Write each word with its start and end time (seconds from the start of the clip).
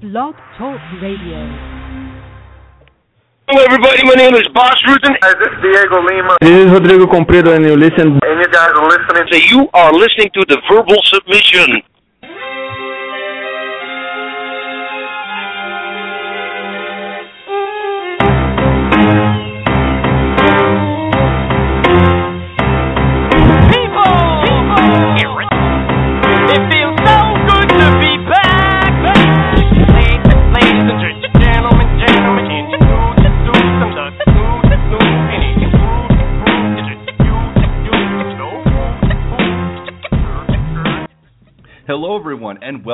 Blog 0.00 0.34
Talk 0.56 0.78
Radio. 1.02 1.40
Hello, 3.48 3.62
everybody. 3.64 4.04
My 4.04 4.14
name 4.14 4.34
is 4.34 4.46
Bas 4.54 4.76
Rutten. 4.86 5.16
Hi, 5.22 5.32
this 5.40 5.48
is 5.50 5.58
Diego 5.62 5.98
Lima, 6.02 6.36
This 6.40 6.66
is 6.66 6.70
Rodrigo 6.72 7.06
Comprido, 7.06 7.56
and 7.56 7.64
you 7.64 7.76
listen. 7.76 8.18
and 8.22 8.38
you 8.38 8.48
guys 8.52 8.70
are 8.76 8.88
listening 8.88 9.24
So 9.32 9.38
you 9.56 9.68
are 9.74 9.92
listening 9.92 10.30
to 10.34 10.44
the 10.48 10.60
Verbal 10.70 11.00
Submission. 11.04 11.82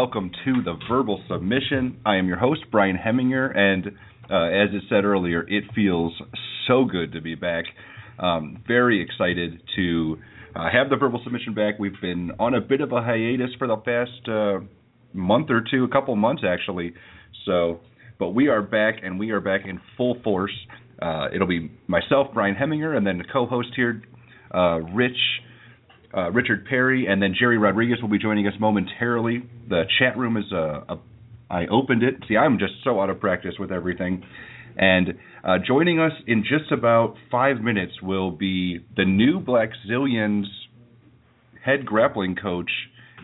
Welcome 0.04 0.32
to 0.44 0.62
the 0.62 0.74
Verbal 0.86 1.24
Submission. 1.30 1.98
I 2.04 2.16
am 2.16 2.28
your 2.28 2.36
host, 2.36 2.60
Brian 2.70 2.94
Hemminger, 2.94 3.56
and 3.56 3.86
uh, 4.30 4.48
as 4.48 4.68
it 4.74 4.82
said 4.90 5.06
earlier, 5.06 5.48
it 5.48 5.64
feels 5.74 6.12
so 6.68 6.84
good 6.84 7.12
to 7.12 7.22
be 7.22 7.34
back. 7.34 7.64
Um, 8.18 8.62
very 8.68 9.02
excited 9.02 9.62
to 9.77 10.18
uh, 10.54 10.68
have 10.70 10.90
the 10.90 10.96
Verbal 10.96 11.22
Submission 11.24 11.54
back. 11.54 11.78
We've 11.78 11.98
been 12.02 12.32
on 12.38 12.52
a 12.52 12.60
bit 12.60 12.82
of 12.82 12.92
a 12.92 13.00
hiatus 13.00 13.48
for 13.58 13.66
the 13.66 13.77
past 13.77 14.28
uh, 14.28 14.58
month 15.14 15.48
or 15.48 15.64
two, 15.70 15.84
a 15.84 15.88
couple 15.88 16.14
months 16.16 16.42
actually. 16.46 16.92
So, 17.46 17.80
but 18.18 18.32
we 18.32 18.48
are 18.48 18.60
back, 18.60 18.96
and 19.02 19.18
we 19.18 19.30
are 19.30 19.41
back 19.41 19.62
in 19.64 19.80
full 19.96 20.19
force. 20.22 20.55
Uh, 21.00 21.28
it'll 21.34 21.48
be 21.48 21.70
myself, 21.86 22.27
Brian 22.34 22.55
Hemminger, 22.55 22.94
and 22.94 23.06
then 23.06 23.16
the 23.16 23.25
co-host 23.25 23.69
here, 23.75 24.02
uh, 24.55 24.80
Rich 24.80 25.16
uh, 26.16 26.30
Richard 26.30 26.66
Perry, 26.66 27.06
and 27.06 27.20
then 27.20 27.34
Gerry 27.38 27.58
Rodriguez 27.58 27.98
will 28.00 28.08
be 28.08 28.18
joining 28.18 28.46
us 28.46 28.54
momentarily. 28.60 29.42
The 29.68 29.84
chat 29.98 30.16
room 30.16 30.36
is 30.36 30.44
uh, 30.52 30.96
I 31.50 31.66
opened 31.66 32.02
it. 32.02 32.14
See, 32.28 32.36
I'm 32.36 32.58
just 32.58 32.74
so 32.82 33.00
out 33.00 33.10
of 33.10 33.20
practice 33.20 33.54
with 33.58 33.70
everything. 33.70 34.24
And 34.76 35.14
uh, 35.44 35.58
joining 35.64 36.00
us 36.00 36.12
in 36.26 36.42
just 36.42 36.72
about 36.72 37.14
five 37.30 37.60
minutes 37.60 37.92
will 38.02 38.30
be 38.30 38.80
the 38.96 39.04
new 39.04 39.40
Black 39.40 39.70
Zillions 39.88 40.46
head 41.64 41.86
grappling 41.86 42.34
coach, 42.34 42.70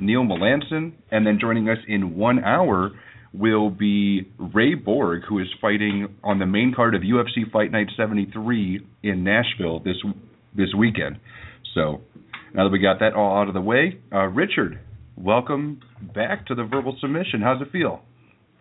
Neil 0.01 0.23
Melanson. 0.23 0.93
And 1.11 1.27
then 1.27 1.39
joining 1.41 1.69
us 1.69 1.79
in 1.89 2.17
one 2.17 2.43
hour 2.45 2.93
will 3.33 3.71
be 3.71 4.29
Ray 4.39 4.75
Borg, 4.75 5.23
who 5.29 5.39
is 5.39 5.49
fighting 5.61 6.15
on 6.23 6.39
the 6.39 6.47
main 6.47 6.73
card 6.75 6.95
of 6.95 7.03
UFC 7.03 7.51
Fight 7.51 7.73
Night 7.73 7.89
73 7.97 8.87
in 9.03 9.25
Nashville 9.25 9.81
this 9.81 9.97
this 10.55 10.69
weekend. 10.77 11.19
So 11.75 12.01
now 12.55 12.65
that 12.65 12.71
we 12.71 12.79
got 12.79 12.99
that 13.01 13.15
all 13.15 13.39
out 13.39 13.49
of 13.49 13.55
the 13.55 13.61
way, 13.61 14.01
uh, 14.13 14.27
Richard, 14.27 14.81
welcome 15.17 15.81
back 16.15 16.47
to 16.47 16.55
the 16.55 16.65
verbal 16.65 16.97
submission. 17.01 17.41
How's 17.41 17.61
it 17.63 17.71
feel? 17.71 18.03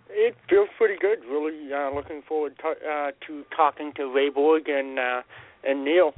It 0.10 0.36
feels 0.50 0.70
pretty 0.78 0.96
good. 1.00 1.20
Really 1.30 1.74
uh, 1.74 1.94
looking 1.96 2.22
forward 2.28 2.54
to, 2.60 2.68
uh, 2.68 3.12
to 3.28 3.44
talking 3.56 3.94
to 3.96 4.14
Ray 4.14 4.30
Borg 4.30 4.68
and 4.68 5.00
uh, 5.00 5.22
and 5.64 5.84
Neil. 5.84 6.14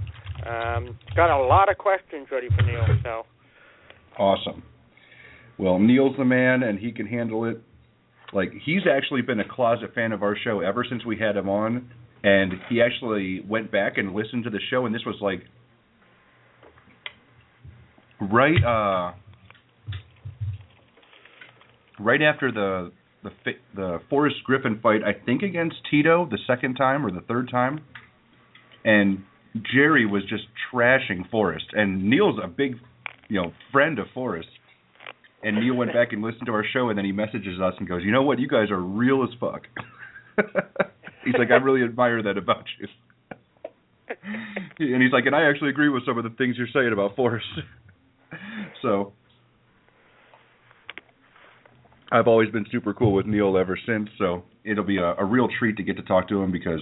Um, 0.48 0.98
got 1.16 1.30
a 1.30 1.44
lot 1.46 1.70
of 1.70 1.78
questions 1.78 2.28
ready 2.32 2.48
for 2.50 2.64
Neil. 2.64 2.86
So 3.04 3.24
Awesome. 4.18 4.64
Well, 5.58 5.80
Neil's 5.80 6.18
the 6.18 6.26
man, 6.26 6.64
and 6.64 6.80
he 6.80 6.92
can 6.92 7.06
handle 7.06 7.46
it. 7.46 7.62
Like 8.34 8.52
he's 8.64 8.82
actually 8.90 9.22
been 9.22 9.40
a 9.40 9.48
closet 9.48 9.94
fan 9.94 10.12
of 10.12 10.24
our 10.24 10.36
show 10.44 10.62
ever 10.62 10.86
since 10.88 11.06
we 11.06 11.18
had 11.18 11.36
him 11.36 11.50
on, 11.50 11.92
and 12.24 12.54
he 12.70 12.82
actually 12.82 13.42
went 13.48 13.72
back 13.72 13.98
and 13.98 14.14
listened 14.14 14.46
to 14.46 14.50
the 14.50 14.60
show, 14.70 14.86
and 14.86 14.96
this 14.96 15.04
was 15.06 15.16
like 15.22 15.44
right 18.22 18.64
uh 18.64 19.14
right 22.00 22.22
after 22.22 22.52
the 22.52 22.92
the 23.24 23.32
the 23.76 24.00
Forrest 24.10 24.38
Griffin 24.44 24.80
fight, 24.82 25.02
I 25.04 25.14
think 25.26 25.44
against 25.44 25.76
Tito 25.90 26.28
the 26.30 26.40
second 26.48 26.76
time 26.76 27.06
or 27.06 27.12
the 27.12 27.22
third 27.22 27.50
time, 27.50 27.82
and 28.84 29.24
Gerry 29.74 30.06
was 30.06 30.24
just 30.24 30.44
trashing 30.74 31.30
Forrest, 31.30 31.66
and 31.74 32.10
Neil's 32.10 32.40
a 32.44 32.48
big 32.48 32.78
you 33.30 33.42
know 33.42 33.52
friend 33.72 34.00
of 34.00 34.08
Forrest, 34.14 34.50
and 35.44 35.58
Neil 35.58 35.76
went 35.76 35.94
back 35.94 36.14
and 36.14 36.22
listened 36.22 36.46
to 36.48 36.54
our 36.54 36.66
show, 36.74 36.90
and 36.90 36.98
then 36.98 37.06
he 37.06 37.12
messages 37.12 37.60
us 37.62 37.74
and 37.80 37.88
goes, 37.88 38.02
you 38.04 38.12
know 38.12 38.24
what, 38.24 38.40
you 38.40 38.48
guys 38.48 38.72
are 38.72 38.80
real 38.80 39.24
as 39.24 39.30
fuck. 39.40 39.64
he's 41.26 41.36
like, 41.38 41.52
I 41.52 41.56
really 41.56 41.84
admire 41.84 42.24
that 42.24 42.38
about 42.38 42.66
you. 42.80 42.88
and 44.80 45.02
he's 45.02 45.12
like, 45.12 45.26
and 45.26 45.36
I 45.36 45.50
actually 45.50 45.70
agree 45.70 45.90
with 45.90 46.06
some 46.06 46.18
of 46.18 46.24
the 46.24 46.30
things 46.32 46.56
you're 46.58 46.68
saying 46.74 46.94
about 46.94 47.16
Forrest. 47.16 47.46
So 48.82 49.14
I've 52.12 52.28
always 52.28 52.50
been 52.50 52.66
super 52.72 52.94
cool 52.94 53.14
with 53.14 53.26
Neil 53.26 53.58
ever 53.58 53.78
since, 53.86 54.10
so 54.18 54.44
it'll 54.66 54.84
be 54.84 54.98
a, 54.98 55.14
a 55.16 55.26
real 55.26 55.48
treat 55.60 55.78
to 55.78 55.84
get 55.84 55.96
to 55.98 56.04
talk 56.04 56.28
to 56.30 56.42
him 56.42 56.52
because, 56.52 56.82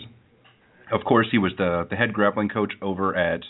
of 0.92 1.02
course, 1.06 1.28
he 1.32 1.38
was 1.38 1.52
the 1.58 1.86
the 1.90 1.96
head 1.96 2.14
grappling 2.14 2.50
coach 2.50 2.74
over 2.82 3.16
at 3.16 3.42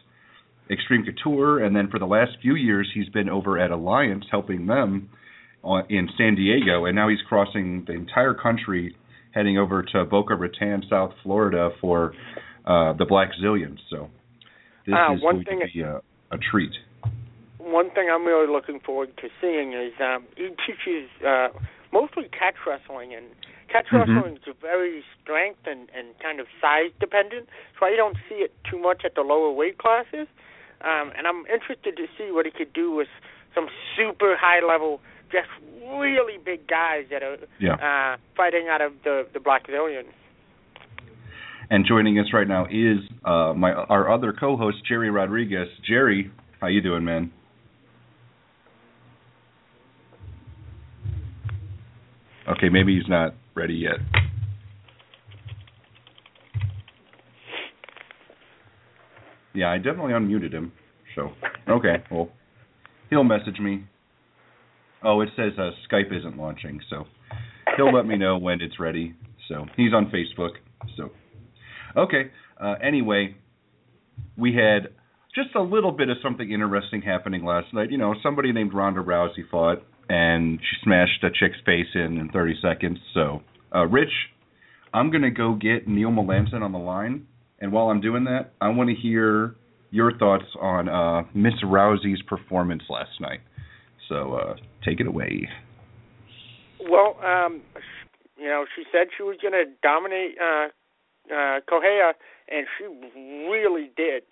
Extreme 0.69 1.05
Couture, 1.05 1.59
and 1.63 1.75
then 1.75 1.89
for 1.89 1.97
the 1.99 2.05
last 2.05 2.31
few 2.41 2.55
years, 2.55 2.89
he's 2.93 3.09
been 3.09 3.29
over 3.29 3.57
at 3.57 3.71
Alliance 3.71 4.25
helping 4.29 4.67
them 4.67 5.09
on, 5.63 5.83
in 5.89 6.09
San 6.17 6.35
Diego, 6.35 6.85
and 6.85 6.95
now 6.95 7.07
he's 7.07 7.21
crossing 7.27 7.85
the 7.87 7.93
entire 7.93 8.33
country, 8.33 8.95
heading 9.31 9.57
over 9.57 9.81
to 9.93 10.05
Boca 10.05 10.35
Raton, 10.35 10.83
South 10.89 11.11
Florida, 11.23 11.69
for 11.79 12.13
uh, 12.65 12.93
the 12.93 13.05
Black 13.05 13.29
Zillions. 13.41 13.77
So 13.89 14.09
this 14.85 14.93
Uh, 14.95 15.13
is 15.15 15.23
one 15.23 15.35
going 15.35 15.45
thing- 15.45 15.59
to 15.61 15.73
be 15.73 15.81
a, 15.81 16.01
a 16.31 16.37
treat. 16.51 16.71
One 17.69 17.91
thing 17.91 18.09
I'm 18.09 18.25
really 18.25 18.51
looking 18.51 18.79
forward 18.79 19.15
to 19.17 19.29
seeing 19.39 19.73
is 19.73 19.93
um, 20.01 20.25
he 20.35 20.49
teaches 20.65 21.09
uh, 21.25 21.49
mostly 21.93 22.25
catch 22.33 22.55
wrestling, 22.65 23.13
and 23.13 23.25
catch 23.71 23.85
Mhm. 23.93 23.99
wrestling 23.99 24.37
is 24.37 24.55
very 24.59 25.03
strength 25.21 25.67
and, 25.67 25.87
and 25.95 26.17
kind 26.19 26.39
of 26.39 26.47
size 26.59 26.91
dependent, 26.99 27.47
so 27.79 27.85
I 27.85 27.95
don't 27.95 28.17
see 28.27 28.41
it 28.41 28.51
too 28.69 28.79
much 28.79 29.05
at 29.05 29.13
the 29.13 29.21
lower 29.21 29.51
weight 29.51 29.77
classes. 29.77 30.27
Um, 30.81 31.11
and 31.15 31.27
I'm 31.27 31.45
interested 31.45 31.95
to 31.97 32.07
see 32.17 32.31
what 32.31 32.45
he 32.45 32.51
could 32.51 32.73
do 32.73 32.91
with 32.91 33.09
some 33.53 33.67
super 33.95 34.35
high 34.35 34.61
level, 34.65 35.01
just 35.31 35.49
really 35.85 36.37
big 36.43 36.65
guys 36.67 37.05
that 37.11 37.21
are 37.21 37.37
Yeah. 37.59 37.75
uh, 37.75 38.17
fighting 38.35 38.67
out 38.69 38.81
of 38.81 38.93
the 39.03 39.27
the 39.33 39.39
Blackzilians. 39.39 40.13
And 41.69 41.85
joining 41.85 42.17
us 42.17 42.33
right 42.33 42.47
now 42.47 42.65
is 42.71 42.99
uh, 43.25 43.53
my 43.53 43.73
our 43.73 44.09
other 44.09 44.33
co-host 44.33 44.83
Gerry 44.85 45.11
Rodriguez. 45.11 45.69
Gerry, 45.83 46.31
how 46.61 46.67
you 46.67 46.81
doing, 46.81 47.03
man? 47.05 47.31
Okay, 52.49 52.69
maybe 52.69 52.95
he's 52.95 53.07
not 53.09 53.35
ready 53.55 53.75
yet. 53.75 53.95
Yeah, 59.53 59.71
I 59.71 59.77
definitely 59.77 60.13
unmuted 60.13 60.51
him. 60.53 60.71
So 61.15 61.31
okay, 61.67 62.03
well, 62.11 62.29
he'll 63.09 63.23
message 63.23 63.59
me. 63.59 63.85
Oh, 65.03 65.21
it 65.21 65.29
says 65.35 65.53
uh, 65.57 65.71
Skype 65.91 66.17
isn't 66.17 66.37
launching, 66.37 66.79
so 66.89 67.05
he'll 67.77 67.93
let 67.93 68.05
me 68.05 68.17
know 68.17 68.37
when 68.37 68.61
it's 68.61 68.79
ready. 68.79 69.15
So 69.47 69.65
he's 69.75 69.93
on 69.93 70.11
Facebook. 70.11 70.51
So 70.97 71.09
Okay. 71.95 72.31
Uh, 72.59 72.75
anyway, 72.83 73.35
we 74.37 74.53
had 74.53 74.89
just 75.33 75.55
a 75.55 75.61
little 75.61 75.91
bit 75.91 76.09
of 76.09 76.17
something 76.21 76.51
interesting 76.51 77.01
happening 77.01 77.43
last 77.43 77.73
night. 77.73 77.91
You 77.91 77.97
know, 77.97 78.15
somebody 78.21 78.51
named 78.51 78.73
Ronda 78.73 79.01
Rousey 79.01 79.49
fought, 79.49 79.83
and 80.09 80.59
she 80.59 80.77
smashed 80.83 81.23
a 81.23 81.29
chick's 81.29 81.59
face 81.65 81.87
in 81.93 82.17
in 82.17 82.29
30 82.29 82.55
seconds. 82.61 82.99
So, 83.13 83.41
uh, 83.73 83.85
Rich, 83.85 84.11
I'm 84.93 85.11
gonna 85.11 85.31
go 85.31 85.53
get 85.53 85.87
Neil 85.87 86.09
Melanson 86.09 86.61
on 86.61 86.71
the 86.71 86.79
line, 86.79 87.27
and 87.59 87.71
while 87.71 87.89
I'm 87.89 88.01
doing 88.01 88.25
that, 88.25 88.51
I 88.59 88.69
want 88.69 88.89
to 88.89 88.95
hear 88.95 89.55
your 89.91 90.17
thoughts 90.17 90.45
on 90.59 90.89
uh, 90.89 91.23
Miss 91.33 91.53
Rousey's 91.63 92.21
performance 92.23 92.83
last 92.89 93.19
night. 93.19 93.39
So, 94.07 94.33
uh, 94.33 94.55
take 94.83 94.99
it 94.99 95.07
away. 95.07 95.47
Well, 96.89 97.17
um, 97.23 97.61
you 98.37 98.47
know, 98.47 98.65
she 98.75 98.83
said 98.91 99.07
she 99.15 99.23
was 99.23 99.37
going 99.41 99.53
to 99.53 99.65
dominate 99.83 100.37
uh, 100.41 100.69
uh, 101.33 101.59
and 102.49 102.65
she 102.77 102.85
really 103.49 103.91
did. 103.95 104.23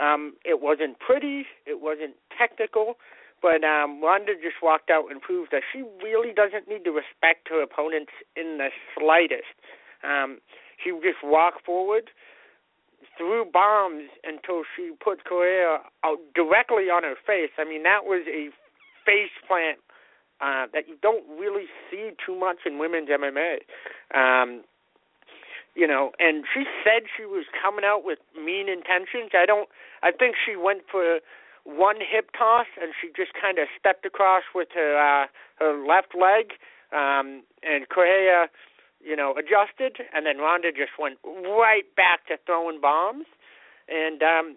Um, 0.00 0.34
it 0.44 0.60
wasn't 0.60 0.98
pretty, 0.98 1.44
it 1.66 1.80
wasn't 1.80 2.14
technical, 2.36 2.94
but 3.42 3.64
um, 3.64 4.02
Ronda 4.02 4.34
just 4.34 4.62
walked 4.62 4.90
out 4.90 5.10
and 5.10 5.20
proved 5.20 5.50
that 5.52 5.62
she 5.72 5.82
really 6.02 6.32
doesn't 6.32 6.68
need 6.68 6.84
to 6.84 6.90
respect 6.90 7.48
her 7.48 7.62
opponents 7.62 8.12
in 8.36 8.58
the 8.58 8.68
slightest. 8.98 9.52
Um, 10.04 10.38
she 10.82 10.90
just 11.02 11.22
walk 11.22 11.64
forward, 11.64 12.10
threw 13.16 13.44
bombs 13.44 14.08
until 14.24 14.62
she 14.76 14.92
put 15.02 15.24
Correia 15.24 15.78
out 16.04 16.18
directly 16.34 16.88
on 16.88 17.02
her 17.02 17.16
face. 17.26 17.50
I 17.58 17.64
mean, 17.64 17.82
that 17.84 18.04
was 18.04 18.24
a 18.28 18.48
face 19.04 19.32
plant 19.46 19.78
uh, 20.40 20.66
that 20.72 20.88
you 20.88 20.96
don't 21.02 21.24
really 21.38 21.66
see 21.90 22.10
too 22.24 22.38
much 22.38 22.58
in 22.64 22.78
women's 22.78 23.08
MMA. 23.08 23.60
Um, 24.14 24.64
you 25.74 25.86
know, 25.86 26.10
and 26.18 26.44
she 26.52 26.64
said 26.82 27.04
she 27.16 27.24
was 27.24 27.44
coming 27.62 27.84
out 27.84 28.04
with 28.04 28.18
mean 28.34 28.68
intentions. 28.68 29.30
I 29.34 29.46
don't. 29.46 29.68
I 30.02 30.10
think 30.10 30.34
she 30.34 30.56
went 30.56 30.82
for 30.90 31.20
one 31.64 31.96
hip 31.96 32.30
toss 32.36 32.66
and 32.80 32.92
she 33.00 33.08
just 33.16 33.32
kind 33.40 33.58
of 33.58 33.68
stepped 33.78 34.06
across 34.06 34.42
with 34.54 34.68
her 34.74 34.96
uh, 34.96 35.26
her 35.58 35.76
left 35.86 36.14
leg, 36.14 36.52
um, 36.92 37.42
and 37.62 37.88
Correia, 37.88 38.48
you 39.00 39.16
know, 39.16 39.34
adjusted, 39.36 40.02
and 40.14 40.26
then 40.26 40.38
Ronda 40.38 40.72
just 40.72 40.92
went 40.98 41.18
right 41.24 41.84
back 41.96 42.26
to 42.28 42.36
throwing 42.46 42.80
bombs, 42.80 43.26
and 43.88 44.22
um, 44.22 44.56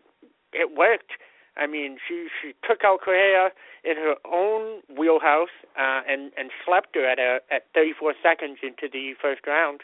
it 0.53 0.75
worked. 0.75 1.11
I 1.55 1.67
mean, 1.67 1.97
she 2.07 2.27
she 2.41 2.53
took 2.67 2.83
out 2.83 3.01
Correia 3.01 3.49
in 3.83 3.95
her 3.97 4.15
own 4.25 4.81
wheelhouse 4.89 5.53
uh, 5.77 6.01
and 6.07 6.31
and 6.37 6.49
slept 6.65 6.95
her 6.95 7.05
at 7.05 7.19
a 7.19 7.39
at 7.53 7.65
34 7.75 8.15
seconds 8.23 8.59
into 8.63 8.87
the 8.91 9.13
first 9.21 9.45
round. 9.45 9.81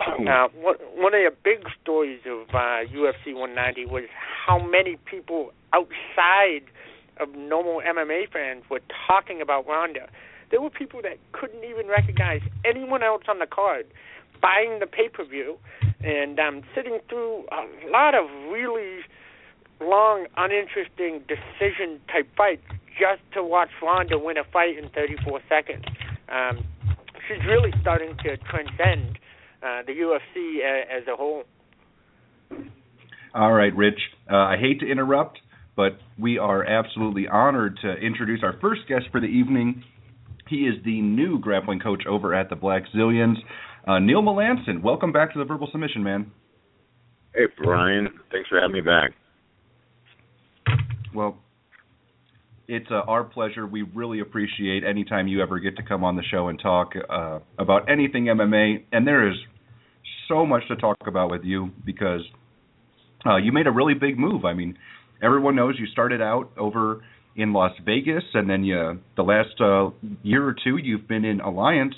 Uh, 0.00 0.46
one 0.54 0.76
one 0.94 1.12
of 1.14 1.20
the 1.20 1.34
big 1.42 1.66
stories 1.82 2.20
of 2.24 2.48
uh, 2.50 2.86
UFC 2.86 3.34
190 3.34 3.86
was 3.86 4.04
how 4.46 4.58
many 4.58 4.96
people 5.04 5.50
outside 5.72 6.62
of 7.18 7.34
normal 7.34 7.82
MMA 7.84 8.30
fans 8.32 8.62
were 8.70 8.80
talking 9.08 9.40
about 9.40 9.66
Ronda. 9.66 10.08
There 10.50 10.60
were 10.60 10.70
people 10.70 11.02
that 11.02 11.18
couldn't 11.32 11.64
even 11.64 11.88
recognize 11.88 12.42
anyone 12.64 13.02
else 13.02 13.22
on 13.28 13.40
the 13.40 13.46
card, 13.46 13.86
buying 14.40 14.78
the 14.78 14.86
pay 14.86 15.08
per 15.08 15.24
view, 15.24 15.58
and 16.00 16.38
um, 16.38 16.62
sitting 16.76 17.00
through 17.08 17.46
a 17.50 17.90
lot 17.90 18.14
of 18.14 18.30
really 18.52 19.00
long, 19.80 20.26
uninteresting 20.36 21.24
decision 21.26 22.00
type 22.10 22.28
fights 22.36 22.62
just 22.98 23.22
to 23.34 23.42
watch 23.42 23.70
Ronda 23.82 24.18
win 24.18 24.38
a 24.38 24.44
fight 24.44 24.78
in 24.78 24.88
34 24.90 25.40
seconds. 25.48 25.84
Um, 26.28 26.64
she's 27.26 27.44
really 27.46 27.72
starting 27.80 28.16
to 28.22 28.36
transcend 28.36 29.18
uh, 29.62 29.82
the 29.86 29.92
UFC 29.92 30.60
a, 30.62 30.96
as 30.96 31.06
a 31.12 31.16
whole. 31.16 31.44
All 33.34 33.52
right, 33.52 33.74
Rich. 33.74 34.00
Uh, 34.30 34.36
I 34.36 34.56
hate 34.58 34.80
to 34.80 34.90
interrupt, 34.90 35.38
but 35.76 35.98
we 36.18 36.38
are 36.38 36.64
absolutely 36.64 37.28
honored 37.28 37.78
to 37.82 37.92
introduce 37.94 38.40
our 38.42 38.58
first 38.60 38.82
guest 38.88 39.06
for 39.12 39.20
the 39.20 39.26
evening. 39.26 39.82
He 40.48 40.62
is 40.62 40.82
the 40.84 41.00
new 41.02 41.38
grappling 41.38 41.80
coach 41.80 42.04
over 42.08 42.34
at 42.34 42.48
the 42.48 42.56
Black 42.56 42.84
Zillions, 42.94 43.36
uh, 43.86 43.98
Neil 43.98 44.22
Melanson. 44.22 44.82
Welcome 44.82 45.12
back 45.12 45.32
to 45.34 45.38
the 45.38 45.44
Verbal 45.44 45.68
Submission, 45.70 46.02
man. 46.02 46.32
Hey, 47.34 47.44
Brian. 47.62 48.08
Thanks 48.32 48.48
for 48.48 48.60
having 48.60 48.74
me 48.74 48.80
back. 48.80 49.12
Well, 51.14 51.38
it's 52.68 52.86
uh, 52.90 52.96
our 53.08 53.24
pleasure. 53.24 53.66
We 53.66 53.82
really 53.82 54.20
appreciate 54.20 54.84
anytime 54.84 55.26
you 55.26 55.42
ever 55.42 55.58
get 55.58 55.76
to 55.76 55.82
come 55.82 56.04
on 56.04 56.16
the 56.16 56.22
show 56.30 56.48
and 56.48 56.60
talk 56.60 56.92
uh, 57.08 57.38
about 57.58 57.90
anything 57.90 58.26
MMA. 58.26 58.84
And 58.92 59.06
there 59.06 59.28
is 59.28 59.36
so 60.28 60.44
much 60.44 60.62
to 60.68 60.76
talk 60.76 60.98
about 61.06 61.30
with 61.30 61.42
you 61.44 61.70
because 61.84 62.20
uh, 63.26 63.36
you 63.36 63.52
made 63.52 63.66
a 63.66 63.72
really 63.72 63.94
big 63.94 64.18
move. 64.18 64.44
I 64.44 64.52
mean, 64.52 64.76
everyone 65.22 65.56
knows 65.56 65.76
you 65.78 65.86
started 65.86 66.20
out 66.20 66.50
over 66.58 67.02
in 67.36 67.52
Las 67.52 67.72
Vegas, 67.86 68.24
and 68.34 68.50
then 68.50 68.64
you 68.64 69.00
the 69.16 69.22
last 69.22 69.60
uh, 69.60 69.90
year 70.22 70.46
or 70.46 70.54
two 70.62 70.76
you've 70.76 71.08
been 71.08 71.24
in 71.24 71.40
Alliance, 71.40 71.94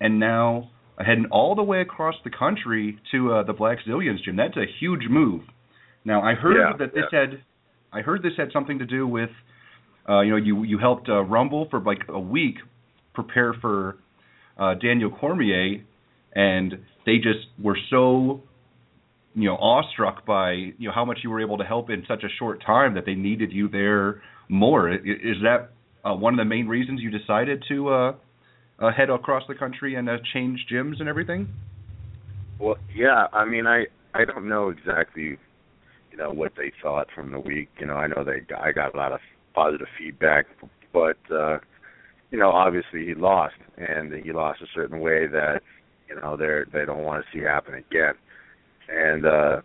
and 0.00 0.18
now 0.18 0.70
heading 0.98 1.26
all 1.30 1.54
the 1.54 1.62
way 1.62 1.80
across 1.80 2.14
the 2.24 2.30
country 2.30 2.98
to 3.12 3.32
uh, 3.32 3.42
the 3.44 3.54
Blackzilians 3.54 4.24
gym. 4.24 4.36
That's 4.36 4.56
a 4.56 4.66
huge 4.80 5.02
move. 5.08 5.42
Now 6.04 6.22
I 6.22 6.34
heard 6.34 6.56
Yeah, 6.56 6.72
that 6.78 6.94
this 6.94 7.04
had, 7.12 7.42
I 7.92 8.00
heard 8.00 8.22
this 8.22 8.32
had 8.36 8.48
something 8.52 8.78
to 8.78 8.86
do 8.86 9.06
with, 9.06 9.30
uh, 10.08 10.20
you 10.20 10.30
know, 10.30 10.36
you 10.36 10.62
you 10.64 10.78
helped 10.78 11.08
uh, 11.08 11.22
Rumble 11.22 11.68
for 11.70 11.80
like 11.80 12.00
a 12.08 12.18
week 12.18 12.56
prepare 13.14 13.54
for 13.60 13.96
uh, 14.58 14.74
Daniel 14.74 15.10
Cormier, 15.10 15.84
and 16.34 16.74
they 17.06 17.16
just 17.16 17.46
were 17.62 17.78
so, 17.90 18.42
you 19.34 19.48
know, 19.48 19.56
awestruck 19.56 20.26
by 20.26 20.52
you 20.52 20.88
know 20.88 20.92
how 20.94 21.04
much 21.04 21.18
you 21.22 21.30
were 21.30 21.40
able 21.40 21.58
to 21.58 21.64
help 21.64 21.90
in 21.90 22.04
such 22.06 22.22
a 22.24 22.28
short 22.38 22.62
time 22.64 22.94
that 22.94 23.06
they 23.06 23.14
needed 23.14 23.52
you 23.52 23.68
there 23.68 24.22
more. 24.48 24.92
Is 24.92 25.36
that 25.42 25.70
uh, 26.04 26.14
one 26.14 26.34
of 26.34 26.38
the 26.38 26.44
main 26.44 26.66
reasons 26.66 27.00
you 27.00 27.10
decided 27.10 27.64
to 27.68 27.88
uh, 27.88 28.12
uh, 28.78 28.92
head 28.92 29.10
across 29.10 29.42
the 29.48 29.54
country 29.54 29.94
and 29.94 30.08
uh, 30.08 30.16
change 30.32 30.66
gyms 30.72 31.00
and 31.00 31.08
everything? 31.08 31.48
Well, 32.58 32.76
yeah. 32.94 33.26
I 33.32 33.44
mean, 33.44 33.66
I 33.66 33.84
I 34.14 34.24
don't 34.24 34.48
know 34.48 34.70
exactly, 34.70 35.38
you 36.10 36.16
know, 36.16 36.30
what 36.30 36.52
they 36.56 36.72
thought 36.82 37.08
from 37.14 37.30
the 37.32 37.40
week. 37.40 37.68
You 37.78 37.86
know, 37.86 37.94
I 37.94 38.06
know 38.06 38.24
they 38.24 38.42
I 38.54 38.72
got 38.72 38.94
a 38.94 38.96
lot 38.96 39.12
of 39.12 39.20
positive 39.54 39.88
feedback, 39.98 40.46
but 40.92 41.18
uh, 41.32 41.58
you 42.30 42.38
know, 42.38 42.50
obviously 42.50 43.06
he 43.06 43.14
lost, 43.14 43.54
and 43.76 44.12
he 44.12 44.32
lost 44.32 44.62
a 44.62 44.66
certain 44.74 45.00
way 45.00 45.26
that 45.26 45.62
you 46.08 46.16
know 46.16 46.36
they're 46.36 46.66
they 46.72 46.84
don't 46.84 47.04
want 47.04 47.24
to 47.24 47.38
see 47.38 47.44
happen 47.44 47.74
again. 47.74 48.14
And 48.88 49.26
uh 49.26 49.60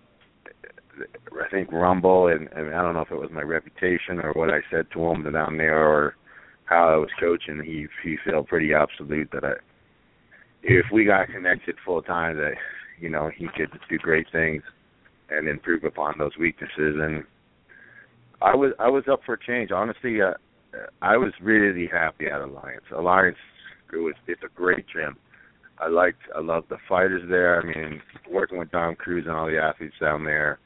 I 0.98 1.50
think 1.50 1.72
Rumble 1.72 2.28
and, 2.28 2.48
and 2.54 2.74
I 2.74 2.82
don't 2.82 2.94
know 2.94 3.02
if 3.02 3.12
it 3.12 3.20
was 3.20 3.32
my 3.34 3.42
reputation 3.42 4.20
or 4.20 4.32
what 4.34 4.50
I 4.50 4.60
said 4.72 4.88
to 4.94 5.04
him 5.08 5.30
down 5.32 5.58
there 5.58 5.86
or 5.86 6.16
how 6.66 6.90
I 6.90 6.96
was 6.96 7.10
coaching. 7.20 7.62
He 7.64 7.88
he 8.04 8.16
felt 8.26 8.48
pretty 8.48 8.74
absolute 8.74 9.30
that 9.34 9.44
I 9.44 9.54
if 10.64 10.86
we 10.92 11.06
got 11.06 11.28
connected 11.28 11.76
full 11.86 12.02
time 12.02 12.38
that 12.38 12.54
you 13.00 13.10
know 13.10 13.30
he 13.36 13.48
could 13.56 13.70
do 13.90 13.98
great 13.98 14.28
things 14.32 14.64
and 15.30 15.48
improve 15.48 15.84
upon 15.84 16.16
those 16.18 16.38
weaknesses 16.40 16.96
and 17.00 17.24
I 18.42 18.56
was 18.56 18.74
I 18.80 18.90
was 18.90 19.04
up 19.12 19.22
for 19.26 19.34
a 19.34 19.40
change. 19.46 19.72
Honestly 19.72 20.22
uh, 20.22 20.34
I 21.02 21.18
was 21.18 21.32
really 21.42 21.88
happy 21.92 22.28
at 22.28 22.42
Alliance. 22.42 22.84
Alliance 22.96 23.38
it 23.94 23.98
was 23.98 24.16
it's 24.28 24.42
a 24.44 24.56
great 24.56 24.86
gym. 24.94 25.16
I 25.80 25.88
liked 25.88 26.22
I 26.36 26.42
loved 26.42 26.70
the 26.70 26.78
fighters 26.88 27.24
there. 27.30 27.62
I 27.62 27.66
mean 27.66 28.02
working 28.30 28.58
with 28.58 28.72
Dom 28.72 28.96
Cruz 28.96 29.26
and 29.28 29.36
all 29.36 29.48
the 29.48 29.60
athletes 29.60 29.96
down 30.00 30.24
there 30.24 30.60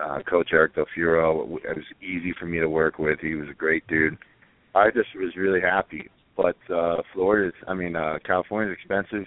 uh 0.00 0.20
coach 0.28 0.50
Eric 0.52 0.74
Del 0.74 0.86
Fierro 0.96 1.42
it 1.64 1.76
was 1.76 1.84
easy 2.02 2.32
for 2.38 2.46
me 2.46 2.58
to 2.60 2.68
work 2.68 2.98
with. 2.98 3.18
He 3.20 3.34
was 3.34 3.48
a 3.50 3.54
great 3.54 3.86
dude. 3.88 4.16
I 4.74 4.90
just 4.90 5.08
was 5.16 5.36
really 5.36 5.60
happy. 5.60 6.08
But 6.36 6.56
uh 6.72 7.02
Florida's 7.12 7.54
I 7.66 7.74
mean 7.74 7.96
uh 7.96 8.18
California's 8.24 8.76
expensive. 8.78 9.26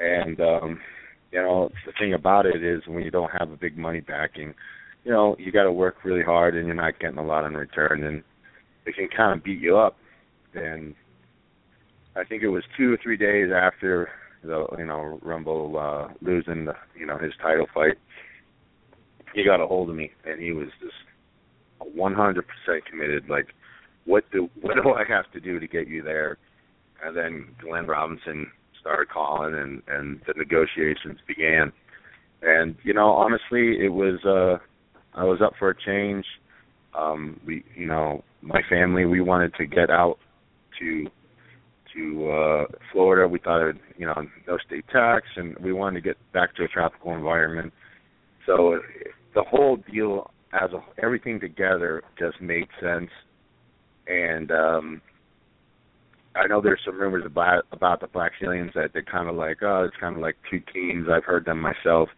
And 0.00 0.40
um 0.40 0.80
you 1.32 1.40
know 1.42 1.70
the 1.84 1.92
thing 1.98 2.14
about 2.14 2.46
it 2.46 2.62
is 2.64 2.82
when 2.86 3.02
you 3.02 3.10
don't 3.10 3.30
have 3.38 3.50
a 3.50 3.56
big 3.56 3.76
money 3.76 4.00
backing 4.00 4.54
you 5.04 5.12
know 5.12 5.36
you 5.38 5.52
got 5.52 5.64
to 5.64 5.72
work 5.72 6.04
really 6.04 6.22
hard 6.22 6.56
and 6.56 6.66
you're 6.66 6.74
not 6.74 6.98
getting 6.98 7.18
a 7.18 7.24
lot 7.24 7.46
in 7.46 7.54
return 7.54 8.04
and 8.04 8.22
it 8.86 8.94
can 8.94 9.08
kind 9.14 9.36
of 9.36 9.44
beat 9.44 9.60
you 9.60 9.78
up. 9.78 9.96
And 10.54 10.94
I 12.16 12.24
think 12.24 12.42
it 12.42 12.48
was 12.48 12.62
two 12.76 12.92
or 12.92 12.98
three 13.02 13.16
days 13.16 13.50
after 13.54 14.08
the 14.42 14.66
you 14.78 14.86
know 14.86 15.18
Rumble 15.22 15.78
uh 15.78 16.12
losing 16.20 16.66
the 16.66 16.74
you 16.98 17.06
know 17.06 17.18
his 17.18 17.32
title 17.42 17.66
fight 17.74 17.96
he 19.34 19.44
got 19.44 19.60
a 19.60 19.66
hold 19.66 19.90
of 19.90 19.96
me 19.96 20.12
and 20.24 20.40
he 20.40 20.52
was 20.52 20.68
just 20.80 20.94
100% 21.98 22.42
committed. 22.88 23.28
Like 23.28 23.48
what 24.04 24.24
do 24.30 24.48
what 24.60 24.76
do 24.82 24.90
I 24.90 25.04
have 25.08 25.30
to 25.32 25.40
do 25.40 25.58
to 25.58 25.66
get 25.66 25.88
you 25.88 26.02
there? 26.02 26.38
And 27.04 27.16
then 27.16 27.48
Glenn 27.60 27.86
Robinson 27.86 28.50
started 28.80 29.08
calling 29.08 29.54
and 29.54 29.82
and 29.88 30.20
the 30.26 30.34
negotiations 30.36 31.18
began. 31.26 31.72
And 32.42 32.76
you 32.84 32.94
know 32.94 33.08
honestly 33.08 33.78
it 33.84 33.92
was 33.92 34.24
uh 34.24 34.62
I 35.14 35.24
was 35.24 35.40
up 35.42 35.52
for 35.58 35.70
a 35.70 35.74
change 35.84 36.24
um 36.96 37.40
we 37.46 37.64
you 37.74 37.86
know 37.86 38.22
my 38.42 38.60
family 38.68 39.04
we 39.04 39.20
wanted 39.20 39.54
to 39.54 39.66
get 39.66 39.90
out 39.90 40.18
to 40.78 41.06
to 41.94 42.30
uh 42.30 42.64
Florida 42.92 43.26
we 43.28 43.38
thought 43.38 43.68
it 43.68 43.76
you 43.96 44.06
know 44.06 44.14
no 44.46 44.58
state 44.66 44.84
tax 44.92 45.26
and 45.36 45.56
we 45.58 45.72
wanted 45.72 46.02
to 46.02 46.08
get 46.08 46.16
back 46.32 46.54
to 46.56 46.64
a 46.64 46.68
tropical 46.68 47.12
environment 47.14 47.72
so 48.46 48.78
the 49.34 49.42
whole 49.42 49.78
deal 49.92 50.30
as 50.52 50.70
a 50.72 51.02
everything 51.02 51.40
together 51.40 52.02
just 52.18 52.40
made 52.40 52.66
sense 52.80 53.10
and 54.06 54.50
um 54.50 55.00
I 56.36 56.48
know 56.48 56.60
there's 56.60 56.80
some 56.84 56.98
rumors 56.98 57.22
about 57.24 57.64
about 57.70 58.00
the 58.00 58.08
Black 58.08 58.32
Zillions 58.42 58.74
that 58.74 58.90
they're 58.92 59.02
kind 59.04 59.28
of 59.28 59.36
like, 59.36 59.58
oh, 59.62 59.84
it's 59.84 59.96
kind 60.00 60.16
of 60.16 60.20
like 60.20 60.36
two 60.50 60.60
teams. 60.72 61.06
I've 61.08 61.22
heard 61.22 61.44
them 61.44 61.60
myself. 61.60 62.08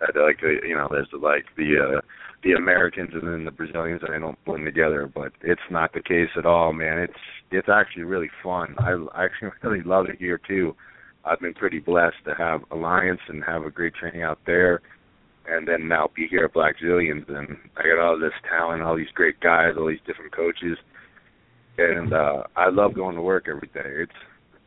That 0.00 0.20
like, 0.20 0.40
you 0.42 0.74
know, 0.74 0.88
there's 0.90 1.08
like 1.12 1.44
the 1.56 1.98
uh, 1.98 2.00
the 2.42 2.52
Americans 2.52 3.10
and 3.12 3.22
then 3.22 3.44
the 3.44 3.50
Brazilians, 3.50 4.02
and 4.02 4.14
they 4.14 4.18
don't 4.18 4.42
blend 4.44 4.64
together. 4.64 5.10
But 5.12 5.32
it's 5.42 5.60
not 5.70 5.92
the 5.92 6.02
case 6.02 6.30
at 6.36 6.46
all, 6.46 6.72
man. 6.72 6.98
It's 6.98 7.12
it's 7.50 7.68
actually 7.68 8.04
really 8.04 8.30
fun. 8.42 8.74
I, 8.78 8.92
I 9.14 9.24
actually 9.24 9.50
really 9.62 9.84
love 9.84 10.06
it 10.08 10.16
here 10.18 10.40
too. 10.48 10.74
I've 11.24 11.40
been 11.40 11.54
pretty 11.54 11.80
blessed 11.80 12.24
to 12.24 12.34
have 12.34 12.62
Alliance 12.70 13.20
and 13.28 13.44
have 13.44 13.64
a 13.64 13.70
great 13.70 13.94
training 13.94 14.22
out 14.22 14.38
there, 14.46 14.80
and 15.46 15.68
then 15.68 15.86
now 15.86 16.08
be 16.16 16.26
here 16.26 16.46
at 16.46 16.54
Blackzilians, 16.54 17.28
and 17.28 17.58
I 17.76 17.82
got 17.82 17.98
all 18.02 18.18
this 18.18 18.32
talent, 18.48 18.82
all 18.82 18.96
these 18.96 19.12
great 19.14 19.38
guys, 19.40 19.74
all 19.76 19.88
these 19.88 19.98
different 20.06 20.34
coaches 20.34 20.78
and 21.80 22.12
uh 22.12 22.42
I 22.56 22.70
love 22.70 22.94
going 22.94 23.16
to 23.16 23.22
work 23.22 23.46
every 23.48 23.68
day. 23.68 24.02
It's 24.02 24.12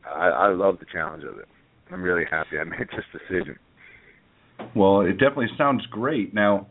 I, 0.06 0.28
I 0.30 0.48
love 0.50 0.80
the 0.80 0.86
challenge 0.92 1.24
of 1.24 1.38
it. 1.40 1.48
I'm 1.92 2.02
really 2.02 2.26
happy 2.30 2.58
I 2.60 2.64
made 2.64 2.80
this 2.92 3.06
decision. 3.12 3.58
Well, 4.76 5.02
it 5.02 5.14
definitely 5.14 5.50
sounds 5.58 5.86
great. 5.88 6.34
Now, 6.34 6.68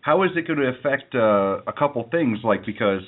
how 0.00 0.22
is 0.24 0.30
it 0.36 0.46
going 0.46 0.58
to 0.58 0.68
affect 0.68 1.14
uh, 1.14 1.62
a 1.66 1.72
couple 1.76 2.06
things? 2.10 2.38
Like 2.44 2.66
because 2.66 3.00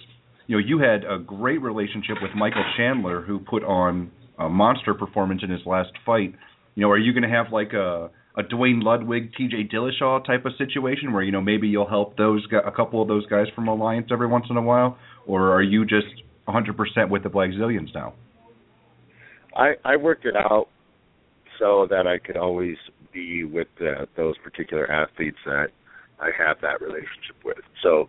you 0.47 0.57
know 0.57 0.65
you 0.67 0.79
had 0.79 1.05
a 1.05 1.19
great 1.19 1.61
relationship 1.61 2.17
with 2.23 2.31
Michael 2.35 2.65
Chandler, 2.77 3.23
who 3.23 3.39
put 3.39 3.63
on 3.65 4.11
a 4.39 4.49
monster 4.49 4.95
performance 4.95 5.43
in 5.43 5.51
his 5.51 5.61
last 5.67 5.91
fight. 6.05 6.35
You 6.75 6.83
know, 6.83 6.91
are 6.91 6.99
you 6.99 7.13
going 7.13 7.23
to 7.23 7.29
have 7.29 7.53
like 7.53 7.73
a 7.73 8.11
a 8.39 8.43
Duane 8.43 8.81
Ludwig, 8.81 9.33
T.J. 9.37 9.69
Dillashaw 9.73 10.25
type 10.25 10.45
of 10.45 10.53
situation 10.59 11.13
where 11.13 11.23
you 11.23 11.33
know 11.33 11.41
maybe 11.41 11.69
you'll 11.69 11.89
help 11.89 12.17
those 12.17 12.47
a 12.53 12.71
couple 12.71 13.01
of 13.01 13.09
those 13.09 13.27
guys 13.27 13.47
from 13.55 13.69
Alliance 13.69 14.09
every 14.13 14.27
once 14.27 14.47
in 14.51 14.57
a 14.57 14.63
while, 14.63 14.99
or 15.27 15.53
are 15.53 15.63
you 15.63 15.85
just 15.85 16.23
100% 16.49 17.11
with 17.11 17.23
the 17.23 17.31
Blackzilians 17.31 17.95
now? 17.95 18.15
I 19.55 19.75
I 19.85 19.97
worked 19.97 20.27
it 20.27 20.37
out 20.37 20.69
so 21.59 21.87
that 21.91 22.07
I 22.07 22.19
could 22.19 22.37
always 22.37 22.77
be 23.17 23.45
with 23.45 23.69
the, 23.79 24.07
those 24.17 24.35
particular 24.45 24.91
athletes 24.91 25.39
that 25.47 25.69
I 26.21 26.29
have 26.39 26.59
that 26.61 26.83
relationship 26.83 27.37
with. 27.45 27.57
So 27.83 28.09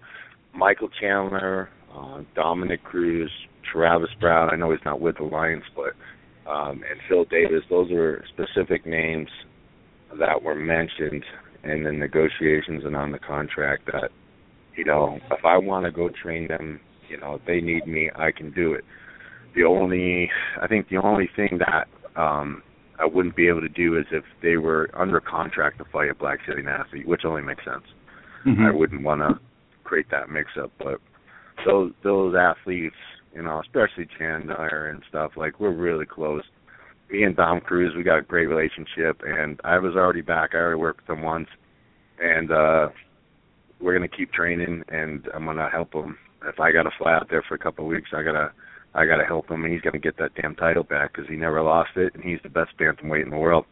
Michael 0.54 0.90
Chandler, 1.00 1.70
uh, 1.96 2.22
Dominick 2.36 2.84
Cruz, 2.84 3.32
Travis 3.72 4.10
Browne. 4.20 4.50
I 4.52 4.58
know 4.58 4.72
he's 4.72 4.82
not 4.84 5.00
with 5.00 5.18
the 5.18 5.24
Lions, 5.24 5.64
but 5.76 5.94
um, 6.50 6.84
and 6.90 7.00
Phil 7.08 7.26
Davis. 7.26 7.64
Those 7.70 7.92
are 7.92 8.24
specific 8.34 8.86
names 8.86 9.30
that 10.20 10.42
were 10.42 10.56
mentioned 10.56 11.24
in 11.64 11.84
the 11.84 11.92
negotiations 11.92 12.84
and 12.86 12.96
on 12.96 13.12
the 13.12 13.20
contract 13.20 13.86
that 13.88 14.10
you 14.76 14.86
know 14.86 15.20
if 15.32 15.44
I 15.44 15.58
want 15.58 15.86
to 15.86 15.92
go 15.92 16.10
train 16.22 16.48
them, 16.48 16.80
you 17.10 17.18
know 17.18 17.36
if 17.36 17.42
they 17.46 17.62
need 17.62 17.88
me, 17.88 18.10
I 18.16 18.32
can 18.32 18.52
do 18.52 18.74
it. 18.74 18.84
The 19.56 19.64
only 19.64 20.30
I 20.62 20.68
think 20.68 20.88
the 20.90 20.98
only 20.98 21.30
thing 21.36 21.60
that 21.60 21.88
um 22.22 22.64
I 23.00 23.06
wouldn't 23.06 23.36
be 23.36 23.48
able 23.48 23.62
to 23.62 23.70
do 23.70 23.98
is 23.98 24.06
if 24.12 24.24
they 24.42 24.58
were 24.58 24.90
under 24.94 25.20
contract 25.20 25.78
to 25.80 25.86
fight 25.86 26.10
a 26.10 26.16
Blackzilian 26.16 26.68
athlete, 26.68 27.08
which 27.08 27.26
only 27.26 27.42
makes 27.42 27.64
sense. 27.64 27.84
Mm-hmm. 28.46 28.64
I 28.66 28.72
wouldn't 28.72 29.04
want 29.04 29.22
to 29.22 29.40
create 29.84 30.10
that 30.12 30.30
mix 30.30 30.50
up, 30.62 30.72
but 30.80 31.00
those 31.66 31.92
those 32.04 32.36
athletes, 32.36 32.96
you 33.34 33.44
know, 33.44 33.62
especially 33.62 34.08
Chandler 34.18 34.88
and 34.90 35.04
stuff, 35.10 35.32
like 35.36 35.60
we're 35.60 35.72
really 35.72 36.06
close 36.06 36.44
me 37.10 37.24
and 37.24 37.36
Dom 37.36 37.62
Cruz, 37.62 37.94
we 37.96 38.04
got 38.04 38.20
a 38.20 38.22
great 38.22 38.48
relationship, 38.48 39.22
and 39.26 39.60
I 39.64 39.80
was 39.80 39.96
already 39.96 40.22
back. 40.22 40.52
I 40.54 40.58
already 40.58 40.80
worked 40.80 41.08
with 41.08 41.18
him 41.18 41.24
once, 41.24 41.48
and 42.20 42.52
uh 42.52 42.90
we're 43.80 43.94
gonna 43.94 44.08
keep 44.08 44.34
training, 44.34 44.84
and 44.90 45.28
I'm 45.34 45.46
gonna 45.46 45.70
help 45.70 45.94
him. 45.94 46.18
If 46.46 46.60
I 46.60 46.72
gotta 46.72 46.90
fly 46.98 47.14
out 47.14 47.28
there 47.30 47.44
for 47.48 47.56
a 47.56 47.60
couple 47.60 47.86
of 47.86 47.92
weeks, 47.92 48.10
I 48.14 48.24
gotta 48.24 48.52
I 48.94 49.06
gotta 49.06 49.26
help 49.26 49.50
him, 49.50 49.64
and 49.64 49.72
he's 49.72 49.82
gonna 49.82 50.00
get 50.00 50.18
that 50.18 50.32
damn 50.42 50.56
title 50.56 50.84
back 50.84 51.14
because 51.14 51.30
he 51.30 51.36
never 51.36 51.62
lost 51.62 51.92
it, 51.96 52.16
and 52.16 52.24
he's 52.24 52.40
the 52.44 52.50
best 52.50 52.72
bantamweight 52.80 53.24
in 53.24 53.30
the 53.30 53.38
world. 53.38 53.66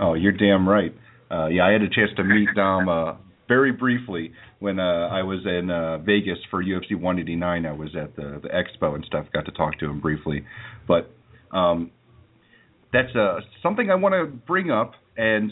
Oh, 0.00 0.14
you're 0.14 0.32
damn 0.32 0.68
right. 0.68 0.94
Uh, 1.30 1.46
yeah, 1.46 1.66
I 1.66 1.72
had 1.72 1.82
a 1.82 1.88
chance 1.88 2.10
to 2.16 2.24
meet 2.24 2.48
Dom 2.54 2.88
uh, 2.88 3.14
very 3.48 3.72
briefly 3.72 4.32
when 4.58 4.78
uh, 4.78 5.08
I 5.08 5.22
was 5.22 5.40
in 5.44 5.70
uh, 5.70 5.98
Vegas 5.98 6.38
for 6.50 6.62
UFC 6.62 6.92
189. 6.92 7.66
I 7.66 7.72
was 7.72 7.90
at 8.00 8.16
the 8.16 8.40
the 8.42 8.48
expo 8.48 8.94
and 8.94 9.04
stuff. 9.04 9.26
Got 9.32 9.46
to 9.46 9.52
talk 9.52 9.78
to 9.80 9.86
him 9.86 10.00
briefly, 10.00 10.44
but 10.88 11.10
um, 11.52 11.90
that's 12.92 13.14
uh, 13.14 13.40
something 13.62 13.90
I 13.90 13.96
want 13.96 14.14
to 14.14 14.26
bring 14.26 14.70
up, 14.70 14.92
and 15.16 15.50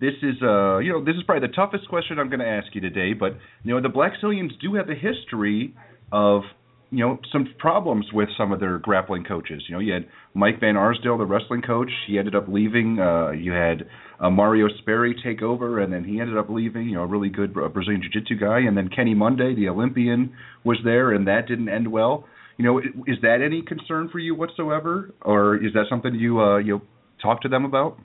this 0.00 0.14
is 0.22 0.36
uh, 0.42 0.78
you 0.78 0.92
know 0.92 1.04
this 1.04 1.16
is 1.16 1.22
probably 1.24 1.48
the 1.48 1.54
toughest 1.54 1.88
question 1.88 2.18
I'm 2.18 2.28
going 2.28 2.40
to 2.40 2.48
ask 2.48 2.74
you 2.74 2.80
today. 2.80 3.12
But 3.12 3.32
you 3.62 3.74
know 3.74 3.80
the 3.80 3.88
Blackzilians 3.88 4.58
do 4.60 4.74
have 4.74 4.88
a 4.88 4.94
history 4.94 5.74
of 6.12 6.42
you 6.90 7.04
know 7.04 7.18
some 7.32 7.46
problems 7.58 8.06
with 8.12 8.28
some 8.36 8.52
of 8.52 8.60
their 8.60 8.78
grappling 8.78 9.24
coaches. 9.24 9.62
You 9.68 9.74
know 9.74 9.80
you 9.80 9.92
had 9.92 10.06
Mike 10.34 10.60
Van 10.60 10.76
Arsdale, 10.76 11.18
the 11.18 11.26
wrestling 11.26 11.62
coach. 11.62 11.90
He 12.06 12.18
ended 12.18 12.34
up 12.34 12.46
leaving. 12.48 12.98
Uh, 12.98 13.30
you 13.30 13.52
had 13.52 13.86
uh, 14.20 14.30
Mario 14.30 14.68
Sperry 14.78 15.14
take 15.24 15.42
over, 15.42 15.80
and 15.80 15.92
then 15.92 16.04
he 16.04 16.20
ended 16.20 16.36
up 16.36 16.48
leaving. 16.48 16.88
You 16.88 16.96
know, 16.96 17.02
a 17.02 17.06
really 17.06 17.28
good 17.28 17.54
uh, 17.56 17.68
Brazilian 17.68 18.02
Jiu-Jitsu 18.02 18.38
guy. 18.38 18.60
And 18.60 18.76
then 18.76 18.88
Kenny 18.88 19.14
Monday, 19.14 19.54
the 19.54 19.68
Olympian, 19.68 20.34
was 20.64 20.78
there, 20.84 21.12
and 21.12 21.26
that 21.26 21.46
didn't 21.48 21.68
end 21.68 21.90
well. 21.90 22.26
You 22.56 22.64
know, 22.64 22.78
is 22.78 23.16
that 23.22 23.38
any 23.44 23.62
concern 23.62 24.08
for 24.12 24.18
you 24.18 24.34
whatsoever, 24.34 25.12
or 25.22 25.56
is 25.56 25.72
that 25.74 25.86
something 25.90 26.14
you 26.14 26.40
uh, 26.40 26.58
you 26.58 26.82
talk 27.20 27.42
to 27.42 27.48
them 27.48 27.64
about? 27.64 27.98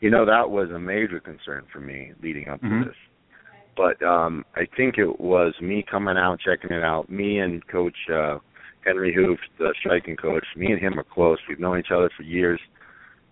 You 0.00 0.10
know, 0.10 0.26
that 0.26 0.50
was 0.50 0.70
a 0.70 0.78
major 0.78 1.20
concern 1.20 1.64
for 1.72 1.80
me 1.80 2.12
leading 2.22 2.48
up 2.48 2.60
to 2.60 2.84
this. 2.86 2.94
But 3.78 4.02
um 4.04 4.44
I 4.56 4.66
think 4.76 4.98
it 4.98 5.20
was 5.20 5.54
me 5.62 5.84
coming 5.88 6.16
out, 6.18 6.40
checking 6.40 6.76
it 6.76 6.82
out. 6.82 7.08
Me 7.08 7.38
and 7.38 7.66
Coach 7.68 7.96
uh 8.12 8.38
Henry 8.84 9.14
Hooft, 9.14 9.46
the 9.58 9.72
striking 9.78 10.16
coach, 10.16 10.44
me 10.56 10.72
and 10.72 10.80
him 10.80 10.98
are 10.98 11.04
close. 11.04 11.38
We've 11.48 11.60
known 11.60 11.78
each 11.78 11.92
other 11.94 12.10
for 12.16 12.24
years. 12.24 12.60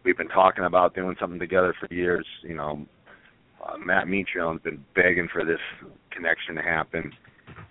We've 0.05 0.17
been 0.17 0.29
talking 0.29 0.65
about 0.65 0.95
doing 0.95 1.17
something 1.19 1.41
together 1.41 1.75
for 1.81 1.93
years. 1.93 2.27
You 2.43 2.55
know, 2.55 2.87
uh, 3.67 3.77
Matt 3.79 4.07
Mitrione's 4.07 4.63
been 4.63 4.85
begging 4.95 5.29
for 5.33 5.45
this 5.45 5.59
connection 6.13 6.55
to 6.55 6.63
happen. 6.63 7.13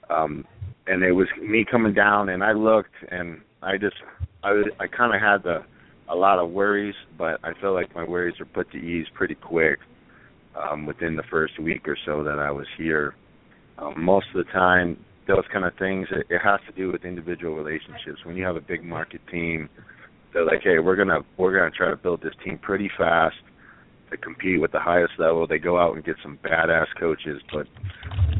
Um 0.09 0.45
and 0.85 1.01
it 1.01 1.13
was 1.13 1.27
me 1.41 1.65
coming 1.69 1.93
down 1.93 2.27
and 2.27 2.43
I 2.43 2.51
looked 2.51 2.95
and 3.09 3.39
I 3.63 3.77
just 3.77 3.95
I 4.43 4.51
I 4.81 4.87
kind 4.87 5.15
of 5.15 5.21
had 5.21 5.43
the 5.43 5.63
a 6.09 6.15
lot 6.15 6.39
of 6.39 6.51
worries, 6.51 6.93
but 7.17 7.39
I 7.41 7.53
feel 7.61 7.73
like 7.73 7.95
my 7.95 8.03
worries 8.03 8.37
were 8.37 8.45
put 8.45 8.69
to 8.73 8.77
ease 8.77 9.07
pretty 9.15 9.35
quick 9.35 9.79
um, 10.55 10.85
within 10.85 11.15
the 11.15 11.23
first 11.29 11.59
week 11.59 11.87
or 11.87 11.97
so 12.05 12.23
that 12.23 12.39
I 12.39 12.51
was 12.51 12.67
here. 12.77 13.15
Um, 13.77 14.03
most 14.03 14.27
of 14.33 14.45
the 14.45 14.51
time, 14.51 14.97
those 15.27 15.43
kind 15.51 15.65
of 15.65 15.73
things, 15.77 16.07
it, 16.11 16.27
it 16.29 16.39
has 16.43 16.59
to 16.67 16.73
do 16.75 16.91
with 16.91 17.03
individual 17.03 17.55
relationships. 17.55 18.23
When 18.23 18.37
you 18.37 18.45
have 18.45 18.55
a 18.55 18.61
big 18.61 18.83
market 18.83 19.21
team, 19.31 19.69
they're 20.33 20.45
like, 20.45 20.61
hey, 20.63 20.79
we're 20.79 20.95
gonna 20.95 21.21
we're 21.37 21.57
gonna 21.57 21.71
try 21.71 21.89
to 21.89 21.95
build 21.95 22.21
this 22.21 22.33
team 22.43 22.59
pretty 22.61 22.89
fast 22.97 23.35
to 24.11 24.17
compete 24.17 24.61
with 24.61 24.71
the 24.71 24.79
highest 24.79 25.13
level. 25.17 25.47
They 25.47 25.57
go 25.57 25.79
out 25.79 25.95
and 25.95 26.03
get 26.03 26.15
some 26.21 26.37
badass 26.43 26.87
coaches, 26.99 27.41
but 27.53 27.67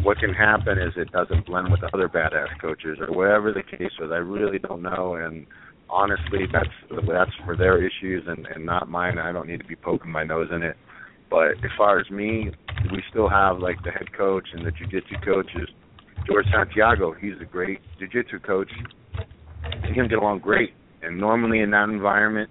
what 0.04 0.18
can 0.20 0.34
happen 0.34 0.78
is 0.78 0.94
it 0.98 1.12
doesn't 1.12 1.46
blend 1.46 1.72
with 1.72 1.82
other 1.94 2.08
badass 2.08 2.60
coaches 2.62 2.98
or 3.00 3.16
whatever 3.16 3.54
the 3.54 3.64
case 3.64 3.92
is. 4.00 4.12
I 4.12 4.18
really 4.18 4.60
don't 4.60 4.82
know, 4.82 5.16
and 5.16 5.48
honestly, 5.90 6.46
that's 6.52 7.02
that's 7.08 7.32
for 7.46 7.56
their 7.58 7.78
issues 7.78 8.24
and 8.28 8.46
and 8.48 8.66
not 8.66 8.90
mine. 8.90 9.18
I 9.18 9.32
don't 9.32 9.48
need 9.48 9.60
to 9.60 9.68
be 9.68 9.76
poking 9.76 10.12
my 10.12 10.24
nose 10.24 10.50
in 10.54 10.64
it. 10.64 10.76
But 11.36 11.66
as 11.66 11.72
far 11.78 12.00
as 12.00 12.10
me, 12.10 12.50
we 12.94 13.04
still 13.10 13.28
have 13.28 13.60
like 13.60 13.84
the 13.84 13.92
head 13.92 14.14
coach 14.18 14.48
and 14.54 14.66
the 14.66 14.72
jiu-jitsu 14.72 15.16
coach 15.26 15.50
is 15.56 15.68
George 16.26 16.46
Santiago. 16.50 17.12
He's 17.12 17.34
a 17.42 17.44
great 17.44 17.82
jiu-jitsu 18.00 18.40
coach. 18.40 18.72
And 19.64 19.94
him 19.94 20.08
get 20.08 20.20
along 20.20 20.40
great. 20.40 20.70
And 21.02 21.20
normally 21.20 21.60
in 21.60 21.72
that 21.72 21.90
environment, 21.90 22.50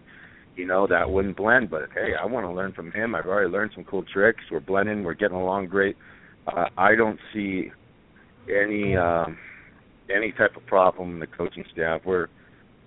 you 0.55 0.67
know, 0.67 0.87
that 0.87 1.09
wouldn't 1.11 1.35
blend. 1.35 1.71
But 1.71 1.85
hey, 1.95 2.11
I 2.23 2.27
want 2.27 2.45
to 2.45 2.53
learn 2.53 2.75
from 2.75 2.93
him. 2.93 3.15
I've 3.15 3.25
already 3.25 3.51
learned 3.51 3.71
some 3.75 3.85
cool 3.85 4.05
tricks. 4.13 4.43
We're 4.53 4.61
blending. 4.61 5.03
We're 5.03 5.15
getting 5.15 5.39
along 5.39 5.69
great. 5.69 5.97
Uh, 6.47 6.67
I 6.77 6.95
don't 6.95 7.19
see 7.33 7.71
any 8.51 8.99
um, 8.99 9.39
any 10.15 10.33
type 10.33 10.59
of 10.59 10.67
problem 10.67 11.15
in 11.15 11.21
the 11.21 11.27
coaching 11.27 11.65
staff. 11.73 12.03
We're 12.05 12.27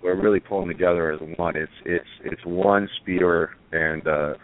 we're 0.04 0.14
really 0.14 0.38
pulling 0.38 0.68
together 0.68 1.10
as 1.10 1.18
one. 1.36 1.56
It's 1.56 1.72
it's 1.84 2.06
it's 2.24 2.42
one 2.44 2.88
spear, 3.02 3.56
and 3.72 4.06
uh, 4.06 4.34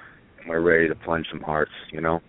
we're 0.49 0.61
ready 0.61 0.89
to 0.89 0.95
plunge 0.95 1.27
some 1.31 1.41
hearts. 1.41 1.73
You 1.93 2.01
know. 2.01 2.21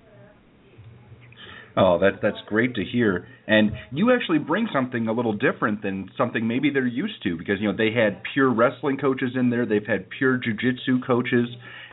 Oh, 1.78 2.00
that 2.00 2.22
that's 2.22 2.38
great 2.48 2.76
to 2.76 2.84
hear. 2.84 3.28
And 3.48 3.72
you 3.92 4.14
actually 4.14 4.38
bring 4.40 4.68
something 4.72 5.08
a 5.08 5.12
little 5.12 5.34
different 5.34 5.82
than 5.82 6.10
something 6.18 6.48
maybe 6.48 6.70
they're 6.70 6.88
used 6.88 7.22
to 7.24 7.38
because 7.38 7.60
you 7.60 7.70
know 7.70 7.78
they 7.78 7.92
had 7.92 8.22
pure 8.34 8.52
wrestling 8.54 8.98
coaches 8.98 9.32
in 9.36 9.50
there, 9.50 9.66
they've 9.66 9.86
had 9.86 10.10
pure 10.18 10.40
jujitsu 10.40 11.06
coaches, 11.06 11.48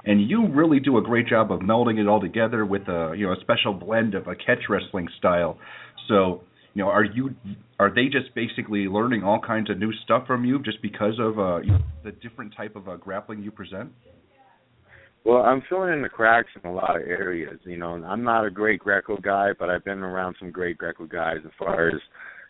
and 0.05 0.31
you 0.31 0.49
really 0.49 0.79
do 0.79 0.99
a 0.99 1.03
great 1.03 1.27
job 1.27 1.51
of 1.51 1.61
melding 1.61 1.99
it 1.99 2.07
all 2.07 2.21
together 2.21 2.65
with 2.65 2.83
a 2.83 3.15
you 3.17 3.27
know 3.27 3.33
a 3.33 3.41
special 3.41 3.75
blend 3.75 4.15
of 4.15 4.29
a 4.29 4.37
catch 4.37 4.69
wrestling 4.69 5.09
style. 5.19 5.59
So 6.09 6.43
you 6.75 6.83
know, 6.85 6.89
are 6.89 7.05
you 7.05 7.35
are 7.79 7.93
they 7.93 8.05
just 8.05 8.35
basically 8.35 8.87
learning 8.87 9.25
all 9.25 9.41
kinds 9.41 9.69
of 9.69 9.79
new 9.79 9.93
stuff 10.05 10.27
from 10.27 10.45
you 10.45 10.63
just 10.63 10.81
because 10.81 11.15
of 11.19 11.39
uh, 11.39 11.59
the 12.05 12.13
different 12.13 12.55
type 12.57 12.77
of 12.77 12.89
uh, 12.89 12.97
grappling 12.97 13.43
you 13.43 13.51
present? 13.51 13.91
Well, 15.25 15.43
I'm 15.43 15.63
filling 15.69 15.93
in 15.93 16.03
the 16.03 16.09
cracks 16.09 16.49
in 16.63 16.69
a 16.69 16.73
lot 16.73 16.97
of 16.97 17.03
areas. 17.03 17.59
You 17.65 17.77
know, 17.77 17.91
I'm 17.91 18.25
not 18.25 18.45
a 18.45 18.51
great 18.51 18.81
Greco 18.81 19.17
guy, 19.17 19.51
but 19.57 19.71
I've 19.71 19.85
been 19.85 20.01
around 20.01 20.37
some 20.39 20.51
great 20.51 20.79
Greco 20.79 21.07
guys 21.07 21.37
as 21.45 21.53
far 21.59 21.89
as, 21.89 22.01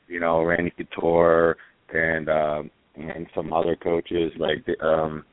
you 0.09 0.21
know, 0.21 0.43
Randy 0.43 0.73
Couture 0.77 1.57
and 1.93 2.29
um 2.31 2.71
and 2.95 3.27
some 3.35 3.53
other 3.53 3.77
coaches 3.77 4.33
like 4.39 4.65
the, 4.67 4.83
um 4.85 5.25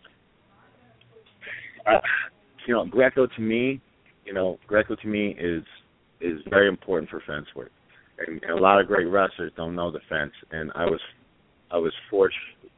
I, 1.88 2.00
you 2.67 2.74
know, 2.74 2.86
Greco 2.86 3.27
to 3.27 3.41
me, 3.41 3.79
you 4.25 4.34
know, 4.34 4.58
Greco 4.67 4.96
to 4.96 5.08
me 5.08 5.36
is 5.39 5.63
is 6.19 6.41
very 6.50 6.67
important 6.67 7.10
for 7.10 7.24
fence 7.25 7.48
work. 7.55 7.72
And, 8.17 8.43
and 8.43 8.51
a 8.51 8.62
lot 8.62 8.81
of 8.81 8.88
great 8.88 9.05
wrestlers 9.05 9.53
don't 9.55 9.75
know 9.75 9.91
the 9.91 10.01
fence 10.10 10.34
and 10.51 10.72
I 10.75 10.84
was 10.84 11.00
I 11.72 11.77
was 11.77 11.93
for, 12.10 12.29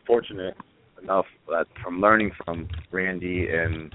fortunate 0.06 0.56
enough 1.02 1.26
that 1.50 1.68
from 1.84 2.00
learning 2.02 2.32
from 2.44 2.68
Randy 2.92 3.48
and 3.50 3.92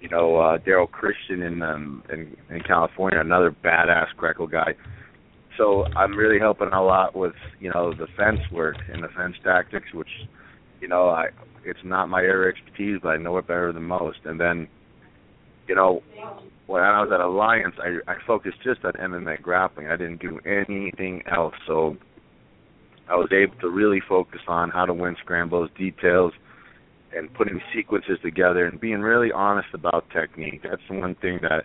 you 0.00 0.08
know 0.08 0.36
uh 0.36 0.58
Daryl 0.58 0.90
Christian 0.90 1.42
in 1.42 1.62
um 1.62 2.02
in, 2.12 2.36
in 2.50 2.60
California, 2.62 3.20
another 3.20 3.54
badass 3.64 4.08
Greco 4.16 4.46
guy. 4.46 4.74
So 5.56 5.84
I'm 5.96 6.16
really 6.16 6.38
helping 6.38 6.68
a 6.68 6.82
lot 6.82 7.16
with 7.16 7.34
you 7.60 7.70
know 7.70 7.92
the 7.92 8.06
fence 8.16 8.40
work 8.52 8.76
and 8.92 9.02
the 9.02 9.08
fence 9.08 9.36
tactics, 9.42 9.92
which 9.92 10.08
you 10.80 10.88
know 10.88 11.08
I 11.08 11.28
it's 11.64 11.80
not 11.84 12.08
my 12.08 12.20
area 12.22 12.50
of 12.50 12.56
expertise, 12.56 12.98
but 13.02 13.10
I 13.10 13.16
know 13.16 13.36
it 13.38 13.46
better 13.46 13.72
than 13.72 13.82
most. 13.82 14.18
And 14.24 14.40
then 14.40 14.68
you 15.68 15.74
know, 15.74 16.02
when 16.66 16.82
I 16.82 17.00
was 17.00 17.10
at 17.12 17.20
Alliance, 17.20 17.74
I 17.78 18.10
I 18.10 18.16
focused 18.26 18.58
just 18.64 18.84
on 18.84 18.92
MMA 18.92 19.42
grappling. 19.42 19.88
I 19.88 19.96
didn't 19.96 20.20
do 20.20 20.40
anything 20.46 21.22
else. 21.30 21.54
So 21.66 21.96
I 23.08 23.14
was 23.14 23.28
able 23.32 23.58
to 23.60 23.70
really 23.70 24.00
focus 24.06 24.40
on 24.48 24.70
how 24.70 24.84
to 24.84 24.92
win 24.92 25.16
scrambles, 25.22 25.70
details, 25.76 26.32
and 27.16 27.32
putting 27.34 27.60
sequences 27.74 28.18
together 28.22 28.66
and 28.66 28.80
being 28.80 29.00
really 29.00 29.32
honest 29.32 29.68
about 29.72 30.04
technique. 30.10 30.60
That's 30.62 30.82
the 30.88 30.96
one 30.96 31.14
thing 31.16 31.38
that 31.42 31.64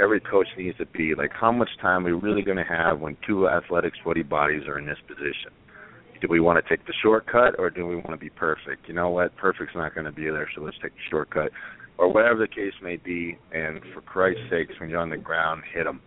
every 0.00 0.20
coach 0.20 0.48
needs 0.58 0.76
to 0.78 0.86
be 0.86 1.14
like 1.14 1.30
how 1.32 1.52
much 1.52 1.70
time 1.80 2.06
are 2.06 2.16
we 2.16 2.28
really 2.28 2.42
going 2.42 2.56
to 2.58 2.64
have 2.64 3.00
when 3.00 3.16
two 3.26 3.48
athletic 3.48 3.92
sweaty 4.02 4.22
bodies 4.22 4.62
are 4.66 4.78
in 4.78 4.86
this 4.86 4.98
position? 5.06 5.52
Do 6.20 6.28
we 6.28 6.40
want 6.40 6.62
to 6.62 6.68
take 6.68 6.86
the 6.86 6.94
shortcut 7.02 7.58
or 7.58 7.70
do 7.70 7.86
we 7.86 7.96
want 7.96 8.10
to 8.10 8.16
be 8.16 8.30
perfect? 8.30 8.88
You 8.88 8.94
know 8.94 9.10
what? 9.10 9.36
Perfect's 9.36 9.74
not 9.74 9.94
going 9.94 10.06
to 10.06 10.12
be 10.12 10.24
there 10.24 10.48
so 10.54 10.62
let's 10.62 10.76
take 10.82 10.92
the 10.92 11.06
shortcut. 11.10 11.50
Or 11.98 12.12
whatever 12.12 12.40
the 12.40 12.48
case 12.48 12.74
may 12.82 12.96
be 12.96 13.38
and 13.52 13.80
for 13.94 14.02
christ's 14.02 14.42
sakes 14.50 14.74
when 14.78 14.90
you're 14.90 15.00
on 15.00 15.10
the 15.10 15.16
ground 15.16 15.62
hit 15.72 15.84
them 15.84 16.00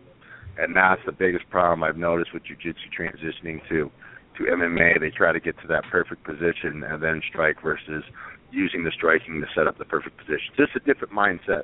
and 0.57 0.75
that's 0.75 1.01
the 1.05 1.11
biggest 1.11 1.49
problem 1.49 1.83
i've 1.83 1.97
noticed 1.97 2.31
with 2.31 2.43
jiu-jitsu 2.45 2.89
transitioning 2.95 3.59
to 3.69 3.89
to 4.39 4.43
mma 4.45 4.99
they 4.99 5.11
try 5.11 5.31
to 5.31 5.39
get 5.39 5.55
to 5.61 5.67
that 5.67 5.83
perfect 5.91 6.23
position 6.23 6.83
and 6.83 7.03
then 7.03 7.21
strike 7.29 7.61
versus 7.61 8.03
using 8.51 8.83
the 8.83 8.91
striking 8.91 9.39
to 9.39 9.47
set 9.53 9.67
up 9.67 9.77
the 9.77 9.85
perfect 9.85 10.17
position 10.17 10.49
just 10.57 10.75
a 10.75 10.79
different 10.79 11.13
mindset 11.13 11.63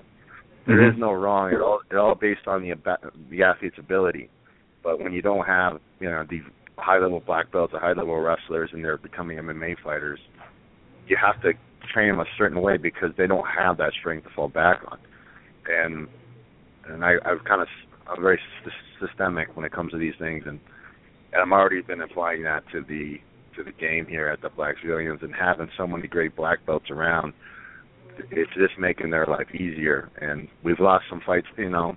there 0.68 0.78
Mm-hmm. 0.82 0.96
is 0.96 1.00
no 1.00 1.12
wrong. 1.14 1.52
It 1.54 1.62
all 1.62 1.82
it 1.92 1.96
all 1.96 2.16
based 2.16 2.48
on 2.48 2.64
the 2.64 2.74
the 3.30 3.44
athlete's 3.44 3.78
ability. 3.78 4.30
But 4.84 5.00
when 5.00 5.14
you 5.14 5.22
don't 5.22 5.46
have 5.46 5.80
you 6.00 6.10
know 6.10 6.26
these 6.28 6.42
high 6.78 6.98
level 6.98 7.22
black 7.24 7.52
belts 7.52 7.74
or 7.76 7.80
high 7.80 7.94
level 7.94 8.20
wrestlers 8.20 8.72
and 8.74 8.84
they're 8.84 8.98
becoming 8.98 9.38
MMA 9.38 9.76
fighters, 9.84 10.20
you 11.08 11.18
have 11.24 11.40
to 11.44 11.54
train 11.94 12.10
them 12.10 12.20
a 12.20 12.26
certain 12.36 12.62
way 12.64 12.78
because 12.78 13.12
they 13.16 13.28
don't 13.28 13.46
have 13.46 13.78
that 13.78 13.94
strength 14.00 14.24
to 14.24 14.34
fall 14.36 14.48
back 14.48 14.82
on. 14.88 14.98
And 15.70 16.08
and 16.88 17.06
I 17.06 17.14
I've 17.24 17.44
kind 17.48 17.62
of 17.62 17.68
I'm 18.08 18.24
very 18.24 18.40
sy- 18.64 19.06
systemic 19.06 19.56
when 19.56 19.66
it 19.66 19.72
comes 19.72 19.92
to 19.92 20.00
these 20.00 20.16
things 20.18 20.46
and 20.48 20.60
and 21.36 21.42
I'm 21.44 21.54
already 21.54 21.82
been 21.82 22.02
applying 22.02 22.44
that 22.44 22.64
to 22.72 22.82
the 22.82 23.20
to 23.58 23.64
the 23.64 23.72
game 23.74 24.08
here 24.08 24.30
at 24.30 24.42
the 24.42 24.50
Blackzilians 24.50 25.22
and 25.22 25.36
having 25.36 25.70
so 25.78 25.86
many 25.86 26.08
great 26.08 26.36
black 26.36 26.66
belts 26.66 26.90
around 26.90 27.34
it's 28.32 28.52
just 28.54 28.78
making 28.80 29.10
their 29.10 29.26
life 29.26 29.54
easier. 29.54 30.10
And 30.22 30.48
we've 30.64 30.80
lost 30.80 31.06
some 31.10 31.22
fights. 31.26 31.48
You 31.58 31.70
know, 31.70 31.96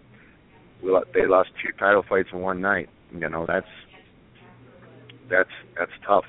we 0.83 0.91
lo- 0.91 1.05
they 1.15 1.27
lost 1.27 1.51
two 1.63 1.73
title 1.79 2.05
fights 2.09 2.29
in 2.33 2.41
one 2.41 2.61
night. 2.61 2.89
You 3.13 3.29
know, 3.29 3.45
that's 3.47 3.67
that's 5.31 5.51
that's 5.79 5.93
tough. 6.07 6.25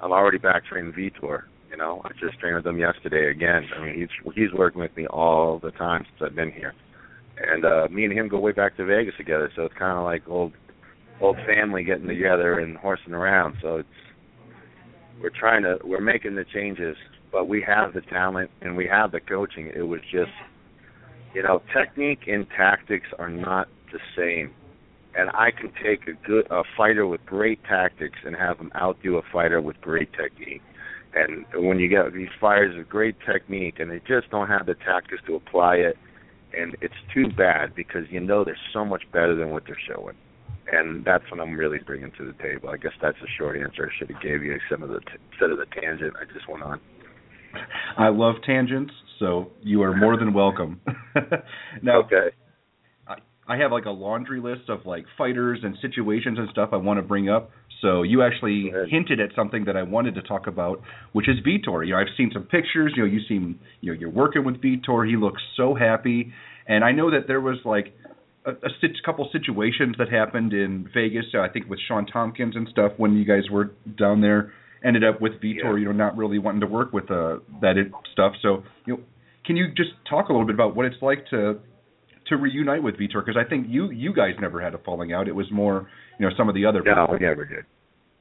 I'm 0.00 0.12
already 0.12 0.38
back 0.38 0.66
training 0.66 0.92
Vitor. 0.92 1.42
You 1.70 1.76
know, 1.76 2.00
I 2.04 2.10
just 2.20 2.38
trained 2.38 2.56
with 2.56 2.66
him 2.66 2.78
yesterday 2.78 3.30
again. 3.30 3.64
I 3.76 3.84
mean, 3.84 3.94
he's 3.94 4.34
he's 4.34 4.52
working 4.52 4.80
with 4.80 4.96
me 4.96 5.06
all 5.06 5.58
the 5.58 5.72
time 5.72 6.04
since 6.04 6.30
I've 6.30 6.36
been 6.36 6.52
here, 6.52 6.74
and 7.38 7.64
uh 7.64 7.88
me 7.90 8.04
and 8.04 8.12
him 8.12 8.28
go 8.28 8.38
way 8.38 8.52
back 8.52 8.76
to 8.76 8.84
Vegas 8.84 9.14
together. 9.16 9.50
So 9.56 9.62
it's 9.62 9.74
kind 9.78 9.98
of 9.98 10.04
like 10.04 10.22
old 10.28 10.52
old 11.20 11.36
family 11.46 11.84
getting 11.84 12.06
together 12.06 12.58
and 12.58 12.76
horsing 12.76 13.14
around. 13.14 13.56
So 13.62 13.76
it's 13.76 13.88
we're 15.20 15.30
trying 15.30 15.62
to 15.62 15.78
we're 15.84 16.00
making 16.00 16.34
the 16.34 16.44
changes 16.44 16.96
but 17.36 17.48
we 17.48 17.62
have 17.66 17.92
the 17.92 18.00
talent 18.00 18.50
and 18.62 18.76
we 18.78 18.86
have 18.86 19.12
the 19.12 19.20
coaching. 19.20 19.70
It 19.76 19.82
was 19.82 20.00
just, 20.10 20.30
you 21.34 21.42
know, 21.42 21.60
technique 21.76 22.20
and 22.26 22.46
tactics 22.56 23.08
are 23.18 23.28
not 23.28 23.68
the 23.92 23.98
same. 24.16 24.52
And 25.14 25.28
I 25.30 25.50
can 25.50 25.70
take 25.84 26.08
a 26.08 26.26
good 26.26 26.46
a 26.50 26.62
fighter 26.78 27.06
with 27.06 27.24
great 27.26 27.62
tactics 27.64 28.18
and 28.24 28.34
have 28.36 28.58
him 28.58 28.70
outdo 28.74 29.16
a 29.18 29.22
fighter 29.30 29.60
with 29.60 29.78
great 29.82 30.10
technique. 30.14 30.62
And 31.14 31.44
when 31.66 31.78
you 31.78 31.88
get 31.88 32.12
these 32.14 32.28
fighters 32.40 32.74
with 32.74 32.88
great 32.88 33.16
technique 33.30 33.80
and 33.80 33.90
they 33.90 34.00
just 34.08 34.30
don't 34.30 34.48
have 34.48 34.64
the 34.64 34.74
tactics 34.74 35.22
to 35.26 35.34
apply 35.34 35.76
it, 35.76 35.98
and 36.58 36.74
it's 36.80 36.94
too 37.12 37.28
bad 37.36 37.74
because 37.74 38.04
you 38.08 38.20
know 38.20 38.44
they're 38.44 38.58
so 38.72 38.82
much 38.82 39.02
better 39.12 39.34
than 39.34 39.50
what 39.50 39.64
they're 39.66 39.76
showing. 39.86 40.16
And 40.72 41.04
that's 41.04 41.24
what 41.30 41.40
I'm 41.40 41.56
really 41.56 41.78
bringing 41.78 42.10
to 42.18 42.26
the 42.26 42.42
table. 42.42 42.68
I 42.70 42.76
guess 42.76 42.92
that's 43.00 43.18
the 43.20 43.28
short 43.38 43.56
answer. 43.56 43.90
I 43.90 43.98
should 43.98 44.10
have 44.10 44.22
gave 44.22 44.42
you 44.42 44.58
some 44.70 44.82
of 44.82 44.88
the 44.88 45.00
t- 45.00 45.18
instead 45.32 45.50
of 45.50 45.58
the 45.58 45.66
tangent 45.80 46.14
I 46.20 46.24
just 46.32 46.48
went 46.48 46.62
on. 46.62 46.80
I 47.98 48.08
love 48.08 48.36
tangents, 48.44 48.92
so 49.18 49.52
you 49.62 49.82
are 49.82 49.96
more 49.96 50.18
than 50.18 50.34
welcome. 50.34 50.80
now, 51.82 52.00
okay. 52.02 52.34
I, 53.06 53.14
I 53.46 53.58
have 53.58 53.70
like 53.70 53.84
a 53.84 53.90
laundry 53.90 54.40
list 54.40 54.68
of 54.68 54.86
like 54.86 55.04
fighters 55.16 55.60
and 55.62 55.76
situations 55.80 56.38
and 56.38 56.48
stuff 56.50 56.70
I 56.72 56.76
want 56.76 56.98
to 56.98 57.02
bring 57.02 57.28
up. 57.28 57.50
So 57.82 58.02
you 58.02 58.22
actually 58.22 58.72
hinted 58.88 59.20
at 59.20 59.30
something 59.36 59.66
that 59.66 59.76
I 59.76 59.82
wanted 59.82 60.14
to 60.14 60.22
talk 60.22 60.46
about, 60.46 60.80
which 61.12 61.28
is 61.28 61.36
Vitor. 61.46 61.86
You 61.86 61.92
know, 61.92 62.00
I've 62.00 62.14
seen 62.16 62.30
some 62.32 62.44
pictures. 62.44 62.94
You 62.96 63.04
know, 63.04 63.08
you 63.08 63.20
seem 63.28 63.60
you 63.80 63.92
know 63.92 63.98
you're 63.98 64.10
working 64.10 64.44
with 64.44 64.60
Vitor. 64.62 65.08
He 65.08 65.16
looks 65.16 65.42
so 65.56 65.74
happy, 65.74 66.32
and 66.66 66.82
I 66.82 66.92
know 66.92 67.10
that 67.10 67.26
there 67.28 67.40
was 67.40 67.58
like 67.64 67.94
a, 68.46 68.52
a 68.52 68.88
couple 69.04 69.28
situations 69.32 69.96
that 69.98 70.10
happened 70.10 70.52
in 70.52 70.88
Vegas. 70.94 71.26
Uh, 71.34 71.40
I 71.40 71.48
think 71.48 71.68
with 71.68 71.80
Shawn 71.86 72.06
Tompkins 72.06 72.56
and 72.56 72.68
stuff 72.68 72.92
when 72.96 73.16
you 73.16 73.24
guys 73.24 73.50
were 73.50 73.72
down 73.98 74.20
there. 74.20 74.52
Ended 74.84 75.02
up 75.04 75.20
with 75.20 75.32
Vitor, 75.42 75.64
Yeah. 75.64 75.76
you 75.78 75.84
know, 75.86 75.92
not 75.92 76.16
really 76.16 76.38
wanting 76.38 76.60
to 76.60 76.66
work 76.66 76.92
with 76.92 77.10
uh, 77.10 77.38
that 77.60 77.76
it, 77.76 77.90
stuff. 78.12 78.34
So, 78.42 78.62
you 78.86 78.94
know, 78.94 79.02
can 79.44 79.56
you 79.56 79.68
just 79.68 79.90
talk 80.08 80.28
a 80.28 80.32
little 80.32 80.46
bit 80.46 80.54
about 80.54 80.76
what 80.76 80.86
it's 80.86 81.00
like 81.00 81.26
to 81.30 81.58
to 82.28 82.36
reunite 82.36 82.82
with 82.82 82.94
Vitor? 82.96 83.24
Because 83.24 83.36
I 83.36 83.48
think 83.48 83.66
you 83.68 83.90
you 83.90 84.12
guys 84.12 84.34
never 84.40 84.60
had 84.60 84.74
a 84.74 84.78
falling 84.78 85.12
out. 85.12 85.28
It 85.28 85.34
was 85.34 85.46
more, 85.50 85.88
you 86.20 86.28
know, 86.28 86.32
some 86.36 86.48
of 86.48 86.54
the 86.54 86.66
other. 86.66 86.82
No, 86.84 87.08
we 87.10 87.18
never 87.18 87.44
did. 87.46 87.64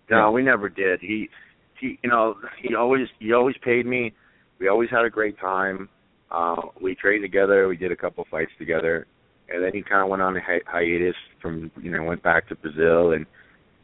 No, 0.09 0.31
we 0.31 0.41
never 0.43 0.69
did. 0.69 1.01
He 1.01 1.29
he 1.79 1.99
you 2.01 2.09
know, 2.09 2.35
he 2.61 2.73
always 2.73 3.07
he 3.19 3.33
always 3.33 3.57
paid 3.63 3.85
me. 3.85 4.13
We 4.57 4.67
always 4.69 4.89
had 4.89 5.03
a 5.05 5.09
great 5.09 5.37
time. 5.37 5.89
Uh 6.31 6.55
we 6.81 6.95
trained 6.95 7.23
together, 7.23 7.67
we 7.67 7.77
did 7.77 7.91
a 7.91 7.97
couple 7.97 8.25
fights 8.31 8.51
together. 8.57 9.07
And 9.49 9.63
then 9.63 9.71
he 9.73 9.83
kind 9.83 10.01
of 10.01 10.09
went 10.09 10.21
on 10.21 10.35
a 10.35 10.41
hi- 10.41 10.65
hiatus 10.65 11.15
from, 11.41 11.71
you 11.81 11.91
know, 11.91 12.03
went 12.03 12.23
back 12.23 12.47
to 12.49 12.55
Brazil 12.55 13.11
and 13.11 13.25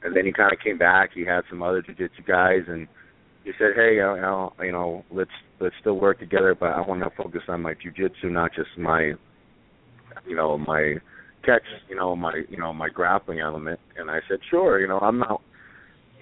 and 0.04 0.16
then 0.16 0.26
he 0.26 0.32
kind 0.32 0.52
of 0.52 0.60
came 0.60 0.80
back. 0.80 1.12
He 1.14 1.24
had 1.24 1.42
some 1.48 1.62
other 1.62 1.84
jiu-jitsu 1.84 2.24
guys 2.28 2.62
and 2.68 2.88
he 3.44 3.52
said, 3.60 3.74
"Hey, 3.76 3.96
you 3.96 4.02
know, 4.02 4.52
you 4.60 4.72
know, 4.72 5.06
let's 5.12 5.32
let's 5.60 5.76
still 5.80 6.00
work 6.00 6.20
together, 6.20 6.56
but 6.60 6.70
I 6.70 6.82
want 6.82 7.04
to 7.04 7.12
focus 7.16 7.42
on 7.48 7.62
my 7.62 7.76
jiu-jitsu, 7.76 8.30
not 8.30 8.52
just 8.56 8.70
my 8.78 9.14
you 10.26 10.36
know, 10.36 10.58
my 10.58 10.96
catch, 11.46 11.64
you 11.88 11.96
know, 11.96 12.16
my 12.16 12.42
you 12.50 12.58
know, 12.58 12.74
my 12.74 12.90
grappling 12.90 13.40
element." 13.42 13.80
And 13.96 14.10
I 14.10 14.22
said, 14.28 14.40
"Sure, 14.50 14.80
you 14.80 14.88
know, 14.88 15.00
I'm 15.00 15.20
not 15.20 15.42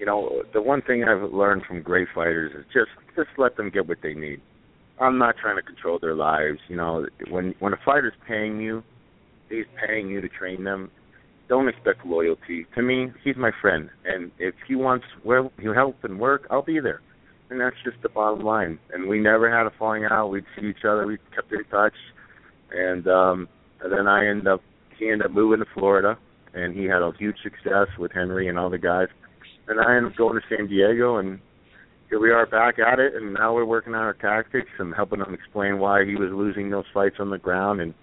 you 0.00 0.06
know, 0.06 0.42
the 0.54 0.62
one 0.62 0.80
thing 0.80 1.04
I've 1.04 1.30
learned 1.30 1.62
from 1.68 1.82
great 1.82 2.08
fighters 2.14 2.52
is 2.58 2.64
just 2.72 2.90
just 3.14 3.28
let 3.36 3.56
them 3.56 3.70
get 3.70 3.86
what 3.86 3.98
they 4.02 4.14
need. 4.14 4.40
I'm 4.98 5.18
not 5.18 5.36
trying 5.40 5.56
to 5.56 5.62
control 5.62 5.98
their 6.00 6.14
lives. 6.14 6.58
You 6.68 6.76
know, 6.76 7.06
when 7.30 7.54
when 7.60 7.74
a 7.74 7.78
fighter's 7.84 8.14
paying 8.26 8.60
you, 8.60 8.82
he's 9.50 9.66
paying 9.86 10.08
you 10.08 10.20
to 10.20 10.28
train 10.28 10.64
them. 10.64 10.90
Don't 11.48 11.68
expect 11.68 12.06
loyalty. 12.06 12.66
To 12.76 12.82
me, 12.82 13.08
he's 13.24 13.36
my 13.36 13.50
friend, 13.60 13.90
and 14.04 14.30
if 14.38 14.54
he 14.68 14.76
wants 14.76 15.04
well, 15.24 15.52
he'll 15.60 15.74
help 15.74 15.96
and 16.04 16.18
work. 16.20 16.46
I'll 16.50 16.62
be 16.62 16.78
there, 16.78 17.00
and 17.50 17.60
that's 17.60 17.76
just 17.84 17.96
the 18.02 18.08
bottom 18.08 18.44
line. 18.44 18.78
And 18.92 19.08
we 19.08 19.18
never 19.18 19.50
had 19.54 19.66
a 19.66 19.72
falling 19.76 20.04
out. 20.08 20.28
We'd 20.28 20.44
see 20.58 20.68
each 20.68 20.84
other. 20.84 21.06
We 21.06 21.18
kept 21.34 21.52
in 21.52 21.64
touch, 21.64 21.94
and 22.70 23.06
um, 23.08 23.48
and 23.82 23.92
then 23.92 24.06
I 24.06 24.28
end 24.28 24.46
up 24.46 24.62
he 25.00 25.08
ended 25.10 25.26
up 25.26 25.32
moving 25.32 25.58
to 25.58 25.66
Florida, 25.74 26.16
and 26.54 26.76
he 26.76 26.84
had 26.84 27.02
a 27.02 27.10
huge 27.18 27.36
success 27.42 27.88
with 27.98 28.12
Henry 28.12 28.48
and 28.48 28.58
all 28.58 28.70
the 28.70 28.78
guys. 28.78 29.08
And 29.66 29.80
I 29.80 29.96
ended 29.96 30.12
up 30.12 30.18
going 30.18 30.40
to 30.40 30.54
San 30.54 30.68
Diego, 30.68 31.16
and 31.16 31.40
here 32.08 32.20
we 32.20 32.30
are 32.30 32.46
back 32.46 32.78
at 32.78 32.98
it. 32.98 33.14
And 33.14 33.34
now 33.34 33.54
we're 33.54 33.64
working 33.64 33.94
on 33.94 34.02
our 34.02 34.14
tactics 34.14 34.70
and 34.78 34.94
helping 34.94 35.20
him 35.20 35.34
explain 35.34 35.78
why 35.78 36.04
he 36.04 36.14
was 36.16 36.30
losing 36.32 36.70
those 36.70 36.84
fights 36.92 37.16
on 37.18 37.30
the 37.30 37.38
ground 37.38 37.80
and 37.80 37.94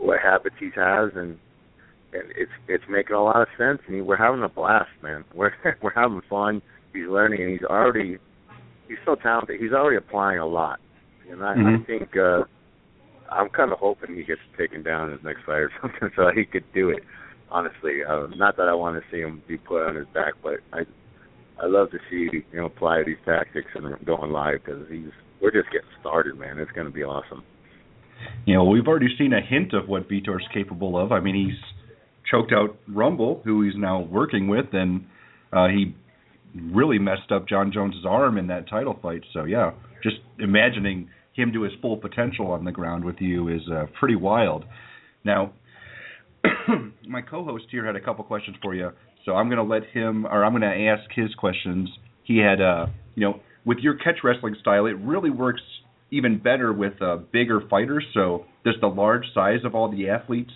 what 0.00 0.20
habits 0.20 0.56
he 0.58 0.70
has, 0.76 1.10
and 1.14 1.38
and 2.12 2.24
it's 2.36 2.50
it's 2.68 2.84
making 2.88 3.14
a 3.16 3.22
lot 3.22 3.40
of 3.42 3.48
sense. 3.56 3.80
And 3.86 4.06
we're 4.06 4.16
having 4.16 4.42
a 4.42 4.48
blast, 4.48 4.90
man. 5.02 5.24
We're 5.34 5.52
we're 5.82 5.92
having 5.94 6.22
fun. 6.28 6.62
He's 6.92 7.06
learning, 7.06 7.42
and 7.42 7.50
he's 7.52 7.62
already 7.62 8.18
he's 8.88 8.98
so 9.04 9.14
talented. 9.14 9.60
He's 9.60 9.72
already 9.72 9.96
applying 9.96 10.38
a 10.40 10.46
lot, 10.46 10.80
and 11.30 11.42
I, 11.44 11.54
Mhm. 11.54 11.82
I 11.82 11.84
think 11.84 12.16
uh 12.16 12.44
I'm 13.30 13.48
kind 13.50 13.70
of 13.70 13.78
hoping 13.78 14.16
he 14.16 14.24
gets 14.24 14.40
taken 14.58 14.82
down 14.82 15.06
in 15.06 15.12
his 15.16 15.24
next 15.24 15.44
fight 15.44 15.62
or 15.62 15.70
something, 15.80 16.10
so 16.16 16.30
he 16.34 16.44
could 16.44 16.64
do 16.74 16.90
it. 16.90 17.04
Honestly, 17.50 18.02
uh, 18.04 18.26
not 18.36 18.56
that 18.56 18.68
I 18.68 18.74
want 18.74 19.00
to 19.00 19.10
see 19.10 19.20
him 19.20 19.42
be 19.46 19.56
put 19.56 19.86
on 19.86 19.94
his 19.96 20.06
back, 20.14 20.34
but 20.42 20.58
I 20.72 20.80
I 21.62 21.66
love 21.66 21.90
to 21.92 21.98
see 22.10 22.28
you 22.32 22.42
know 22.54 22.66
apply 22.66 23.04
these 23.04 23.18
tactics 23.24 23.70
and 23.74 24.04
going 24.04 24.32
live 24.32 24.64
because 24.64 24.82
he's 24.90 25.12
we're 25.40 25.52
just 25.52 25.70
getting 25.70 25.88
started, 26.00 26.36
man. 26.38 26.58
It's 26.58 26.72
going 26.72 26.86
to 26.86 26.92
be 26.92 27.02
awesome. 27.04 27.42
You 28.46 28.54
know, 28.54 28.64
we've 28.64 28.86
already 28.86 29.14
seen 29.18 29.32
a 29.32 29.40
hint 29.40 29.72
of 29.72 29.88
what 29.88 30.08
Vitor's 30.08 30.46
capable 30.52 30.98
of. 30.98 31.12
I 31.12 31.20
mean, 31.20 31.34
he's 31.34 31.58
choked 32.30 32.52
out 32.52 32.76
Rumble, 32.88 33.42
who 33.44 33.62
he's 33.62 33.74
now 33.76 34.00
working 34.00 34.48
with, 34.48 34.66
and 34.72 35.06
uh, 35.52 35.68
he 35.68 35.94
really 36.54 36.98
messed 36.98 37.30
up 37.32 37.48
Jon 37.48 37.72
Jones's 37.72 38.04
arm 38.08 38.38
in 38.38 38.48
that 38.48 38.68
title 38.68 38.98
fight. 39.00 39.22
So 39.32 39.44
yeah, 39.44 39.72
just 40.02 40.16
imagining 40.38 41.08
him 41.34 41.52
to 41.52 41.62
his 41.62 41.72
full 41.80 41.96
potential 41.96 42.50
on 42.50 42.64
the 42.64 42.72
ground 42.72 43.04
with 43.04 43.16
you 43.20 43.48
is 43.48 43.62
uh, 43.72 43.86
pretty 43.98 44.16
wild. 44.16 44.64
Now, 45.24 45.52
my 47.06 47.20
co-host 47.22 47.64
here 47.70 47.84
had 47.84 47.96
a 47.96 48.00
couple 48.00 48.24
questions 48.24 48.56
for 48.62 48.74
you, 48.74 48.90
so 49.24 49.32
I'm 49.32 49.48
going 49.48 49.58
to 49.58 49.74
let 49.74 49.84
him, 49.90 50.26
or 50.26 50.44
I'm 50.44 50.52
going 50.52 50.62
to 50.62 50.88
ask 50.88 51.10
his 51.14 51.34
questions. 51.34 51.88
He 52.24 52.38
had, 52.38 52.60
uh, 52.60 52.86
you 53.14 53.26
know, 53.26 53.40
with 53.64 53.78
your 53.78 53.94
catch 53.94 54.18
wrestling 54.24 54.56
style, 54.60 54.86
it 54.86 54.96
really 54.98 55.30
works 55.30 55.60
even 56.10 56.38
better 56.38 56.72
with 56.72 57.00
uh, 57.00 57.16
bigger 57.32 57.60
fighters. 57.68 58.04
So 58.14 58.44
does 58.64 58.74
the 58.80 58.88
large 58.88 59.24
size 59.34 59.60
of 59.64 59.74
all 59.74 59.90
the 59.90 60.08
athletes 60.08 60.52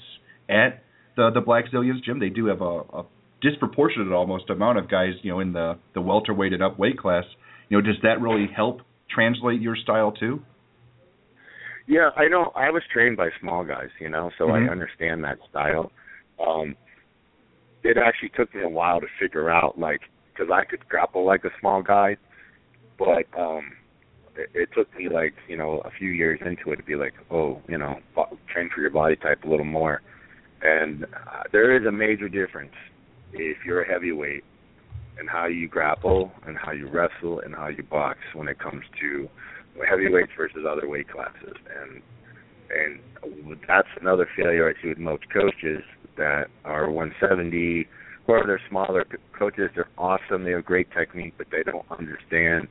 at 0.48 0.82
the 1.16 1.30
the 1.32 1.40
Blackzilians 1.40 2.02
gym, 2.04 2.18
they 2.18 2.28
do 2.28 2.46
have 2.46 2.60
a, 2.60 2.80
a 2.80 3.06
disproportionate 3.40 4.12
almost 4.12 4.50
amount 4.50 4.78
of 4.78 4.90
guys, 4.90 5.12
you 5.22 5.32
know, 5.32 5.40
in 5.40 5.52
the 5.52 5.78
the 5.94 6.00
welterweight 6.00 6.52
and 6.52 6.62
up 6.62 6.78
weight 6.78 6.98
class. 6.98 7.24
You 7.68 7.78
know, 7.78 7.86
does 7.86 7.96
that 8.02 8.20
really 8.20 8.48
help 8.54 8.80
translate 9.10 9.60
your 9.60 9.76
style 9.76 10.12
too? 10.12 10.42
Yeah, 11.86 12.10
I 12.16 12.28
know. 12.28 12.50
I 12.56 12.70
was 12.70 12.82
trained 12.92 13.16
by 13.16 13.28
small 13.40 13.64
guys, 13.64 13.90
you 14.00 14.08
know, 14.08 14.30
so 14.38 14.46
Mhm. 14.48 14.68
I 14.68 14.70
understand 14.70 15.22
that 15.24 15.38
style. 15.50 15.92
Um, 16.44 16.76
it 17.82 17.98
actually 17.98 18.30
took 18.30 18.54
me 18.54 18.62
a 18.62 18.68
while 18.68 19.00
to 19.00 19.06
figure 19.20 19.50
out, 19.50 19.78
like, 19.78 20.00
because 20.32 20.50
I 20.50 20.64
could 20.64 20.88
grapple 20.88 21.24
like 21.24 21.44
a 21.44 21.50
small 21.60 21.82
guy, 21.82 22.16
but 22.98 23.26
um, 23.38 23.72
it, 24.36 24.68
took 24.74 24.94
me 24.96 25.08
like, 25.08 25.34
you 25.48 25.56
know, 25.56 25.80
a 25.84 25.90
few 25.90 26.10
years 26.10 26.40
into 26.44 26.72
it 26.72 26.76
to 26.76 26.82
be 26.82 26.96
like, 26.96 27.14
oh, 27.30 27.60
you 27.68 27.78
know, 27.78 27.98
train 28.52 28.70
for 28.74 28.80
your 28.80 28.90
body 28.90 29.16
type 29.16 29.44
a 29.44 29.48
little 29.48 29.64
more. 29.64 30.02
And 30.62 31.04
uh, 31.04 31.42
there 31.52 31.76
is 31.76 31.86
a 31.86 31.92
major 31.92 32.28
difference 32.28 32.72
if 33.32 33.58
you're 33.64 33.82
a 33.82 33.92
heavyweight 33.92 34.44
and 35.18 35.28
how 35.28 35.46
you 35.46 35.68
grapple 35.68 36.32
and 36.46 36.56
how 36.56 36.72
you 36.72 36.88
wrestle 36.88 37.40
and 37.40 37.54
how 37.54 37.68
you 37.68 37.82
box 37.82 38.18
when 38.34 38.48
it 38.48 38.58
comes 38.58 38.82
to 39.00 39.28
heavyweights 39.88 40.32
versus 40.36 40.64
other 40.68 40.88
weight 40.88 41.08
classes 41.08 41.56
and 41.80 42.00
and 42.70 43.00
that's 43.68 43.88
another 44.00 44.28
failure 44.36 44.68
I 44.68 44.82
see 44.82 44.88
with 44.88 44.98
most 44.98 45.24
coaches 45.32 45.82
that 46.16 46.46
are 46.64 46.90
170 46.90 47.86
or 48.26 48.46
they're 48.46 48.60
smaller 48.68 49.04
coaches. 49.38 49.70
They're 49.74 49.88
awesome. 49.98 50.44
They 50.44 50.52
have 50.52 50.64
great 50.64 50.90
technique, 50.92 51.34
but 51.36 51.48
they 51.50 51.62
don't 51.62 51.84
understand 51.90 52.68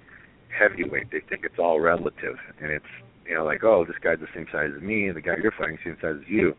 heavyweight. 0.58 1.12
They 1.12 1.22
think 1.28 1.44
it's 1.44 1.60
all 1.60 1.80
relative, 1.80 2.38
and 2.62 2.72
it's 2.72 2.86
you 3.28 3.36
know 3.36 3.46
like 3.46 3.64
oh 3.64 3.86
this 3.86 3.96
guy's 4.04 4.20
the 4.20 4.28
same 4.34 4.48
size 4.52 4.70
as 4.76 4.82
me, 4.82 5.08
and 5.08 5.18
the 5.18 5.22
guy 5.22 5.34
you're 5.42 5.52
fighting 5.52 5.78
the 5.84 5.92
same 5.92 5.98
size 6.02 6.22
as 6.22 6.30
you. 6.30 6.50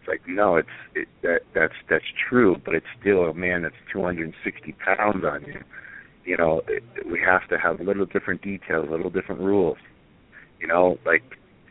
It's 0.00 0.08
like 0.08 0.22
no, 0.28 0.56
it's 0.56 0.68
it, 0.94 1.08
that 1.22 1.40
that's 1.54 1.74
that's 1.88 2.04
true, 2.28 2.56
but 2.64 2.74
it's 2.74 2.86
still 3.00 3.24
a 3.24 3.34
man 3.34 3.62
that's 3.62 3.74
260 3.92 4.72
pounds 4.72 5.24
on 5.24 5.44
you. 5.46 5.60
You 6.24 6.36
know, 6.36 6.62
it, 6.66 6.82
we 7.10 7.20
have 7.20 7.48
to 7.48 7.58
have 7.58 7.80
little 7.80 8.06
different 8.06 8.42
details, 8.42 8.88
little 8.90 9.10
different 9.10 9.40
rules. 9.40 9.78
You 10.60 10.66
know, 10.66 10.98
like 11.04 11.22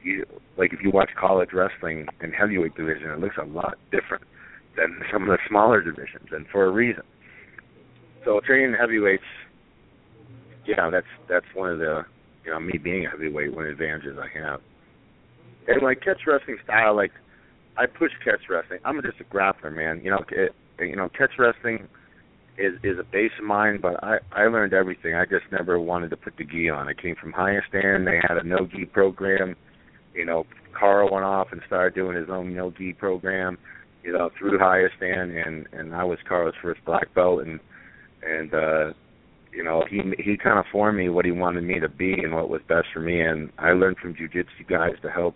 you 0.03 0.25
like 0.57 0.73
if 0.73 0.79
you 0.81 0.91
watch 0.91 1.09
college 1.19 1.49
wrestling 1.53 2.07
in 2.21 2.31
heavyweight 2.31 2.75
division, 2.75 3.09
it 3.09 3.19
looks 3.19 3.35
a 3.41 3.45
lot 3.45 3.77
different 3.91 4.23
than 4.77 4.99
some 5.11 5.23
of 5.23 5.29
the 5.29 5.37
smaller 5.47 5.81
divisions, 5.81 6.29
and 6.31 6.45
for 6.51 6.65
a 6.65 6.71
reason. 6.71 7.03
So 8.23 8.39
training 8.45 8.75
heavyweights, 8.79 9.23
yeah, 10.67 10.89
that's 10.89 11.07
that's 11.29 11.45
one 11.53 11.71
of 11.71 11.79
the 11.79 12.03
you 12.43 12.51
know 12.51 12.59
me 12.59 12.77
being 12.77 13.05
a 13.05 13.09
heavyweight, 13.09 13.53
one 13.55 13.65
of 13.65 13.77
the 13.77 13.83
advantages 13.83 14.17
I 14.19 14.39
have. 14.39 14.61
And 15.67 15.81
like 15.81 16.01
catch 16.01 16.21
wrestling 16.27 16.57
style, 16.63 16.95
like 16.95 17.11
I 17.77 17.85
push 17.85 18.11
catch 18.23 18.41
wrestling. 18.49 18.79
I'm 18.85 19.01
just 19.01 19.19
a 19.19 19.23
grappler, 19.23 19.73
man. 19.73 20.01
You 20.03 20.11
know, 20.11 20.23
it, 20.29 20.55
you 20.79 20.95
know, 20.95 21.09
catch 21.09 21.31
wrestling 21.37 21.87
is 22.57 22.73
is 22.83 22.99
a 22.99 23.03
base 23.03 23.31
of 23.39 23.45
mine, 23.45 23.79
but 23.81 24.01
I 24.03 24.17
I 24.31 24.43
learned 24.47 24.73
everything. 24.73 25.15
I 25.15 25.25
just 25.25 25.45
never 25.51 25.79
wanted 25.79 26.09
to 26.11 26.17
put 26.17 26.37
the 26.37 26.45
gi 26.45 26.69
on. 26.69 26.87
I 26.87 26.93
came 26.93 27.15
from 27.15 27.33
Hayastan. 27.33 28.05
They 28.05 28.19
had 28.27 28.37
a 28.37 28.43
no 28.43 28.67
gi 28.67 28.85
program. 28.85 29.55
You 30.13 30.25
know, 30.25 30.45
Carl 30.77 31.11
went 31.11 31.25
off 31.25 31.47
and 31.51 31.61
started 31.67 31.95
doing 31.95 32.15
his 32.15 32.29
own 32.29 32.55
no 32.55 32.71
gi 32.71 32.93
program. 32.93 33.57
You 34.03 34.13
know, 34.13 34.29
through 34.37 34.59
Hayastan, 34.59 35.45
and 35.45 35.67
and 35.73 35.95
I 35.95 36.03
was 36.03 36.19
Carl's 36.27 36.55
first 36.61 36.83
black 36.85 37.13
belt, 37.13 37.41
and 37.41 37.59
and 38.23 38.53
uh 38.53 38.93
you 39.55 39.63
know 39.63 39.83
he 39.89 40.01
he 40.17 40.37
kind 40.37 40.59
of 40.59 40.65
formed 40.71 40.97
me 40.97 41.09
what 41.09 41.25
he 41.25 41.31
wanted 41.31 41.63
me 41.63 41.79
to 41.79 41.89
be 41.89 42.13
and 42.13 42.33
what 42.33 42.49
was 42.49 42.61
best 42.67 42.87
for 42.93 42.99
me, 42.99 43.21
and 43.21 43.51
I 43.57 43.71
learned 43.71 43.97
from 43.97 44.13
jujitsu 44.13 44.67
guys 44.67 44.95
to 45.01 45.09
help 45.09 45.35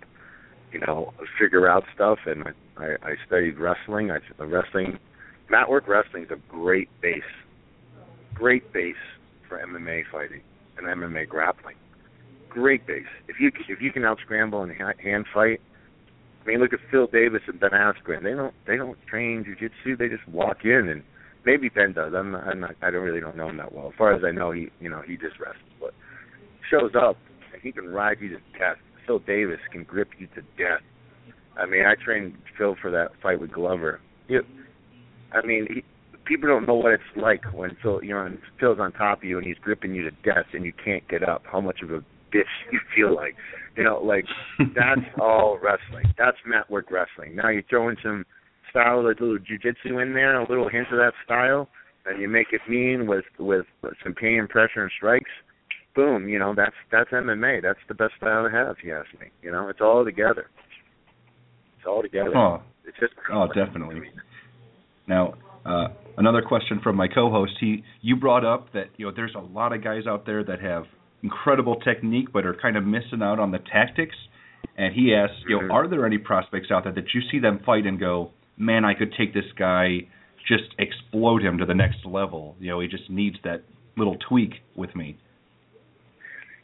you 0.72 0.80
know 0.80 1.14
figure 1.40 1.70
out 1.70 1.84
stuff, 1.96 2.20
and 2.26 2.44
I 2.44 2.52
I, 2.78 2.86
I 3.04 3.16
studied 3.26 3.58
wrestling. 3.58 4.12
I 4.12 4.44
wrestling 4.44 5.00
mat 5.50 5.70
work 5.70 5.88
wrestling 5.88 6.24
is 6.24 6.32
a 6.32 6.52
great 6.52 6.90
base, 7.02 7.22
great 8.34 8.72
base 8.72 8.96
for 9.48 9.58
MMA 9.58 10.04
fighting 10.12 10.42
and 10.78 10.88
MMA 10.88 11.28
grappling. 11.28 11.76
Great 12.50 12.86
base. 12.88 13.04
If 13.28 13.40
you 13.40 13.52
if 13.68 13.82
you 13.82 13.92
can 13.92 14.06
out 14.06 14.20
scramble 14.24 14.64
and 14.64 14.72
hand 14.72 15.26
fight, 15.34 15.62
I 16.44 16.48
mean, 16.48 16.60
look 16.60 16.74
at 16.74 16.80
Phil 16.90 17.08
Davis 17.08 17.42
and 17.48 17.60
Ben 17.60 17.72
Askren. 17.72 18.24
They 18.24 18.34
don't 18.34 18.54
they 18.66 18.76
don't 18.76 18.98
train 19.08 19.46
jujitsu. 19.46 19.98
They 19.98 20.08
just 20.08 20.28
walk 20.28 20.64
in 20.64 20.90
and 20.90 21.04
maybe 21.46 21.70
Ben 21.70 21.94
does. 21.94 22.14
I'm 22.16 22.32
not, 22.32 22.44
I'm 22.46 22.60
not 22.60 22.76
I 22.82 22.92
don't 22.92 23.04
really 23.04 23.22
don't 23.22 23.38
know 23.38 23.50
him 23.50 23.58
that 23.58 23.74
well. 23.74 23.88
As 23.88 23.94
far 23.98 24.14
as 24.14 24.24
I 24.24 24.32
know, 24.32 24.52
he 24.52 24.70
you 24.80 24.90
know 24.90 25.02
he 25.06 25.16
just 25.16 25.40
wrestles, 25.40 25.64
but 25.80 25.94
shows 26.70 26.92
up 26.96 27.18
and 27.54 27.62
he 27.62 27.72
can 27.72 27.88
ride 27.90 28.18
you 28.22 28.30
to 28.30 28.40
death. 28.58 28.78
Phil 29.06 29.20
Davis 29.20 29.60
can 29.72 29.84
grip 29.84 30.10
you 30.18 30.28
to 30.28 30.42
death. 30.58 30.82
I 31.58 31.66
mean, 31.66 31.84
I 31.86 31.96
trained 32.04 32.36
Phil 32.58 32.76
for 32.82 32.92
that 32.92 33.10
fight 33.22 33.42
with 33.42 33.52
Glover. 33.52 34.00
He, 34.28 34.38
I 35.34 35.46
mean, 35.46 35.68
he, 35.74 35.84
people 36.26 36.48
don't 36.48 36.68
know 36.68 36.76
what 36.76 36.94
it's 36.94 37.04
like 37.16 37.42
when 37.54 37.76
Phil, 37.82 38.04
you 38.04 38.14
know, 38.14 38.26
and 38.26 38.38
Phil's 38.60 38.80
on 38.80 38.92
top 38.94 39.20
of 39.20 39.24
you 39.24 39.38
and 39.38 39.46
he's 39.46 39.58
gripping 39.58 39.94
you 39.96 40.04
to 40.04 40.12
death 40.24 40.46
and 40.54 40.64
you 40.64 40.72
can't 40.72 41.06
get 41.10 41.28
up. 41.28 41.44
How 41.52 41.60
much 41.60 41.82
of 41.82 41.92
a 41.92 42.00
bitch 42.34 42.44
you 42.72 42.80
feel 42.96 43.16
like, 43.16 43.36
you 43.76 43.84
know, 43.84 44.00
like 44.02 44.26
that's 44.60 45.02
all 45.20 45.60
wrestling. 45.62 46.14
That's 46.18 46.38
mat 46.46 46.70
work 46.70 46.92
wrestling. 46.92 47.36
Now 47.36 47.50
you're 47.50 47.64
throwing 47.70 47.98
some 48.04 48.26
style, 48.70 49.00
a 49.00 49.08
little 49.08 49.38
jujitsu 49.38 50.02
in 50.02 50.14
there, 50.14 50.40
a 50.40 50.48
little 50.48 50.70
hint 50.70 50.88
of 50.92 50.98
that 50.98 51.14
style, 51.26 51.70
and 52.06 52.22
you 52.22 52.28
make 52.28 52.48
it 52.52 52.62
mean 52.70 53.08
with 53.08 53.26
with 53.38 53.66
some 54.04 54.14
pain 54.14 54.40
and 54.40 54.50
pressure 54.50 54.82
and 54.82 54.92
strikes. 54.96 55.32
Boom, 55.96 56.30
you 56.30 56.40
know 56.40 56.54
that's 56.56 56.76
that's 56.92 57.10
MMA. 57.12 57.62
That's 57.62 57.80
the 57.88 57.94
best 57.96 58.14
style 58.18 58.44
to 58.44 58.52
have, 58.52 58.78
if 58.78 58.84
you 58.84 58.96
ask 58.96 59.08
me. 59.20 59.28
You 59.42 59.52
know, 59.52 59.70
it's 59.70 59.82
all 59.82 60.06
together. 60.06 60.48
It's 61.78 61.88
all 61.88 62.02
together. 62.02 62.36
Oh, 62.36 62.62
It's 62.86 62.98
just 63.00 63.14
oh, 63.32 63.48
definitely. 63.48 64.02
Now, 65.08 65.34
uh, 65.66 65.88
another 66.18 66.42
question 66.42 66.80
from 66.84 66.96
my 66.96 67.08
co-host. 67.08 67.54
He, 67.60 67.84
you 68.02 68.16
brought 68.16 68.46
up 68.46 68.72
that 68.74 68.86
you 68.98 69.06
know 69.06 69.12
there's 69.16 69.36
a 69.36 69.40
lot 69.42 69.74
of 69.74 69.84
guys 69.84 70.04
out 70.08 70.26
there 70.26 70.44
that 70.44 70.62
have 70.62 70.84
incredible 71.24 71.76
technique, 71.78 72.32
but 72.32 72.46
are 72.46 72.54
kind 72.54 72.78
of 72.78 72.86
missing 72.86 73.22
out 73.22 73.40
on 73.40 73.52
the 73.52 73.60
tactics. 73.72 74.16
And 74.78 74.94
he 74.94 75.14
asked, 75.14 75.44
you 75.48 75.58
know, 75.60 75.68
Mhm. 75.68 75.74
are 75.74 75.88
there 75.88 76.06
any 76.06 76.18
prospects 76.18 76.72
out 76.72 76.84
there 76.86 76.94
that 76.94 77.14
you 77.14 77.22
see 77.30 77.40
them 77.40 77.60
fight 77.60 77.86
and 77.86 78.00
go, 78.00 78.32
man, 78.60 78.86
I 78.86 78.94
could 78.94 79.14
take 79.18 79.34
this 79.34 79.46
guy, 79.58 80.02
just 80.48 80.76
explode 80.78 81.42
him 81.42 81.58
to 81.58 81.66
the 81.66 81.74
next 81.74 82.06
level. 82.06 82.56
You 82.60 82.70
know, 82.70 82.80
he 82.82 82.88
just 82.88 83.10
needs 83.10 83.38
that 83.44 83.64
little 83.98 84.18
tweak 84.28 84.56
with 84.76 84.96
me. 84.96 85.18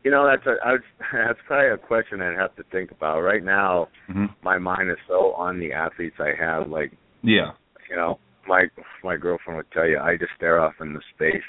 You 0.03 0.11
know, 0.11 0.27
that's 0.27 0.45
a 0.45 0.55
I 0.63 0.73
would, 0.73 0.81
that's 1.13 1.39
probably 1.47 1.71
a 1.71 1.77
question 1.77 2.21
I'd 2.21 2.37
have 2.37 2.55
to 2.57 2.63
think 2.71 2.91
about. 2.91 3.21
Right 3.21 3.43
now, 3.43 3.87
hmm 4.07 4.25
my 4.43 4.59
mind 4.59 4.91
is 4.91 4.97
so 5.07 5.33
on 5.33 5.59
the 5.59 5.73
athletes 5.73 6.17
I 6.19 6.33
have. 6.39 6.69
Like, 6.69 6.91
Yeah. 7.23 7.53
you 7.89 7.95
know, 7.95 8.19
my 8.47 8.67
my 9.03 9.17
girlfriend 9.17 9.57
would 9.57 9.71
tell 9.71 9.87
you, 9.87 9.97
I 9.97 10.17
just 10.17 10.31
stare 10.37 10.59
off 10.59 10.73
into 10.79 10.99
space. 11.15 11.41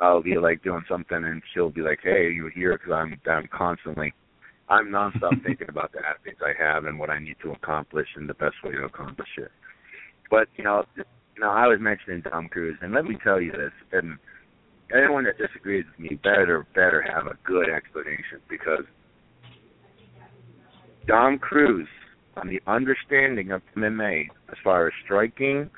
I'll 0.00 0.22
be 0.22 0.36
like 0.38 0.62
doing 0.62 0.84
something, 0.88 1.16
and 1.24 1.42
she'll 1.52 1.70
be 1.70 1.80
like, 1.80 2.00
"Hey, 2.02 2.30
you 2.30 2.50
here?" 2.54 2.74
Because 2.78 2.92
I'm 2.92 3.18
I'm 3.26 3.48
constantly, 3.48 4.12
I'm 4.68 4.88
nonstop 4.88 5.42
thinking 5.46 5.68
about 5.70 5.92
the 5.92 6.00
athletes 6.06 6.40
I 6.44 6.52
have 6.62 6.84
and 6.84 6.98
what 6.98 7.10
I 7.10 7.18
need 7.18 7.36
to 7.42 7.52
accomplish 7.52 8.08
and 8.16 8.28
the 8.28 8.34
best 8.34 8.56
way 8.62 8.72
to 8.72 8.84
accomplish 8.84 9.28
it. 9.38 9.50
But 10.30 10.48
you 10.56 10.64
know, 10.64 10.84
you 10.96 11.04
know, 11.40 11.50
I 11.50 11.66
was 11.66 11.78
mentioning 11.80 12.22
Dom 12.22 12.48
Cruz, 12.48 12.76
and 12.80 12.92
let 12.92 13.04
me 13.04 13.16
tell 13.22 13.40
you 13.40 13.52
this, 13.52 13.72
and 13.92 14.18
anyone 14.94 15.24
that 15.24 15.38
disagrees 15.38 15.84
with 15.90 16.10
me 16.10 16.16
better 16.16 16.66
better 16.74 17.02
have 17.02 17.26
a 17.26 17.36
good 17.44 17.68
explanation 17.70 18.40
because 18.48 18.84
Dom 21.06 21.38
Cruz 21.38 21.88
on 22.36 22.48
the 22.48 22.60
understanding 22.66 23.50
of 23.50 23.62
MMA 23.76 24.28
as 24.50 24.56
far 24.62 24.86
as 24.86 24.92
striking 25.04 25.70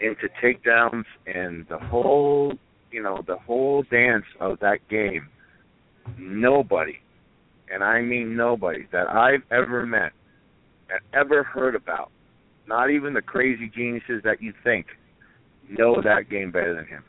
into 0.00 0.28
takedowns 0.42 1.04
and 1.26 1.66
the 1.68 1.78
whole 1.78 2.54
you 2.94 3.02
know, 3.02 3.24
the 3.26 3.36
whole 3.36 3.82
dance 3.90 4.24
of 4.40 4.60
that 4.60 4.78
game, 4.88 5.28
nobody, 6.16 7.00
and 7.68 7.82
I 7.82 8.00
mean 8.00 8.36
nobody 8.36 8.86
that 8.92 9.08
I've 9.08 9.42
ever 9.50 9.84
met 9.84 10.12
and 10.88 11.00
ever 11.12 11.42
heard 11.42 11.74
about, 11.74 12.12
not 12.66 12.90
even 12.90 13.14
the 13.14 13.22
crazy 13.22 13.70
geniuses 13.74 14.22
that 14.24 14.42
you 14.42 14.52
think, 14.62 14.86
know 15.68 16.00
that 16.02 16.28
game 16.30 16.50
better 16.50 16.74
than 16.74 16.86
him. 16.86 17.04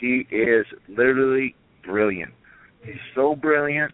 He 0.00 0.26
is 0.34 0.66
literally 0.88 1.54
brilliant. 1.84 2.32
He's 2.82 2.94
so 3.14 3.34
brilliant, 3.34 3.92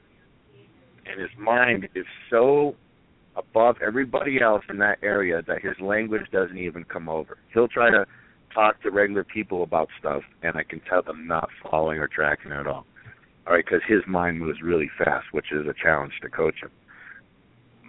and 1.07 1.21
his 1.21 1.31
mind 1.39 1.89
is 1.95 2.07
so 2.31 2.75
above 3.37 3.77
everybody 3.85 4.41
else 4.41 4.65
in 4.69 4.79
that 4.79 4.99
area 5.03 5.43
that 5.47 5.63
his 5.63 5.75
language 5.81 6.27
doesn't 6.33 6.59
even 6.59 6.85
come 6.85 7.09
over. 7.09 7.39
He'll 7.55 7.69
try 7.69 7.91
to 7.91 8.05
talk 8.53 8.83
to 8.83 8.91
regular 8.91 9.25
people 9.25 9.63
about 9.63 9.89
stuff, 9.99 10.23
and 10.43 10.57
I 10.57 10.63
can 10.63 10.81
tell 10.89 11.03
them 11.03 11.27
not 11.27 11.49
following 11.71 11.99
or 11.99 12.09
tracking 12.09 12.53
at 12.53 12.67
all. 12.67 12.85
All 13.47 13.55
right, 13.55 13.65
because 13.65 13.81
his 13.89 14.03
mind 14.07 14.39
moves 14.39 14.61
really 14.63 14.91
fast, 14.99 15.27
which 15.33 15.47
is 15.53 15.67
a 15.67 15.75
challenge 15.83 16.13
to 16.23 16.29
coach 16.29 16.57
him. 16.63 16.71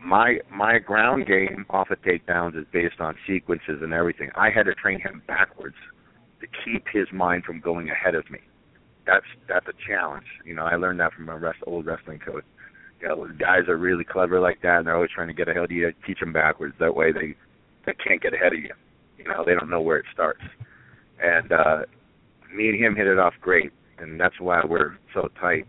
My 0.04 0.40
my 0.52 0.80
ground 0.80 1.28
game 1.28 1.66
off 1.70 1.90
of 1.90 2.02
takedowns 2.02 2.58
is 2.58 2.66
based 2.74 3.00
on 3.00 3.16
sequences 3.26 3.80
and 3.82 3.94
everything. 3.94 4.30
I 4.36 4.50
had 4.50 4.66
to 4.66 4.76
train 4.76 5.00
him 5.00 5.22
backwards 5.28 5.76
to 6.42 6.48
keep 6.66 6.86
his 6.92 7.08
mind 7.14 7.46
from 7.46 7.62
going 7.62 7.90
ahead 7.90 8.16
of 8.16 8.30
me. 8.30 8.40
That's 9.06 9.26
that's 9.48 9.66
a 9.68 9.74
challenge. 9.88 10.26
You 10.46 10.56
know, 10.56 10.66
I 10.66 10.76
learned 10.76 11.00
that 11.00 11.14
from 11.14 11.30
a 11.30 11.38
rest, 11.38 11.60
old 11.66 11.86
wrestling 11.86 12.20
coach. 12.20 12.44
You 13.02 13.08
know, 13.08 13.28
guys 13.40 13.68
are 13.68 13.78
really 13.78 14.04
clever 14.04 14.40
like 14.40 14.62
that, 14.62 14.80
and 14.80 14.88
they're 14.88 14.96
always 14.96 15.12
trying 15.14 15.28
to 15.28 15.34
get 15.34 15.48
ahead 15.48 15.64
of 15.64 15.72
you. 15.72 15.92
Teach 16.06 16.20
them 16.20 16.34
backwards. 16.34 16.76
That 16.80 16.96
way, 16.96 17.12
they 17.12 17.36
they 17.86 17.94
can't 17.94 18.22
get 18.22 18.34
ahead 18.34 18.54
of 18.54 18.60
you. 18.60 18.74
You 19.18 19.26
know, 19.26 19.44
they 19.46 19.54
don't 19.54 19.70
know 19.70 19.82
where 19.82 19.98
it 19.98 20.06
starts. 20.14 20.42
And 21.22 21.52
uh, 21.52 21.78
me 22.54 22.70
and 22.70 22.80
him 22.80 22.96
hit 22.96 23.08
it 23.08 23.20
off 23.20 23.34
great, 23.42 23.72
and 24.00 24.20
that's 24.20 24.40
why 24.40 24.62
we're 24.66 24.98
so 25.14 25.30
tight. 25.40 25.66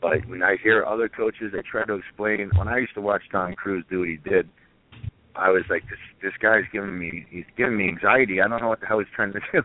But 0.00 0.26
when 0.28 0.42
I 0.42 0.56
hear 0.62 0.84
other 0.84 1.08
coaches 1.08 1.52
that 1.54 1.64
try 1.66 1.84
to 1.84 1.94
explain, 1.94 2.50
when 2.56 2.68
I 2.68 2.78
used 2.78 2.94
to 2.94 3.00
watch 3.00 3.22
Dom 3.32 3.54
Cruz 3.54 3.84
do 3.90 4.00
what 4.00 4.08
he 4.08 4.16
did, 4.16 4.48
I 5.34 5.50
was 5.50 5.62
like, 5.70 5.82
this 5.88 5.98
this 6.22 6.32
guy's 6.40 6.64
giving 6.72 6.98
me 6.98 7.26
he's 7.30 7.44
giving 7.56 7.76
me 7.76 7.88
anxiety. 7.88 8.40
I 8.40 8.48
don't 8.48 8.60
know 8.60 8.68
what 8.68 8.80
the 8.80 8.86
hell 8.86 8.98
he's 8.98 9.08
trying 9.14 9.32
to 9.32 9.40
do. 9.52 9.62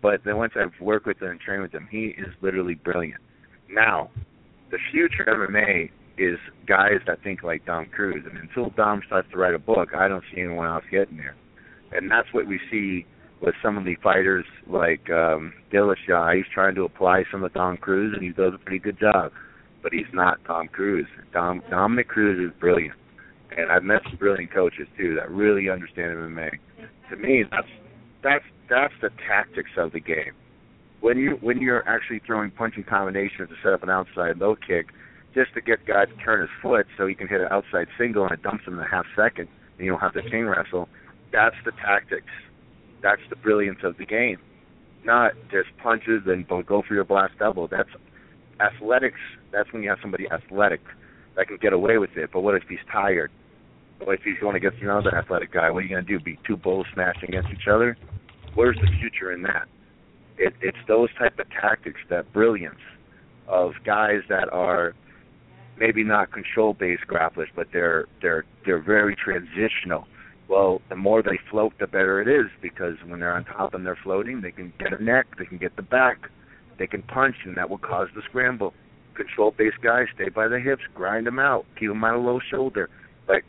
But 0.00 0.20
then 0.24 0.36
once 0.36 0.52
I've 0.56 0.80
worked 0.80 1.06
with 1.06 1.20
him 1.20 1.30
and 1.30 1.40
trained 1.40 1.62
with 1.62 1.72
him, 1.72 1.88
he 1.90 2.14
is 2.18 2.28
literally 2.40 2.74
brilliant. 2.74 3.20
Now, 3.68 4.10
the 4.70 4.78
future 4.92 5.24
of 5.24 5.50
MMA 5.50 5.90
is 6.18 6.38
guys 6.66 7.00
that 7.06 7.22
think 7.22 7.42
like 7.42 7.66
Dom 7.66 7.86
Cruz, 7.86 8.24
and 8.28 8.38
until 8.38 8.70
Dom 8.70 9.02
starts 9.06 9.28
to 9.32 9.38
write 9.38 9.54
a 9.54 9.58
book, 9.58 9.90
I 9.94 10.08
don't 10.08 10.24
see 10.32 10.40
anyone 10.40 10.68
else 10.68 10.84
getting 10.90 11.16
there. 11.16 11.36
And 11.92 12.10
that's 12.10 12.28
what 12.32 12.46
we 12.46 12.60
see 12.70 13.06
with 13.40 13.54
some 13.62 13.78
of 13.78 13.84
the 13.84 13.96
fighters 14.02 14.44
like 14.68 15.10
um 15.10 15.52
Dillashaw. 15.72 16.36
He's 16.36 16.46
trying 16.52 16.74
to 16.76 16.82
apply 16.82 17.24
some 17.30 17.42
of 17.42 17.52
Dom 17.54 17.76
Cruz, 17.76 18.12
and 18.14 18.22
he 18.22 18.30
does 18.30 18.52
a 18.54 18.58
pretty 18.58 18.78
good 18.78 18.98
job. 18.98 19.32
But 19.88 19.96
he's 19.96 20.12
not 20.12 20.44
Dom 20.44 20.68
Cruz. 20.68 21.06
Dom 21.32 21.62
Dominic 21.70 22.08
Cruz 22.08 22.38
is 22.38 22.54
brilliant, 22.60 22.94
and 23.56 23.72
I've 23.72 23.82
met 23.82 24.02
some 24.04 24.16
brilliant 24.16 24.52
coaches 24.52 24.86
too 24.98 25.14
that 25.14 25.30
really 25.30 25.70
understand 25.70 26.14
MMA. 26.14 26.50
To 27.08 27.16
me, 27.16 27.44
that's 27.50 27.68
that's 28.22 28.44
that's 28.68 28.92
the 29.00 29.08
tactics 29.26 29.70
of 29.78 29.92
the 29.92 30.00
game. 30.00 30.34
When 31.00 31.16
you 31.16 31.38
when 31.40 31.62
you're 31.62 31.88
actually 31.88 32.20
throwing 32.26 32.50
punching 32.50 32.84
combinations 32.84 33.48
to 33.48 33.54
set 33.62 33.72
up 33.72 33.82
an 33.82 33.88
outside 33.88 34.36
low 34.36 34.56
kick, 34.56 34.88
just 35.34 35.54
to 35.54 35.62
get 35.62 35.86
guy 35.86 36.04
to 36.04 36.16
turn 36.22 36.42
his 36.42 36.50
foot 36.60 36.84
so 36.98 37.06
he 37.06 37.14
can 37.14 37.26
hit 37.26 37.40
an 37.40 37.48
outside 37.50 37.86
single 37.96 38.24
and 38.24 38.32
it 38.32 38.42
dumps 38.42 38.66
him 38.66 38.74
in 38.74 38.80
a 38.80 38.90
half 38.90 39.06
second, 39.16 39.48
and 39.78 39.86
you 39.86 39.90
don't 39.90 40.00
have 40.00 40.12
to 40.12 40.30
chain 40.30 40.44
wrestle. 40.44 40.86
That's 41.32 41.56
the 41.64 41.72
tactics. 41.72 42.28
That's 43.02 43.22
the 43.30 43.36
brilliance 43.36 43.78
of 43.84 43.96
the 43.96 44.04
game. 44.04 44.36
Not 45.02 45.32
just 45.50 45.68
punches 45.82 46.24
and 46.26 46.46
go 46.46 46.82
for 46.86 46.92
your 46.92 47.04
blast 47.04 47.38
double. 47.38 47.68
That's 47.68 47.88
athletics. 48.60 49.18
That's 49.52 49.72
when 49.72 49.82
you 49.82 49.88
have 49.90 49.98
somebody 50.02 50.26
athletic 50.30 50.80
that 51.36 51.48
can 51.48 51.58
get 51.58 51.72
away 51.72 51.98
with 51.98 52.10
it. 52.16 52.30
But 52.32 52.40
what 52.40 52.54
if 52.54 52.62
he's 52.68 52.78
tired? 52.90 53.30
What 54.02 54.14
if 54.14 54.22
he's 54.22 54.38
going 54.40 54.56
against 54.56 54.78
another 54.80 55.14
athletic 55.14 55.52
guy? 55.52 55.70
What 55.70 55.80
are 55.80 55.82
you 55.82 55.90
going 55.90 56.04
to 56.04 56.18
do? 56.18 56.22
Be 56.22 56.38
two 56.46 56.56
bulls 56.56 56.86
smashing 56.94 57.28
against 57.30 57.50
each 57.50 57.68
other? 57.70 57.96
Where's 58.54 58.76
the 58.76 58.88
future 59.00 59.32
in 59.32 59.42
that? 59.42 59.66
It, 60.36 60.54
it's 60.60 60.78
those 60.86 61.08
type 61.18 61.38
of 61.38 61.46
tactics, 61.50 62.00
that 62.10 62.32
brilliance 62.32 62.78
of 63.48 63.72
guys 63.84 64.20
that 64.28 64.52
are 64.52 64.94
maybe 65.78 66.04
not 66.04 66.32
control 66.32 66.74
based 66.74 67.02
grapplers, 67.08 67.48
but 67.56 67.68
they're 67.72 68.06
they're 68.22 68.44
they're 68.64 68.82
very 68.82 69.16
transitional. 69.16 70.06
Well, 70.48 70.80
the 70.88 70.96
more 70.96 71.22
they 71.22 71.38
float, 71.50 71.72
the 71.78 71.86
better 71.86 72.22
it 72.22 72.28
is 72.28 72.50
because 72.62 72.94
when 73.06 73.20
they're 73.20 73.34
on 73.34 73.44
top 73.44 73.74
and 73.74 73.84
they're 73.84 73.98
floating, 74.02 74.40
they 74.40 74.50
can 74.50 74.72
get 74.78 74.98
a 74.98 75.02
neck, 75.02 75.26
they 75.38 75.44
can 75.44 75.58
get 75.58 75.76
the 75.76 75.82
back, 75.82 76.30
they 76.78 76.86
can 76.86 77.02
punch, 77.02 77.36
and 77.44 77.56
that 77.56 77.68
will 77.68 77.78
cause 77.78 78.08
the 78.14 78.22
scramble. 78.28 78.74
Control 79.14 79.52
based 79.56 79.80
guys 79.82 80.06
stay 80.14 80.28
by 80.28 80.46
the 80.48 80.60
hips, 80.60 80.82
grind 80.94 81.26
them 81.26 81.38
out, 81.38 81.66
keep 81.78 81.88
them 81.88 82.04
on 82.04 82.14
a 82.14 82.18
low 82.18 82.40
shoulder. 82.50 82.88
Like 83.28 83.44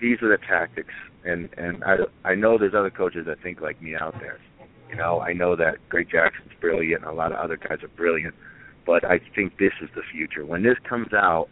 these 0.00 0.22
are 0.22 0.28
the 0.28 0.38
tactics, 0.38 0.94
and 1.24 1.48
and 1.56 1.84
I 1.84 1.96
I 2.24 2.34
know 2.34 2.58
there's 2.58 2.74
other 2.74 2.90
coaches 2.90 3.26
that 3.26 3.42
think 3.42 3.60
like 3.60 3.80
me 3.82 3.94
out 3.94 4.14
there. 4.20 4.38
You 4.88 4.96
know, 4.96 5.20
I 5.20 5.32
know 5.32 5.56
that 5.56 5.76
Greg 5.88 6.08
Jackson's 6.10 6.52
brilliant, 6.60 7.02
and 7.02 7.10
a 7.10 7.14
lot 7.14 7.32
of 7.32 7.38
other 7.38 7.56
guys 7.56 7.82
are 7.82 7.88
brilliant, 7.96 8.34
but 8.86 9.04
I 9.04 9.20
think 9.34 9.58
this 9.58 9.72
is 9.80 9.88
the 9.94 10.02
future. 10.12 10.44
When 10.44 10.62
this 10.62 10.76
comes 10.86 11.12
out, 11.12 11.48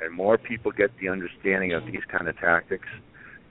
and 0.00 0.14
more 0.14 0.38
people 0.38 0.70
get 0.72 0.90
the 1.00 1.08
understanding 1.08 1.72
of 1.72 1.86
these 1.86 2.04
kind 2.10 2.28
of 2.28 2.38
tactics, 2.38 2.86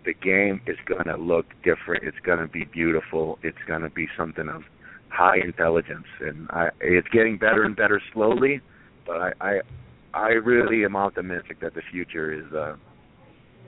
the 0.05 0.13
game 0.13 0.61
is 0.67 0.77
going 0.85 1.05
to 1.05 1.17
look 1.17 1.47
different. 1.63 2.03
It's 2.03 2.19
going 2.23 2.39
to 2.39 2.47
be 2.47 2.65
beautiful. 2.65 3.39
It's 3.41 3.57
going 3.67 3.81
to 3.81 3.89
be 3.89 4.07
something 4.17 4.47
of 4.47 4.63
high 5.15 5.37
intelligence, 5.43 6.05
and 6.19 6.47
I, 6.49 6.69
it's 6.81 7.07
getting 7.09 7.37
better 7.37 7.63
and 7.63 7.75
better 7.75 8.01
slowly. 8.13 8.61
But 9.05 9.17
I, 9.17 9.31
I, 9.41 9.59
I 10.13 10.27
really 10.29 10.83
am 10.83 10.95
optimistic 10.95 11.59
that 11.61 11.73
the 11.75 11.81
future 11.91 12.33
is 12.33 12.51
uh, 12.53 12.75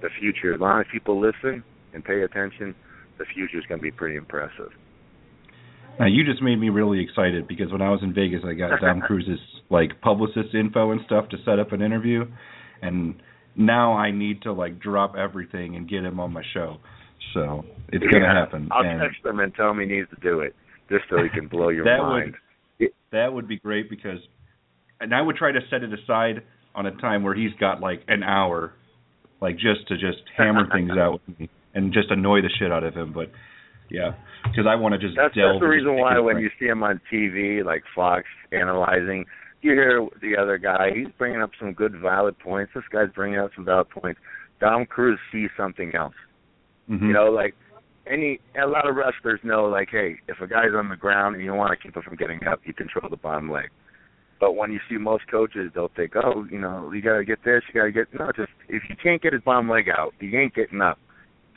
the 0.01 0.09
future. 0.19 0.53
As 0.53 0.59
long 0.59 0.79
as 0.79 0.87
people 0.91 1.19
listen 1.19 1.63
and 1.93 2.03
pay 2.03 2.21
attention, 2.21 2.75
the 3.17 3.25
future 3.33 3.57
is 3.57 3.65
going 3.65 3.79
to 3.79 3.83
be 3.83 3.91
pretty 3.91 4.15
impressive. 4.15 4.71
Now 5.99 6.05
you 6.05 6.23
just 6.23 6.41
made 6.41 6.57
me 6.57 6.69
really 6.69 7.01
excited 7.01 7.47
because 7.47 7.71
when 7.71 7.81
I 7.81 7.89
was 7.89 8.01
in 8.03 8.13
Vegas, 8.13 8.41
I 8.45 8.53
got 8.53 8.79
Dom 8.81 9.01
Cruz's 9.07 9.39
like 9.69 9.99
publicist 10.01 10.53
info 10.53 10.91
and 10.91 11.01
stuff 11.05 11.29
to 11.29 11.37
set 11.43 11.59
up 11.59 11.71
an 11.71 11.81
interview, 11.81 12.25
and 12.81 13.15
now 13.55 13.93
I 13.93 14.11
need 14.11 14.43
to 14.43 14.53
like 14.53 14.79
drop 14.79 15.15
everything 15.15 15.75
and 15.75 15.89
get 15.89 16.03
him 16.03 16.19
on 16.19 16.31
my 16.31 16.43
show. 16.53 16.77
So 17.33 17.65
it's 17.89 18.03
yeah, 18.05 18.19
gonna 18.19 18.33
happen. 18.33 18.69
I'll 18.71 18.85
and 18.85 19.01
text 19.01 19.25
him 19.25 19.39
and 19.39 19.53
tell 19.55 19.71
him 19.71 19.79
he 19.79 19.85
needs 19.87 20.09
to 20.11 20.17
do 20.21 20.41
it, 20.41 20.55
just 20.89 21.03
so 21.09 21.17
he 21.21 21.29
can 21.29 21.47
blow 21.47 21.69
your 21.69 21.83
that 21.85 21.99
mind. 21.99 22.35
would 22.79 22.89
that 23.11 23.31
would 23.33 23.47
be 23.47 23.57
great 23.57 23.89
because, 23.89 24.19
and 24.99 25.13
I 25.13 25.21
would 25.21 25.35
try 25.37 25.51
to 25.51 25.59
set 25.69 25.81
it 25.83 25.89
aside 25.93 26.43
on 26.75 26.85
a 26.85 26.91
time 26.97 27.23
where 27.23 27.33
he's 27.33 27.53
got 27.59 27.79
like 27.79 28.01
an 28.07 28.21
hour, 28.23 28.73
like 29.41 29.55
just 29.55 29.87
to 29.87 29.95
just 29.95 30.21
hammer 30.37 30.67
things 30.73 30.91
out 30.91 31.21
with 31.27 31.39
me 31.39 31.49
and 31.73 31.93
just 31.93 32.11
annoy 32.11 32.41
the 32.41 32.49
shit 32.59 32.71
out 32.71 32.83
of 32.83 32.93
him. 32.93 33.13
But 33.13 33.31
yeah, 33.89 34.11
because 34.43 34.65
I 34.69 34.75
want 34.75 34.93
to 34.93 34.99
just 34.99 35.15
That's 35.15 35.33
delve 35.35 35.55
that's 35.55 35.61
the 35.61 35.67
reason 35.67 35.95
why 35.95 36.19
when 36.19 36.39
you 36.39 36.49
see 36.59 36.65
him 36.65 36.83
on 36.83 36.99
TV, 37.11 37.63
like 37.63 37.83
Fox, 37.95 38.25
analyzing, 38.51 39.25
you 39.61 39.71
hear 39.71 40.05
the 40.21 40.35
other 40.39 40.57
guy. 40.57 40.89
He's 40.93 41.07
bringing 41.17 41.41
up 41.41 41.51
some 41.59 41.73
good, 41.73 41.95
valid 42.01 42.37
points. 42.39 42.71
This 42.75 42.83
guy's 42.91 43.09
bringing 43.15 43.39
up 43.39 43.51
some 43.55 43.65
valid 43.65 43.89
points. 43.89 44.19
Dom 44.59 44.85
Cruz 44.85 45.19
sees 45.31 45.49
something 45.55 45.93
else. 45.95 46.15
Mhm. 46.89 47.01
You 47.07 47.13
know, 47.13 47.31
like 47.31 47.55
any 48.09 48.39
a 48.61 48.67
lot 48.67 48.87
of 48.87 48.95
wrestlers 48.95 49.39
know, 49.43 49.65
like, 49.65 49.89
hey, 49.91 50.15
if 50.27 50.39
a 50.41 50.47
guy's 50.47 50.73
on 50.75 50.89
the 50.89 50.95
ground 50.95 51.35
and 51.35 51.43
you 51.43 51.53
want 51.53 51.71
to 51.71 51.77
keep 51.77 51.95
him 51.95 52.01
from 52.01 52.15
getting 52.15 52.45
up, 52.45 52.59
you 52.65 52.73
control 52.73 53.09
the 53.09 53.17
bottom 53.17 53.51
leg. 53.51 53.69
But 54.39 54.55
when 54.55 54.71
you 54.71 54.79
see 54.89 54.97
most 54.97 55.23
coaches, 55.29 55.71
they'll 55.73 55.91
think, 55.95 56.13
oh, 56.15 56.45
you 56.51 56.59
know, 56.59 56.91
you 56.91 57.01
gotta 57.01 57.25
get 57.25 57.43
this, 57.43 57.63
you 57.67 57.79
gotta 57.79 57.91
get 57.91 58.07
no. 58.13 58.31
Just 58.35 58.51
if 58.69 58.83
you 58.89 58.95
can't 59.01 59.21
get 59.21 59.33
his 59.33 59.41
bottom 59.41 59.69
leg 59.69 59.87
out, 59.89 60.13
you 60.19 60.37
ain't 60.39 60.53
getting 60.53 60.81
up. 60.81 60.99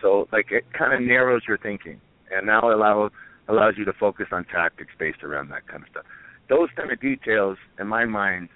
So 0.00 0.28
like 0.32 0.46
it 0.50 0.64
kind 0.76 0.94
of 0.94 1.00
narrows 1.00 1.42
your 1.46 1.58
thinking, 1.58 2.00
and 2.30 2.46
now 2.46 2.72
allows 2.72 3.10
allows 3.48 3.74
you 3.76 3.84
to 3.84 3.92
focus 3.92 4.26
on 4.32 4.44
tactics 4.44 4.92
based 4.98 5.22
around 5.22 5.50
that 5.50 5.66
kind 5.66 5.82
of 5.82 5.88
stuff. 5.90 6.04
Those 6.48 6.68
kind 6.76 6.90
of 6.90 7.00
details, 7.00 7.58
in 7.78 7.86
my 7.86 8.04
mind, 8.04 8.48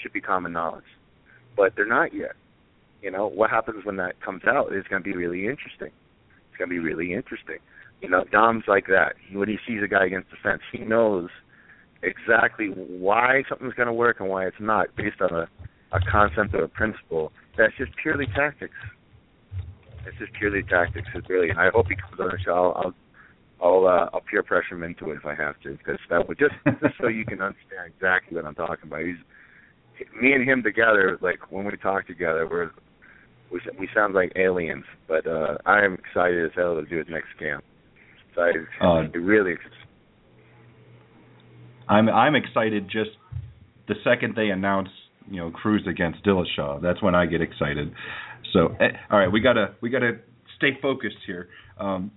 should 0.00 0.12
be 0.12 0.20
common 0.20 0.52
knowledge, 0.52 0.84
but 1.56 1.72
they're 1.76 1.86
not 1.86 2.14
yet. 2.14 2.32
You 3.02 3.10
know, 3.10 3.26
what 3.28 3.50
happens 3.50 3.84
when 3.84 3.96
that 3.96 4.20
comes 4.20 4.42
out 4.46 4.72
is 4.72 4.84
going 4.88 5.02
to 5.02 5.08
be 5.08 5.16
really 5.16 5.48
interesting. 5.48 5.90
It's 6.52 6.58
going 6.58 6.68
to 6.68 6.74
be 6.74 6.78
really 6.78 7.14
interesting. 7.14 7.56
You 8.02 8.10
know, 8.10 8.24
Dom's 8.30 8.64
like 8.68 8.86
that. 8.88 9.14
When 9.32 9.48
he 9.48 9.56
sees 9.66 9.80
a 9.82 9.88
guy 9.88 10.04
against 10.04 10.30
the 10.30 10.36
fence, 10.42 10.60
he 10.70 10.80
knows 10.80 11.30
exactly 12.02 12.66
why 12.66 13.42
something's 13.48 13.72
going 13.72 13.86
to 13.86 13.92
work 13.92 14.20
and 14.20 14.28
why 14.28 14.44
it's 14.44 14.56
not, 14.60 14.94
based 14.94 15.22
on 15.22 15.32
a, 15.32 15.48
a 15.92 16.00
concept 16.10 16.54
or 16.54 16.64
a 16.64 16.68
principle 16.68 17.32
that's 17.56 17.72
just 17.78 17.92
purely 18.02 18.26
tactics. 18.26 18.74
It's 20.06 20.18
just 20.18 20.32
purely 20.34 20.62
tactics. 20.62 21.08
It's 21.14 21.26
brilliant. 21.26 21.58
I 21.58 21.70
hope 21.72 21.86
he 21.88 21.96
comes 21.96 22.20
on 22.20 22.28
the 22.28 22.38
show. 22.44 22.72
I'll 22.76 22.94
I'll 23.62 23.86
uh, 23.86 24.10
I'll 24.12 24.22
peer 24.28 24.42
pressure 24.42 24.74
him 24.74 24.82
into 24.82 25.12
it 25.12 25.18
if 25.18 25.24
I 25.24 25.34
have 25.34 25.60
to, 25.60 25.76
because 25.76 25.98
that 26.10 26.26
would 26.26 26.38
just 26.38 26.54
just 26.82 26.94
so 27.00 27.06
you 27.06 27.24
can 27.24 27.40
understand 27.40 27.86
exactly 27.86 28.36
what 28.36 28.44
I'm 28.44 28.56
talking 28.56 28.88
about. 28.88 29.02
He's 29.02 29.16
me 30.20 30.32
and 30.32 30.48
him 30.48 30.62
together. 30.62 31.18
Like 31.20 31.52
when 31.52 31.64
we 31.64 31.76
talk 31.76 32.06
together, 32.08 32.48
we're 32.50 32.70
we 33.52 33.60
we 33.78 33.88
sound 33.94 34.14
like 34.14 34.32
aliens. 34.36 34.84
But 35.08 35.26
uh 35.26 35.58
I 35.66 35.84
am 35.84 35.94
excited 35.94 36.44
as 36.44 36.52
hell 36.54 36.74
to 36.76 36.84
do 36.84 36.98
his 36.98 37.06
next 37.08 37.28
camp. 37.38 37.64
Excited, 38.30 38.66
Uh, 38.80 39.02
really. 39.18 39.56
I'm 41.88 42.08
I'm 42.08 42.34
excited 42.34 42.88
just 42.88 43.10
the 43.88 43.94
second 44.04 44.34
they 44.36 44.48
announce 44.48 44.88
you 45.30 45.38
know 45.38 45.50
Cruz 45.50 45.82
against 45.88 46.24
Dillashaw. 46.24 46.80
That's 46.80 47.02
when 47.02 47.14
I 47.14 47.26
get 47.26 47.40
excited. 47.40 47.92
So 48.52 48.74
eh, 48.80 48.88
all 49.10 49.18
right, 49.18 49.30
we 49.30 49.40
gotta 49.40 49.74
we 49.80 49.90
gotta 49.90 50.18
stay 50.56 50.78
focused 50.80 51.16
here. 51.26 51.48
Um, 51.78 52.10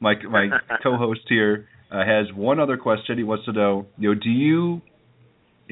my 0.00 0.14
my 0.28 0.48
co-host 0.82 1.22
here 1.28 1.68
uh, 1.90 2.04
has 2.04 2.26
one 2.34 2.58
other 2.58 2.76
question. 2.76 3.18
He 3.18 3.24
wants 3.24 3.44
to 3.44 3.52
know, 3.52 3.86
you 3.98 4.14
know, 4.14 4.20
do 4.20 4.30
you, 4.30 4.80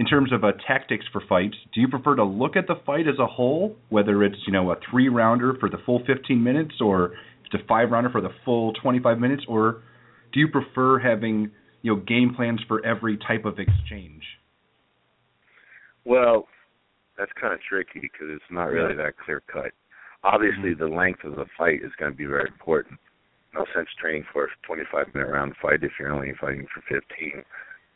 in 0.01 0.07
terms 0.07 0.33
of 0.33 0.45
uh, 0.45 0.53
tactics 0.67 1.05
for 1.13 1.23
fights, 1.29 1.57
do 1.75 1.81
you 1.83 1.87
prefer 1.87 2.17
to 2.17 2.25
look 2.25 2.57
at 2.57 2.67
the 2.67 2.77
fight 2.87 3.07
as 3.07 3.19
a 3.19 3.27
whole, 3.27 3.77
whether 3.91 4.25
it's 4.25 4.39
you 4.47 4.53
know 4.53 4.71
a 4.71 4.77
three 4.91 5.11
rounder 5.11 5.55
for 5.61 5.69
the 5.69 5.77
full 5.85 6.03
15 6.07 6.43
minutes 6.43 6.77
or 6.81 7.13
it's 7.45 7.53
a 7.53 7.67
five 7.69 7.91
rounder 7.91 8.09
for 8.09 8.23
the 8.23 8.31
full 8.43 8.73
25 8.83 9.19
minutes, 9.19 9.43
or 9.47 9.83
do 10.33 10.41
you 10.41 10.49
prefer 10.49 10.99
having 10.99 11.51
you 11.83 11.95
know 11.95 12.01
game 12.01 12.33
plans 12.35 12.61
for 12.67 12.83
every 12.83 13.19
type 13.19 13.45
of 13.45 13.59
exchange? 13.59 14.23
Well, 16.07 16.49
that's 17.19 17.33
kind 17.39 17.53
of 17.53 17.61
tricky 17.69 18.01
because 18.01 18.29
it's 18.31 18.51
not 18.51 18.71
really 18.71 18.97
that 18.97 19.19
clear 19.23 19.43
cut. 19.53 19.73
Obviously, 20.25 20.73
the 20.73 20.89
length 20.89 21.25
of 21.25 21.37
the 21.37 21.45
fight 21.59 21.81
is 21.85 21.93
going 21.99 22.13
to 22.13 22.17
be 22.17 22.25
very 22.25 22.49
important. 22.49 22.99
No 23.53 23.67
sense 23.77 23.89
training 24.01 24.25
for 24.33 24.45
a 24.45 24.49
25 24.67 25.13
minute 25.13 25.29
round 25.29 25.53
fight 25.61 25.83
if 25.83 25.93
you're 26.01 26.11
only 26.11 26.33
fighting 26.41 26.67
for 26.73 26.81
15. 26.89 27.45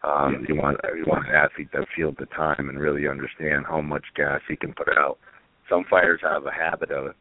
Um, 0.05 0.45
You 0.49 0.57
want 0.57 0.79
you 0.97 1.05
want 1.07 1.29
an 1.29 1.35
athlete 1.35 1.69
that 1.73 1.87
feels 1.97 2.15
the 2.19 2.27
time 2.27 2.69
and 2.69 2.79
really 2.79 3.09
understand 3.09 3.65
how 3.67 3.81
much 3.81 4.05
gas 4.15 4.41
he 4.49 4.57
can 4.57 4.75
put 4.75 4.89
out. 4.99 5.19
some 5.69 5.85
fighters 5.89 6.21
have 6.23 6.45
a 6.45 6.53
habit 6.53 6.91
of 6.91 7.15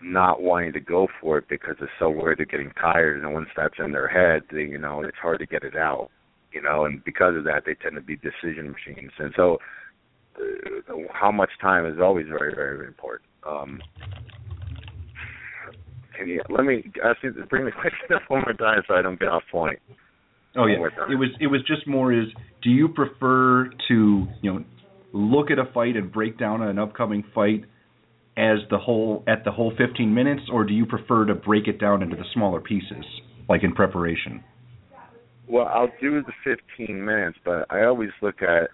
not 0.00 0.40
wanting 0.40 0.72
to 0.72 0.80
go 0.80 1.08
for 1.20 1.38
it 1.38 1.48
because 1.48 1.74
they're 1.80 1.90
so 1.98 2.08
worried 2.08 2.38
they're 2.38 2.46
getting 2.46 2.70
tired, 2.80 3.20
and 3.20 3.32
once 3.32 3.48
that's 3.56 3.74
in 3.84 3.90
their 3.90 4.06
head, 4.06 4.42
they, 4.52 4.62
you 4.62 4.78
know, 4.78 5.02
it's 5.02 5.16
hard 5.20 5.40
to 5.40 5.46
get 5.46 5.64
it 5.64 5.74
out. 5.76 6.10
You 6.52 6.62
know, 6.62 6.84
and 6.84 7.04
because 7.04 7.36
of 7.36 7.44
that, 7.44 7.64
they 7.66 7.74
tend 7.74 7.96
to 7.96 8.00
be 8.00 8.16
decision 8.16 8.72
machines. 8.72 9.10
And 9.18 9.32
so, 9.36 9.58
uh, 10.38 10.94
how 11.12 11.32
much 11.32 11.50
time 11.60 11.84
is 11.84 11.98
always 12.00 12.26
very, 12.28 12.54
very, 12.54 12.76
very 12.76 12.86
important. 12.86 13.28
Um, 13.46 13.80
can 16.16 16.28
you 16.28 16.40
let 16.48 16.64
me 16.64 16.90
ask 17.04 17.18
you 17.22 17.32
bring 17.50 17.64
the 17.64 17.72
question 17.72 18.14
up 18.14 18.22
one 18.28 18.42
more 18.42 18.54
time 18.54 18.82
so 18.86 18.94
I 18.94 19.02
don't 19.02 19.18
get 19.18 19.28
off 19.28 19.42
point? 19.50 19.78
Oh 20.58 20.66
yeah, 20.66 20.72
One 20.78 20.78
more 20.78 20.90
time. 20.90 21.12
it 21.12 21.14
was 21.14 21.28
it 21.40 21.46
was 21.46 21.60
just 21.66 21.86
more 21.86 22.12
is 22.12 22.26
do 22.62 22.70
you 22.70 22.88
prefer 22.88 23.70
to 23.88 24.26
you 24.42 24.52
know 24.52 24.64
look 25.12 25.50
at 25.50 25.58
a 25.58 25.64
fight 25.72 25.96
and 25.96 26.12
break 26.12 26.36
down 26.38 26.62
an 26.62 26.78
upcoming 26.78 27.22
fight 27.34 27.64
as 28.36 28.58
the 28.70 28.78
whole 28.78 29.22
at 29.28 29.44
the 29.44 29.50
whole 29.52 29.72
15 29.78 30.12
minutes, 30.12 30.42
or 30.52 30.64
do 30.64 30.74
you 30.74 30.84
prefer 30.84 31.24
to 31.26 31.34
break 31.34 31.68
it 31.68 31.80
down 31.80 32.02
into 32.02 32.16
the 32.16 32.24
smaller 32.34 32.60
pieces 32.60 33.04
like 33.48 33.62
in 33.62 33.72
preparation? 33.72 34.42
Well, 35.48 35.66
I'll 35.72 35.90
do 36.00 36.22
the 36.22 36.32
15 36.76 37.04
minutes, 37.04 37.38
but 37.44 37.66
I 37.70 37.84
always 37.84 38.10
look 38.20 38.42
at 38.42 38.68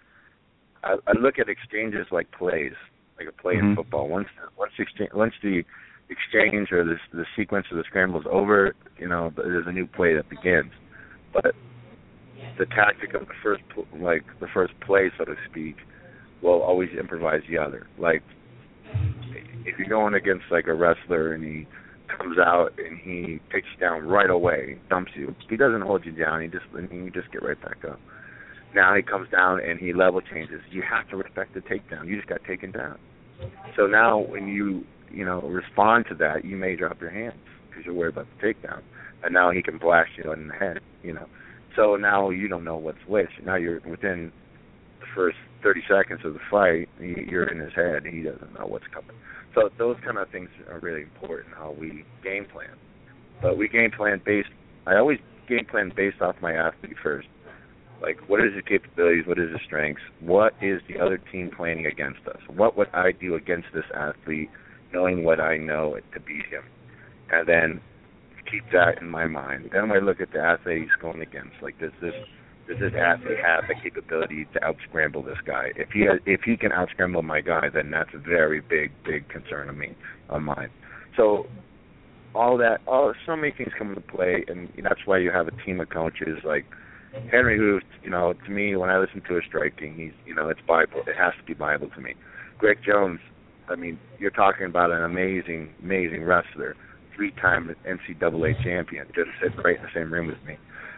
I, 0.83 0.97
I 1.07 1.13
look 1.19 1.39
at 1.39 1.49
exchanges 1.49 2.07
like 2.11 2.31
plays, 2.33 2.73
like 3.19 3.29
a 3.29 3.33
play 3.33 3.55
in 3.55 3.61
Mhm. 3.61 3.77
football. 3.77 4.09
Once 4.09 4.29
once 4.57 4.73
the 4.77 4.83
exchange, 4.83 5.11
once 5.13 5.35
the 5.43 5.65
exchange 6.09 6.73
or 6.73 6.83
the 6.85 6.99
the 7.13 7.27
sequence 7.37 7.67
of 7.71 7.77
the 7.77 7.85
scramble 7.85 8.21
is 8.21 8.27
over, 8.31 8.75
you 8.99 9.09
know, 9.09 9.33
there's 9.37 9.67
a 9.67 9.73
new 9.73 9.87
play 9.87 10.15
that 10.15 10.29
begins. 10.29 10.73
But 11.33 11.55
the 12.59 12.67
tactic 12.67 13.15
of 13.15 13.27
the 13.27 13.35
first 13.43 13.63
like 14.01 14.25
the 14.41 14.47
first 14.53 14.73
play, 14.81 15.11
so 15.19 15.25
to 15.25 15.35
speak, 15.51 15.77
will 16.43 16.63
always 16.63 16.91
improvise 16.99 17.43
the 17.49 17.59
other. 17.59 17.87
Like 17.99 18.23
if 19.65 19.79
you're 19.79 19.89
going 19.89 20.15
against 20.15 20.45
like 20.51 20.67
a 20.67 20.75
wrestler 20.75 21.33
and 21.33 21.45
he 21.45 21.67
comes 22.17 22.39
out 22.39 22.73
and 22.79 22.99
he 22.99 23.41
takes 23.53 23.67
you 23.75 23.81
down 23.81 24.07
right 24.07 24.31
away, 24.31 24.79
dumps 24.89 25.13
you. 25.15 25.35
He 25.49 25.57
doesn't 25.57 25.81
hold 25.81 26.05
you 26.05 26.13
down. 26.13 26.43
He 26.43 26.49
just 26.49 26.67
you 26.75 27.11
just 27.11 27.33
get 27.33 27.43
right 27.43 27.61
back 27.61 27.85
up. 27.89 27.99
Now 28.75 28.95
he 28.95 29.03
comes 29.03 29.31
down 29.31 29.61
and 29.61 29.79
he 29.79 29.93
level 29.93 30.21
changes. 30.21 30.61
You 30.71 30.83
have 30.83 31.09
to 31.11 31.17
respect 31.17 31.55
the 31.55 31.61
takedown. 31.61 32.07
You 32.07 32.17
just 32.17 32.29
got 32.29 32.45
taken 32.45 32.73
down. 32.73 32.99
So 33.77 33.87
now 33.87 34.19
when 34.19 34.49
you 34.49 34.85
you 35.11 35.25
know 35.25 35.41
respond 35.43 36.07
to 36.11 36.15
that, 36.17 36.45
you 36.45 36.57
may 36.57 36.77
drop 36.77 37.01
your 37.01 37.11
hands 37.11 37.39
because 37.69 37.85
you're 37.85 37.95
worried 37.95 38.15
about 38.15 38.27
the 38.41 38.47
takedown. 38.47 38.83
And 39.23 39.33
now 39.33 39.51
he 39.51 39.63
can 39.63 39.79
blast 39.79 40.11
you 40.23 40.33
in 40.33 40.49
the 40.49 40.55
head. 40.55 40.81
You 41.03 41.15
know. 41.15 41.27
So 41.77 41.97
now 41.97 42.31
you 42.31 42.49
don't 42.49 42.65
know 42.65 42.77
what's 42.77 42.99
which. 43.09 43.31
Now 43.45 43.57
you're 43.57 43.81
within 43.81 44.33
the 45.01 45.07
first 45.15 45.37
30 45.63 45.81
seconds 45.89 46.21
of 46.25 46.35
the 46.35 46.41
fight, 46.51 46.89
you're 47.01 47.49
in 47.49 47.59
his 47.59 47.73
head. 47.75 48.05
He 48.05 48.23
doesn't 48.23 48.55
know 48.55 48.67
what's 48.67 48.87
coming. 48.93 49.17
So 49.55 49.71
those 49.79 49.97
kind 50.05 50.19
of 50.19 50.29
things 50.31 50.49
are 50.69 50.79
really 50.81 51.03
important 51.03 51.55
how 51.55 51.75
we 51.79 52.05
game 52.23 52.47
plan. 52.47 52.77
But 53.41 53.57
we 53.57 53.69
game 53.69 53.91
plan 53.91 54.21
based. 54.25 54.49
I 54.87 54.97
always 54.97 55.19
game 55.49 55.65
plan 55.65 55.93
based 55.95 56.21
off 56.21 56.37
my 56.43 56.53
athlete 56.53 56.97
first. 57.03 57.29
Like, 58.03 58.19
what 58.29 58.41
is 58.41 58.55
his 58.55 58.65
capabilities? 58.69 59.27
What 59.27 59.39
is 59.39 59.51
his 59.51 59.61
strengths? 59.65 60.03
What 60.21 60.55
is 60.61 60.83
the 60.89 61.01
other 61.01 61.19
team 61.19 61.51
planning 61.57 61.87
against 61.87 62.27
us? 62.29 62.41
What 62.49 62.77
would 62.77 62.89
I 62.93 63.13
do 63.13 63.35
against 63.35 63.69
this 63.73 63.85
athlete, 63.95 64.51
knowing 64.93 65.25
what 65.25 65.41
I 65.41 65.57
know 65.57 65.97
to 66.13 66.21
beat 66.21 66.45
him? 66.51 66.65
And 67.31 67.49
then 67.49 67.81
keep 68.51 68.65
that 68.73 69.01
in 69.01 69.09
my 69.09 69.27
mind. 69.27 69.71
Then 69.73 69.91
I 69.91 69.99
look 69.99 70.21
at 70.21 70.33
the 70.33 70.41
athlete 70.41 70.83
he's 70.83 71.01
going 71.01 71.21
against. 71.21 71.55
Like, 71.63 71.79
does 71.79 71.93
this 72.01 72.15
does 72.67 72.79
this 72.81 72.93
athlete 72.97 73.39
have 73.45 73.65
the 73.69 73.75
capability 73.83 74.47
to 74.55 74.65
out 74.65 74.77
scramble 74.89 75.23
this 75.23 75.39
guy? 75.45 75.73
If 75.77 75.91
he 75.91 76.03
has, 76.03 76.21
if 76.25 76.43
he 76.43 76.57
can 76.57 76.73
out 76.73 76.89
scramble 76.91 77.23
my 77.23 77.41
guy, 77.41 77.69
then 77.73 77.91
that's 77.91 78.11
a 78.15 78.19
very 78.19 78.61
big 78.61 78.93
big 79.05 79.29
concern 79.29 79.69
of 79.69 79.77
me 79.77 79.95
of 80.31 80.43
mine. 80.43 80.71
So 81.17 81.47
all 82.35 82.57
that 82.59 82.81
all 82.87 83.13
so 83.27 83.37
many 83.37 83.53
things 83.57 83.71
come 83.79 83.91
into 83.91 84.01
play, 84.01 84.45
and 84.49 84.69
that's 84.83 85.01
why 85.05 85.19
you 85.19 85.31
have 85.31 85.47
a 85.49 85.65
team 85.65 85.81
of 85.81 85.89
coaches 85.91 86.39
like 86.45 86.65
Henri, 87.33 87.59
who 87.59 87.81
you 88.03 88.11
know 88.11 88.33
to 88.33 88.51
me 88.51 88.77
when 88.77 88.91
I 88.91 88.99
listen 88.99 89.23
to 89.29 89.35
his 89.35 89.45
striking, 89.47 89.95
he's 89.95 90.13
you 90.27 90.35
know 90.35 90.49
it's 90.49 90.61
Bible. 90.67 91.03
It 91.07 91.17
has 91.17 91.33
to 91.39 91.45
be 91.45 91.55
Bible 91.55 91.91
to 91.95 92.01
me. 92.01 92.15
Greg 92.59 92.79
Jones, 92.85 93.21
I 93.69 93.77
mean 93.77 93.99
you're 94.19 94.31
talking 94.31 94.67
about 94.67 94.91
an 94.91 95.03
amazing 95.03 95.71
amazing 95.83 96.25
wrestler, 96.25 96.77
three 97.15 97.33
time 97.33 97.75
NCAA 97.87 98.63
champion, 98.63 99.07
just 99.15 99.31
sitting 99.43 99.59
right 99.59 99.77
in 99.77 99.83
the 99.83 99.89
same 99.95 100.13
room 100.13 100.27
with 100.27 100.43
me 100.47 100.57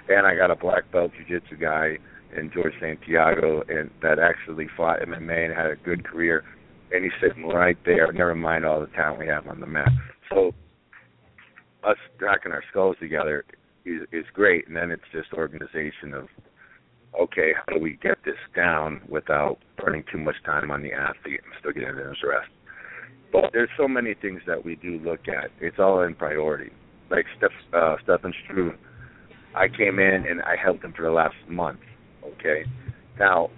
and 0.09 0.27
I 0.27 0.37
got 0.37 0.51
a 0.51 0.57
black 0.57 0.91
belt 0.93 1.13
jiu-jitsu 1.17 1.57
guy 1.57 1.99
in 2.37 2.51
George 2.53 2.75
Santiago, 2.81 3.63
and 3.69 3.91
that 4.03 4.19
actually 4.19 4.69
fought 4.77 5.01
MMA 5.01 5.47
and 5.47 5.55
had 5.55 5.67
a 5.67 5.77
good 5.77 6.05
career, 6.05 6.45
and 6.93 7.05
he's 7.05 7.13
sitting 7.21 7.47
right 7.49 7.79
there. 7.85 8.13
Never 8.13 8.35
mind 8.35 8.65
all 8.65 8.81
the 8.81 8.87
talent 8.89 9.21
we 9.21 9.27
have 9.27 9.47
on 9.47 9.61
the 9.61 9.67
mat. 9.67 9.89
So 10.31 10.53
us 11.85 11.97
cracking 12.19 12.53
our 12.53 12.63
skulls 12.71 12.97
together 13.01 13.45
is, 13.85 14.03
is 14.13 14.25
great, 14.33 14.67
and 14.67 14.77
then 14.77 14.91
it's 14.91 15.03
just 15.13 15.33
organization 15.33 16.15
of 16.15 16.29
okay, 17.19 17.53
how 17.55 17.73
do 17.73 17.81
we 17.81 17.99
get 18.03 18.19
this 18.27 18.35
down 18.55 19.01
without 19.09 19.57
burning 19.79 20.05
too 20.13 20.19
much 20.19 20.35
time 20.45 20.71
on 20.71 20.83
the 20.83 20.93
athlete 20.93 21.41
and 21.43 21.53
still 21.59 21.73
getting 21.73 21.97
his 21.97 22.23
rest? 22.23 22.51
There's 23.53 23.71
so 23.77 23.89
many 23.89 24.15
things 24.15 24.41
that 24.47 24.65
we 24.65 24.77
do 24.77 24.99
look 25.05 25.29
at. 25.29 25.51
It's 25.61 25.79
all 25.79 26.03
in 26.03 26.15
priority. 26.15 26.71
Like 27.11 27.27
Steph, 27.37 27.51
uh, 27.73 27.97
Stefan 28.03 28.33
Struve, 28.45 28.75
I 29.55 29.69
came 29.69 29.99
in 29.99 30.27
and 30.27 30.43
I 30.43 30.57
helped 30.57 30.85
him 30.85 30.93
for 30.93 31.03
the 31.03 31.11
last 31.11 31.37
month. 31.49 31.81
Okay, 32.25 32.65
now 33.19 33.51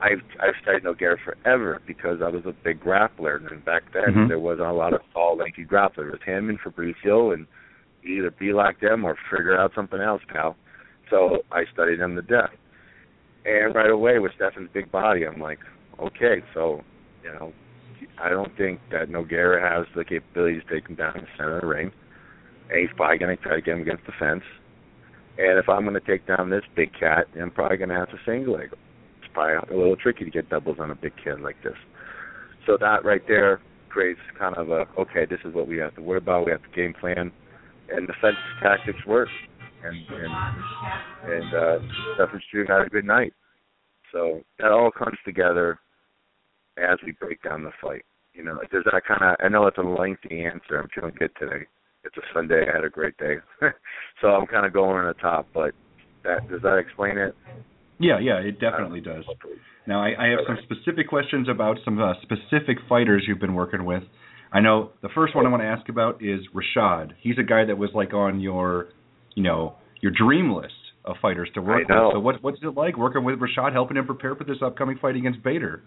I've 0.00 0.22
I've 0.40 0.54
studied 0.62 0.82
Nogueira 0.82 1.16
forever 1.24 1.80
because 1.86 2.20
I 2.22 2.28
was 2.28 2.42
a 2.44 2.52
big 2.52 2.80
grappler, 2.80 3.50
and 3.50 3.64
back 3.64 3.84
then 3.92 4.14
Mhm. 4.14 4.28
there 4.28 4.38
wasn't 4.40 4.68
a 4.68 4.72
lot 4.72 4.92
of 4.92 5.00
tall, 5.12 5.36
lanky 5.36 5.64
grapplers. 5.64 6.08
It 6.08 6.12
was 6.12 6.22
him 6.22 6.48
and 6.48 6.60
Fabricio, 6.60 7.32
and 7.32 7.46
either 8.02 8.32
be 8.32 8.52
like 8.52 8.80
them 8.80 9.04
or 9.04 9.16
figure 9.30 9.56
out 9.56 9.72
something 9.74 10.00
else, 10.00 10.22
pal. 10.26 10.56
So 11.08 11.44
I 11.52 11.64
studied 11.66 12.00
him 12.00 12.16
to 12.16 12.22
death, 12.22 12.50
and 13.44 13.74
right 13.74 13.90
away 13.90 14.18
with 14.18 14.32
Stefan's 14.34 14.70
big 14.72 14.90
body, 14.90 15.24
I'm 15.24 15.40
like, 15.40 15.60
okay, 16.00 16.42
so 16.52 16.82
you 17.22 17.30
know, 17.30 17.52
I 18.22 18.28
don't 18.28 18.56
think 18.56 18.80
that 18.92 19.08
Nogueira 19.08 19.60
has 19.60 19.86
the 19.96 20.04
capability 20.04 20.60
to 20.60 20.74
take 20.74 20.88
him 20.88 20.94
down 20.94 21.16
in 21.16 21.22
the 21.22 21.30
center 21.36 21.56
of 21.56 21.62
the 21.62 21.66
ring, 21.66 21.90
and 22.70 22.80
he's 22.80 22.94
probably 22.96 23.18
going 23.18 23.36
to 23.36 23.42
try 23.42 23.56
to 23.56 23.62
get 23.62 23.74
him 23.74 23.82
against 23.82 24.06
the 24.06 24.12
fence. 24.18 24.44
And 25.38 25.58
if 25.58 25.68
I'm 25.68 25.82
going 25.82 25.98
to 25.98 26.06
take 26.06 26.26
down 26.26 26.48
this 26.48 26.62
big 26.76 26.92
cat, 26.98 27.26
I'm 27.40 27.50
probably 27.50 27.78
going 27.78 27.88
to 27.88 27.96
have 27.96 28.10
to 28.10 28.18
single 28.24 28.54
leg. 28.54 28.70
It's 28.72 29.32
probably 29.32 29.74
a 29.74 29.78
little 29.78 29.96
tricky 29.96 30.24
to 30.24 30.30
get 30.30 30.48
doubles 30.50 30.76
on 30.78 30.90
a 30.90 30.94
big 30.94 31.14
kid 31.24 31.40
like 31.40 31.56
this. 31.64 31.76
So 32.66 32.76
that 32.80 33.04
right 33.04 33.22
there 33.26 33.60
creates 33.88 34.20
kind 34.38 34.56
of 34.56 34.70
a 34.70 34.86
okay, 34.98 35.26
this 35.28 35.40
is 35.44 35.52
what 35.52 35.66
we 35.66 35.78
have 35.78 35.94
to 35.96 36.02
worry 36.02 36.18
about. 36.18 36.46
We 36.46 36.52
have 36.52 36.62
to 36.62 36.76
game 36.76 36.94
plan, 36.94 37.32
and 37.90 38.06
defense 38.06 38.36
tactics 38.62 39.04
work. 39.06 39.28
And 39.84 39.96
and 39.96 41.34
and 41.34 41.54
uh, 41.54 42.26
Struve 42.46 42.68
had 42.68 42.86
a 42.86 42.90
good 42.90 43.04
night. 43.04 43.32
So 44.12 44.42
that 44.60 44.70
all 44.70 44.92
comes 44.92 45.18
together 45.24 45.80
as 46.78 46.98
we 47.04 47.12
break 47.12 47.42
down 47.42 47.64
the 47.64 47.72
fight. 47.82 48.04
You 48.34 48.44
know, 48.44 48.58
does 48.72 48.84
that 48.84 49.02
kind 49.06 49.22
of? 49.22 49.36
I 49.44 49.48
know 49.48 49.66
it's 49.66 49.78
a 49.78 49.82
lengthy 49.82 50.44
answer. 50.44 50.78
I'm 50.80 50.88
feeling 50.94 51.14
good 51.18 51.30
today. 51.38 51.66
It's 52.04 52.16
a 52.16 52.22
Sunday. 52.34 52.64
I 52.68 52.74
had 52.74 52.84
a 52.84 52.90
great 52.90 53.16
day, 53.18 53.36
so 54.20 54.28
I'm 54.28 54.46
kind 54.46 54.66
of 54.66 54.72
going 54.72 54.96
on 54.96 55.06
the 55.06 55.20
top. 55.20 55.46
But 55.52 55.72
that 56.24 56.48
does 56.48 56.62
that 56.62 56.76
explain 56.78 57.18
it? 57.18 57.34
Yeah, 57.98 58.18
yeah, 58.20 58.38
it 58.38 58.58
definitely 58.58 59.00
does. 59.00 59.24
Now, 59.86 60.02
I, 60.02 60.10
I 60.18 60.28
have 60.30 60.40
some 60.46 60.58
specific 60.64 61.08
questions 61.08 61.48
about 61.48 61.76
some 61.84 62.00
uh, 62.00 62.14
specific 62.22 62.78
fighters 62.88 63.24
you've 63.28 63.38
been 63.38 63.54
working 63.54 63.84
with. 63.84 64.02
I 64.52 64.60
know 64.60 64.90
the 65.02 65.08
first 65.14 65.34
one 65.36 65.46
I 65.46 65.50
want 65.50 65.62
to 65.62 65.66
ask 65.68 65.88
about 65.88 66.22
is 66.22 66.40
Rashad. 66.54 67.12
He's 67.20 67.36
a 67.38 67.42
guy 67.42 67.64
that 67.64 67.78
was 67.78 67.90
like 67.94 68.12
on 68.12 68.40
your, 68.40 68.88
you 69.34 69.42
know, 69.42 69.74
your 70.00 70.12
dream 70.12 70.52
list 70.52 70.74
of 71.04 71.16
fighters 71.22 71.48
to 71.54 71.62
work 71.62 71.88
with. 71.88 72.14
So, 72.14 72.20
what 72.20 72.42
what's 72.42 72.58
it 72.62 72.74
like 72.76 72.96
working 72.96 73.24
with 73.24 73.38
Rashad, 73.38 73.72
helping 73.72 73.96
him 73.96 74.06
prepare 74.06 74.34
for 74.34 74.44
this 74.44 74.58
upcoming 74.64 74.98
fight 75.00 75.16
against 75.16 75.42
Bader? 75.42 75.82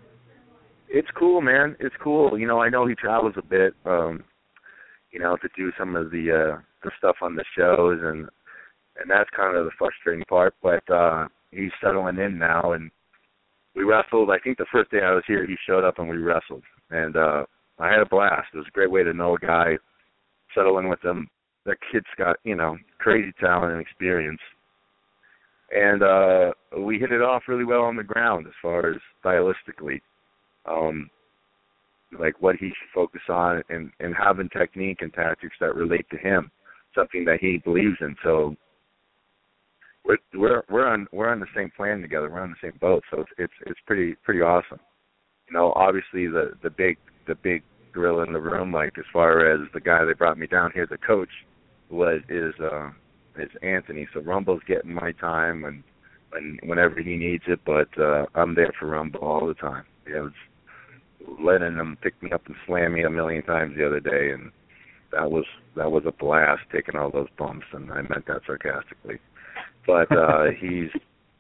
It's 0.96 1.10
cool, 1.14 1.42
man. 1.42 1.76
It's 1.82 1.96
cool. 2.02 2.40
You 2.40 2.48
know, 2.48 2.62
I 2.62 2.70
know 2.70 2.88
he 2.88 2.96
travels 2.96 3.34
a 3.36 3.42
bit, 3.42 3.74
um, 3.84 4.24
you 5.12 5.20
know, 5.20 5.36
to 5.36 5.50
do 5.54 5.70
some 5.78 5.94
of 5.94 6.10
the 6.10 6.32
uh 6.32 6.62
the 6.86 6.92
stuff 6.98 7.18
on 7.22 7.36
the 7.36 7.44
shows 7.58 8.00
and 8.02 8.30
and 8.96 9.10
that's 9.10 9.30
kind 9.36 9.58
of 9.58 9.66
the 9.66 9.72
frustrating 9.78 10.24
part, 10.30 10.56
but 10.64 10.90
uh 10.90 11.28
he's 11.52 11.72
settling 11.84 12.18
in 12.18 12.40
now 12.40 12.72
and 12.72 12.90
we 13.76 13.84
wrestled 13.84 14.30
I 14.30 14.40
think 14.40 14.58
the 14.58 14.66
first 14.72 14.90
day 14.90 15.02
I 15.04 15.12
was 15.12 15.26
here 15.28 15.46
he 15.46 15.58
showed 15.68 15.84
up 15.84 16.00
and 16.00 16.08
we 16.08 16.16
wrestled. 16.16 16.64
And 16.90 17.18
uh 17.18 17.44
I 17.78 17.90
had 17.90 18.00
a 18.00 18.06
blast. 18.06 18.48
It 18.54 18.58
was 18.60 18.68
a 18.70 18.72
great 18.72 18.90
way 18.90 19.04
to 19.04 19.12
know 19.12 19.36
a 19.36 19.46
guy, 19.46 19.78
settle 20.56 20.78
in 20.78 20.88
with 20.88 21.04
him. 21.04 21.28
That 21.66 21.76
kid's 21.92 22.06
got, 22.18 22.38
you 22.46 22.56
know, 22.56 22.78
crazy 23.00 23.34
talent 23.42 23.74
and 23.74 23.82
experience. 23.82 24.40
And 25.76 26.04
uh 26.04 26.52
we 26.80 27.00
hit 27.00 27.12
it 27.12 27.22
off 27.22 27.50
really 27.50 27.66
well 27.66 27.82
on 27.82 27.98
the 27.98 28.04
ground 28.04 28.48
as 28.48 28.54
far 28.62 28.90
as 28.90 28.96
stylistically 29.22 30.00
um, 30.68 31.10
like 32.20 32.42
what 32.42 32.56
he 32.56 32.68
should 32.68 32.94
focus 32.94 33.22
on 33.30 33.62
and, 33.70 33.92
and 34.00 34.14
having 34.16 34.50
technique 34.50 35.00
and 35.02 35.14
tactics 35.14 35.56
that 35.60 35.76
relate 35.76 36.06
to 36.12 36.18
him, 36.18 36.52
something 36.94 37.26
that 37.26 37.40
he 37.42 37.58
believes 37.64 37.98
in. 38.02 38.16
So 38.24 38.56
we're 40.06 40.18
we're 40.34 40.64
we're 40.70 40.88
on 40.88 41.08
we're 41.12 41.30
on 41.30 41.40
the 41.40 41.48
same 41.56 41.72
plan 41.76 42.02
together. 42.02 42.30
We're 42.30 42.42
on 42.42 42.52
the 42.52 42.68
same 42.70 42.78
boat. 42.80 43.04
So 43.12 43.22
it's 43.22 43.32
it's 43.38 43.54
it's 43.66 43.80
pretty 43.86 44.16
pretty 44.24 44.42
awesome. 44.42 44.80
you 45.48 45.54
know, 45.54 45.74
obviously 45.76 46.28
the 46.28 46.54
the 46.64 46.70
big 46.70 46.98
the 47.28 47.36
big 47.36 47.64
gorilla 47.94 48.24
in 48.26 48.34
the 48.34 48.40
room, 48.40 48.72
like 48.72 48.94
as 48.98 49.06
far 49.12 49.52
as 49.52 49.62
the 49.74 49.80
guy 49.82 50.06
that 50.06 50.18
brought 50.18 50.38
me 50.38 50.48
down 50.48 50.72
here, 50.74 50.88
the 50.90 50.98
coach, 50.98 51.30
was 51.90 52.22
is 52.30 52.54
uh 52.62 52.90
is 53.38 53.50
Anthony. 53.64 54.08
So 54.14 54.22
Rumble's 54.22 54.62
getting 54.68 54.94
my 54.94 55.12
time 55.14 55.66
and 55.66 55.84
when 56.32 56.60
whenever 56.64 57.02
he 57.02 57.16
needs 57.18 57.44
it, 57.48 57.60
but 57.66 57.90
uh 58.00 58.26
I'm 58.36 58.56
there 58.56 58.74
for 58.80 58.88
Rumble 58.88 59.22
all 59.22 59.48
the 59.48 59.54
time. 59.56 59.86
Yeah, 60.08 60.22
was 60.22 60.34
letting 61.40 61.76
him 61.76 61.98
pick 62.02 62.22
me 62.22 62.32
up 62.32 62.46
and 62.46 62.56
slam 62.66 62.94
me 62.94 63.04
a 63.04 63.10
million 63.10 63.44
times 63.44 63.76
the 63.76 63.86
other 63.86 64.00
day 64.00 64.32
and 64.32 64.52
that 65.12 65.30
was 65.30 65.46
that 65.76 65.92
was 65.92 66.04
a 66.06 66.12
blast 66.12 66.62
taking 66.74 66.96
all 66.96 67.12
those 67.12 67.28
bumps 67.38 67.66
and 67.74 67.92
I 67.92 68.02
meant 68.02 68.28
that 68.28 68.42
sarcastically. 68.46 69.20
But 69.86 70.12
uh 70.12 70.46
he's 70.60 70.90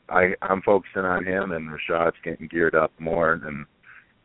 I 0.09 0.33
I'm 0.41 0.61
focusing 0.61 1.03
on 1.03 1.25
him 1.25 1.51
and 1.51 1.69
Rashad's 1.69 2.15
getting 2.23 2.47
geared 2.47 2.75
up 2.75 2.91
more 2.99 3.33
and 3.33 3.65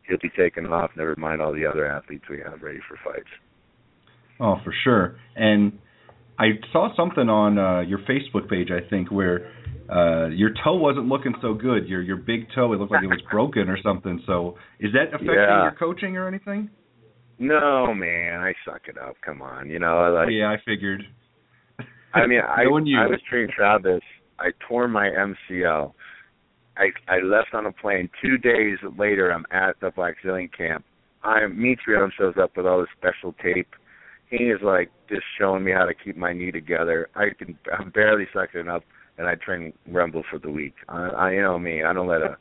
he'll 0.07 0.17
be 0.21 0.31
taking 0.35 0.65
off, 0.67 0.91
never 0.95 1.15
mind 1.17 1.41
all 1.41 1.53
the 1.53 1.65
other 1.65 1.87
athletes 1.87 2.25
we 2.29 2.39
have 2.39 2.61
ready 2.61 2.79
for 2.87 2.97
fights. 3.03 3.29
Oh, 4.39 4.57
for 4.63 4.73
sure. 4.83 5.17
And 5.35 5.77
I 6.39 6.59
saw 6.71 6.95
something 6.95 7.29
on 7.29 7.57
uh, 7.57 7.81
your 7.81 7.99
Facebook 7.99 8.49
page, 8.49 8.69
I 8.71 8.87
think, 8.89 9.11
where 9.11 9.51
uh, 9.91 10.27
your 10.29 10.51
toe 10.63 10.75
wasn't 10.75 11.07
looking 11.07 11.33
so 11.41 11.53
good. 11.53 11.87
Your 11.87 12.01
your 12.01 12.17
big 12.17 12.47
toe, 12.55 12.73
it 12.73 12.79
looked 12.79 12.91
like 12.91 13.03
it 13.03 13.07
was 13.07 13.21
broken 13.31 13.69
or 13.69 13.77
something. 13.83 14.21
So, 14.25 14.55
is 14.79 14.91
that 14.93 15.07
affecting 15.09 15.27
Yeah. 15.35 15.63
your 15.63 15.75
coaching 15.77 16.17
or 16.17 16.27
anything? 16.27 16.69
No, 17.39 17.93
man, 17.93 18.39
I 18.39 18.53
suck 18.65 18.81
it 18.87 18.97
up. 18.97 19.15
Come 19.25 19.41
on, 19.41 19.69
you 19.69 19.79
know, 19.79 20.11
like 20.13 20.29
yeah, 20.31 20.49
I 20.49 20.57
figured. 20.65 21.03
I 22.13 22.27
mean, 22.27 22.41
I. 22.41 22.63
I 22.63 22.67
was 22.67 23.19
training 23.29 23.51
Travis. 23.55 24.01
I 24.39 24.49
tore 24.67 24.87
my 24.87 25.09
MCL. 25.09 25.93
I 26.77 26.89
I 27.07 27.19
left 27.19 27.53
on 27.53 27.65
a 27.65 27.71
plane. 27.71 28.09
Two 28.21 28.37
days 28.37 28.77
later, 28.97 29.31
I'm 29.31 29.45
at 29.51 29.79
the 29.79 29.89
Blackzilian 29.91 30.49
camp. 30.55 30.85
I 31.23 31.41
Mitrione 31.41 32.09
shows 32.17 32.35
up 32.41 32.57
with 32.57 32.65
all 32.65 32.79
this 32.79 32.89
special 32.97 33.33
tape. 33.43 33.69
He 34.31 34.45
is 34.45 34.59
like 34.63 34.89
just 35.09 35.23
showing 35.37 35.63
me 35.63 35.71
how 35.71 35.85
to 35.85 35.93
keep 35.93 36.15
my 36.15 36.31
knee 36.31 36.51
together. 36.51 37.09
I 37.15 37.29
can 37.37 37.57
I'm 37.77 37.91
barely 37.91 38.25
sucking 38.33 38.69
up, 38.69 38.83
and 39.17 39.27
I 39.27 39.35
train 39.35 39.73
Rumble 39.87 40.23
for 40.31 40.39
the 40.39 40.49
week. 40.49 40.73
I, 40.87 41.09
I 41.09 41.31
you 41.33 41.41
know 41.41 41.59
me. 41.59 41.83
I 41.83 41.91
don't 41.93 42.07
let 42.07 42.21
a 42.21 42.37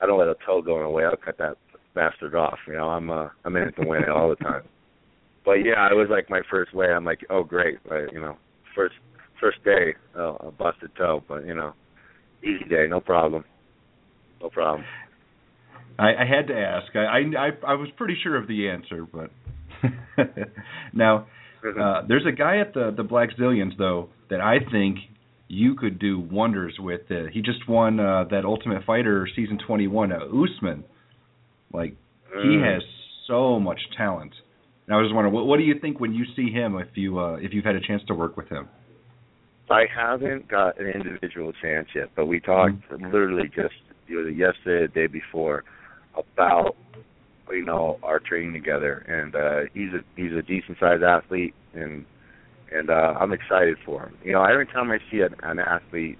I 0.00 0.06
don't 0.06 0.18
let 0.18 0.28
a 0.28 0.36
toe 0.46 0.62
go 0.62 0.78
away. 0.78 1.04
I'll 1.04 1.16
cut 1.16 1.38
that 1.38 1.56
bastard 1.94 2.34
off. 2.34 2.58
You 2.66 2.72
know, 2.74 2.88
I'm 2.88 3.10
uh 3.10 3.28
I'm 3.44 3.54
in 3.56 3.68
it 3.68 3.76
to 3.76 3.86
win 3.86 4.02
it 4.02 4.08
all 4.08 4.30
the 4.30 4.36
time. 4.36 4.62
But 5.44 5.56
yeah, 5.64 5.86
it 5.90 5.94
was 5.94 6.08
like 6.10 6.30
my 6.30 6.40
first 6.50 6.74
way. 6.74 6.86
I'm 6.86 7.04
like, 7.04 7.20
oh 7.28 7.44
great, 7.44 7.78
but 7.86 8.10
you 8.12 8.20
know, 8.20 8.36
first 8.74 8.94
first 9.38 9.62
day, 9.64 9.94
oh, 10.16 10.38
a 10.40 10.50
busted 10.50 10.96
toe, 10.96 11.22
but 11.28 11.46
you 11.46 11.54
know, 11.54 11.74
easy 12.42 12.64
day, 12.70 12.86
no 12.88 13.00
problem, 13.00 13.44
no 14.40 14.48
problem. 14.48 14.86
I, 15.98 16.14
I 16.14 16.24
had 16.26 16.46
to 16.48 16.54
ask. 16.54 16.96
I 16.96 17.20
I 17.36 17.72
I 17.72 17.74
was 17.74 17.88
pretty 17.98 18.16
sure 18.22 18.36
of 18.36 18.48
the 18.48 18.70
answer, 18.70 19.04
but 19.04 19.30
now 20.92 21.26
uh, 21.80 22.02
there's 22.06 22.26
a 22.26 22.32
guy 22.32 22.58
at 22.58 22.74
the 22.74 22.92
the 22.96 23.04
Blackzilians 23.04 23.76
though 23.78 24.08
that 24.30 24.40
I 24.40 24.58
think 24.70 24.98
you 25.48 25.74
could 25.74 25.98
do 25.98 26.18
wonders 26.18 26.76
with. 26.78 27.02
Uh, 27.10 27.24
he 27.32 27.40
just 27.40 27.68
won 27.68 28.00
uh, 28.00 28.24
that 28.30 28.44
Ultimate 28.44 28.84
Fighter 28.84 29.28
season 29.36 29.58
21. 29.66 30.12
Uh, 30.12 30.16
Usman, 30.26 30.84
like 31.72 31.94
he 32.42 32.56
Mm. 32.56 32.74
has 32.74 32.82
so 33.28 33.60
much 33.60 33.78
talent. 33.96 34.34
And 34.86 34.94
I 34.94 34.98
was 34.98 35.06
just 35.06 35.14
wondering, 35.14 35.34
what, 35.34 35.46
what 35.46 35.58
do 35.58 35.62
you 35.62 35.78
think 35.80 36.00
when 36.00 36.12
you 36.12 36.24
see 36.36 36.50
him? 36.50 36.76
If 36.76 36.96
you 36.96 37.18
uh, 37.18 37.36
if 37.36 37.52
you've 37.52 37.64
had 37.64 37.76
a 37.76 37.80
chance 37.80 38.02
to 38.08 38.14
work 38.14 38.36
with 38.36 38.48
him? 38.48 38.68
I 39.70 39.84
haven't 39.94 40.48
got 40.48 40.78
an 40.78 40.88
individual 40.88 41.52
chance 41.62 41.88
yet, 41.94 42.10
but 42.14 42.26
we 42.26 42.38
talked 42.40 42.74
literally 42.90 43.48
just 43.54 43.74
yesterday, 44.08 44.86
the 44.86 44.88
day 44.94 45.06
before, 45.06 45.64
about 46.14 46.76
you 47.50 47.64
know 47.64 47.98
our 48.02 48.18
training 48.18 48.52
together, 48.52 49.04
and 49.08 49.34
uh 49.34 49.70
he's 49.74 49.92
a 49.92 50.02
he's 50.16 50.32
a 50.32 50.42
decent 50.42 50.78
sized 50.80 51.02
athlete, 51.02 51.54
and 51.74 52.04
and 52.72 52.90
uh 52.90 53.14
I'm 53.18 53.32
excited 53.32 53.76
for 53.84 54.02
him. 54.02 54.16
You 54.24 54.32
know, 54.32 54.44
every 54.44 54.66
time 54.66 54.90
I 54.90 54.98
see 55.10 55.20
an, 55.20 55.34
an 55.42 55.58
athlete 55.58 56.18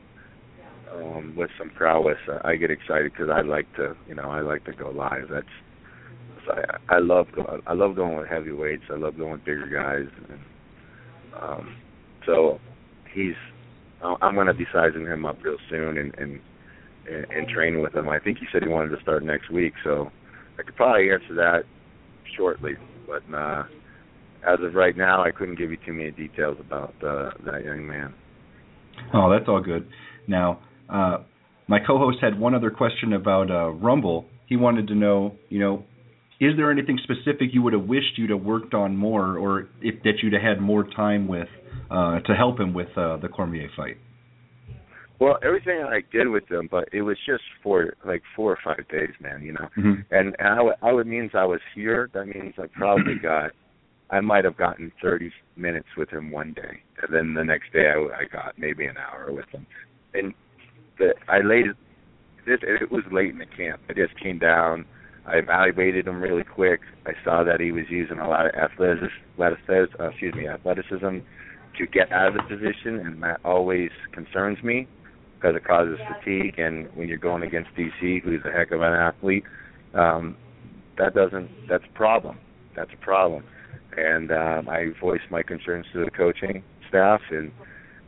um 0.93 1.35
with 1.37 1.51
some 1.59 1.71
prowess, 1.71 2.19
I, 2.45 2.57
get 2.57 2.71
excited 2.71 3.13
because 3.13 3.31
I 3.31 3.41
like 3.41 3.73
to 3.77 3.97
you 4.09 4.15
know 4.15 4.31
I 4.31 4.41
like 4.41 4.65
to 4.67 4.73
go 4.73 4.91
live. 4.91 5.29
That's 5.31 5.47
I, 6.49 6.97
I 6.97 6.99
love 6.99 7.27
go- 7.35 7.61
I 7.67 7.73
love 7.73 7.97
going 7.97 8.17
with 8.17 8.29
heavyweights. 8.29 8.85
I 8.91 8.97
love 8.97 9.17
going 9.17 9.33
with 9.33 9.45
bigger 9.45 9.67
guys, 9.67 10.13
and 10.29 10.41
um 11.41 11.77
so 12.27 12.59
he's 13.13 13.35
I'm 14.21 14.35
going 14.35 14.49
to 14.49 14.55
be 14.55 14.67
sizing 14.71 15.07
him 15.07 15.25
up 15.25 15.43
real 15.43 15.57
soon 15.71 15.97
and 15.99 16.15
and 16.19 16.41
and, 17.11 17.27
and 17.31 17.49
training 17.49 17.83
with 17.83 17.95
him. 17.95 18.09
I 18.09 18.19
think 18.19 18.39
he 18.39 18.47
said 18.53 18.63
he 18.63 18.69
wanted 18.69 18.97
to 18.97 19.03
start 19.03 19.23
next 19.25 19.51
week, 19.51 19.75
so 19.83 20.11
I 20.59 20.63
could 20.63 20.77
probably 20.77 21.11
answer 21.11 21.35
that 21.35 21.63
shortly. 22.37 22.73
But 23.07 23.23
uh, 23.35 23.65
as 24.47 24.59
of 24.63 24.75
right 24.75 24.97
now, 24.97 25.23
I 25.23 25.31
couldn't 25.31 25.57
give 25.57 25.71
you 25.71 25.79
too 25.85 25.93
many 25.93 26.11
details 26.11 26.57
about 26.61 26.95
uh, 27.03 27.31
that 27.47 27.65
young 27.65 27.87
man. 27.87 28.15
Oh, 29.13 29.31
that's 29.31 29.49
all 29.49 29.61
good. 29.61 29.89
Now, 30.29 30.61
uh, 30.89 31.19
my 31.67 31.79
co-host 31.85 32.19
had 32.21 32.39
one 32.39 32.55
other 32.55 32.71
question 32.71 33.13
about 33.13 33.51
uh, 33.51 33.71
Rumble. 33.71 34.27
He 34.47 34.57
wanted 34.57 34.89
to 34.89 34.95
know, 34.95 35.35
you 35.49 35.59
know, 35.59 35.85
is 36.41 36.53
there 36.57 36.71
anything 36.71 36.99
specific 37.03 37.51
you 37.53 37.63
would 37.63 37.73
have 37.73 37.85
wished 37.85 38.17
you'd 38.19 38.31
have 38.31 38.43
worked 38.43 38.75
on 38.75 38.97
more, 38.97 39.39
or 39.39 39.69
if 39.81 40.03
that 40.03 40.15
you'd 40.23 40.33
have 40.33 40.43
had 40.43 40.61
more 40.61 40.85
time 40.85 41.27
with 41.29 41.49
uh, 41.91 42.21
to 42.21 42.35
help 42.35 42.59
him 42.59 42.75
with 42.75 42.89
uh, 42.97 43.17
the 43.19 43.29
Cormier 43.29 43.69
fight? 43.77 43.97
Well, 45.21 45.39
everything 45.45 45.81
I 45.81 46.01
did 46.13 46.29
with 46.29 46.49
them, 46.49 46.69
but 46.71 46.89
it 46.93 47.03
was 47.03 47.17
just 47.25 47.45
for 47.63 47.95
like 48.05 48.23
four 48.35 48.53
or 48.53 48.59
five 48.65 48.87
days, 48.89 49.11
man. 49.21 49.43
You 49.43 49.53
know, 49.53 49.69
Mm-hmm. 49.79 50.01
and 50.11 50.35
and 50.39 50.49
I, 50.49 50.89
I 50.89 50.93
would 50.93 51.07
means 51.07 51.31
I 51.35 51.45
was 51.45 51.61
here. 51.75 52.11
That 52.15 52.27
means 52.27 52.55
I 52.59 52.67
probably 52.67 53.15
got, 53.23 53.53
I 54.11 54.21
might 54.21 54.45
have 54.45 54.57
gotten 54.57 54.93
30 55.01 55.31
minutes 55.57 55.87
with 55.97 56.11
him 56.11 56.31
one 56.31 56.53
day, 56.53 56.83
and 57.03 57.15
then 57.15 57.35
the 57.35 57.45
next 57.45 57.73
day 57.73 57.91
I, 57.91 58.23
I 58.23 58.25
got 58.31 58.59
maybe 58.59 58.87
an 58.87 58.97
hour 58.97 59.33
with 59.33 59.49
him. 59.51 59.67
And 60.15 60.35
the 60.99 61.15
I 61.29 61.39
laid 61.41 61.67
it. 61.67 61.77
It, 62.47 62.61
it 62.63 62.91
was 62.93 63.03
late 63.11 63.31
in 63.31 63.39
the 63.39 63.47
camp. 63.47 63.81
I 63.89 63.95
just 63.95 64.19
came 64.21 64.39
down. 64.39 64.85
I 65.27 65.37
evaluated 65.37 66.07
him 66.07 66.21
really 66.21 66.45
quick. 66.45 66.81
I 67.07 67.13
saw 67.25 67.43
that 67.45 67.59
he 67.59 67.73
was 67.73 67.85
using 67.89 68.19
a 68.19 68.29
lot 68.29 68.47
of 68.47 68.55
athleticism, 68.55 69.07
athleticism 69.41 70.03
uh, 70.03 70.09
excuse 70.11 70.35
me, 70.35 70.47
athleticism 70.47 71.25
to 71.79 71.87
get 71.91 72.13
out 72.13 72.29
of 72.29 72.35
the 72.35 72.43
position, 72.43 72.99
and 72.99 73.23
that 73.23 73.41
always 73.45 73.91
concerns 74.13 74.63
me 74.63 74.87
because 75.45 75.57
it 75.57 75.65
causes 75.65 75.99
fatigue. 76.09 76.59
And 76.59 76.89
when 76.95 77.09
you're 77.09 77.19
going 77.19 77.43
against 77.43 77.71
DC, 77.77 78.23
who's 78.23 78.41
a 78.47 78.51
heck 78.51 78.71
of 78.71 78.81
an 78.81 78.93
athlete, 78.93 79.45
um, 79.93 80.37
that 80.97 81.15
doesn't. 81.15 81.51
That's 81.69 81.85
a 81.85 81.95
problem. 81.95 82.39
That's 82.75 82.91
a 82.93 83.05
problem. 83.05 83.45
And 83.97 84.33
um, 84.33 84.69
I 84.69 84.87
voiced 85.01 85.31
my 85.31 85.43
concerns 85.43 85.87
to 85.93 86.05
the 86.05 86.11
coaching 86.11 86.63
staff, 86.89 87.21
and 87.31 87.53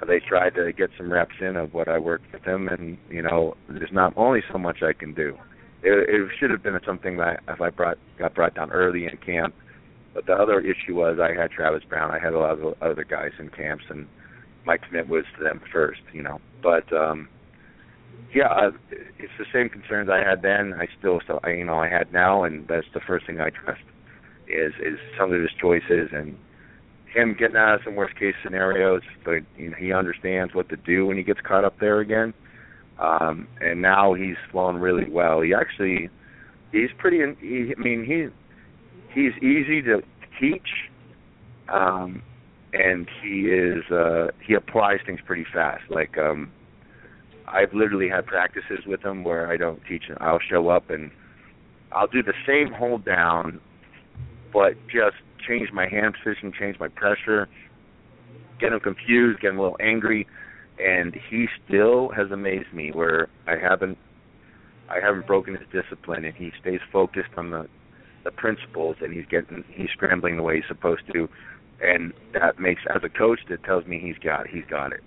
they 0.06 0.18
tried 0.18 0.54
to 0.54 0.72
get 0.72 0.90
some 0.96 1.12
reps 1.12 1.34
in 1.40 1.56
of 1.56 1.74
what 1.74 1.88
I 1.88 1.98
worked 1.98 2.32
with 2.32 2.42
him. 2.42 2.68
And 2.68 2.96
you 3.10 3.22
know, 3.22 3.54
there's 3.68 3.92
not 3.92 4.14
only 4.16 4.40
so 4.50 4.58
much 4.58 4.82
I 4.82 4.92
can 4.92 5.12
do. 5.12 5.36
It, 5.82 6.08
it 6.08 6.30
should 6.40 6.50
have 6.50 6.62
been 6.62 6.78
something 6.86 7.18
that 7.18 7.40
if 7.48 7.60
I 7.60 7.68
brought 7.70 7.98
got 8.18 8.34
brought 8.34 8.54
down 8.54 8.70
early 8.72 9.04
in 9.04 9.16
camp. 9.18 9.54
But 10.14 10.24
the 10.24 10.32
other 10.32 10.60
issue 10.60 10.94
was 10.94 11.18
I 11.20 11.38
had 11.38 11.50
Travis 11.50 11.82
Browne. 11.86 12.10
I 12.10 12.18
had 12.18 12.32
a 12.32 12.38
lot 12.38 12.58
of 12.58 12.74
other 12.80 13.04
guys 13.04 13.32
in 13.38 13.50
camps, 13.50 13.84
and 13.90 14.06
my 14.66 14.76
commit 14.76 15.08
was 15.08 15.24
to 15.38 15.44
them 15.44 15.60
first. 15.72 16.00
You 16.12 16.22
know, 16.22 16.40
but 16.62 16.92
um, 16.92 17.28
yeah, 18.34 18.70
it's 18.90 19.32
the 19.38 19.46
same 19.52 19.68
concerns 19.68 20.10
I 20.10 20.18
had 20.18 20.42
then. 20.42 20.74
I 20.74 20.88
still, 20.98 21.20
I, 21.42 21.50
you 21.50 21.64
know, 21.64 21.78
I 21.78 21.88
had 21.88 22.12
now, 22.12 22.44
and 22.44 22.66
that's 22.68 22.86
the 22.92 23.00
first 23.00 23.26
thing 23.26 23.40
I 23.40 23.50
trust 23.50 23.82
is 24.48 24.72
is 24.74 24.98
some 25.18 25.32
of 25.32 25.40
his 25.40 25.50
choices 25.60 26.10
and 26.12 26.36
him 27.12 27.34
getting 27.38 27.56
out 27.56 27.76
of 27.76 27.80
some 27.84 27.94
worst 27.94 28.18
case 28.18 28.34
scenarios, 28.44 29.02
but 29.24 29.40
you 29.56 29.70
know, 29.70 29.76
he 29.78 29.92
understands 29.92 30.54
what 30.54 30.68
to 30.68 30.76
do 30.76 31.06
when 31.06 31.16
he 31.16 31.22
gets 31.22 31.40
caught 31.40 31.64
up 31.64 31.78
there 31.80 32.00
again. 32.00 32.34
Um, 32.98 33.48
and 33.60 33.82
now 33.82 34.14
he's 34.14 34.36
flowing 34.50 34.76
really 34.76 35.08
well. 35.08 35.40
He 35.40 35.52
actually, 35.54 36.08
he's 36.72 36.90
pretty. 36.98 37.18
He, 37.40 37.74
I 37.76 37.80
mean, 37.80 38.04
he 38.04 38.28
he's 39.14 39.32
easy 39.42 39.82
to 39.82 40.02
teach, 40.40 40.68
um, 41.72 42.22
and 42.76 43.08
he 43.22 43.48
is 43.48 43.82
uh, 43.90 44.28
he 44.46 44.54
applies 44.54 44.98
things 45.06 45.20
pretty 45.24 45.46
fast. 45.52 45.82
Like 45.90 46.18
um, 46.18 46.50
I've 47.48 47.72
literally 47.72 48.08
had 48.08 48.26
practices 48.26 48.80
with 48.86 49.04
him 49.04 49.24
where 49.24 49.50
I 49.50 49.56
don't 49.56 49.80
teach 49.88 50.04
him. 50.04 50.16
I'll 50.20 50.40
show 50.40 50.68
up 50.68 50.90
and 50.90 51.10
I'll 51.92 52.08
do 52.08 52.22
the 52.22 52.34
same 52.46 52.72
hold 52.72 53.04
down, 53.04 53.60
but 54.52 54.74
just 54.86 55.16
change 55.46 55.70
my 55.72 55.88
hand 55.88 56.14
position, 56.22 56.52
change 56.58 56.78
my 56.78 56.88
pressure, 56.88 57.48
get 58.60 58.72
him 58.72 58.80
confused, 58.80 59.40
get 59.40 59.50
him 59.50 59.58
a 59.58 59.62
little 59.62 59.78
angry, 59.80 60.26
and 60.78 61.16
he 61.30 61.46
still 61.64 62.10
has 62.10 62.30
amazed 62.30 62.72
me 62.72 62.90
where 62.92 63.28
I 63.46 63.56
haven't 63.56 63.98
I 64.88 65.00
haven't 65.00 65.26
broken 65.26 65.56
his 65.56 65.66
discipline 65.72 66.24
and 66.24 66.34
he 66.34 66.52
stays 66.60 66.80
focused 66.92 67.30
on 67.36 67.50
the 67.50 67.66
the 68.24 68.30
principles 68.32 68.96
and 69.00 69.12
he's 69.12 69.26
getting 69.26 69.64
he's 69.68 69.88
scrambling 69.92 70.36
the 70.36 70.42
way 70.42 70.56
he's 70.56 70.68
supposed 70.68 71.02
to 71.12 71.28
and 71.80 72.12
that 72.32 72.58
makes 72.58 72.82
as 72.94 73.02
a 73.04 73.08
coach 73.08 73.40
that 73.48 73.62
tells 73.64 73.86
me 73.86 74.00
he's 74.02 74.18
got 74.22 74.46
he's 74.48 74.64
got 74.68 74.92
it. 74.92 75.00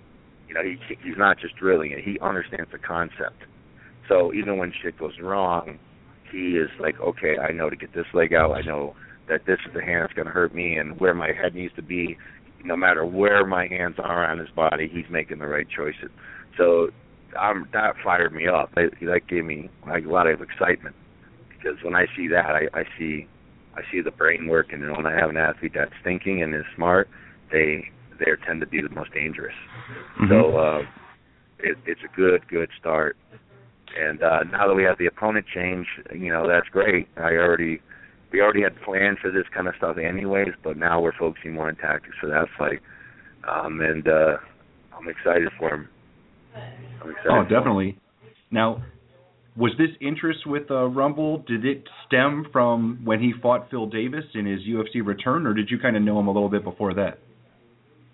You 0.48 0.54
know, 0.54 0.62
he 0.62 0.76
he's 1.02 1.16
not 1.16 1.38
just 1.38 1.56
drilling 1.56 1.92
it, 1.92 2.04
he 2.04 2.18
understands 2.20 2.70
the 2.72 2.78
concept. 2.78 3.42
So 4.08 4.32
even 4.34 4.58
when 4.58 4.72
shit 4.82 4.98
goes 4.98 5.18
wrong, 5.20 5.78
he 6.32 6.56
is 6.56 6.68
like, 6.80 7.00
okay, 7.00 7.38
I 7.38 7.52
know 7.52 7.70
to 7.70 7.76
get 7.76 7.94
this 7.94 8.06
leg 8.12 8.34
out. 8.34 8.52
I 8.52 8.62
know 8.62 8.94
that 9.28 9.46
this 9.46 9.58
is 9.66 9.72
the 9.72 9.82
hand 9.82 10.02
that's 10.02 10.12
going 10.12 10.26
to 10.26 10.32
hurt 10.32 10.54
me, 10.54 10.76
and 10.76 10.98
where 10.98 11.14
my 11.14 11.32
head 11.32 11.54
needs 11.54 11.74
to 11.76 11.82
be. 11.82 12.16
No 12.62 12.76
matter 12.76 13.06
where 13.06 13.46
my 13.46 13.66
hands 13.68 13.94
are 13.98 14.30
on 14.30 14.38
his 14.38 14.50
body, 14.50 14.90
he's 14.92 15.10
making 15.10 15.38
the 15.38 15.46
right 15.46 15.66
choices. 15.74 16.10
So 16.58 16.90
um, 17.40 17.66
that 17.72 17.94
fired 18.04 18.34
me 18.34 18.48
up. 18.48 18.74
That, 18.74 18.90
that 19.00 19.28
gave 19.28 19.46
me 19.46 19.70
like 19.86 20.04
a 20.04 20.08
lot 20.10 20.26
of 20.26 20.42
excitement 20.42 20.94
because 21.60 21.82
when 21.82 21.94
I 21.94 22.06
see 22.16 22.28
that, 22.28 22.46
I, 22.46 22.78
I 22.78 22.84
see 22.98 23.28
I 23.80 23.92
see 23.92 24.00
the 24.00 24.10
brain 24.10 24.46
working, 24.48 24.82
and 24.82 24.96
when 24.96 25.06
I 25.06 25.16
have 25.18 25.30
an 25.30 25.36
athlete 25.36 25.72
that's 25.74 25.92
thinking 26.04 26.42
and 26.42 26.54
is 26.54 26.64
smart, 26.76 27.08
they 27.50 27.84
they 28.18 28.26
tend 28.46 28.60
to 28.60 28.66
be 28.66 28.80
the 28.82 28.90
most 28.90 29.12
dangerous. 29.14 29.54
Mhm. 30.18 30.28
So 30.28 30.56
uh, 30.56 30.82
it, 31.58 31.78
it's 31.86 32.00
a 32.04 32.16
good 32.16 32.46
good 32.48 32.68
start. 32.78 33.16
And 33.98 34.22
uh, 34.22 34.44
now 34.44 34.68
that 34.68 34.74
we 34.74 34.84
have 34.84 34.98
the 34.98 35.06
opponent 35.06 35.46
change, 35.52 35.86
you 36.14 36.30
know 36.30 36.46
that's 36.46 36.68
great. 36.68 37.08
I 37.16 37.32
already 37.36 37.80
we 38.32 38.40
already 38.40 38.62
had 38.62 38.80
planned 38.82 39.18
for 39.18 39.30
this 39.30 39.46
kind 39.54 39.66
of 39.66 39.74
stuff 39.76 39.96
anyways, 39.98 40.54
but 40.62 40.76
now 40.76 41.00
we're 41.00 41.16
focusing 41.18 41.54
more 41.54 41.68
on 41.68 41.76
tactics 41.76 42.16
for 42.20 42.28
that 42.28 42.46
fight. 42.58 42.80
Um, 43.48 43.80
and 43.80 44.06
uh, 44.06 44.36
I'm 44.96 45.08
excited 45.08 45.48
for 45.58 45.70
him. 45.74 45.88
I'm 47.02 47.10
excited. 47.10 47.30
Oh, 47.30 47.42
definitely. 47.42 47.98
Now, 48.50 48.82
was 49.60 49.72
this 49.78 49.90
interest 50.00 50.46
with 50.46 50.70
uh, 50.70 50.86
Rumble? 50.86 51.38
Did 51.46 51.64
it 51.64 51.84
stem 52.06 52.46
from 52.50 53.00
when 53.04 53.20
he 53.20 53.32
fought 53.42 53.70
Phil 53.70 53.86
Davis 53.86 54.24
in 54.34 54.46
his 54.46 54.60
UFC 54.62 55.04
return, 55.04 55.46
or 55.46 55.54
did 55.54 55.68
you 55.70 55.78
kind 55.78 55.96
of 55.96 56.02
know 56.02 56.18
him 56.18 56.28
a 56.28 56.32
little 56.32 56.48
bit 56.48 56.64
before 56.64 56.94
that? 56.94 57.18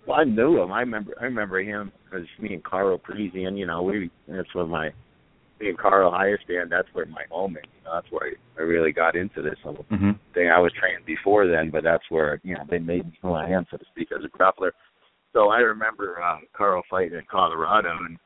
Well, 0.05 0.19
I 0.19 0.23
knew 0.23 0.61
him. 0.61 0.71
I 0.71 0.81
remember. 0.81 1.13
I 1.19 1.23
remember 1.25 1.59
him 1.61 1.91
because 2.05 2.27
me 2.39 2.53
and 2.53 2.63
Carl 2.63 2.97
Parisian. 2.97 3.57
You 3.57 3.65
know, 3.65 3.81
we 3.81 4.09
that's 4.27 4.53
where 4.53 4.65
my 4.65 4.89
me 5.59 5.69
and 5.69 5.77
Carl 5.77 6.11
Hiestand. 6.11 6.69
That's 6.69 6.87
where 6.93 7.05
my 7.07 7.23
home 7.31 7.57
is. 7.57 7.63
You 7.77 7.83
know, 7.85 7.95
that's 7.95 8.11
where 8.11 8.29
I, 8.29 8.61
I 8.61 8.63
really 8.63 8.91
got 8.91 9.15
into 9.15 9.41
this 9.41 9.57
whole 9.63 9.85
Mm-hmm. 9.91 10.11
thing. 10.33 10.49
I 10.49 10.59
was 10.59 10.71
trained 10.79 11.05
before 11.05 11.47
then, 11.47 11.71
but 11.71 11.83
that's 11.83 12.03
where 12.09 12.39
you 12.43 12.55
know 12.55 12.63
they 12.69 12.79
made 12.79 13.05
me 13.05 13.17
who 13.21 13.33
I 13.33 13.47
am, 13.49 13.65
so 13.71 13.77
to 13.77 13.85
speak, 13.91 14.09
as 14.11 14.23
a 14.23 14.37
grappler. 14.37 14.71
So 15.33 15.49
I 15.49 15.59
remember 15.59 16.21
uh, 16.21 16.39
Carl 16.55 16.83
fighting 16.89 17.17
in 17.17 17.25
Colorado 17.29 17.89
and 18.05 18.17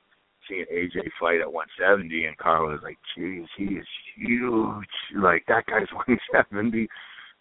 seeing 0.47 0.65
AJ 0.71 1.09
fight 1.19 1.41
at 1.41 1.51
170, 1.51 2.25
and 2.25 2.37
Carl 2.37 2.69
was 2.69 2.79
like, 2.83 2.97
"Jeez, 3.17 3.45
he 3.57 3.65
is 3.75 3.87
huge! 4.15 4.95
Like 5.15 5.45
that 5.47 5.65
guy's 5.65 5.91
170." 6.07 6.87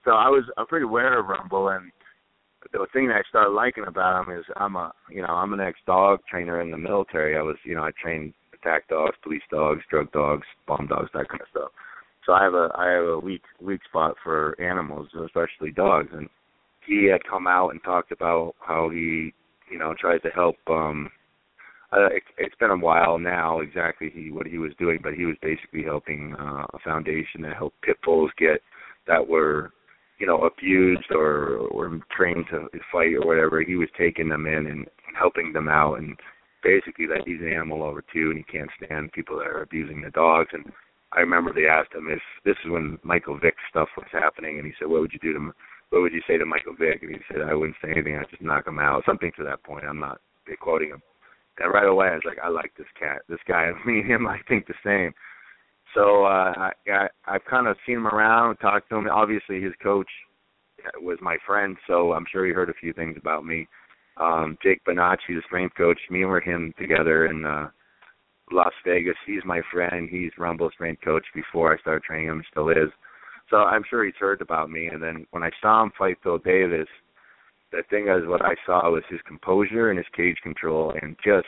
So 0.04 0.12
I 0.12 0.28
was 0.28 0.44
I'm 0.56 0.66
pretty 0.66 0.84
aware 0.84 1.18
of 1.18 1.26
Rumble, 1.26 1.68
and 1.68 1.90
the 2.72 2.86
thing 2.92 3.08
that 3.08 3.16
I 3.16 3.22
started 3.28 3.50
liking 3.50 3.84
about 3.86 4.26
him 4.26 4.36
is 4.36 4.44
I'm 4.56 4.76
a 4.76 4.92
you 5.10 5.22
know 5.22 5.28
I'm 5.28 5.52
an 5.52 5.60
ex 5.60 5.78
dog 5.86 6.20
trainer 6.28 6.60
in 6.60 6.70
the 6.70 6.78
military. 6.78 7.36
I 7.36 7.42
was 7.42 7.56
you 7.64 7.74
know 7.74 7.84
I 7.84 7.90
trained 8.00 8.34
attack 8.54 8.88
dogs, 8.88 9.16
police 9.22 9.42
dogs, 9.50 9.82
drug 9.90 10.10
dogs, 10.12 10.46
bomb 10.66 10.86
dogs, 10.86 11.10
that 11.14 11.28
kind 11.28 11.40
of 11.40 11.48
stuff. 11.50 11.70
So 12.26 12.32
I 12.32 12.44
have 12.44 12.54
a 12.54 12.68
I 12.74 12.90
have 12.90 13.04
a 13.04 13.18
weak 13.18 13.42
weak 13.60 13.80
spot 13.88 14.16
for 14.22 14.60
animals, 14.60 15.08
especially 15.24 15.72
dogs. 15.72 16.08
And 16.12 16.28
he 16.86 17.06
had 17.06 17.24
come 17.24 17.46
out 17.46 17.70
and 17.70 17.82
talked 17.82 18.12
about 18.12 18.54
how 18.60 18.90
he 18.90 19.32
you 19.70 19.78
know 19.78 19.94
tries 19.98 20.22
to 20.22 20.30
help. 20.30 20.56
um 20.68 21.10
uh, 21.92 22.06
it, 22.06 22.22
it's 22.38 22.54
been 22.56 22.70
a 22.70 22.76
while 22.76 23.18
now 23.18 23.60
exactly 23.60 24.10
he 24.14 24.30
what 24.30 24.46
he 24.46 24.58
was 24.58 24.72
doing, 24.78 25.00
but 25.02 25.14
he 25.14 25.26
was 25.26 25.36
basically 25.42 25.82
helping 25.82 26.34
uh, 26.38 26.66
a 26.72 26.78
foundation 26.84 27.42
to 27.42 27.50
help 27.50 27.74
pit 27.82 27.96
bulls 28.04 28.30
get 28.38 28.62
that 29.06 29.26
were 29.26 29.72
you 30.18 30.26
know 30.26 30.42
abused 30.42 31.10
or 31.10 31.56
or 31.70 32.00
trained 32.16 32.44
to 32.50 32.68
fight 32.92 33.14
or 33.14 33.26
whatever. 33.26 33.62
He 33.62 33.74
was 33.74 33.88
taking 33.98 34.28
them 34.28 34.46
in 34.46 34.66
and 34.68 34.86
helping 35.18 35.52
them 35.52 35.68
out 35.68 35.94
and 35.94 36.16
basically 36.62 37.06
that 37.06 37.26
he's 37.26 37.40
an 37.40 37.52
animal 37.52 37.80
lover 37.80 38.04
too 38.12 38.30
and 38.30 38.38
he 38.38 38.44
can't 38.44 38.70
stand 38.82 39.12
people 39.12 39.38
that 39.38 39.48
are 39.48 39.62
abusing 39.62 40.02
the 40.02 40.10
dogs. 40.10 40.50
And 40.52 40.70
I 41.12 41.20
remember 41.20 41.52
they 41.52 41.66
asked 41.66 41.94
him 41.94 42.06
if 42.08 42.20
this 42.44 42.56
is 42.64 42.70
when 42.70 42.98
Michael 43.02 43.38
Vick 43.38 43.56
stuff 43.68 43.88
was 43.96 44.06
happening 44.12 44.58
and 44.58 44.66
he 44.66 44.72
said 44.78 44.88
what 44.88 45.00
would 45.00 45.12
you 45.12 45.18
do 45.20 45.32
to 45.32 45.52
what 45.88 46.02
would 46.02 46.12
you 46.12 46.22
say 46.28 46.38
to 46.38 46.46
Michael 46.46 46.76
Vick? 46.78 47.02
And 47.02 47.10
he 47.10 47.18
said 47.26 47.42
I 47.42 47.54
wouldn't 47.54 47.76
say 47.82 47.90
anything 47.90 48.14
I'd 48.14 48.30
just 48.30 48.42
knock 48.42 48.68
him 48.68 48.78
out 48.78 49.02
something 49.04 49.32
to 49.36 49.44
that 49.44 49.64
point. 49.64 49.84
I'm 49.84 49.98
not 49.98 50.20
quoting 50.60 50.90
him 50.90 51.02
and 51.60 51.72
right 51.72 51.86
away 51.86 52.08
I 52.08 52.14
was 52.14 52.22
like 52.24 52.38
I 52.42 52.48
like 52.48 52.72
this 52.76 52.86
cat 52.98 53.22
this 53.28 53.38
guy 53.46 53.70
me 53.86 54.00
and 54.00 54.10
him 54.10 54.26
I 54.26 54.38
think 54.48 54.66
the 54.66 54.74
same 54.84 55.12
so 55.94 56.24
uh 56.24 56.52
I, 56.56 56.70
I 56.90 57.08
I've 57.26 57.44
kind 57.44 57.66
of 57.66 57.76
seen 57.86 57.96
him 57.96 58.06
around 58.06 58.56
talked 58.56 58.88
to 58.90 58.96
him 58.96 59.08
obviously 59.08 59.60
his 59.60 59.72
coach 59.82 60.08
was 61.00 61.18
my 61.20 61.36
friend 61.46 61.76
so 61.86 62.12
I'm 62.12 62.26
sure 62.30 62.46
he 62.46 62.52
heard 62.52 62.70
a 62.70 62.80
few 62.80 62.92
things 62.92 63.16
about 63.18 63.44
me 63.44 63.68
um 64.16 64.58
Jake 64.62 64.82
Bonacci, 64.84 65.28
the 65.28 65.42
strength 65.46 65.76
coach, 65.76 65.98
me 66.10 66.22
and 66.22 66.30
we're 66.30 66.40
him 66.40 66.74
together 66.78 67.26
in 67.26 67.44
uh 67.44 67.68
Las 68.52 68.72
Vegas. 68.84 69.16
He's 69.26 69.44
my 69.44 69.60
friend. 69.72 70.08
He's 70.10 70.32
Rumble's 70.36 70.72
strength 70.74 71.02
coach 71.04 71.24
before 71.34 71.72
I 71.72 71.78
started 71.78 72.02
training 72.02 72.26
him, 72.28 72.42
still 72.50 72.68
is. 72.68 72.90
So 73.48 73.58
I'm 73.58 73.84
sure 73.88 74.04
he's 74.04 74.14
heard 74.18 74.40
about 74.40 74.70
me 74.70 74.88
and 74.88 75.02
then 75.02 75.26
when 75.30 75.42
I 75.42 75.50
saw 75.60 75.82
him 75.82 75.92
fight 75.96 76.18
Phil 76.22 76.38
Davis, 76.38 76.88
the 77.72 77.82
thing 77.88 78.08
is 78.08 78.28
what 78.28 78.42
I 78.44 78.54
saw 78.66 78.90
was 78.90 79.02
his 79.08 79.20
composure 79.26 79.90
and 79.90 79.98
his 79.98 80.06
cage 80.16 80.38
control 80.42 80.94
and 81.00 81.16
just 81.24 81.46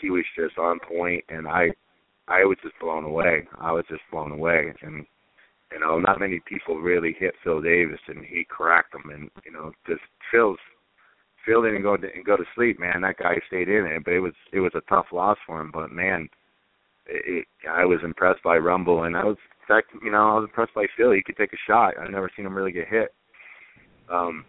he 0.00 0.10
was 0.10 0.24
just 0.36 0.58
on 0.58 0.78
point 0.80 1.24
and 1.28 1.46
I 1.46 1.70
I 2.26 2.44
was 2.44 2.58
just 2.62 2.78
blown 2.80 3.04
away. 3.04 3.48
I 3.58 3.72
was 3.72 3.84
just 3.88 4.02
blown 4.10 4.32
away 4.32 4.72
and 4.82 5.06
you 5.72 5.80
know, 5.80 5.98
not 5.98 6.20
many 6.20 6.40
people 6.46 6.76
really 6.78 7.14
hit 7.18 7.34
Phil 7.44 7.60
Davis 7.60 8.00
and 8.08 8.24
he 8.24 8.44
cracked 8.48 8.92
them 8.92 9.10
and 9.12 9.30
you 9.44 9.52
know, 9.52 9.72
just 9.86 10.02
Phil's 10.30 10.58
Phil 11.46 11.62
didn't 11.62 11.82
go 11.82 11.96
to, 11.96 12.08
go 12.26 12.36
to 12.36 12.44
sleep, 12.54 12.78
man. 12.78 13.00
That 13.02 13.18
guy 13.18 13.36
stayed 13.46 13.68
in 13.68 13.86
it, 13.86 14.04
but 14.04 14.12
it 14.12 14.20
was 14.20 14.34
it 14.52 14.60
was 14.60 14.72
a 14.74 14.82
tough 14.88 15.06
loss 15.12 15.38
for 15.46 15.60
him. 15.60 15.70
But 15.72 15.92
man, 15.92 16.28
it, 17.06 17.46
it, 17.62 17.68
I 17.68 17.84
was 17.84 18.00
impressed 18.02 18.42
by 18.42 18.56
Rumble, 18.58 19.04
and 19.04 19.16
I 19.16 19.24
was 19.24 19.36
in 19.62 19.74
fact, 19.74 19.88
you 20.02 20.10
know, 20.10 20.18
I 20.18 20.34
was 20.34 20.44
impressed 20.44 20.74
by 20.74 20.86
Phil. 20.96 21.12
He 21.12 21.22
could 21.22 21.36
take 21.36 21.52
a 21.52 21.64
shot. 21.66 21.94
I've 21.98 22.10
never 22.10 22.30
seen 22.36 22.46
him 22.46 22.54
really 22.54 22.72
get 22.72 22.88
hit. 22.88 23.14
Um, 24.10 24.44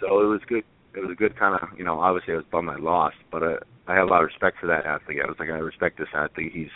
so 0.00 0.20
it 0.20 0.26
was 0.26 0.40
good. 0.48 0.64
It 0.94 1.00
was 1.00 1.10
a 1.10 1.14
good 1.14 1.38
kind 1.38 1.54
of, 1.54 1.68
you 1.78 1.84
know, 1.84 2.00
obviously 2.00 2.34
I 2.34 2.38
was 2.38 2.46
bummed 2.50 2.68
I 2.68 2.76
lost, 2.76 3.16
but 3.30 3.42
uh, 3.42 3.56
I 3.86 3.94
have 3.94 4.08
a 4.08 4.10
lot 4.10 4.22
of 4.22 4.26
respect 4.26 4.58
for 4.60 4.66
that 4.66 4.86
athlete. 4.86 5.18
I 5.22 5.28
was 5.28 5.36
like, 5.38 5.48
I 5.48 5.58
respect 5.58 5.98
this 5.98 6.08
athlete. 6.14 6.52
He's 6.52 6.70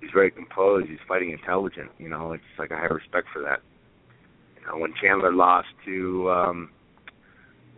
he's 0.00 0.10
very 0.14 0.30
composed. 0.30 0.88
He's 0.88 0.98
fighting 1.06 1.30
intelligent. 1.30 1.90
You 1.98 2.08
know, 2.08 2.32
it's 2.32 2.42
like 2.58 2.72
I 2.72 2.80
have 2.80 2.90
respect 2.90 3.28
for 3.32 3.42
that. 3.42 3.60
You 4.58 4.66
know, 4.66 4.78
when 4.78 4.94
Chandler 5.00 5.32
lost 5.32 5.68
to 5.84 6.30
um 6.30 6.70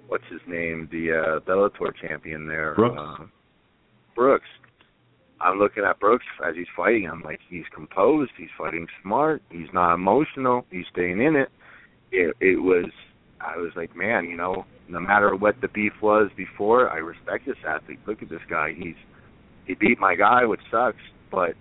what's 0.09 0.25
his 0.31 0.41
name, 0.47 0.89
the 0.93 1.13
uh 1.13 1.41
Bellator 1.41 1.93
champion 2.01 2.47
there, 2.47 2.75
Brooks. 2.75 2.97
Uh, 2.99 3.25
Brooks. 4.15 4.49
I'm 5.41 5.59
looking 5.59 5.85
at 5.85 5.99
Brooks 5.99 6.27
as 6.47 6.55
he's 6.55 6.67
fighting. 6.77 7.09
I'm 7.11 7.23
like, 7.23 7.41
he's 7.49 7.65
composed. 7.75 8.33
He's 8.37 8.51
fighting 8.59 8.87
smart. 9.03 9.43
He's 9.51 9.73
not 9.73 9.95
emotional. 9.95 10.67
He's 10.71 10.85
staying 10.93 11.23
in 11.23 11.35
it. 11.35 11.49
It, 12.13 12.37
it 12.41 12.63
was. 12.63 12.91
I 13.41 13.57
was 13.57 13.73
like, 13.77 13.97
man, 13.97 14.27
you 14.27 14.37
know, 14.37 14.65
no 14.89 15.01
matter 15.01 15.35
what 15.35 15.61
the 15.61 15.69
beef 15.69 15.93
was 16.03 16.31
before, 16.37 16.91
I 16.91 16.97
respect 16.97 17.47
this 17.47 17.57
athlete. 17.67 17.99
Look 18.07 18.23
at 18.23 18.29
this 18.29 18.41
guy. 18.49 18.75
He's 18.77 18.97
he 19.67 19.75
beat 19.75 20.01
my 20.01 20.15
guy, 20.17 20.45
which 20.45 20.61
sucks, 20.71 20.99
but 21.31 21.55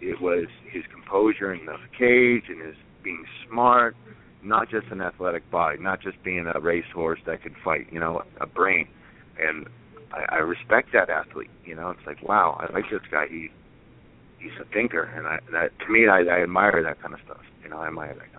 it 0.00 0.20
was 0.20 0.46
his 0.70 0.82
composure 0.92 1.54
in 1.54 1.64
the 1.66 1.76
cage 1.96 2.44
and 2.48 2.60
his 2.60 2.74
being 3.02 3.24
smart, 3.48 3.96
not 4.42 4.68
just 4.68 4.86
an 4.90 5.00
athletic 5.00 5.48
body, 5.50 5.78
not 5.78 6.00
just 6.00 6.22
being 6.24 6.50
a 6.52 6.60
racehorse 6.60 7.20
that 7.26 7.42
could 7.42 7.54
fight, 7.64 7.86
you 7.92 8.00
know, 8.00 8.22
a 8.40 8.46
brain. 8.46 8.88
And 9.38 9.68
I, 10.12 10.36
I 10.36 10.38
respect 10.38 10.88
that 10.92 11.08
athlete. 11.08 11.50
You 11.64 11.76
know, 11.76 11.90
it's 11.90 12.06
like, 12.06 12.22
wow, 12.26 12.58
I 12.58 12.72
like 12.72 12.84
this 12.90 13.00
guy. 13.10 13.26
He 13.28 13.48
he's 14.38 14.52
a 14.60 14.64
thinker, 14.72 15.04
and 15.04 15.26
I 15.26 15.38
that 15.52 15.70
to 15.86 15.92
me, 15.92 16.08
I, 16.08 16.20
I 16.20 16.42
admire 16.42 16.82
that 16.82 17.00
kind 17.00 17.14
of 17.14 17.20
stuff. 17.24 17.42
You 17.62 17.70
know, 17.70 17.78
I 17.78 17.88
admire 17.88 18.14
that. 18.14 18.35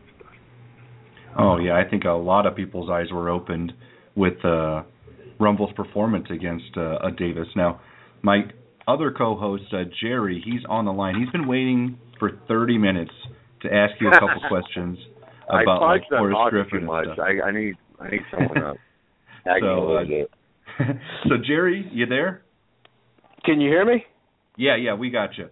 Oh 1.37 1.57
yeah, 1.57 1.73
I 1.77 1.87
think 1.89 2.03
a 2.05 2.09
lot 2.11 2.45
of 2.45 2.55
people's 2.55 2.89
eyes 2.89 3.07
were 3.11 3.29
opened 3.29 3.73
with 4.15 4.43
uh, 4.43 4.83
Rumble's 5.39 5.71
performance 5.75 6.25
against 6.31 6.75
uh, 6.75 6.97
a 6.99 7.11
Davis. 7.11 7.47
Now, 7.55 7.79
my 8.23 8.41
other 8.87 9.11
co-host 9.15 9.63
uh, 9.73 9.83
Gerry, 10.01 10.41
he's 10.43 10.61
on 10.69 10.85
the 10.85 10.93
line. 10.93 11.15
He's 11.19 11.29
been 11.31 11.47
waiting 11.47 11.97
for 12.19 12.31
30 12.47 12.77
minutes 12.77 13.11
to 13.61 13.73
ask 13.73 13.93
you 13.99 14.07
a 14.07 14.11
couple 14.13 14.41
questions 14.47 14.97
I 15.51 15.61
about 15.61 15.81
like 15.81 16.01
talked 16.01 16.09
Forrest 16.19 16.35
talk 16.35 16.49
Griffin 16.51 16.69
too 16.71 16.77
and 16.77 16.85
much. 16.87 17.05
stuff. 17.05 17.19
I, 17.19 17.47
I 17.47 17.51
need 17.51 17.75
I 17.99 18.09
need 18.09 18.21
someone 18.31 18.63
up. 18.63 18.77
Tag 19.43 19.61
me 19.61 19.67
a 19.67 19.71
So, 19.71 19.79
little 19.81 19.97
uh, 19.97 20.03
bit. 20.05 20.31
so 21.29 21.35
Gerry, 21.45 21.87
you 21.93 22.05
there? 22.07 22.41
Can 23.45 23.61
you 23.61 23.69
hear 23.69 23.85
me? 23.85 24.03
Yeah, 24.57 24.75
yeah, 24.75 24.93
we 24.95 25.09
got 25.11 25.37
you. 25.37 25.45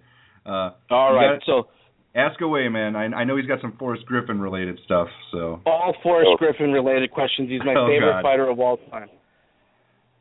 Uh, 0.45 0.71
All 0.89 1.11
you 1.11 1.17
right. 1.17 1.39
got- 1.39 1.45
So 1.45 1.67
ask 2.15 2.39
away, 2.41 2.67
man. 2.69 2.95
I, 2.95 3.05
I 3.05 3.23
know 3.23 3.35
he's 3.37 3.45
got 3.45 3.61
some 3.61 3.75
Forrest 3.77 4.05
Griffin 4.05 4.39
related 4.39 4.79
stuff. 4.85 5.07
So 5.31 5.61
all 5.65 5.93
Forrest 6.01 6.29
Oh. 6.33 6.37
Griffin 6.37 6.71
related 6.71 7.11
questions. 7.11 7.49
He's 7.49 7.61
my 7.65 7.75
Oh, 7.75 7.87
favorite 7.87 8.11
God. 8.13 8.23
fighter 8.23 8.49
of 8.49 8.59
all 8.59 8.77
time. 8.89 9.09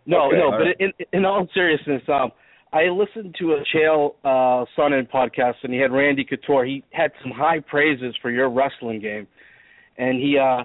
No, 0.06 0.26
Okay, 0.26 0.36
no, 0.36 0.44
all 0.46 0.50
but 0.52 0.64
right. 0.64 0.76
in 0.80 0.92
in 1.12 1.24
all 1.24 1.46
seriousness, 1.54 2.02
um, 2.08 2.30
I 2.72 2.84
listened 2.90 3.36
to 3.38 3.52
a 3.52 3.62
Chael 3.74 4.14
uh, 4.24 4.66
Sonnen 4.76 5.08
podcast, 5.10 5.54
and 5.62 5.72
he 5.72 5.78
had 5.78 5.92
Randy 5.92 6.24
Couture. 6.24 6.64
He 6.66 6.82
had 6.90 7.12
some 7.22 7.30
high 7.30 7.60
praises 7.60 8.14
for 8.20 8.30
your 8.30 8.50
wrestling 8.50 9.00
game, 9.00 9.26
and 9.96 10.18
he 10.20 10.36
uh, 10.38 10.64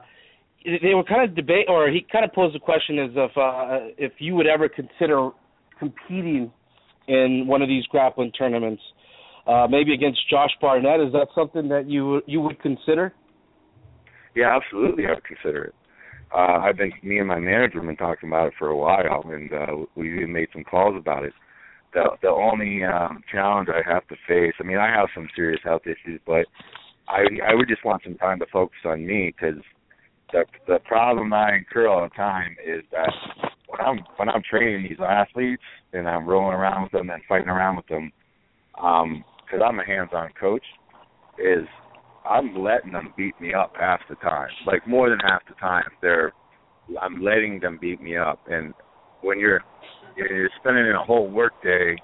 they 0.65 0.93
were 0.93 1.05
kind 1.05 1.23
of 1.29 1.35
debate, 1.37 1.67
or 1.69 1.89
he 1.89 2.05
kind 2.11 2.25
of 2.25 2.33
posed 2.33 2.53
the 2.53 2.59
question 2.59 2.99
as 2.99 3.11
if 3.15 3.37
uh, 3.37 3.79
if 3.97 4.13
you 4.19 4.35
would 4.35 4.47
ever 4.47 4.67
consider 4.67 5.29
competing 5.79 6.51
in 7.07 7.45
one 7.47 7.61
of 7.61 7.69
these 7.69 7.85
grappling 7.85 8.31
tournaments. 8.33 8.81
Uh, 9.49 9.67
maybe 9.67 9.93
against 9.93 10.19
Josh 10.29 10.51
Barnett. 10.61 10.99
Is 10.99 11.11
that 11.13 11.27
something 11.33 11.67
that 11.69 11.89
you 11.89 12.21
you 12.27 12.39
would 12.41 12.61
consider? 12.61 13.13
Yeah, 14.35 14.55
absolutely, 14.55 15.05
I 15.07 15.15
would 15.15 15.25
consider 15.25 15.65
it. 15.65 15.75
Uh, 16.31 16.59
I've 16.59 16.77
been, 16.77 16.91
me 17.01 17.17
and 17.17 17.27
my 17.27 17.39
manager 17.39 17.79
have 17.79 17.87
been 17.87 17.97
talking 17.97 18.29
about 18.29 18.49
it 18.49 18.53
for 18.59 18.67
a 18.67 18.77
while, 18.77 19.23
and 19.25 19.51
uh, 19.51 19.85
we 19.95 20.15
even 20.15 20.31
made 20.31 20.49
some 20.53 20.63
calls 20.63 20.95
about 20.95 21.25
it. 21.25 21.33
The 21.93 22.03
the 22.21 22.29
only 22.29 22.83
um, 22.83 23.23
challenge 23.31 23.69
I 23.69 23.81
have 23.91 24.07
to 24.09 24.15
face, 24.27 24.53
I 24.59 24.63
mean, 24.63 24.77
I 24.77 24.95
have 24.95 25.07
some 25.15 25.27
serious 25.35 25.61
health 25.63 25.81
issues, 25.85 26.21
but 26.27 26.45
I 27.07 27.21
I 27.43 27.55
would 27.55 27.67
just 27.67 27.83
want 27.83 28.03
some 28.03 28.15
time 28.15 28.37
to 28.39 28.45
focus 28.53 28.77
on 28.85 29.07
me 29.07 29.33
because 29.35 29.59
the 30.31 30.45
the 30.67 30.77
problem 30.85 31.33
I 31.33 31.55
incur 31.55 31.87
all 31.87 32.03
the 32.03 32.15
time 32.15 32.55
is 32.63 32.83
that 32.91 33.11
when 33.67 33.81
I'm 33.81 33.99
when 34.17 34.29
I'm 34.29 34.43
training 34.47 34.83
these 34.87 34.99
athletes 34.99 35.63
and 35.93 36.07
I'm 36.07 36.27
rolling 36.27 36.55
around 36.55 36.83
with 36.83 36.91
them 36.91 37.09
and 37.09 37.23
fighting 37.27 37.49
around 37.49 37.77
with 37.77 37.87
them, 37.87 38.11
um, 38.79 39.23
because 39.49 39.65
I'm 39.67 39.79
a 39.79 39.85
hands-on 39.85 40.29
coach, 40.39 40.63
is 41.37 41.65
I'm 42.25 42.55
letting 42.55 42.91
them 42.91 43.13
beat 43.17 43.39
me 43.41 43.53
up 43.53 43.73
half 43.79 44.01
the 44.09 44.15
time, 44.15 44.49
like 44.65 44.87
more 44.87 45.09
than 45.09 45.19
half 45.29 45.41
the 45.47 45.55
time. 45.55 45.89
They're 46.01 46.33
I'm 47.01 47.21
letting 47.21 47.59
them 47.59 47.77
beat 47.79 48.01
me 48.01 48.17
up, 48.17 48.39
and 48.47 48.73
when 49.21 49.39
you're 49.39 49.61
you're 50.15 50.49
spending 50.59 50.91
a 50.91 51.03
whole 51.03 51.29
work 51.29 51.53
day, 51.63 51.97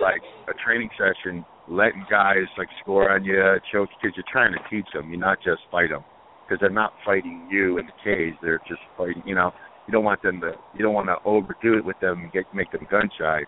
like 0.00 0.20
a 0.48 0.54
training 0.64 0.90
session, 0.98 1.44
letting 1.68 2.04
guys 2.10 2.44
like 2.58 2.68
score 2.82 3.10
on 3.10 3.24
you, 3.24 3.40
choke 3.72 3.88
because 4.00 4.16
you're 4.16 4.24
trying 4.30 4.52
to 4.52 4.58
teach 4.70 4.86
them. 4.92 5.10
You're 5.10 5.20
not 5.20 5.38
just 5.42 5.62
fight 5.70 5.90
them 5.90 6.04
because 6.44 6.60
they're 6.60 6.70
not 6.70 6.92
fighting 7.04 7.48
you 7.50 7.78
in 7.78 7.86
the 7.86 7.92
cage. 8.04 8.34
They're 8.42 8.60
just 8.68 8.80
fighting. 8.96 9.22
You 9.24 9.34
know, 9.34 9.52
you 9.86 9.92
don't 9.92 10.04
want 10.04 10.22
them 10.22 10.40
to. 10.40 10.52
You 10.76 10.82
don't 10.82 10.94
want 10.94 11.08
to 11.08 11.16
overdo 11.24 11.78
it 11.78 11.84
with 11.84 11.98
them 12.00 12.20
and 12.22 12.32
get 12.32 12.44
make 12.54 12.70
them 12.72 12.86
gun 12.90 13.08
shy. 13.18 13.42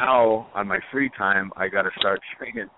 Now 0.00 0.48
on 0.54 0.68
my 0.68 0.78
free 0.90 1.10
time, 1.18 1.52
I 1.56 1.68
got 1.68 1.82
to 1.82 1.90
start 1.98 2.20
training 2.38 2.68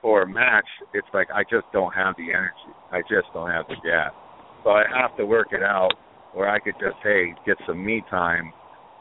for 0.00 0.22
a 0.22 0.28
match. 0.28 0.66
It's 0.94 1.06
like 1.12 1.28
I 1.30 1.42
just 1.42 1.66
don't 1.72 1.92
have 1.92 2.14
the 2.16 2.30
energy. 2.30 2.72
I 2.90 3.00
just 3.02 3.28
don't 3.34 3.50
have 3.50 3.66
the 3.68 3.76
gap. 3.84 4.14
So 4.62 4.70
I 4.70 4.84
have 4.94 5.16
to 5.18 5.26
work 5.26 5.48
it 5.52 5.62
out 5.62 5.92
where 6.32 6.48
I 6.48 6.58
could 6.58 6.74
just 6.80 6.96
hey 7.02 7.34
get 7.46 7.56
some 7.66 7.84
me 7.84 8.02
time 8.10 8.52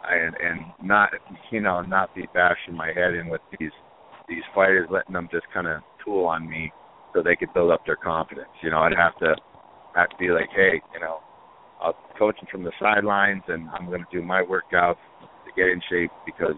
and 0.09 0.35
and 0.35 0.59
not 0.81 1.11
you 1.51 1.61
know 1.61 1.81
not 1.81 2.13
be 2.13 2.27
bashing 2.33 2.75
my 2.75 2.87
head 2.87 3.13
in 3.13 3.29
with 3.29 3.41
these 3.57 3.71
these 4.27 4.43
fighters, 4.53 4.89
letting 4.91 5.13
them 5.13 5.29
just 5.31 5.45
kind 5.53 5.67
of 5.67 5.81
tool 6.03 6.25
on 6.25 6.49
me 6.49 6.71
so 7.13 7.21
they 7.21 7.35
could 7.35 7.53
build 7.53 7.71
up 7.71 7.85
their 7.85 7.95
confidence. 7.95 8.49
You 8.61 8.71
know, 8.71 8.79
I'd 8.79 8.97
have 8.97 9.17
to 9.19 9.35
have 9.95 10.09
to 10.09 10.17
be 10.17 10.29
like, 10.29 10.49
hey, 10.55 10.81
you 10.93 10.99
know, 10.99 11.19
I'll 11.81 11.95
coach 12.17 12.37
from 12.51 12.63
the 12.63 12.71
sidelines, 12.79 13.43
and 13.47 13.69
I'm 13.69 13.87
going 13.87 14.01
to 14.01 14.17
do 14.17 14.25
my 14.25 14.41
workouts 14.41 14.95
to 15.21 15.51
get 15.55 15.67
in 15.67 15.81
shape 15.89 16.11
because 16.25 16.55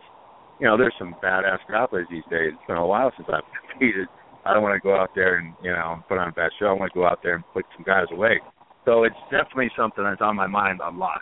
you 0.60 0.68
know 0.68 0.78
there's 0.78 0.96
some 0.98 1.16
badass 1.24 1.60
grapplers 1.70 2.06
these 2.10 2.24
days. 2.30 2.54
It's 2.54 2.68
been 2.68 2.78
a 2.78 2.86
while 2.86 3.12
since 3.18 3.28
I've 3.32 3.44
competed. 3.72 4.08
I 4.46 4.54
don't 4.54 4.62
want 4.62 4.76
to 4.76 4.86
go 4.86 4.96
out 4.96 5.10
there 5.16 5.38
and 5.38 5.54
you 5.64 5.72
know 5.72 6.04
put 6.08 6.18
on 6.18 6.30
a 6.30 6.32
bad 6.32 6.52
show. 6.60 6.68
I 6.68 6.74
want 6.74 6.92
to 6.94 7.00
go 7.00 7.06
out 7.06 7.20
there 7.24 7.36
and 7.36 7.44
put 7.54 7.66
some 7.76 7.84
guys 7.84 8.06
away. 8.12 8.40
So 8.86 9.04
it's 9.04 9.16
definitely 9.32 9.72
something 9.76 10.04
that's 10.04 10.22
on 10.22 10.36
my 10.36 10.48
mind 10.48 10.80
a 10.80 10.92
lot. 10.92 11.22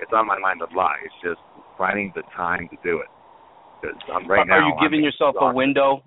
It's 0.00 0.12
on 0.12 0.26
my 0.26 0.38
mind 0.38 0.60
a 0.60 0.76
lot. 0.76 0.96
It's 1.04 1.14
just 1.22 1.40
finding 1.78 2.12
the 2.14 2.22
time 2.36 2.68
to 2.68 2.76
do 2.84 2.98
it. 2.98 3.08
Because 3.80 3.96
I'm 4.12 4.28
right 4.28 4.48
Are 4.50 4.60
you 4.60 4.74
giving 4.82 5.00
I'm 5.00 5.04
yourself 5.04 5.34
a 5.40 5.52
window? 5.52 6.02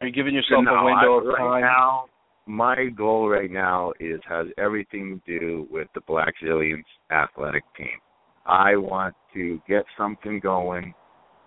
Are 0.00 0.06
you 0.06 0.12
giving 0.12 0.34
yourself 0.34 0.64
no, 0.64 0.74
a 0.74 0.84
window 0.84 1.14
I, 1.14 1.18
of 1.18 1.26
right 1.26 1.38
time? 1.38 1.60
now, 1.62 2.04
my 2.46 2.86
goal 2.96 3.28
right 3.28 3.50
now 3.50 3.92
is 4.00 4.20
has 4.28 4.46
everything 4.58 5.20
to 5.26 5.38
do 5.38 5.66
with 5.70 5.88
the 5.94 6.00
Black 6.06 6.34
Zillions 6.44 6.82
athletic 7.10 7.62
team. 7.76 7.98
I 8.46 8.76
want 8.76 9.14
to 9.34 9.60
get 9.68 9.84
something 9.96 10.40
going 10.40 10.92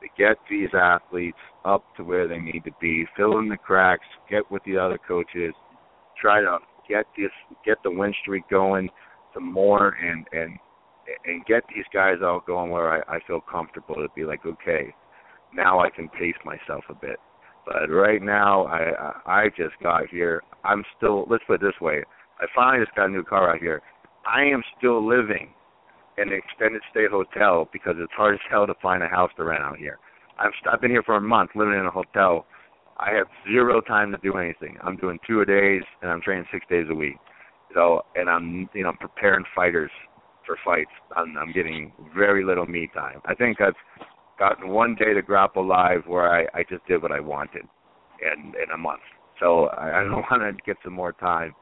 to 0.02 0.08
get 0.18 0.38
these 0.50 0.70
athletes 0.74 1.38
up 1.66 1.84
to 1.98 2.04
where 2.04 2.28
they 2.28 2.40
need 2.40 2.64
to 2.66 2.72
be, 2.80 3.06
fill 3.16 3.40
in 3.40 3.50
the 3.50 3.58
cracks, 3.58 4.06
get 4.30 4.50
with 4.52 4.64
the 4.66 4.78
other 4.78 5.00
coaches, 5.08 5.54
try 6.20 6.42
to 6.42 6.58
get 6.88 7.06
this 7.18 7.32
get 7.66 7.78
the 7.84 7.92
win 7.92 8.14
streak 8.22 8.48
going 8.50 8.90
some 9.34 9.52
more 9.52 9.96
and 10.02 10.26
and 10.32 10.58
and 11.26 11.46
get 11.46 11.64
these 11.74 11.86
guys 11.94 12.18
out 12.22 12.46
going 12.46 12.70
where 12.70 13.04
I, 13.10 13.18
I 13.18 13.20
feel 13.28 13.42
comfortable 13.42 13.96
to 13.96 14.08
be 14.16 14.26
like, 14.26 14.46
okay, 14.46 14.94
now 15.54 15.80
I 15.80 15.90
can 15.90 16.10
pace 16.10 16.36
myself 16.44 16.84
a 16.90 16.94
bit. 16.96 17.18
But 17.66 17.90
right 17.90 18.22
now, 18.22 18.66
I 18.66 19.14
I 19.26 19.42
I 19.44 19.48
just 19.50 19.76
got 19.82 20.08
here. 20.10 20.42
I'm 20.64 20.84
still. 20.98 21.26
Let's 21.30 21.44
put 21.46 21.62
it 21.62 21.62
this 21.62 21.80
way. 21.82 22.04
I 22.40 22.46
finally 22.56 22.86
just 22.86 22.96
got 22.96 23.08
a 23.08 23.10
new 23.10 23.24
car 23.24 23.54
out 23.54 23.60
here. 23.60 23.82
I 24.26 24.44
am 24.44 24.62
still 24.78 25.06
living 25.06 25.50
in 25.50 25.57
an 26.18 26.32
extended 26.34 26.82
stay 26.92 27.06
hotel 27.10 27.70
because 27.72 27.96
it's 27.98 28.12
hard 28.14 28.36
as 28.36 28.40
hell 28.50 28.68
to 28.68 28.74
find 28.82 29.04
a 29.04 29.08
house 29.08 29.32
to 29.38 29.44
rent 29.44 29.64
out 29.64 29.78
here. 29.78 30.00
I've 30.40 30.52
I've 30.72 30.82
been 30.82 30.92
here 30.92 31.04
for 31.04 31.16
a 31.16 31.22
month 31.22 31.52
living 31.56 31.80
in 31.80 31.86
a 31.86 31.92
hotel. 31.92 32.46
I 32.98 33.12
have 33.12 33.28
zero 33.52 33.82
time 33.82 34.12
to 34.12 34.18
do 34.18 34.38
anything. 34.38 34.78
I'm 34.84 34.98
doing 34.98 35.20
two 35.28 35.42
a 35.42 35.46
days 35.46 35.84
and 36.02 36.10
I'm 36.10 36.22
training 36.22 36.46
six 36.52 36.66
days 36.70 36.88
a 36.90 36.96
week. 36.96 37.18
So 37.74 38.02
and 38.16 38.30
I'm 38.30 38.70
you 38.74 38.84
know 38.84 38.94
preparing 39.00 39.46
fighters 39.56 39.92
for 40.46 40.58
fights. 40.66 40.92
I'm 41.16 41.38
I'm 41.38 41.52
getting 41.54 41.92
very 42.16 42.44
little 42.44 42.66
me 42.66 42.90
time. 42.94 43.22
I 43.26 43.36
think 43.36 43.62
I've 43.62 43.76
gotten 44.40 44.70
one 44.70 44.96
day 44.96 45.14
to 45.14 45.22
grapple 45.22 45.66
live 45.66 46.02
where 46.06 46.32
I, 46.32 46.60
I 46.60 46.64
just 46.70 46.86
did 46.88 47.02
what 47.02 47.12
I 47.12 47.20
wanted 47.20 47.64
and 48.22 48.56
in 48.56 48.72
a 48.74 48.78
month. 48.78 49.02
So 49.40 49.66
I, 49.66 50.00
I 50.00 50.04
don't 50.04 50.12
want 50.32 50.42
to 50.42 50.54
get 50.66 50.78
some 50.84 50.94
more 50.94 51.14
time 51.14 51.54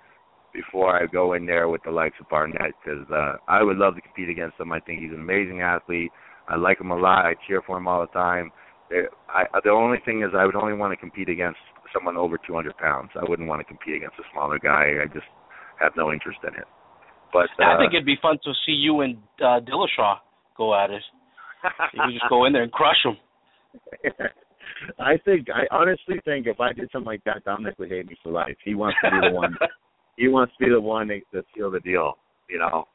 before 0.55 0.95
I 0.95 1.05
go 1.05 1.33
in 1.33 1.45
there 1.45 1.67
with 1.67 1.83
the 1.83 1.91
likes 1.91 2.15
of 2.19 2.29
Barnett 2.29 2.71
because 2.83 3.05
uh, 3.11 3.35
I 3.47 3.61
would 3.61 3.77
love 3.77 3.95
to 3.95 4.01
compete 4.01 4.29
against 4.29 4.59
him. 4.59 4.71
I 4.71 4.79
think 4.79 5.01
he's 5.01 5.11
an 5.11 5.19
amazing 5.19 5.61
athlete. 5.61 6.11
I 6.47 6.55
like 6.55 6.79
him 6.79 6.91
a 6.91 6.97
lot. 6.97 7.25
I 7.25 7.33
cheer 7.47 7.61
for 7.65 7.77
him 7.77 7.87
all 7.87 8.01
the 8.01 8.13
time. 8.13 8.51
It, 8.89 9.09
I, 9.27 9.43
the 9.63 9.71
only 9.71 9.97
thing 10.05 10.21
is 10.21 10.29
I 10.37 10.45
would 10.45 10.55
only 10.55 10.73
want 10.73 10.93
to 10.93 10.97
compete 10.97 11.27
against 11.27 11.59
someone 11.93 12.17
over 12.17 12.37
200 12.37 12.77
pounds. 12.77 13.09
I 13.15 13.27
wouldn't 13.27 13.47
want 13.47 13.59
to 13.59 13.65
compete 13.65 13.95
against 13.95 14.15
a 14.19 14.23
smaller 14.31 14.59
guy. 14.59 15.01
I 15.03 15.05
just 15.13 15.27
have 15.79 15.91
no 15.97 16.11
interest 16.11 16.39
in 16.43 16.53
it. 16.55 16.67
But 17.33 17.49
uh, 17.59 17.67
I 17.67 17.77
think 17.77 17.93
it'd 17.93 18.05
be 18.05 18.17
fun 18.21 18.37
to 18.43 18.51
see 18.65 18.71
you 18.71 19.01
and 19.01 19.17
uh, 19.39 19.59
Dillashaw 19.59 20.17
go 20.55 20.73
at 20.73 20.89
it. 20.89 21.03
You 21.93 22.01
could 22.05 22.13
just 22.13 22.29
go 22.29 22.45
in 22.45 22.53
there 22.53 22.63
and 22.63 22.71
crush 22.71 23.01
them. 23.03 23.17
I 24.99 25.17
think 25.25 25.47
I 25.49 25.65
honestly 25.75 26.15
think 26.25 26.47
if 26.47 26.59
I 26.59 26.73
did 26.73 26.89
something 26.91 27.07
like 27.07 27.23
that, 27.25 27.43
Dominic 27.43 27.77
would 27.79 27.89
hate 27.89 28.07
me 28.07 28.15
for 28.23 28.31
life. 28.31 28.55
He 28.63 28.75
wants 28.75 28.97
to 29.03 29.09
be 29.09 29.27
the 29.29 29.33
one. 29.33 29.55
he 30.17 30.27
wants 30.27 30.53
to 30.57 30.65
be 30.65 30.71
the 30.71 30.79
one 30.79 31.07
to, 31.07 31.19
to 31.33 31.43
seal 31.55 31.71
the 31.71 31.79
deal. 31.79 32.17
You 32.49 32.59
know. 32.59 32.87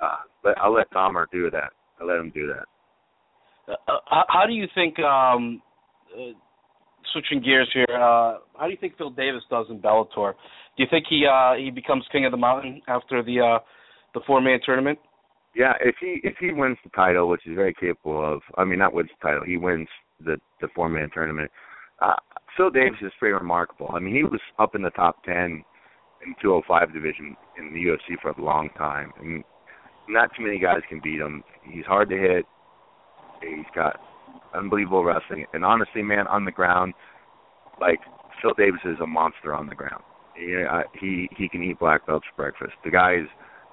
Uh, 0.00 0.16
but 0.42 0.56
I'll 0.58 0.72
let 0.72 0.90
Dahmer 0.92 1.26
do 1.32 1.50
that. 1.50 1.72
I'll 2.00 2.06
let 2.06 2.18
him 2.18 2.30
do 2.34 2.46
that. 2.46 3.72
Uh, 3.72 3.98
how, 4.06 4.24
how 4.28 4.46
do 4.46 4.52
you 4.52 4.66
think? 4.74 4.98
um 5.00 5.62
uh, 6.14 6.32
Switching 7.12 7.42
gears 7.42 7.70
here, 7.72 7.86
uh 7.88 8.38
how 8.58 8.64
do 8.64 8.70
you 8.70 8.76
think 8.78 8.98
Phil 8.98 9.08
Davis 9.10 9.42
does 9.48 9.66
in 9.70 9.80
Bellator? 9.80 10.34
Do 10.76 10.82
you 10.82 10.86
think 10.90 11.06
he 11.08 11.24
uh 11.26 11.54
he 11.54 11.70
becomes 11.70 12.04
king 12.12 12.26
of 12.26 12.32
the 12.32 12.36
mountain 12.36 12.82
after 12.86 13.22
the 13.22 13.40
uh 13.40 13.58
the 14.12 14.20
four 14.26 14.42
man 14.42 14.58
tournament? 14.64 14.98
Yeah, 15.56 15.72
if 15.80 15.94
he 16.00 16.20
if 16.22 16.34
he 16.38 16.52
wins 16.52 16.76
the 16.84 16.90
title, 16.90 17.28
which 17.28 17.40
he's 17.44 17.54
very 17.54 17.72
capable 17.72 18.34
of, 18.34 18.42
I 18.58 18.64
mean 18.64 18.78
not 18.78 18.92
wins 18.92 19.08
the 19.18 19.26
title, 19.26 19.44
he 19.46 19.56
wins 19.56 19.88
the 20.22 20.36
the 20.60 20.68
four 20.74 20.90
man 20.90 21.08
tournament. 21.14 21.50
Uh, 22.00 22.16
Phil 22.56 22.68
Davis 22.68 22.98
is 23.00 23.12
pretty 23.18 23.32
remarkable. 23.32 23.90
I 23.94 24.00
mean, 24.00 24.14
he 24.14 24.24
was 24.24 24.40
up 24.58 24.74
in 24.74 24.82
the 24.82 24.90
top 24.90 25.24
ten 25.24 25.64
in 26.24 26.34
205 26.42 26.92
division 26.92 27.36
in 27.58 27.72
the 27.72 27.80
UFC 27.80 28.20
for 28.20 28.30
a 28.30 28.44
long 28.44 28.70
time, 28.76 29.12
and 29.20 29.44
not 30.08 30.30
too 30.36 30.44
many 30.44 30.58
guys 30.58 30.80
can 30.88 31.00
beat 31.02 31.20
him. 31.20 31.42
He's 31.62 31.84
hard 31.84 32.08
to 32.10 32.16
hit. 32.16 32.44
He's 33.42 33.66
got 33.74 34.00
unbelievable 34.54 35.04
wrestling, 35.04 35.46
and 35.52 35.64
honestly, 35.64 36.02
man, 36.02 36.26
on 36.26 36.44
the 36.44 36.50
ground, 36.50 36.94
like 37.80 38.00
Phil 38.42 38.54
Davis 38.56 38.80
is 38.84 38.98
a 39.02 39.06
monster 39.06 39.54
on 39.54 39.66
the 39.68 39.74
ground. 39.74 40.02
He 40.34 40.64
he, 40.98 41.28
he 41.36 41.48
can 41.48 41.62
eat 41.62 41.78
black 41.78 42.06
belts 42.06 42.26
for 42.34 42.42
breakfast. 42.42 42.76
The 42.84 42.90
guys 42.90 43.26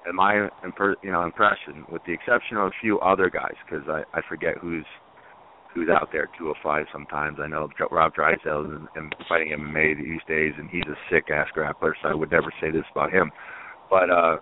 in 0.08 0.14
my 0.14 0.48
imper- 0.64 0.96
you 1.02 1.10
know 1.10 1.22
impression, 1.24 1.84
with 1.90 2.02
the 2.06 2.12
exception 2.12 2.56
of 2.56 2.66
a 2.68 2.70
few 2.80 2.98
other 3.00 3.30
guys, 3.30 3.54
because 3.64 3.86
I 3.88 4.02
I 4.16 4.20
forget 4.28 4.58
who's 4.58 4.86
who's 5.76 5.90
out 5.90 6.08
there 6.10 6.26
205 6.38 6.86
sometimes. 6.90 7.36
I 7.38 7.46
know 7.46 7.68
Rob 7.90 8.14
Drysdale 8.14 8.64
is 8.64 8.88
and 8.96 9.14
fighting 9.28 9.52
MMA 9.52 9.98
these 9.98 10.24
days, 10.26 10.54
and 10.56 10.70
he's 10.70 10.88
a 10.88 10.96
sick 11.12 11.30
ass 11.30 11.48
grappler, 11.54 11.92
so 12.02 12.08
I 12.08 12.14
would 12.14 12.30
never 12.30 12.50
say 12.60 12.70
this 12.70 12.88
about 12.92 13.12
him. 13.12 13.30
But 13.90 14.08
uh, 14.08 14.38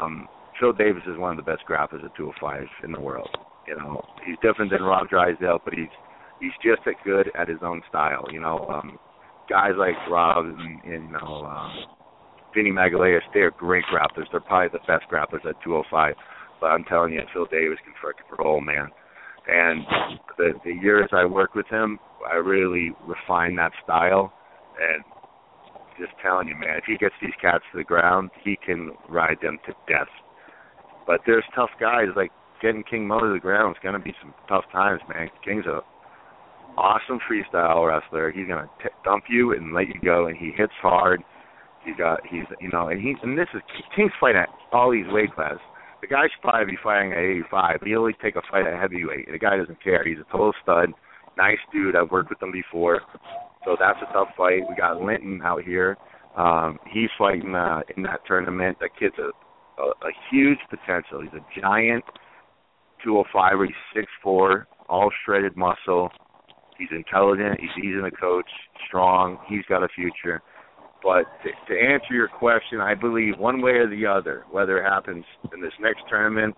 um, 0.00 0.26
Phil 0.58 0.72
Davis 0.72 1.02
is 1.06 1.18
one 1.18 1.38
of 1.38 1.44
the 1.44 1.48
best 1.48 1.68
grapplers 1.68 2.02
at 2.02 2.16
205 2.16 2.64
in 2.82 2.92
the 2.92 3.00
world. 3.00 3.28
You 3.68 3.76
know, 3.76 4.02
he's 4.26 4.36
different 4.40 4.70
than 4.70 4.82
Rob 4.82 5.10
Drysdale, 5.10 5.60
but 5.62 5.74
he's 5.74 5.92
he's 6.40 6.56
just 6.64 6.80
as 6.88 6.94
good 7.04 7.30
at 7.38 7.46
his 7.46 7.58
own 7.62 7.82
style. 7.90 8.24
You 8.32 8.40
know, 8.40 8.66
um, 8.72 8.98
guys 9.50 9.72
like 9.76 9.94
Rob 10.10 10.46
and, 10.46 10.82
and 10.82 11.04
you 11.04 11.12
know 11.12 11.44
um, 11.44 11.72
Vinny 12.54 12.70
Magalhaes, 12.70 13.20
they're 13.34 13.50
great 13.50 13.84
grapplers. 13.92 14.24
They're 14.30 14.40
probably 14.40 14.70
the 14.72 14.86
best 14.86 15.04
grapplers 15.12 15.44
at 15.44 15.60
205. 15.62 16.14
But 16.58 16.68
I'm 16.68 16.84
telling 16.84 17.12
you, 17.12 17.20
Phil 17.34 17.44
Davis 17.52 17.78
can 17.84 17.92
freaking 18.00 18.38
roll, 18.42 18.62
man. 18.62 18.88
And 19.48 19.84
the 20.36 20.52
the 20.64 20.72
years 20.72 21.08
I 21.12 21.24
worked 21.24 21.56
with 21.56 21.66
him, 21.68 21.98
I 22.30 22.36
really 22.36 22.92
refined 23.06 23.58
that 23.58 23.72
style. 23.82 24.32
And 24.80 25.02
just 25.98 26.12
telling 26.22 26.48
you, 26.48 26.54
man, 26.54 26.76
if 26.76 26.84
he 26.86 26.96
gets 26.96 27.14
these 27.20 27.32
cats 27.40 27.64
to 27.72 27.78
the 27.78 27.84
ground, 27.84 28.30
he 28.44 28.56
can 28.64 28.92
ride 29.08 29.38
them 29.42 29.58
to 29.66 29.72
death. 29.88 30.08
But 31.06 31.20
there's 31.26 31.44
tough 31.54 31.70
guys 31.80 32.08
like 32.14 32.30
getting 32.62 32.84
King 32.84 33.08
Mo 33.08 33.20
to 33.20 33.32
the 33.32 33.40
ground 33.40 33.74
is 33.74 33.82
going 33.82 33.94
to 33.94 34.00
be 34.00 34.14
some 34.20 34.34
tough 34.48 34.64
times, 34.70 35.00
man. 35.08 35.28
King's 35.44 35.66
a 35.66 35.80
awesome 36.78 37.18
freestyle 37.28 37.88
wrestler. 37.88 38.30
He's 38.30 38.46
gonna 38.46 38.70
t- 38.82 38.88
dump 39.04 39.24
you 39.28 39.52
and 39.52 39.74
let 39.74 39.88
you 39.88 40.00
go, 40.02 40.26
and 40.26 40.36
he 40.36 40.52
hits 40.56 40.72
hard. 40.80 41.22
He's 41.84 41.96
got 41.96 42.20
he's 42.26 42.44
you 42.60 42.70
know, 42.72 42.88
and 42.88 43.00
he's 43.00 43.16
and 43.22 43.36
this 43.36 43.48
is 43.54 43.60
King's 43.96 44.12
fight 44.20 44.36
at 44.36 44.48
all 44.72 44.92
these 44.92 45.06
weight 45.08 45.34
classes. 45.34 45.58
The 46.00 46.06
guy 46.06 46.22
should 46.24 46.42
probably 46.42 46.72
be 46.72 46.78
fighting 46.82 47.12
at 47.12 47.18
85, 47.18 47.76
but 47.80 47.88
he 47.88 47.96
always 47.96 48.14
take 48.22 48.36
a 48.36 48.42
fight 48.50 48.66
at 48.66 48.78
heavyweight. 48.78 49.30
The 49.30 49.38
guy 49.38 49.56
doesn't 49.56 49.82
care. 49.82 50.04
He's 50.04 50.18
a 50.18 50.30
total 50.30 50.52
stud, 50.62 50.90
nice 51.36 51.58
dude. 51.72 51.96
I've 51.96 52.10
worked 52.10 52.30
with 52.30 52.42
him 52.42 52.52
before, 52.52 53.00
so 53.64 53.76
that's 53.78 53.98
a 54.08 54.12
tough 54.12 54.28
fight. 54.36 54.62
We 54.68 54.76
got 54.76 55.02
Linton 55.02 55.40
out 55.42 55.62
here. 55.64 55.96
Um, 56.36 56.78
he's 56.92 57.10
fighting 57.18 57.54
uh, 57.54 57.80
in 57.96 58.04
that 58.04 58.20
tournament. 58.26 58.78
That 58.80 58.90
kid's 58.98 59.16
a, 59.18 59.30
a 59.82 59.86
a 59.86 60.12
huge 60.30 60.58
potential. 60.70 61.20
He's 61.20 61.34
a 61.34 61.60
giant, 61.60 62.04
205. 63.02 63.66
He's 63.66 63.74
six 63.94 64.06
four, 64.22 64.68
all 64.88 65.10
shredded 65.24 65.56
muscle. 65.56 66.10
He's 66.78 66.88
intelligent. 66.92 67.60
He's 67.60 67.84
easy 67.84 68.00
to 68.00 68.10
coach. 68.12 68.48
Strong. 68.86 69.38
He's 69.48 69.64
got 69.68 69.82
a 69.82 69.88
future. 69.88 70.42
But 71.02 71.24
to, 71.44 71.74
to 71.74 71.80
answer 71.80 72.12
your 72.12 72.28
question, 72.28 72.80
I 72.80 72.94
believe 72.94 73.38
one 73.38 73.62
way 73.62 73.72
or 73.72 73.88
the 73.88 74.06
other, 74.06 74.44
whether 74.50 74.78
it 74.78 74.88
happens 74.88 75.24
in 75.54 75.60
this 75.60 75.72
next 75.80 76.02
tournament 76.08 76.56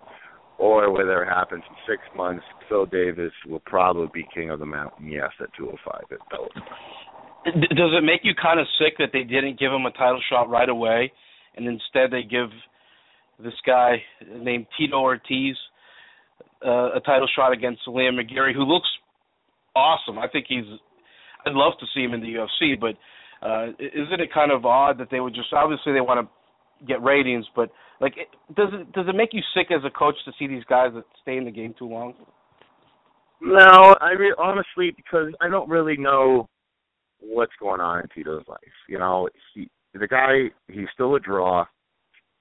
or 0.57 0.91
whether 0.91 1.23
it 1.23 1.27
happens 1.27 1.63
in 1.69 1.75
six 1.87 2.01
months, 2.15 2.43
Phil 2.69 2.85
Davis 2.85 3.31
will 3.47 3.61
probably 3.65 4.07
be 4.13 4.27
king 4.33 4.49
of 4.49 4.59
the 4.59 4.65
mountain. 4.65 5.07
Yes, 5.07 5.29
at 5.39 5.49
205 5.57 6.01
at 6.11 6.19
Bellator. 6.29 7.75
Does 7.75 7.91
it 7.97 8.03
make 8.03 8.21
you 8.23 8.33
kind 8.39 8.59
of 8.59 8.67
sick 8.77 8.93
that 8.99 9.09
they 9.11 9.23
didn't 9.23 9.59
give 9.59 9.71
him 9.71 9.85
a 9.87 9.91
title 9.91 10.21
shot 10.29 10.49
right 10.49 10.69
away, 10.69 11.11
and 11.55 11.67
instead 11.67 12.11
they 12.11 12.21
give 12.21 12.49
this 13.43 13.55
guy 13.65 13.95
named 14.29 14.67
Tito 14.77 14.97
Ortiz 14.97 15.55
uh, 16.63 16.93
a 16.95 16.99
title 17.03 17.27
shot 17.35 17.51
against 17.51 17.81
Liam 17.87 18.19
McGeary, 18.19 18.53
who 18.53 18.63
looks 18.63 18.87
awesome. 19.75 20.19
I 20.19 20.27
think 20.27 20.45
he's. 20.47 20.65
I'd 21.45 21.53
love 21.53 21.73
to 21.79 21.87
see 21.95 22.01
him 22.01 22.13
in 22.13 22.21
the 22.21 22.27
UFC, 22.27 22.79
but 22.79 22.95
uh, 23.41 23.67
isn't 23.79 24.21
it 24.21 24.33
kind 24.33 24.51
of 24.51 24.65
odd 24.65 24.99
that 24.99 25.09
they 25.09 25.19
would 25.19 25.33
just 25.33 25.51
obviously 25.53 25.93
they 25.93 26.01
want 26.01 26.27
to 26.27 26.85
get 26.85 27.01
ratings, 27.03 27.45
but 27.55 27.69
like, 27.99 28.15
does 28.55 28.69
it 28.73 28.91
does 28.93 29.05
it 29.07 29.15
make 29.15 29.29
you 29.33 29.41
sick 29.55 29.67
as 29.71 29.83
a 29.85 29.89
coach 29.89 30.15
to 30.25 30.31
see 30.37 30.47
these 30.47 30.63
guys 30.65 30.91
that 30.95 31.03
stay 31.21 31.37
in 31.37 31.45
the 31.45 31.51
game 31.51 31.73
too 31.77 31.87
long? 31.87 32.13
No, 33.41 33.95
I 33.99 34.11
re- 34.11 34.35
honestly 34.37 34.91
because 34.95 35.33
I 35.41 35.49
don't 35.49 35.69
really 35.69 35.97
know 35.97 36.47
what's 37.19 37.51
going 37.59 37.81
on 37.81 38.01
in 38.01 38.07
Tito's 38.13 38.43
life. 38.47 38.59
You 38.87 38.99
know, 38.99 39.29
he 39.53 39.69
the 39.93 40.07
guy 40.07 40.51
he's 40.67 40.87
still 40.93 41.15
a 41.15 41.19
draw. 41.19 41.65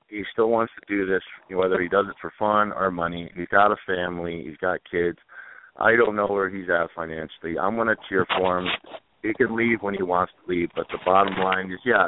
He 0.08 0.22
still 0.32 0.48
wants 0.48 0.72
to 0.80 0.94
do 0.94 1.06
this, 1.06 1.22
whether 1.50 1.80
he 1.80 1.88
does 1.88 2.06
it 2.08 2.16
for 2.20 2.32
fun 2.36 2.72
or 2.72 2.90
money. 2.90 3.30
He's 3.36 3.46
got 3.46 3.70
a 3.70 3.76
family. 3.86 4.42
He's 4.44 4.56
got 4.56 4.80
kids. 4.90 5.18
I 5.76 5.94
don't 5.94 6.16
know 6.16 6.26
where 6.26 6.50
he's 6.50 6.68
at 6.68 6.90
financially. 6.96 7.58
I'm 7.58 7.76
to 7.76 7.94
cheer 8.08 8.26
for 8.36 8.58
him. 8.58 8.66
He 9.22 9.34
can 9.34 9.54
leave 9.56 9.82
when 9.82 9.94
he 9.94 10.02
wants 10.02 10.32
to 10.32 10.50
leave, 10.50 10.70
but 10.74 10.86
the 10.88 10.98
bottom 11.04 11.36
line 11.36 11.70
is, 11.70 11.78
yeah, 11.84 12.06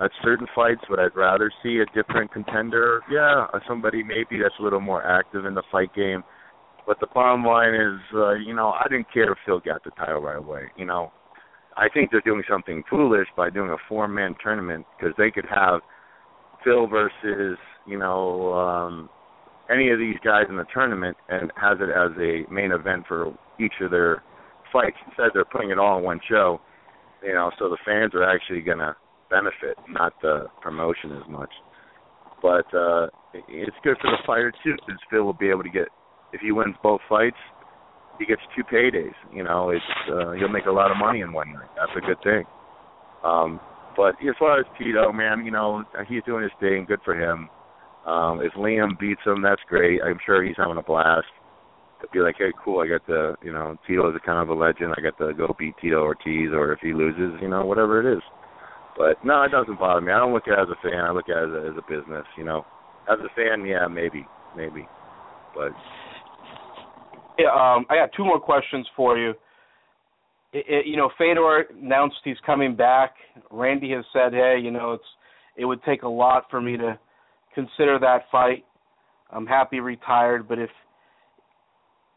at 0.00 0.10
certain 0.22 0.46
fights, 0.54 0.80
would 0.88 0.98
I'd 0.98 1.16
rather 1.16 1.52
see 1.62 1.78
a 1.78 1.86
different 1.94 2.32
contender? 2.32 3.02
Yeah, 3.10 3.46
somebody 3.68 4.02
maybe 4.02 4.40
that's 4.42 4.54
a 4.58 4.62
little 4.62 4.80
more 4.80 5.04
active 5.04 5.44
in 5.44 5.54
the 5.54 5.62
fight 5.70 5.94
game. 5.94 6.22
But 6.86 6.98
the 7.00 7.06
bottom 7.14 7.44
line 7.44 7.74
is, 7.74 8.00
uh, 8.14 8.32
you 8.32 8.54
know, 8.54 8.70
I 8.70 8.86
didn't 8.88 9.12
care 9.12 9.32
if 9.32 9.38
Phil 9.46 9.60
got 9.60 9.84
the 9.84 9.90
title 9.90 10.20
right 10.20 10.38
away. 10.38 10.64
You 10.76 10.84
know, 10.84 11.12
I 11.76 11.88
think 11.88 12.10
they're 12.10 12.20
doing 12.20 12.42
something 12.50 12.82
foolish 12.90 13.28
by 13.36 13.50
doing 13.50 13.70
a 13.70 13.76
four-man 13.88 14.34
tournament 14.42 14.86
because 14.96 15.14
they 15.16 15.30
could 15.30 15.46
have 15.52 15.80
Phil 16.64 16.86
versus, 16.86 17.58
you 17.86 17.98
know, 17.98 18.52
um, 18.54 19.08
any 19.70 19.90
of 19.90 19.98
these 19.98 20.16
guys 20.24 20.44
in 20.48 20.56
the 20.56 20.66
tournament 20.74 21.16
and 21.28 21.52
has 21.60 21.78
it 21.80 21.90
as 21.90 22.10
a 22.18 22.52
main 22.52 22.72
event 22.72 23.04
for 23.06 23.32
each 23.60 23.74
of 23.80 23.90
their 23.90 24.22
fights. 24.72 24.96
Instead, 25.06 25.30
they're 25.34 25.44
putting 25.44 25.70
it 25.70 25.78
all 25.78 25.98
in 25.98 26.04
one 26.04 26.20
show. 26.28 26.60
You 27.22 27.34
know, 27.34 27.50
so 27.58 27.68
the 27.68 27.78
fans 27.84 28.12
are 28.14 28.24
actually 28.24 28.62
going 28.62 28.78
to 28.78 28.96
benefit, 29.30 29.78
not 29.88 30.12
the 30.22 30.46
promotion 30.60 31.12
as 31.12 31.28
much. 31.30 31.50
But 32.42 32.66
uh 32.74 33.06
it's 33.48 33.76
good 33.82 33.96
for 34.00 34.10
the 34.10 34.18
fighter 34.26 34.52
too, 34.64 34.74
because 34.74 35.00
Phil 35.10 35.22
will 35.22 35.32
be 35.32 35.48
able 35.48 35.62
to 35.62 35.70
get 35.70 35.88
if 36.32 36.40
he 36.40 36.52
wins 36.52 36.74
both 36.82 37.00
fights, 37.08 37.36
he 38.18 38.26
gets 38.26 38.42
two 38.56 38.62
paydays. 38.64 39.14
You 39.32 39.44
know, 39.44 39.70
it's 39.70 39.84
uh, 40.10 40.32
he'll 40.32 40.48
make 40.48 40.66
a 40.66 40.70
lot 40.72 40.90
of 40.90 40.96
money 40.96 41.20
in 41.20 41.32
one 41.32 41.52
night. 41.52 41.68
That's 41.76 41.92
a 41.96 42.06
good 42.06 42.22
thing. 42.22 42.44
Um, 43.24 43.60
but 43.96 44.14
as 44.26 44.34
far 44.38 44.58
as 44.58 44.66
Tito, 44.78 45.12
man, 45.12 45.44
you 45.44 45.50
know, 45.50 45.84
he's 46.08 46.22
doing 46.24 46.42
his 46.42 46.52
thing. 46.60 46.86
Good 46.86 47.00
for 47.04 47.14
him. 47.14 47.48
Um, 48.06 48.40
if 48.42 48.52
Liam 48.54 48.98
beats 48.98 49.20
him, 49.24 49.42
that's 49.42 49.60
great. 49.68 50.00
I'm 50.02 50.18
sure 50.24 50.42
he's 50.42 50.56
having 50.56 50.78
a 50.78 50.82
blast. 50.82 51.26
To 52.02 52.08
be 52.12 52.18
like, 52.18 52.34
hey, 52.36 52.52
cool, 52.64 52.80
I 52.80 52.88
got 52.88 53.06
the, 53.06 53.36
you 53.42 53.52
know, 53.52 53.76
Tito 53.86 54.10
is 54.10 54.16
a 54.16 54.26
kind 54.26 54.42
of 54.42 54.48
a 54.48 54.58
legend. 54.58 54.92
I 54.98 55.00
got 55.00 55.16
to 55.18 55.32
go 55.32 55.54
beat 55.56 55.74
Tito 55.80 56.02
Ortiz, 56.02 56.50
or 56.52 56.72
if 56.72 56.80
he 56.80 56.92
loses, 56.92 57.40
you 57.40 57.48
know, 57.48 57.64
whatever 57.64 58.00
it 58.00 58.16
is. 58.16 58.22
But 58.98 59.24
no, 59.24 59.42
it 59.42 59.50
doesn't 59.50 59.78
bother 59.78 60.00
me. 60.00 60.12
I 60.12 60.18
don't 60.18 60.34
look 60.34 60.48
at 60.48 60.58
it 60.58 60.62
as 60.62 60.68
a 60.68 60.82
fan. 60.82 61.00
I 61.00 61.12
look 61.12 61.28
at 61.28 61.36
it 61.36 61.48
as 61.48 61.54
a, 61.54 61.68
as 61.70 61.76
a 61.78 61.90
business. 61.90 62.26
You 62.36 62.44
know, 62.44 62.66
as 63.10 63.18
a 63.20 63.30
fan, 63.34 63.64
yeah, 63.64 63.86
maybe, 63.86 64.26
maybe. 64.56 64.86
But 65.54 65.72
Yeah, 67.38 67.50
um, 67.52 67.86
I 67.88 67.96
got 67.96 68.10
two 68.16 68.24
more 68.24 68.40
questions 68.40 68.86
for 68.96 69.16
you. 69.16 69.30
It, 70.52 70.66
it, 70.68 70.86
you 70.86 70.96
know, 70.96 71.10
Fedor 71.16 71.66
announced 71.80 72.16
he's 72.24 72.36
coming 72.44 72.76
back. 72.76 73.14
Randy 73.50 73.92
has 73.92 74.04
said, 74.12 74.32
"Hey, 74.32 74.58
you 74.62 74.70
know, 74.70 74.92
it's 74.92 75.04
it 75.56 75.64
would 75.64 75.82
take 75.84 76.02
a 76.02 76.08
lot 76.08 76.44
for 76.50 76.60
me 76.60 76.76
to 76.76 76.98
consider 77.54 77.98
that 78.00 78.24
fight. 78.30 78.64
I'm 79.30 79.46
happy 79.46 79.80
retired, 79.80 80.48
but 80.48 80.58
if 80.58 80.70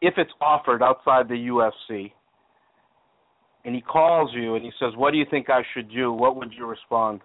if 0.00 0.14
it's 0.16 0.32
offered 0.40 0.82
outside 0.82 1.28
the 1.28 1.34
UFC, 1.34 2.12
and 3.64 3.74
he 3.74 3.80
calls 3.80 4.30
you 4.32 4.54
and 4.54 4.64
he 4.64 4.70
says, 4.78 4.94
"What 4.96 5.10
do 5.12 5.18
you 5.18 5.26
think 5.30 5.50
I 5.50 5.62
should 5.74 5.90
do?" 5.90 6.12
What 6.12 6.36
would 6.36 6.52
you 6.52 6.66
respond? 6.66 7.20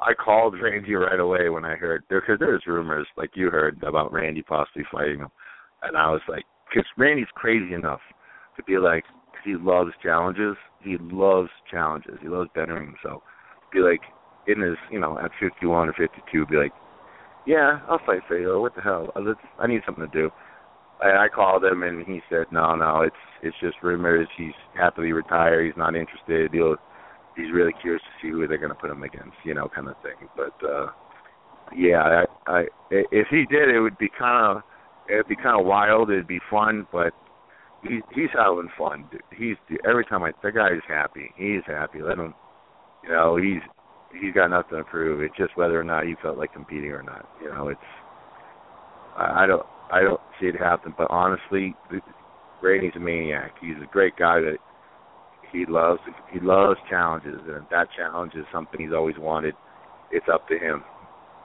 I 0.00 0.14
called 0.14 0.54
Randy 0.60 0.94
right 0.94 1.18
away 1.18 1.48
when 1.48 1.64
I 1.64 1.74
heard 1.74 2.04
there 2.08 2.20
because 2.20 2.38
there's 2.38 2.62
rumors 2.66 3.06
like 3.16 3.30
you 3.34 3.50
heard 3.50 3.82
about 3.82 4.12
Randy 4.12 4.42
possibly 4.42 4.84
fighting 4.92 5.18
him, 5.18 5.30
and 5.82 5.96
I 5.96 6.10
was 6.10 6.20
like, 6.28 6.44
because 6.68 6.86
Randy's 6.96 7.26
crazy 7.34 7.74
enough 7.74 8.00
to 8.56 8.62
be 8.64 8.78
like, 8.78 9.04
he 9.44 9.56
loves 9.56 9.92
challenges. 10.02 10.56
He 10.82 10.96
loves 11.00 11.50
challenges. 11.70 12.18
He 12.20 12.28
loves 12.28 12.50
bettering 12.54 12.94
himself. 12.94 13.22
Be 13.72 13.80
like 13.80 14.00
in 14.46 14.60
his, 14.60 14.76
you 14.90 15.00
know, 15.00 15.18
at 15.18 15.30
51 15.40 15.88
or 15.88 15.92
52, 15.92 16.46
be 16.46 16.56
like, 16.56 16.72
yeah, 17.46 17.80
I'll 17.88 18.00
fight 18.04 18.20
Fedor. 18.28 18.60
What 18.60 18.74
the 18.74 18.82
hell? 18.82 19.10
Uh, 19.16 19.34
I 19.58 19.66
need 19.66 19.80
something 19.86 20.06
to 20.06 20.12
do. 20.12 20.30
I, 21.02 21.24
I 21.24 21.28
called 21.28 21.64
him 21.64 21.82
and 21.82 22.06
he 22.06 22.20
said, 22.28 22.46
no, 22.50 22.74
no, 22.74 23.02
it's 23.02 23.16
it's 23.42 23.56
just 23.60 23.76
rumors. 23.82 24.28
He's 24.36 24.56
happily 24.74 25.12
retired. 25.12 25.66
He's 25.66 25.76
not 25.76 25.94
interested. 25.94 26.52
He'll 26.52 26.76
he's 27.36 27.52
really 27.52 27.72
curious 27.80 28.02
to 28.02 28.26
see 28.26 28.30
who 28.32 28.46
they're 28.48 28.58
going 28.58 28.70
to 28.70 28.74
put 28.74 28.90
him 28.90 29.02
against, 29.02 29.36
you 29.44 29.54
know, 29.54 29.68
kind 29.74 29.88
of 29.88 29.94
thing. 30.02 30.28
But 30.36 30.66
uh 30.66 30.86
yeah, 31.76 32.24
I, 32.46 32.50
I 32.50 32.64
if 32.90 33.28
he 33.30 33.44
did, 33.50 33.68
it 33.68 33.80
would 33.80 33.98
be 33.98 34.08
kind 34.18 34.56
of 34.56 34.62
it'd 35.10 35.28
be 35.28 35.36
kind 35.36 35.58
of 35.58 35.66
wild. 35.66 36.10
It'd 36.10 36.26
be 36.26 36.40
fun, 36.50 36.86
but 36.92 37.12
he's 37.82 38.02
he's 38.14 38.30
having 38.34 38.70
fun. 38.76 39.04
dude. 39.10 39.22
He's 39.36 39.56
every 39.88 40.04
time 40.04 40.22
I 40.22 40.32
the 40.42 40.50
guy 40.50 40.68
is 40.74 40.82
happy. 40.88 41.30
He's 41.36 41.62
happy. 41.66 42.00
Let 42.02 42.18
him, 42.18 42.34
you 43.04 43.10
know, 43.10 43.36
he's 43.36 43.62
he's 44.20 44.34
got 44.34 44.48
nothing 44.48 44.78
to 44.78 44.84
prove. 44.84 45.22
It's 45.22 45.36
just 45.36 45.56
whether 45.56 45.78
or 45.78 45.84
not 45.84 46.06
he 46.06 46.14
felt 46.22 46.38
like 46.38 46.52
competing 46.52 46.90
or 46.90 47.02
not. 47.02 47.28
You 47.42 47.50
know, 47.50 47.68
it's 47.68 47.80
I, 49.16 49.44
I 49.44 49.46
don't 49.46 49.66
I 49.92 50.00
don't 50.02 50.20
see 50.40 50.46
it 50.46 50.56
happen. 50.58 50.94
But 50.96 51.08
honestly, 51.10 51.74
Brady's 52.60 52.92
a 52.96 53.00
maniac. 53.00 53.52
He's 53.60 53.76
a 53.82 53.90
great 53.90 54.16
guy 54.16 54.40
that 54.40 54.58
he 55.52 55.64
loves. 55.66 56.00
He 56.32 56.40
loves 56.40 56.78
challenges, 56.90 57.40
and 57.46 57.64
if 57.64 57.70
that 57.70 57.88
challenge 57.96 58.32
is 58.34 58.44
something 58.52 58.80
he's 58.80 58.92
always 58.94 59.16
wanted, 59.18 59.54
it's 60.12 60.26
up 60.32 60.46
to 60.48 60.58
him. 60.58 60.82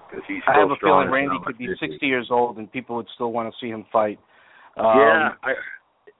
Because 0.09 0.23
he's 0.27 0.41
I 0.47 0.59
have 0.59 0.69
a 0.69 0.75
feeling 0.81 1.09
Randy 1.09 1.37
could 1.45 1.57
be 1.57 1.67
physically. 1.67 1.93
60 1.93 2.07
years 2.07 2.27
old 2.29 2.57
and 2.57 2.71
people 2.71 2.95
would 2.97 3.07
still 3.15 3.31
want 3.31 3.51
to 3.51 3.55
see 3.59 3.71
him 3.71 3.85
fight. 3.91 4.19
Um, 4.77 4.85
yeah, 4.85 5.29
I, 5.43 5.53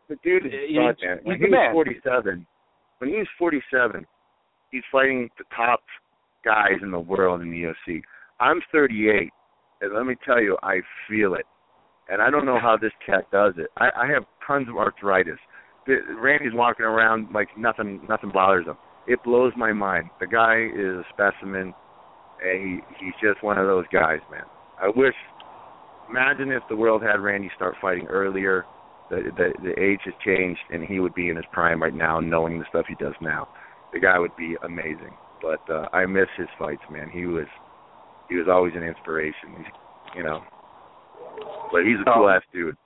the 0.09 0.15
dude 0.24 0.45
is 0.47 0.51
he's- 0.67 0.95
stud, 0.97 1.07
man. 1.07 1.19
When 1.24 1.36
he's 1.38 1.45
he 1.45 1.51
was 1.51 1.57
man. 1.57 1.74
47, 1.74 2.47
when 2.99 3.09
he 3.09 3.17
was 3.17 3.28
47, 3.38 4.05
he's 4.71 4.82
fighting 4.91 5.30
the 5.38 5.43
top 5.55 5.82
guys 6.43 6.80
in 6.82 6.91
the 6.91 6.99
world 6.99 7.41
in 7.41 7.51
the 7.51 7.63
UFC. 7.63 8.01
I'm 8.39 8.61
38, 8.71 9.30
and 9.82 9.93
let 9.93 10.05
me 10.05 10.15
tell 10.26 10.41
you, 10.41 10.57
I 10.63 10.80
feel 11.09 11.36
it. 11.36 11.45
And 12.10 12.22
I 12.22 12.30
don't 12.30 12.45
know 12.45 12.60
how 12.60 12.78
this 12.80 12.91
cat 13.06 13.30
does 13.32 13.54
it. 13.58 13.68
I, 13.78 13.89
I 14.04 14.08
have 14.08 14.24
tons 14.45 14.68
of 14.70 14.76
arthritis. 14.76 15.39
Randy's 15.88 16.54
walking 16.54 16.86
around 16.86 17.28
like 17.34 17.49
nothing, 17.58 18.01
nothing 18.08 18.32
bothers 18.34 18.66
him. 18.66 18.78
It 19.08 19.20
blows 19.24 19.54
my 19.58 19.74
mind. 19.74 20.10
The 20.20 20.28
guy 20.28 20.68
is 20.74 21.04
a 21.04 21.04
specimen, 21.14 21.74
and 22.43 22.62
he 22.62 22.80
he's 22.99 23.14
just 23.22 23.43
one 23.43 23.58
of 23.58 23.68
those 23.68 23.86
guys, 23.91 24.20
man. 24.32 24.45
I 24.82 24.89
wish. 24.95 25.16
Imagine 26.10 26.51
if 26.51 26.64
the 26.70 26.76
world 26.76 27.01
had 27.01 27.20
Randy 27.20 27.49
start 27.56 27.76
fighting 27.82 28.08
earlier. 28.08 28.66
The, 29.10 29.32
the 29.36 29.54
the 29.62 29.82
age 29.82 29.99
has 30.06 30.14
changed, 30.26 30.60
and 30.72 30.84
he 30.84 30.99
would 30.99 31.14
be 31.14 31.30
in 31.30 31.36
his 31.36 31.45
prime 31.51 31.82
right 31.82 31.93
now, 31.93 32.20
knowing 32.20 32.60
the 32.60 32.66
stuff 32.70 32.86
he 32.88 32.95
does 32.95 33.16
now. 33.22 33.49
The 33.93 33.99
guy 33.99 34.18
would 34.20 34.36
be 34.38 34.56
amazing. 34.64 35.14
But 35.41 35.70
uh, 35.70 35.88
I 35.91 36.06
miss 36.06 36.28
his 36.38 36.47
fights, 36.58 36.82
man. 36.89 37.10
He 37.10 37.26
was 37.26 37.47
he 38.30 38.36
was 38.36 38.47
always 38.49 38.74
an 38.76 38.84
inspiration. 38.84 39.56
He's, 39.58 39.66
you 40.16 40.24
know, 40.24 40.41
but 41.74 41.82
he's 41.84 41.97
a 41.99 42.13
cool 42.13 42.30
ass 42.30 42.43
dude. 42.53 42.78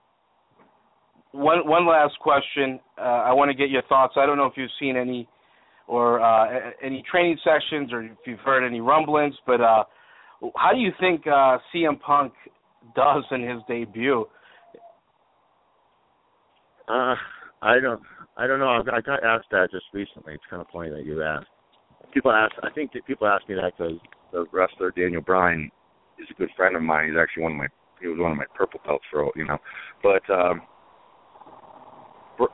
one 1.34 1.68
one 1.68 1.86
last 1.86 2.18
question. 2.20 2.80
Uh, 2.98 3.30
I 3.30 3.34
want 3.34 3.52
to 3.52 3.56
get 3.56 3.70
your 3.70 3.84
thoughts. 3.84 4.14
I 4.18 4.26
don't 4.26 4.38
know 4.38 4.46
if 4.46 4.54
you've 4.56 4.72
seen 4.80 4.96
any 4.96 5.28
or 5.88 6.22
uh, 6.22 6.72
any 6.82 7.04
training 7.10 7.38
sessions 7.44 7.92
or 7.94 8.04
if 8.04 8.18
you've 8.26 8.40
heard 8.40 8.66
any 8.66 8.82
rumblings, 8.82 9.36
but 9.46 9.62
uh, 9.62 9.84
how 10.56 10.72
do 10.72 10.80
you 10.80 10.92
think 11.00 11.28
uh, 11.28 11.58
CM 11.76 12.00
Punk 12.00 12.34
does 12.96 13.24
in 13.32 13.42
his 13.48 13.60
debut? 13.68 14.26
Uh, 16.88 17.16
I 17.62 17.80
don't, 17.82 18.02
I 18.38 18.48
don't 18.48 18.60
know. 18.60 18.70
I 18.70 18.82
got, 18.82 18.94
I 18.94 19.02
got 19.02 19.24
asked 19.24 19.48
that 19.52 19.68
just 19.72 19.86
recently. 19.94 20.34
It's 20.34 20.44
kind 20.50 20.62
of 20.62 20.68
funny 20.72 20.90
that 20.90 21.06
you 21.06 21.22
asked. 21.22 21.48
People 22.14 22.32
ask. 22.32 22.54
I 22.64 22.70
think 22.70 22.94
that 22.94 23.06
people 23.06 23.28
ask 23.28 23.48
me 23.50 23.56
that 23.56 23.74
because 23.78 24.00
the 24.32 24.46
wrestler 24.54 24.92
Daniel 24.92 25.22
Bryan 25.22 25.70
is 26.20 26.28
a 26.32 26.34
good 26.36 26.50
friend 26.56 26.76
of 26.76 26.82
mine. 26.82 27.10
He's 27.10 27.18
actually 27.20 27.44
one 27.44 27.52
of 27.54 27.58
my. 27.58 27.68
He 28.02 28.08
was 28.08 28.20
one 28.20 28.32
of 28.32 28.38
my 28.38 28.46
purple 28.56 28.80
belts 28.86 29.06
for 29.12 29.32
you 29.36 29.46
know, 29.46 29.58
but 30.04 30.28
um, 30.34 30.62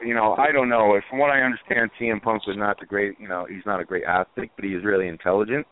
you 0.02 0.14
know, 0.14 0.36
I 0.38 0.52
don't 0.52 0.70
know. 0.70 1.00
From 1.10 1.20
what 1.20 1.30
I 1.30 1.42
understand, 1.42 1.90
CM 2.00 2.22
Punk 2.22 2.48
was 2.48 2.58
not 2.58 2.80
the 2.80 2.86
great. 2.86 3.20
You 3.20 3.28
know, 3.28 3.46
he's 3.50 3.66
not 3.66 3.80
a 3.80 3.86
great 3.86 4.04
athlete, 4.04 4.52
but 4.56 4.66
he's 4.66 4.84
really 4.84 5.08
intelligent, 5.08 5.66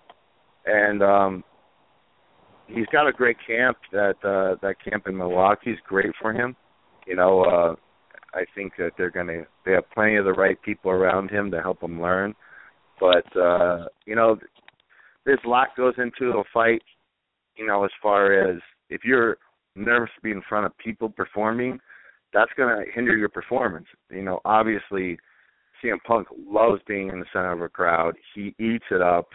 and 0.66 1.02
um, 1.02 1.44
he's 2.68 2.86
got 2.92 3.08
a 3.08 3.12
great 3.12 3.38
camp. 3.46 3.78
That 3.92 4.16
uh, 4.24 4.58
that 4.62 4.76
camp 4.84 5.08
in 5.08 5.18
Milwaukee 5.18 5.72
is 5.72 5.80
great 5.88 6.12
for 6.22 6.34
him. 6.34 6.56
You 7.08 7.16
know, 7.16 7.44
uh, 7.44 7.76
I 8.38 8.44
think 8.56 8.74
that 8.78 8.92
they're 8.98 9.12
gonna. 9.12 9.44
They 9.66 9.72
have 9.74 9.90
plenty 9.94 10.18
of 10.18 10.26
the 10.26 10.34
right 10.34 10.62
people 10.62 10.92
around 10.92 11.30
him 11.30 11.52
to 11.52 11.62
help 11.62 11.82
him 11.82 12.02
learn. 12.02 12.36
But 13.00 13.26
uh, 13.40 13.86
you 14.06 14.16
know, 14.16 14.38
a 15.28 15.48
lot 15.48 15.70
goes 15.78 15.96
into 15.98 16.38
a 16.38 16.44
fight. 16.54 16.82
You 17.56 17.68
know, 17.68 17.84
as 17.84 17.92
far 18.02 18.50
as 18.50 18.60
if 18.90 19.02
you're 19.04 19.38
nervous 19.76 20.10
to 20.16 20.22
be 20.22 20.32
in 20.32 20.42
front 20.48 20.66
of 20.66 20.78
people 20.78 21.10
performing, 21.10 21.80
that's 22.34 22.52
going 22.56 22.70
to 22.70 22.92
hinder 22.92 23.16
your 23.16 23.30
performance. 23.30 23.88
You 24.10 24.24
know, 24.24 24.40
obviously, 24.46 25.18
CM 25.84 25.98
Punk 26.06 26.28
loves 26.48 26.82
being 26.88 27.10
in 27.10 27.20
the 27.20 27.26
center 27.34 27.52
of 27.52 27.62
a 27.62 27.70
crowd. 27.70 28.16
He 28.36 28.56
eats 28.60 28.86
it 28.92 29.02
up. 29.02 29.28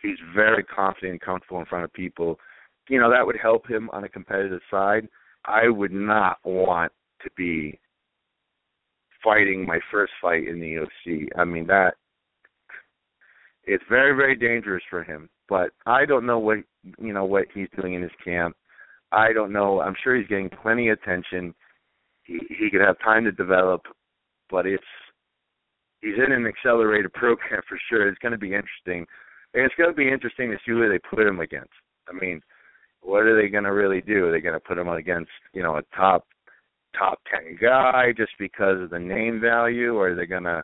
He's 0.00 0.18
very 0.34 0.64
confident 0.64 1.12
and 1.12 1.20
comfortable 1.20 1.60
in 1.60 1.66
front 1.66 1.84
of 1.84 1.92
people. 1.92 2.38
You 2.88 3.00
know, 3.00 3.10
that 3.10 3.24
would 3.24 3.36
help 3.40 3.68
him 3.68 3.88
on 3.92 4.04
a 4.04 4.08
competitive 4.08 4.60
side. 4.70 5.06
I 5.44 5.68
would 5.68 5.92
not 5.92 6.38
want 6.44 6.92
to 7.22 7.30
be 7.36 7.78
fighting 9.22 9.64
my 9.66 9.78
first 9.90 10.12
fight 10.20 10.48
in 10.48 10.60
the 10.60 10.86
UFC. 11.06 11.28
I 11.36 11.44
mean 11.44 11.66
that 11.68 11.94
it's 13.64 13.84
very 13.88 14.16
very 14.16 14.34
dangerous 14.34 14.82
for 14.90 15.04
him. 15.04 15.28
But 15.48 15.70
I 15.86 16.04
don't 16.06 16.26
know 16.26 16.38
what 16.38 16.58
you 16.98 17.12
know 17.12 17.24
what 17.24 17.46
he's 17.54 17.68
doing 17.80 17.94
in 17.94 18.02
his 18.02 18.10
camp. 18.24 18.56
I 19.12 19.32
don't 19.32 19.52
know. 19.52 19.80
I'm 19.80 19.94
sure 20.02 20.16
he's 20.16 20.26
getting 20.26 20.48
plenty 20.48 20.88
of 20.88 20.98
attention. 21.02 21.54
He 22.24 22.40
he 22.48 22.70
could 22.70 22.80
have 22.80 22.98
time 23.00 23.24
to 23.24 23.32
develop, 23.32 23.82
but 24.50 24.66
it's 24.66 24.82
he's 26.00 26.14
in 26.24 26.32
an 26.32 26.46
accelerated 26.46 27.12
program 27.14 27.60
for 27.68 27.78
sure. 27.88 28.08
It's 28.08 28.18
going 28.18 28.32
to 28.32 28.38
be 28.38 28.54
interesting, 28.54 29.06
and 29.54 29.64
it's 29.64 29.74
going 29.76 29.90
to 29.90 29.96
be 29.96 30.10
interesting 30.10 30.50
to 30.50 30.56
see 30.58 30.72
who 30.72 30.88
they 30.88 30.98
put 30.98 31.26
him 31.26 31.40
against. 31.40 31.72
I 32.08 32.12
mean, 32.12 32.40
what 33.02 33.22
are 33.22 33.40
they 33.40 33.48
going 33.48 33.64
to 33.64 33.72
really 33.72 34.00
do? 34.00 34.26
Are 34.26 34.32
they 34.32 34.40
going 34.40 34.54
to 34.54 34.60
put 34.60 34.78
him 34.78 34.88
against 34.88 35.30
you 35.52 35.62
know 35.62 35.76
a 35.76 35.82
top 35.94 36.26
top 36.98 37.20
ten 37.30 37.58
guy 37.60 38.12
just 38.16 38.32
because 38.38 38.80
of 38.80 38.90
the 38.90 38.98
name 38.98 39.40
value, 39.40 39.94
or 39.94 40.10
are 40.10 40.14
they 40.14 40.26
going 40.26 40.44
to 40.44 40.62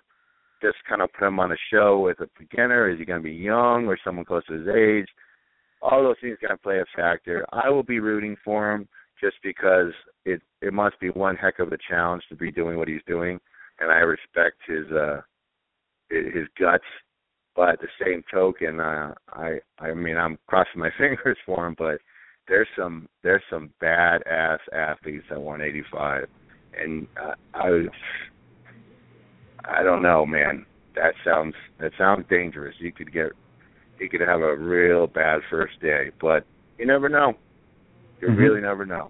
just 0.63 0.77
kind 0.89 1.03
of 1.03 1.13
put 1.13 1.29
him 1.29 1.39
on 1.39 1.53
a 1.53 1.57
show 1.73 2.01
with 2.01 2.21
a 2.21 2.29
beginner? 2.39 2.89
Is 2.89 2.99
he 2.99 3.05
going 3.05 3.21
to 3.21 3.29
be 3.29 3.35
young 3.35 3.87
or 3.87 3.99
someone 4.03 4.25
close 4.25 4.45
to 4.47 4.55
his 4.55 4.69
age? 4.69 5.09
All 5.81 6.03
those 6.03 6.17
things 6.21 6.39
going 6.41 6.57
to 6.57 6.63
play 6.63 6.81
a 6.81 6.85
factor. 6.97 7.47
I 7.53 7.71
will 7.71 7.83
be 7.83 8.01
rooting 8.01 8.37
for 8.45 8.73
him 8.73 8.89
just 9.21 9.37
because 9.43 9.93
it 10.25 10.41
it 10.61 10.73
must 10.73 10.99
be 11.01 11.11
one 11.11 11.37
heck 11.37 11.59
of 11.59 11.73
a 11.73 11.79
challenge 11.89 12.23
to 12.29 12.37
be 12.37 12.51
doing 12.51 12.77
what 12.77 12.89
he's 12.89 13.03
doing, 13.07 13.39
and 13.81 13.91
I 13.91 13.99
respect 13.99 14.57
his 14.67 14.87
uh 14.93 15.21
his 16.11 16.47
guts. 16.59 16.85
But 17.55 17.71
at 17.71 17.81
the 17.81 17.89
same 18.05 18.23
token, 18.33 18.81
uh, 18.81 19.15
I 19.33 19.59
I 19.79 19.95
mean 19.95 20.17
I'm 20.17 20.39
crossing 20.47 20.81
my 20.81 20.91
fingers 20.99 21.39
for 21.47 21.67
him, 21.67 21.75
but 21.79 21.99
there's 22.49 22.69
some 22.77 23.09
there's 23.23 23.43
some 23.51 23.71
badass 23.83 24.59
athletes 24.73 25.27
at 25.31 25.41
185, 25.41 26.27
and 26.81 27.07
uh, 27.23 27.35
I 27.55 27.87
I 29.65 29.83
don't 29.83 30.03
know, 30.03 30.25
man. 30.25 30.65
That 30.95 31.15
sounds 31.25 31.55
that 31.81 31.93
sounds 31.99 32.25
dangerous. 32.31 32.75
You 32.79 32.93
could 32.93 33.13
get 33.13 33.33
you 34.01 34.09
could 34.09 34.21
have 34.21 34.41
a 34.41 34.57
real 34.57 35.07
bad 35.07 35.41
first 35.51 35.81
day, 35.81 36.11
but 36.21 36.45
you 36.79 36.87
never 36.87 37.09
know. 37.09 37.35
You 38.21 38.29
Mhm. 38.29 38.39
really 38.39 38.61
never 38.61 38.85
know. 38.87 39.09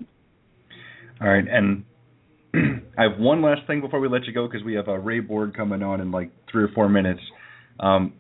All 1.21 1.29
right, 1.29 1.47
and 1.49 1.85
I 2.99 3.03
have 3.03 3.19
one 3.19 3.43
last 3.43 3.67
thing 3.67 3.81
before 3.81 4.01
we 4.01 4.09
let 4.09 4.25
you 4.27 4.33
go 4.33 4.47
because 4.47 4.65
we 4.65 4.75
have 4.75 4.89
a 4.89 4.99
Ray 4.99 5.21
Borg 5.21 5.55
coming 5.55 5.83
on 5.83 6.01
in 6.01 6.11
like 6.11 6.31
three 6.51 6.63
or 6.65 6.69
four 6.69 6.89
minutes. 6.89 7.21
Um, 7.81 8.15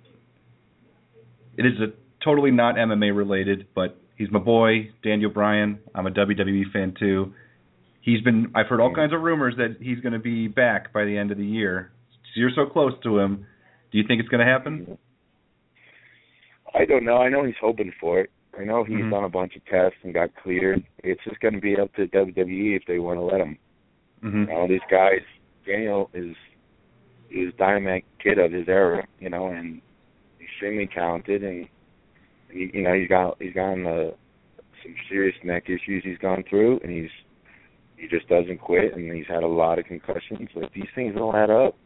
it 1.56 1.66
is 1.66 1.80
a 1.80 1.92
totally 2.24 2.50
not 2.50 2.76
MMA 2.76 3.16
related, 3.16 3.66
but 3.74 3.96
he's 4.16 4.30
my 4.30 4.38
boy, 4.38 4.90
Daniel 5.02 5.30
Bryan. 5.30 5.78
I'm 5.94 6.06
a 6.06 6.10
WWE 6.10 6.64
fan 6.72 6.94
too. 6.98 7.32
He's 8.00 8.20
been 8.22 8.52
I've 8.54 8.66
heard 8.66 8.80
all 8.80 8.94
kinds 8.94 9.12
of 9.12 9.20
rumors 9.22 9.54
that 9.56 9.76
he's 9.80 10.00
going 10.00 10.12
to 10.12 10.18
be 10.18 10.48
back 10.48 10.92
by 10.92 11.04
the 11.04 11.16
end 11.16 11.30
of 11.30 11.38
the 11.38 11.44
year. 11.46 11.90
So 12.34 12.40
you're 12.40 12.50
so 12.54 12.66
close 12.66 12.92
to 13.02 13.18
him. 13.18 13.46
Do 13.90 13.98
you 13.98 14.04
think 14.06 14.20
it's 14.20 14.28
going 14.28 14.44
to 14.44 14.50
happen? 14.50 14.98
I 16.74 16.84
don't 16.84 17.04
know. 17.04 17.16
I 17.18 17.28
know 17.28 17.44
he's 17.44 17.54
hoping 17.60 17.92
for 18.00 18.20
it. 18.20 18.30
I 18.58 18.64
know 18.64 18.82
he's 18.84 18.96
Mhm. 18.98 19.10
done 19.10 19.24
a 19.24 19.28
bunch 19.28 19.56
of 19.56 19.64
tests 19.66 19.98
and 20.02 20.12
got 20.12 20.34
cleared. 20.36 20.82
It's 21.04 21.22
just 21.24 21.40
going 21.40 21.54
to 21.54 21.60
be 21.60 21.78
up 21.78 21.92
to 21.94 22.06
WWE 22.08 22.74
if 22.74 22.84
they 22.86 22.98
want 22.98 23.18
to 23.18 23.22
let 23.22 23.40
him. 23.40 23.56
Mm-hmm. 24.22 24.44
Know, 24.44 24.66
these 24.66 24.80
guys. 24.90 25.20
Daniel 25.64 26.10
is 26.14 26.34
is 27.30 27.52
dynamic 27.58 28.04
kid 28.18 28.38
of 28.38 28.50
his 28.52 28.66
era, 28.68 29.06
you 29.20 29.28
know, 29.28 29.48
and 29.48 29.82
extremely 30.40 30.86
talented, 30.86 31.44
and 31.44 31.68
he, 32.50 32.70
you 32.72 32.82
know 32.82 32.94
he's 32.94 33.08
got 33.08 33.36
he's 33.40 33.52
gotten 33.52 33.86
uh, 33.86 34.10
some 34.82 34.94
serious 35.10 35.36
neck 35.44 35.68
issues 35.68 36.02
he's 36.04 36.16
gone 36.18 36.42
through, 36.48 36.80
and 36.82 36.90
he's 36.90 37.10
he 37.98 38.08
just 38.08 38.28
doesn't 38.28 38.58
quit, 38.58 38.94
and 38.96 39.12
he's 39.12 39.26
had 39.26 39.42
a 39.42 39.46
lot 39.46 39.78
of 39.78 39.84
concussions. 39.84 40.48
Like 40.54 40.72
these 40.72 40.88
things 40.94 41.14
don't 41.14 41.36
add 41.36 41.50
up. 41.50 41.76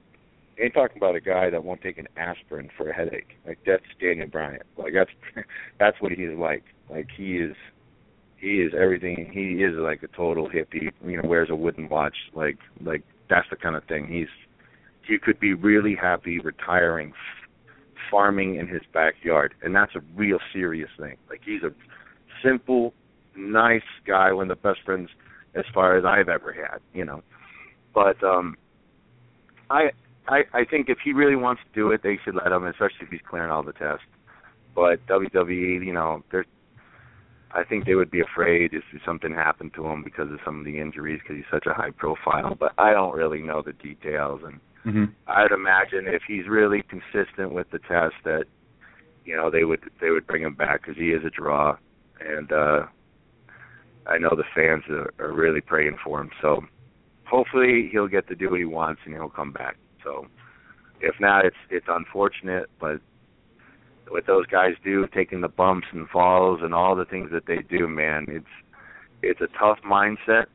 Ain't 0.60 0.74
talking 0.74 0.98
about 0.98 1.16
a 1.16 1.20
guy 1.20 1.50
that 1.50 1.64
won't 1.64 1.80
take 1.80 1.98
an 1.98 2.08
aspirin 2.16 2.68
for 2.76 2.90
a 2.90 2.94
headache. 2.94 3.38
Like 3.46 3.58
that's 3.66 3.84
Daniel 4.00 4.28
Bryan. 4.28 4.60
Like 4.76 4.92
that's 4.94 5.10
that's 5.78 5.96
what 6.00 6.12
he 6.12 6.22
is 6.22 6.38
like. 6.38 6.64
Like 6.90 7.08
he 7.16 7.36
is 7.36 7.56
he 8.36 8.60
is 8.60 8.72
everything. 8.78 9.30
He 9.32 9.62
is 9.62 9.74
like 9.76 10.02
a 10.02 10.08
total 10.08 10.48
hippie. 10.48 10.90
You 11.04 11.22
know, 11.22 11.28
wears 11.28 11.48
a 11.50 11.54
wooden 11.54 11.88
watch. 11.88 12.16
Like 12.34 12.58
like 12.84 13.02
that's 13.30 13.48
the 13.50 13.56
kind 13.56 13.76
of 13.76 13.84
thing. 13.84 14.06
He's 14.08 14.28
he 15.06 15.18
could 15.18 15.40
be 15.40 15.54
really 15.54 15.96
happy 16.00 16.38
retiring, 16.38 17.12
farming 18.10 18.56
in 18.56 18.68
his 18.68 18.82
backyard, 18.92 19.54
and 19.62 19.74
that's 19.74 19.94
a 19.94 20.00
real 20.14 20.38
serious 20.52 20.90
thing. 20.98 21.16
Like 21.30 21.40
he's 21.44 21.62
a 21.62 21.72
simple, 22.44 22.92
nice 23.36 23.80
guy, 24.06 24.32
one 24.32 24.50
of 24.50 24.56
the 24.56 24.68
best 24.68 24.84
friends 24.84 25.08
as 25.54 25.64
far 25.72 25.96
as 25.96 26.04
I've 26.04 26.28
ever 26.28 26.52
had. 26.52 26.80
You 26.92 27.04
know, 27.04 27.22
but 27.94 28.22
um, 28.22 28.56
I 29.70 29.90
I 30.28 30.42
I 30.52 30.64
think 30.64 30.88
if 30.88 30.98
he 31.04 31.12
really 31.12 31.36
wants 31.36 31.62
to 31.62 31.80
do 31.80 31.90
it, 31.90 32.02
they 32.02 32.18
should 32.24 32.34
let 32.34 32.52
him, 32.52 32.64
especially 32.66 33.02
if 33.02 33.10
he's 33.10 33.20
clearing 33.28 33.50
all 33.50 33.62
the 33.62 33.72
tests. 33.72 34.04
But 34.74 35.04
WWE, 35.06 35.84
you 35.84 35.92
know, 35.92 36.22
they're 36.30 36.46
I 37.54 37.64
think 37.64 37.84
they 37.84 37.94
would 37.94 38.10
be 38.10 38.20
afraid 38.20 38.72
if 38.72 38.82
something 39.04 39.34
happened 39.34 39.72
to 39.74 39.86
him 39.86 40.02
because 40.02 40.30
of 40.32 40.38
some 40.44 40.60
of 40.60 40.64
the 40.64 40.78
injuries 40.78 41.20
because 41.22 41.36
he's 41.36 41.52
such 41.52 41.66
a 41.66 41.74
high 41.74 41.90
profile. 41.90 42.56
But 42.58 42.72
I 42.78 42.92
don't 42.92 43.14
really 43.14 43.42
know 43.42 43.62
the 43.62 43.74
details, 43.74 44.40
and 44.44 44.58
Mm-hmm. 44.86 45.04
I'd 45.28 45.52
imagine 45.52 46.12
if 46.12 46.22
he's 46.26 46.48
really 46.48 46.82
consistent 46.82 47.52
with 47.52 47.70
the 47.70 47.78
test 47.78 48.14
that 48.24 48.44
you 49.24 49.36
know 49.36 49.50
they 49.50 49.64
would 49.64 49.80
they 50.00 50.10
would 50.10 50.26
bring 50.26 50.42
him 50.42 50.54
back 50.54 50.82
because 50.82 50.96
he 50.96 51.10
is 51.10 51.22
a 51.24 51.30
draw, 51.30 51.76
and 52.20 52.52
uh 52.52 52.80
I 54.04 54.18
know 54.18 54.30
the 54.30 54.44
fans 54.54 54.82
are, 54.90 55.12
are 55.20 55.32
really 55.32 55.60
praying 55.60 55.96
for 56.02 56.20
him. 56.20 56.30
So 56.40 56.62
hopefully 57.24 57.88
he'll 57.92 58.08
get 58.08 58.26
to 58.28 58.34
do 58.34 58.50
what 58.50 58.58
he 58.58 58.64
wants 58.64 59.00
and 59.04 59.14
he'll 59.14 59.28
come 59.28 59.52
back. 59.52 59.76
So 60.04 60.26
if 61.00 61.14
not, 61.20 61.44
it's 61.44 61.56
it's 61.70 61.86
unfortunate, 61.88 62.70
but 62.80 63.00
what 64.08 64.26
those 64.26 64.46
guys 64.46 64.72
do, 64.84 65.06
taking 65.14 65.40
the 65.40 65.48
bumps 65.48 65.86
and 65.92 66.08
falls 66.08 66.60
and 66.62 66.74
all 66.74 66.94
the 66.94 67.04
things 67.04 67.30
that 67.32 67.46
they 67.46 67.58
do, 67.68 67.88
man, 67.88 68.26
it's 68.28 68.46
it's 69.22 69.40
a 69.40 69.58
tough 69.58 69.78
mindset 69.84 70.46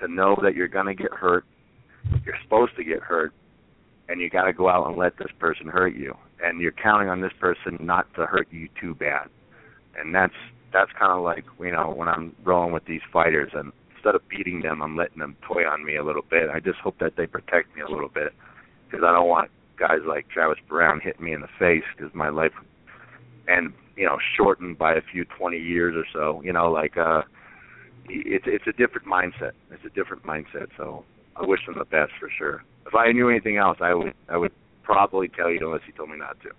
to 0.00 0.08
know 0.08 0.36
that 0.42 0.54
you're 0.54 0.68
gonna 0.68 0.94
get 0.94 1.12
hurt. 1.12 1.44
You're 2.24 2.38
supposed 2.42 2.76
to 2.76 2.84
get 2.84 3.00
hurt, 3.00 3.32
and 4.08 4.20
you 4.20 4.30
got 4.30 4.44
to 4.44 4.52
go 4.52 4.68
out 4.68 4.86
and 4.86 4.96
let 4.96 5.18
this 5.18 5.32
person 5.38 5.66
hurt 5.66 5.94
you, 5.94 6.14
and 6.42 6.60
you're 6.60 6.72
counting 6.72 7.08
on 7.08 7.20
this 7.20 7.32
person 7.38 7.76
not 7.80 8.12
to 8.14 8.24
hurt 8.24 8.48
you 8.50 8.68
too 8.80 8.94
bad, 8.94 9.28
and 9.98 10.14
that's 10.14 10.34
that's 10.72 10.90
kind 10.98 11.12
of 11.12 11.22
like 11.22 11.44
you 11.60 11.72
know 11.72 11.92
when 11.94 12.08
I'm 12.08 12.34
rolling 12.44 12.72
with 12.72 12.86
these 12.86 13.02
fighters, 13.12 13.52
and 13.54 13.72
instead 13.94 14.14
of 14.14 14.26
beating 14.28 14.62
them, 14.62 14.82
I'm 14.82 14.96
letting 14.96 15.18
them 15.18 15.36
toy 15.46 15.66
on 15.66 15.84
me 15.84 15.96
a 15.96 16.04
little 16.04 16.24
bit. 16.28 16.50
I 16.50 16.60
just 16.60 16.78
hope 16.78 16.98
that 17.00 17.16
they 17.16 17.26
protect 17.26 17.74
me 17.76 17.82
a 17.82 17.90
little 17.90 18.08
bit, 18.08 18.32
because 18.90 19.04
I 19.06 19.12
don't 19.12 19.28
want 19.28 19.50
guys 19.78 19.98
like 20.06 20.28
Travis 20.28 20.58
Browne 20.68 21.00
hitting 21.02 21.24
me 21.24 21.32
in 21.32 21.40
the 21.40 21.48
face, 21.58 21.84
because 21.96 22.12
my 22.14 22.28
life 22.28 22.52
and 23.46 23.72
you 23.96 24.04
know 24.06 24.18
shortened 24.36 24.78
by 24.78 24.92
a 24.94 25.00
few 25.12 25.24
20 25.38 25.58
years 25.58 25.94
or 25.96 26.04
so. 26.12 26.42
You 26.42 26.52
know, 26.52 26.70
like 26.70 26.96
uh, 26.96 27.22
it's 28.08 28.44
it's 28.46 28.66
a 28.66 28.72
different 28.72 29.06
mindset. 29.06 29.52
It's 29.70 29.84
a 29.86 29.90
different 29.90 30.24
mindset. 30.24 30.68
So 30.76 31.04
I 31.36 31.46
wish 31.46 31.60
them 31.66 31.76
the 31.78 31.84
best 31.84 32.12
for 32.18 32.30
sure. 32.36 32.62
If 32.86 32.94
I 32.94 33.12
knew 33.12 33.28
anything 33.28 33.56
else, 33.56 33.78
I 33.80 33.94
would 33.94 34.12
I 34.28 34.36
would 34.36 34.52
probably 34.82 35.28
tell 35.28 35.50
you 35.50 35.58
unless 35.62 35.82
you 35.86 35.92
told 35.92 36.10
me 36.10 36.16
not 36.18 36.36
to. 36.42 36.50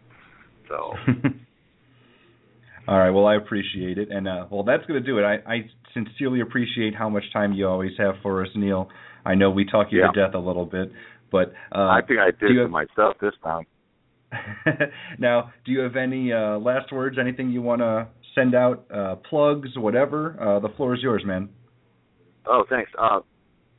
So. 0.67 0.93
All 2.87 2.97
right. 2.97 3.11
Well, 3.11 3.27
I 3.27 3.35
appreciate 3.35 3.99
it, 3.99 4.09
and 4.09 4.27
uh, 4.27 4.45
well, 4.49 4.63
that's 4.63 4.83
going 4.87 4.99
to 5.01 5.05
do 5.05 5.19
it. 5.19 5.23
I, 5.23 5.35
I 5.51 5.69
sincerely 5.93 6.41
appreciate 6.41 6.95
how 6.95 7.07
much 7.07 7.23
time 7.31 7.53
you 7.53 7.67
always 7.67 7.91
have 7.99 8.15
for 8.23 8.41
us, 8.43 8.49
Neil. 8.55 8.89
I 9.25 9.35
know 9.35 9.51
we 9.51 9.63
talk 9.65 9.87
you 9.91 9.99
Yeah. 9.99 10.07
to 10.11 10.25
death 10.27 10.33
a 10.33 10.39
little 10.39 10.65
bit, 10.65 10.91
but 11.31 11.53
uh, 11.73 11.79
I 11.79 12.01
think 12.07 12.19
I 12.19 12.31
did 12.31 12.57
have- 12.57 12.69
myself 12.69 13.17
this 13.21 13.33
time. 13.43 13.65
now, 15.19 15.51
do 15.65 15.71
you 15.71 15.79
have 15.79 15.95
any 15.95 16.31
uh, 16.31 16.59
last 16.59 16.91
words? 16.91 17.17
Anything 17.19 17.49
you 17.49 17.61
want 17.61 17.81
to 17.81 18.07
send 18.35 18.53
out? 18.53 18.85
Uh, 18.93 19.15
plugs, 19.15 19.69
whatever. 19.75 20.35
Uh, 20.39 20.59
the 20.59 20.69
floor 20.75 20.93
is 20.95 21.01
yours, 21.01 21.23
man. 21.25 21.49
Oh, 22.45 22.63
thanks. 22.69 22.91
Uh, 22.99 23.21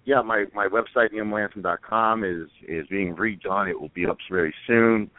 yeah, 0.04 0.22
my 0.22 0.46
my 0.54 0.66
website 0.66 1.12
neilmelanson.com 1.12 2.24
is 2.24 2.48
is 2.66 2.86
being 2.88 3.14
redone. 3.14 3.68
It 3.70 3.80
will 3.80 3.90
be 3.94 4.06
up 4.06 4.16
very 4.30 4.54
soon. 4.66 5.10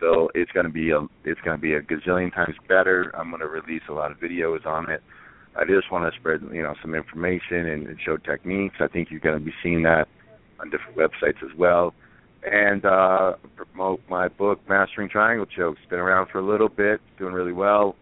Though 0.00 0.30
it's 0.34 0.50
going 0.52 0.66
to 0.66 0.72
be 0.72 0.90
a 0.90 1.00
it's 1.24 1.40
going 1.40 1.56
to 1.56 1.60
be 1.60 1.74
a 1.74 1.80
gazillion 1.80 2.32
times 2.32 2.54
better. 2.68 3.12
I'm 3.18 3.30
going 3.30 3.40
to 3.40 3.48
release 3.48 3.82
a 3.88 3.92
lot 3.92 4.10
of 4.10 4.18
videos 4.18 4.64
on 4.64 4.88
it. 4.90 5.02
I 5.56 5.64
just 5.64 5.90
want 5.90 6.10
to 6.12 6.18
spread 6.18 6.40
you 6.52 6.62
know 6.62 6.74
some 6.80 6.94
information 6.94 7.66
and, 7.66 7.88
and 7.88 7.98
show 8.04 8.16
techniques. 8.16 8.76
I 8.80 8.86
think 8.86 9.10
you're 9.10 9.20
going 9.20 9.38
to 9.38 9.44
be 9.44 9.52
seeing 9.62 9.82
that 9.82 10.06
on 10.60 10.70
different 10.70 10.96
websites 10.96 11.42
as 11.42 11.56
well. 11.56 11.94
And 12.50 12.84
uh, 12.84 13.34
promote 13.56 14.00
my 14.08 14.28
book, 14.28 14.60
Mastering 14.68 15.08
Triangle 15.08 15.46
Chokes. 15.46 15.80
Been 15.90 15.98
around 15.98 16.28
for 16.30 16.38
a 16.38 16.46
little 16.46 16.68
bit, 16.68 17.00
doing 17.18 17.34
really 17.34 17.52
well. 17.52 17.96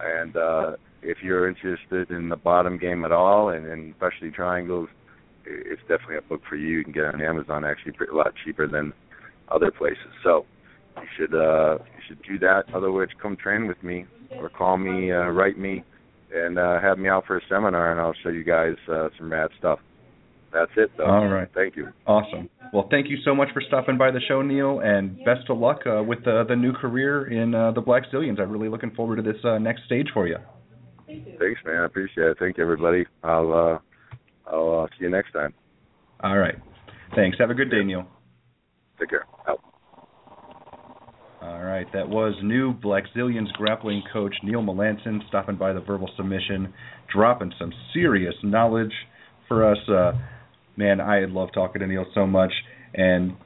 And 0.00 0.36
uh, 0.36 0.72
if 1.02 1.18
you're 1.22 1.48
interested 1.48 2.10
in 2.10 2.28
the 2.28 2.36
bottom 2.36 2.78
game 2.78 3.04
at 3.04 3.12
all, 3.12 3.48
and, 3.48 3.66
and 3.66 3.92
especially 3.92 4.30
triangles, 4.30 4.88
it's 5.44 5.82
definitely 5.82 6.16
a 6.16 6.22
book 6.22 6.42
for 6.48 6.56
you. 6.56 6.78
You 6.78 6.84
can 6.84 6.92
get 6.92 7.04
it 7.04 7.14
on 7.14 7.20
Amazon 7.20 7.64
actually 7.64 7.92
pretty, 7.92 8.12
a 8.12 8.16
lot 8.16 8.32
cheaper 8.44 8.68
than 8.68 8.92
other 9.48 9.70
places. 9.70 9.98
So 10.22 10.46
you 10.96 11.08
should 11.16 11.34
uh, 11.34 11.78
you 11.78 12.02
should 12.06 12.22
do 12.22 12.38
that. 12.38 12.64
Otherwise, 12.74 13.08
come 13.20 13.36
train 13.36 13.66
with 13.66 13.82
me 13.82 14.06
or 14.38 14.48
call 14.48 14.76
me, 14.78 15.10
uh, 15.10 15.28
write 15.28 15.58
me, 15.58 15.82
and 16.32 16.58
uh, 16.58 16.80
have 16.80 16.98
me 16.98 17.08
out 17.08 17.26
for 17.26 17.36
a 17.36 17.40
seminar, 17.48 17.90
and 17.90 18.00
I'll 18.00 18.14
show 18.22 18.30
you 18.30 18.44
guys 18.44 18.76
uh, 18.88 19.08
some 19.18 19.32
rad 19.32 19.50
stuff. 19.58 19.80
That's 20.52 20.70
it, 20.76 20.90
though. 20.96 21.06
All 21.06 21.28
right. 21.28 21.48
Thank 21.54 21.76
you. 21.76 21.88
Awesome. 22.06 22.50
Well, 22.72 22.86
thank 22.90 23.08
you 23.08 23.16
so 23.24 23.34
much 23.34 23.48
for 23.54 23.62
stopping 23.66 23.96
by 23.96 24.10
the 24.10 24.20
show, 24.28 24.42
Neil, 24.42 24.80
and 24.80 25.16
best 25.24 25.48
of 25.48 25.58
luck 25.58 25.80
uh, 25.86 26.02
with 26.02 26.24
the 26.24 26.44
the 26.48 26.56
new 26.56 26.72
career 26.72 27.30
in 27.30 27.54
uh, 27.54 27.72
the 27.72 27.82
Blackzilians. 27.82 28.40
I'm 28.40 28.50
really 28.50 28.68
looking 28.68 28.90
forward 28.90 29.16
to 29.16 29.22
this 29.22 29.42
uh, 29.44 29.58
next 29.58 29.84
stage 29.86 30.08
for 30.12 30.26
you. 30.26 30.36
Thanks, 31.06 31.60
man. 31.64 31.76
I 31.82 31.86
appreciate 31.86 32.26
it. 32.26 32.36
Thank 32.38 32.58
you, 32.58 32.64
everybody. 32.64 33.06
I'll 33.22 33.52
uh, 33.52 33.78
I'll 34.50 34.82
uh, 34.82 34.86
see 34.98 35.04
you 35.04 35.10
next 35.10 35.32
time. 35.32 35.54
All 36.22 36.38
right. 36.38 36.56
Thanks. 37.14 37.38
Have 37.38 37.50
a 37.50 37.54
good 37.54 37.70
day, 37.70 37.82
Neil. 37.82 38.06
Take 38.98 39.10
care. 39.10 39.26
Out. 39.48 39.60
All 41.42 41.64
right, 41.64 41.86
that 41.92 42.08
was 42.08 42.34
new 42.44 42.72
Black 42.72 43.02
Zillions 43.16 43.52
grappling 43.54 44.04
coach 44.12 44.32
Neil 44.44 44.62
Melanson 44.62 45.26
stopping 45.26 45.56
by 45.56 45.72
the 45.72 45.80
verbal 45.80 46.08
submission, 46.16 46.72
dropping 47.12 47.52
some 47.58 47.72
serious 47.92 48.34
knowledge 48.44 48.92
for 49.48 49.68
us. 49.68 49.78
Uh, 49.88 50.12
man, 50.76 51.00
I 51.00 51.24
love 51.26 51.50
talking 51.54 51.80
to 51.80 51.86
Neil 51.86 52.06
so 52.14 52.26
much, 52.26 52.52
and 52.94 53.36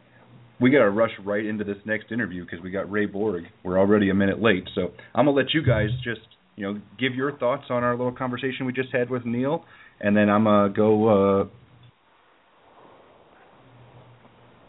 we 0.60 0.70
got 0.70 0.80
to 0.80 0.90
rush 0.90 1.10
right 1.24 1.44
into 1.44 1.64
this 1.64 1.76
next 1.84 2.12
interview 2.12 2.44
because 2.44 2.60
we 2.62 2.70
got 2.70 2.90
Ray 2.90 3.06
Borg. 3.06 3.44
We're 3.62 3.78
already 3.78 4.10
a 4.10 4.14
minute 4.14 4.40
late, 4.40 4.68
so 4.74 4.92
I'm 5.14 5.26
gonna 5.26 5.36
let 5.36 5.54
you 5.54 5.62
guys 5.62 5.88
just 6.02 6.26
you 6.56 6.66
know 6.66 6.80
give 6.98 7.14
your 7.14 7.36
thoughts 7.36 7.64
on 7.70 7.84
our 7.84 7.96
little 7.96 8.12
conversation 8.12 8.66
we 8.66 8.72
just 8.72 8.92
had 8.92 9.10
with 9.10 9.24
Neil, 9.24 9.64
and 10.00 10.16
then 10.16 10.30
I'm 10.30 10.44
gonna 10.44 10.72
go 10.72 11.42
uh, 11.42 11.44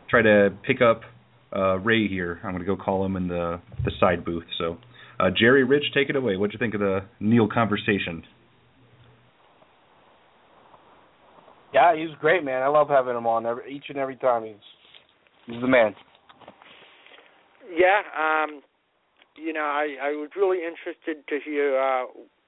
try 0.10 0.22
to 0.22 0.50
pick 0.66 0.82
up 0.82 1.02
uh, 1.56 1.78
Ray 1.78 2.08
here. 2.08 2.40
I'm 2.44 2.52
going 2.52 2.64
to 2.64 2.66
go 2.66 2.76
call 2.76 3.06
him 3.06 3.16
in 3.16 3.28
the 3.28 3.62
the 3.84 3.92
side 4.00 4.26
booth. 4.26 4.46
So, 4.58 4.78
uh, 5.20 5.30
Gerry 5.38 5.64
Rich, 5.64 5.86
take 5.94 6.10
it 6.10 6.16
away. 6.16 6.36
What'd 6.36 6.54
you 6.54 6.60
think 6.60 6.74
of 6.74 6.80
the 6.80 7.06
Neil 7.20 7.48
conversation? 7.48 8.24
Yeah, 11.74 11.96
he's 11.96 12.16
great, 12.20 12.44
man. 12.44 12.64
I 12.64 12.68
love 12.68 12.90
having 12.90 13.16
him 13.16 13.28
on 13.28 13.46
every, 13.46 13.74
each 13.74 13.86
and 13.90 13.98
every 13.98 14.16
time. 14.16 14.46
He's 14.46 14.56
he's 15.46 15.62
the 15.62 15.68
man. 15.68 15.96
Yeah, 17.70 18.02
um, 18.18 18.62
you 19.36 19.54
know, 19.54 19.66
I 19.66 19.96
I 20.02 20.10
was 20.12 20.30
really 20.36 20.60
interested 20.60 21.28
to 21.28 21.40
hear, 21.44 21.80
uh, 21.80 22.06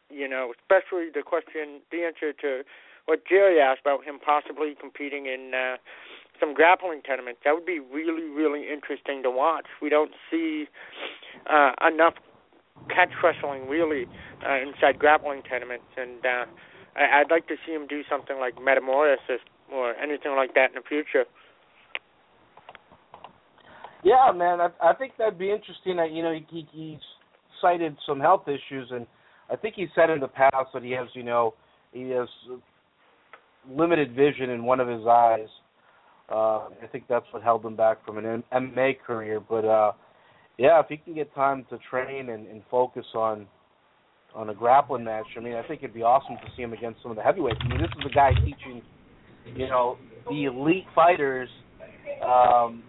you 0.10 0.28
know, 0.28 0.54
especially 0.60 1.10
the 1.14 1.24
question, 1.24 1.82
the 1.92 2.04
answer 2.04 2.34
to 2.34 2.64
what 3.06 3.26
Gerry 3.28 3.60
asked 3.60 3.82
about 3.82 4.06
him 4.06 4.20
possibly 4.24 4.76
competing 4.80 5.26
in 5.26 5.52
uh, 5.54 5.78
some 6.40 6.54
grappling 6.54 7.02
tournaments. 7.02 7.42
That 7.44 7.54
would 7.54 7.66
be 7.66 7.80
really, 7.80 8.30
really 8.30 8.72
interesting 8.72 9.24
to 9.24 9.32
watch. 9.32 9.66
We 9.82 9.90
don't 9.90 10.12
see 10.32 10.66
uh, 11.50 11.72
enough 11.86 12.14
catch 12.88 13.10
wrestling 13.22 13.68
really 13.68 14.06
uh, 14.48 14.58
inside 14.62 15.00
grappling 15.00 15.44
tournaments, 15.44 15.86
and 15.98 16.26
uh, 16.26 16.46
I, 17.00 17.22
I'd 17.22 17.32
like 17.32 17.47
to 17.47 17.56
see 17.66 17.72
him 17.72 17.88
do 17.88 18.02
something 18.10 18.38
like 18.38 18.56
Metamoris 18.56 19.18
or 19.72 19.95
anything 19.95 20.36
like 20.36 20.54
that 20.56 20.72
in 20.72 20.76
the 20.76 20.88
future. 20.88 21.26
Yeah, 24.04 24.32
man. 24.36 24.60
I 24.62 24.70
I 24.82 24.93
think 24.93 25.14
that'd 25.18 25.39
be 25.39 25.52
interesting. 25.52 26.00
Uh, 26.00 26.04
You 26.04 26.24
know, 26.24 26.34
he, 26.34 26.45
he 26.50 26.68
he's 26.72 27.00
cited 27.62 27.97
some 28.06 28.20
health 28.20 28.47
issues, 28.47 28.89
and 28.91 29.06
I 29.52 29.56
think 29.56 29.76
he 29.76 29.88
said 29.95 30.10
in 30.10 30.20
the 30.20 30.28
past 30.28 30.68
that 30.74 30.84
he 30.84 30.91
has, 30.91 31.08
you 31.14 31.24
know, 31.24 31.54
he 31.91 32.10
has 32.12 32.28
limited 33.70 34.16
vision 34.16 34.50
in 34.50 34.64
one 34.64 34.80
of 34.80 34.88
his 34.88 35.06
eyes. 35.06 35.47
Uh, 36.32 36.68
I 36.82 36.88
think 36.91 37.06
that's 37.10 37.26
what 37.32 37.41
held 37.41 37.66
him 37.66 37.76
back 37.76 38.06
from 38.06 38.18
an 38.18 38.43
MMA 38.54 39.00
career. 39.06 39.39
But 39.39 39.66
uh, 39.66 39.91
yeah, 40.58 40.80
if 40.80 40.86
he 40.88 40.97
can 40.97 41.16
get 41.16 41.34
time 41.34 41.66
to 41.70 41.80
train 41.89 42.30
and, 42.30 42.47
and 42.47 42.62
focus 42.70 43.06
on 43.16 43.47
on 44.36 44.50
a 44.50 44.54
grappling 44.54 45.04
match, 45.04 45.26
I 45.38 45.40
mean, 45.40 45.56
I 45.56 45.68
think 45.68 45.82
it'd 45.82 45.94
be 45.94 46.04
awesome 46.04 46.36
to 46.38 46.52
see 46.56 46.62
him 46.62 46.74
against 46.74 47.02
some 47.02 47.12
of 47.12 47.18
the 47.18 47.24
heavyweights. 47.24 47.60
I 47.62 47.68
mean, 47.68 47.82
this 47.82 47.90
is 48.00 48.06
a 48.10 48.14
guy 48.14 48.32
teaching, 48.46 48.82
you 49.56 49.68
know, 49.68 49.98
the 50.30 50.46
elite 50.46 50.86
fighters, 50.94 51.50
um, 52.24 52.84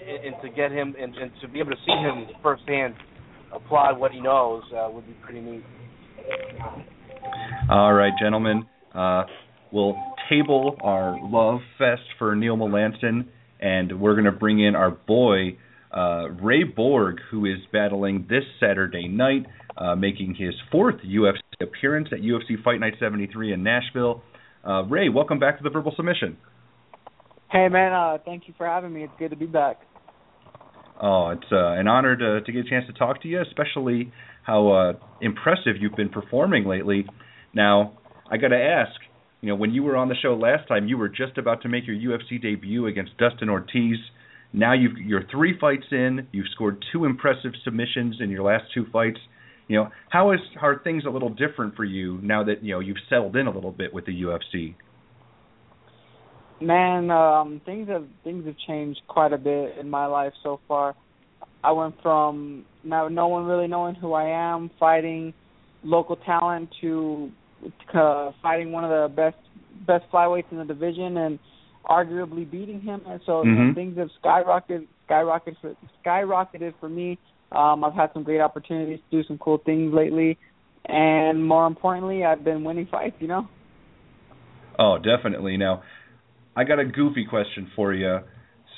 and, 0.00 0.34
and 0.34 0.42
to 0.42 0.48
get 0.48 0.72
him 0.72 0.94
and, 0.98 1.14
and 1.14 1.30
to 1.40 1.48
be 1.48 1.60
able 1.60 1.70
to 1.70 1.76
see 1.86 1.92
him 1.92 2.26
firsthand 2.42 2.94
apply 3.52 3.92
what 3.92 4.12
he 4.12 4.20
knows 4.20 4.62
uh, 4.74 4.88
would 4.90 5.06
be 5.06 5.14
pretty 5.22 5.40
neat. 5.40 5.62
All 7.70 7.92
right, 7.92 8.12
gentlemen. 8.20 8.66
Uh, 8.94 9.24
we'll 9.70 9.96
table 10.28 10.76
our 10.82 11.18
love 11.22 11.60
fest 11.78 12.02
for 12.18 12.34
Neil 12.34 12.56
Melanson, 12.56 13.26
and 13.60 14.00
we're 14.00 14.14
going 14.14 14.24
to 14.24 14.32
bring 14.32 14.60
in 14.60 14.74
our 14.74 14.90
boy 14.90 15.58
uh, 15.92 16.30
Ray 16.40 16.64
Borg, 16.64 17.18
who 17.30 17.44
is 17.46 17.58
battling 17.72 18.26
this 18.28 18.44
Saturday 18.58 19.08
night, 19.08 19.46
uh, 19.76 19.94
making 19.94 20.34
his 20.34 20.54
fourth 20.70 20.96
UFC 21.06 21.40
appearance 21.60 22.08
at 22.12 22.20
UFC 22.20 22.62
Fight 22.62 22.80
Night 22.80 22.94
73 22.98 23.52
in 23.52 23.62
Nashville. 23.62 24.22
Uh, 24.66 24.84
Ray, 24.84 25.08
welcome 25.08 25.38
back 25.38 25.58
to 25.58 25.64
the 25.64 25.70
Verbal 25.70 25.92
Submission. 25.96 26.36
Hey 27.50 27.68
man, 27.68 27.92
uh, 27.92 28.18
thank 28.24 28.48
you 28.48 28.54
for 28.56 28.66
having 28.66 28.92
me. 28.92 29.04
It's 29.04 29.12
good 29.18 29.30
to 29.30 29.36
be 29.36 29.46
back. 29.46 29.80
Oh, 31.00 31.30
it's 31.30 31.50
uh, 31.50 31.72
an 31.72 31.88
honor 31.88 32.16
to 32.16 32.40
to 32.40 32.52
get 32.52 32.66
a 32.66 32.68
chance 32.68 32.86
to 32.86 32.92
talk 32.92 33.22
to 33.22 33.28
you, 33.28 33.42
especially 33.42 34.12
how 34.44 34.72
uh, 34.72 34.92
impressive 35.20 35.76
you've 35.80 35.96
been 35.96 36.08
performing 36.08 36.64
lately. 36.64 37.06
Now, 37.54 37.98
I 38.30 38.36
got 38.38 38.48
to 38.48 38.56
ask, 38.56 38.98
you 39.40 39.48
know, 39.48 39.54
when 39.54 39.72
you 39.72 39.82
were 39.82 39.96
on 39.96 40.08
the 40.08 40.14
show 40.14 40.34
last 40.34 40.66
time, 40.68 40.88
you 40.88 40.96
were 40.96 41.08
just 41.08 41.36
about 41.38 41.62
to 41.62 41.68
make 41.68 41.86
your 41.86 41.96
UFC 41.96 42.40
debut 42.40 42.86
against 42.86 43.16
Dustin 43.18 43.48
Ortiz. 43.48 43.98
Now 44.52 44.74
you've 44.74 44.96
you're 44.98 45.24
three 45.30 45.58
fights 45.58 45.86
in. 45.90 46.28
You've 46.32 46.48
scored 46.54 46.84
two 46.92 47.04
impressive 47.04 47.52
submissions 47.64 48.16
in 48.20 48.30
your 48.30 48.44
last 48.44 48.64
two 48.74 48.86
fights. 48.92 49.18
You 49.68 49.76
know, 49.78 49.88
how 50.10 50.32
is 50.32 50.40
are 50.60 50.80
things 50.82 51.04
a 51.06 51.10
little 51.10 51.30
different 51.30 51.76
for 51.76 51.84
you 51.84 52.18
now 52.22 52.44
that 52.44 52.62
you 52.62 52.74
know 52.74 52.80
you've 52.80 52.96
settled 53.08 53.36
in 53.36 53.46
a 53.46 53.50
little 53.50 53.72
bit 53.72 53.94
with 53.94 54.06
the 54.06 54.22
UFC? 54.22 54.74
Man, 56.60 57.10
um, 57.10 57.60
things 57.64 57.88
have 57.88 58.06
things 58.24 58.46
have 58.46 58.56
changed 58.66 59.00
quite 59.08 59.32
a 59.32 59.38
bit 59.38 59.78
in 59.78 59.88
my 59.88 60.06
life 60.06 60.32
so 60.42 60.60
far. 60.68 60.94
I 61.64 61.72
went 61.72 61.94
from 62.02 62.64
now 62.84 63.08
no 63.08 63.28
one 63.28 63.46
really 63.46 63.68
knowing 63.68 63.94
who 63.94 64.12
I 64.12 64.28
am, 64.28 64.70
fighting 64.78 65.32
local 65.84 66.16
talent, 66.16 66.68
to 66.80 67.30
uh, 67.94 68.32
fighting 68.42 68.72
one 68.72 68.84
of 68.84 68.90
the 68.90 69.14
best 69.14 69.36
best 69.86 70.04
flyweights 70.12 70.50
in 70.50 70.58
the 70.58 70.64
division 70.64 71.16
and 71.16 71.38
arguably 71.88 72.48
beating 72.48 72.80
him. 72.80 73.00
And 73.06 73.20
so 73.26 73.42
you 73.42 73.52
know, 73.52 73.60
Mhm. 73.60 73.74
things 73.74 73.98
have 73.98 74.10
skyrocketed, 74.22 74.86
skyrocketed, 75.08 75.56
for, 75.60 75.76
skyrocketed 76.04 76.74
for 76.78 76.88
me. 76.88 77.18
Um, 77.54 77.84
I've 77.84 77.94
had 77.94 78.10
some 78.12 78.22
great 78.22 78.40
opportunities 78.40 79.00
to 79.10 79.22
do 79.22 79.26
some 79.26 79.38
cool 79.38 79.58
things 79.58 79.92
lately, 79.94 80.38
and 80.86 81.46
more 81.46 81.66
importantly, 81.66 82.24
I've 82.24 82.44
been 82.44 82.64
winning 82.64 82.88
fights. 82.90 83.16
You 83.20 83.28
know. 83.28 83.48
Oh, 84.78 84.98
definitely. 84.98 85.56
Now, 85.56 85.82
I 86.56 86.64
got 86.64 86.78
a 86.78 86.84
goofy 86.84 87.26
question 87.28 87.70
for 87.76 87.92
you. 87.92 88.18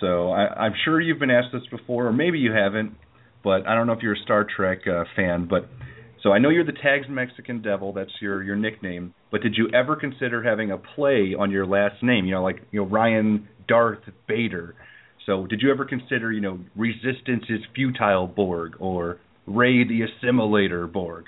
So 0.01 0.31
I, 0.31 0.47
I'm 0.65 0.75
sure 0.85 1.01
you've 1.01 1.19
been 1.19 1.31
asked 1.31 1.53
this 1.53 1.63
before, 1.71 2.09
or 2.09 2.13
maybe 2.13 2.39
you 2.39 2.53
haven't, 2.53 2.95
but 3.43 3.67
I 3.67 3.75
don't 3.75 3.87
know 3.87 3.93
if 3.93 4.01
you're 4.03 4.15
a 4.15 4.25
Star 4.25 4.45
Trek 4.45 4.81
uh, 4.87 5.05
fan. 5.17 5.47
But 5.49 5.69
so 6.23 6.33
I 6.33 6.39
know 6.39 6.49
you're 6.49 6.65
the 6.65 6.73
Tasmexican 6.73 7.63
Devil. 7.63 7.93
That's 7.93 8.11
your 8.21 8.43
your 8.43 8.57
nickname. 8.57 9.15
But 9.31 9.43
did 9.43 9.55
you 9.57 9.69
ever 9.75 9.97
consider 9.97 10.43
having 10.43 10.71
a 10.71 10.79
play 10.79 11.35
on 11.39 11.51
your 11.51 11.67
last 11.67 12.03
name? 12.03 12.25
You 12.27 12.35
know, 12.35 12.43
like 12.43 12.63
you 12.71 12.81
know 12.81 12.87
Ryan 12.87 13.49
Darth 13.69 14.03
Vader. 14.29 14.75
So, 15.27 15.47
did 15.47 15.61
you 15.63 15.71
ever 15.71 15.85
consider, 15.85 16.31
you 16.33 16.41
know, 16.41 16.59
Resistance 16.77 17.45
is 17.49 17.61
futile 17.75 18.27
Borg 18.27 18.75
or 18.79 19.19
Ray 19.47 19.85
the 19.85 20.03
Assimilator 20.03 20.91
Borg? 20.91 21.27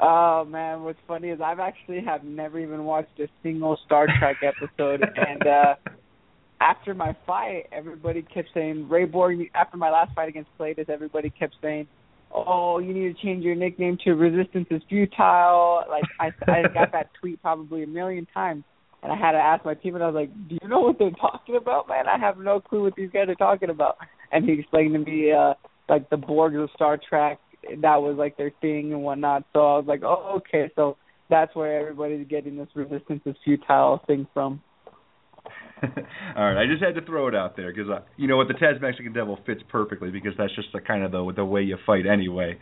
Oh 0.00 0.44
man, 0.44 0.82
what's 0.82 0.98
funny 1.08 1.28
is 1.28 1.40
I've 1.40 1.58
actually 1.58 2.02
have 2.04 2.24
never 2.24 2.58
even 2.58 2.84
watched 2.84 3.18
a 3.18 3.28
single 3.42 3.78
Star 3.86 4.06
Trek 4.18 4.36
episode, 4.42 5.02
and 5.02 5.46
uh 5.46 5.74
after 6.60 6.94
my 6.94 7.16
fight, 7.26 7.64
everybody 7.72 8.22
kept 8.22 8.48
saying 8.54 8.88
Ray 8.88 9.04
Borg. 9.04 9.38
After 9.54 9.76
my 9.76 9.90
last 9.90 10.14
fight 10.14 10.28
against 10.28 10.50
Kelades, 10.58 10.88
everybody 10.88 11.30
kept 11.30 11.56
saying, 11.60 11.88
"Oh, 12.32 12.78
you 12.78 12.94
need 12.94 13.16
to 13.16 13.22
change 13.22 13.44
your 13.44 13.56
nickname 13.56 13.98
to 14.04 14.12
Resistance 14.12 14.68
is 14.70 14.82
futile." 14.88 15.84
Like 15.88 16.04
I, 16.20 16.30
I 16.50 16.62
got 16.72 16.92
that 16.92 17.10
tweet 17.20 17.42
probably 17.42 17.82
a 17.82 17.86
million 17.86 18.26
times, 18.32 18.64
and 19.02 19.12
I 19.12 19.16
had 19.16 19.32
to 19.32 19.38
ask 19.38 19.64
my 19.64 19.74
team, 19.74 19.94
and 19.94 20.04
I 20.04 20.06
was 20.06 20.14
like, 20.14 20.48
"Do 20.48 20.58
you 20.60 20.68
know 20.68 20.80
what 20.80 20.98
they're 20.98 21.10
talking 21.10 21.56
about, 21.56 21.88
man? 21.88 22.06
I 22.06 22.18
have 22.18 22.38
no 22.38 22.60
clue 22.60 22.82
what 22.82 22.94
these 22.94 23.10
guys 23.10 23.28
are 23.28 23.34
talking 23.34 23.70
about." 23.70 23.96
And 24.30 24.44
he 24.44 24.52
explained 24.52 24.94
to 24.94 24.98
me, 24.98 25.32
uh, 25.32 25.54
like 25.88 26.08
the 26.10 26.16
Borgs 26.16 26.62
of 26.62 26.70
Star 26.74 26.96
Trek, 26.96 27.38
that 27.80 27.96
was 28.00 28.16
like 28.16 28.36
their 28.36 28.52
thing 28.60 28.92
and 28.92 29.02
whatnot. 29.02 29.44
So 29.52 29.60
I 29.60 29.76
was 29.78 29.86
like, 29.86 30.02
"Oh, 30.04 30.36
okay." 30.38 30.70
So 30.76 30.96
that's 31.28 31.54
where 31.54 31.80
everybody's 31.80 32.26
getting 32.28 32.56
this 32.56 32.68
Resistance 32.74 33.22
is 33.26 33.36
futile 33.44 34.02
thing 34.06 34.26
from. 34.32 34.62
All 35.82 36.44
right, 36.44 36.62
I 36.62 36.66
just 36.70 36.82
had 36.82 36.94
to 36.94 37.04
throw 37.04 37.26
it 37.26 37.34
out 37.34 37.56
there 37.56 37.72
because 37.72 37.90
uh, 37.90 38.00
you 38.16 38.28
know 38.28 38.36
what 38.36 38.46
the 38.46 38.54
Tasmexican 38.54 39.12
Devil 39.12 39.38
fits 39.44 39.62
perfectly 39.68 40.10
because 40.10 40.32
that's 40.38 40.54
just 40.54 40.68
the 40.72 40.80
kind 40.80 41.02
of 41.02 41.10
the 41.10 41.32
the 41.34 41.44
way 41.44 41.62
you 41.62 41.76
fight 41.84 42.06
anyway. 42.06 42.58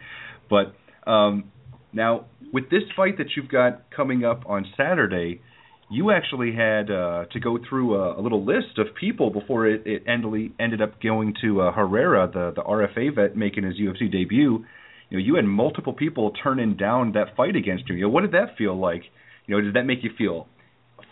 But 0.49 0.75
um, 1.11 1.51
now 1.93 2.27
with 2.53 2.71
this 2.71 2.83
fight 2.97 3.19
that 3.19 3.27
you've 3.37 3.51
got 3.51 3.91
coming 3.95 4.25
up 4.25 4.45
on 4.47 4.65
Saturday, 4.77 5.43
you 5.91 6.13
actually 6.13 6.53
had 6.55 6.89
uh, 6.89 7.25
to 7.33 7.41
go 7.41 7.59
through 7.69 7.97
a, 7.97 8.19
a 8.19 8.23
little 8.23 8.45
list 8.45 8.79
of 8.79 8.87
people 8.99 9.31
before 9.31 9.67
it, 9.67 9.83
it 9.85 10.05
ended 10.07 10.53
ended 10.61 10.81
up 10.81 11.03
going 11.03 11.35
to 11.43 11.63
uh, 11.63 11.73
Herrera, 11.73 12.31
the 12.33 12.53
the 12.55 12.63
RFA 12.63 13.15
vet 13.15 13.37
making 13.37 13.65
his 13.65 13.75
UFC 13.75 14.11
debut. 14.11 14.65
You 15.11 15.19
know, 15.19 15.25
you 15.25 15.35
had 15.35 15.45
multiple 15.45 15.93
people 15.93 16.33
turning 16.43 16.77
down 16.77 17.13
that 17.13 17.37
fight 17.37 17.57
against 17.57 17.89
you. 17.89 17.97
You 17.97 18.03
know, 18.03 18.09
what 18.11 18.21
did 18.21 18.33
that 18.33 18.57
feel 18.57 18.79
like? 18.79 19.03
You 19.47 19.57
know, 19.57 19.61
did 19.63 19.75
that 19.75 19.83
make 19.83 20.05
you 20.05 20.11
feel 20.17 20.47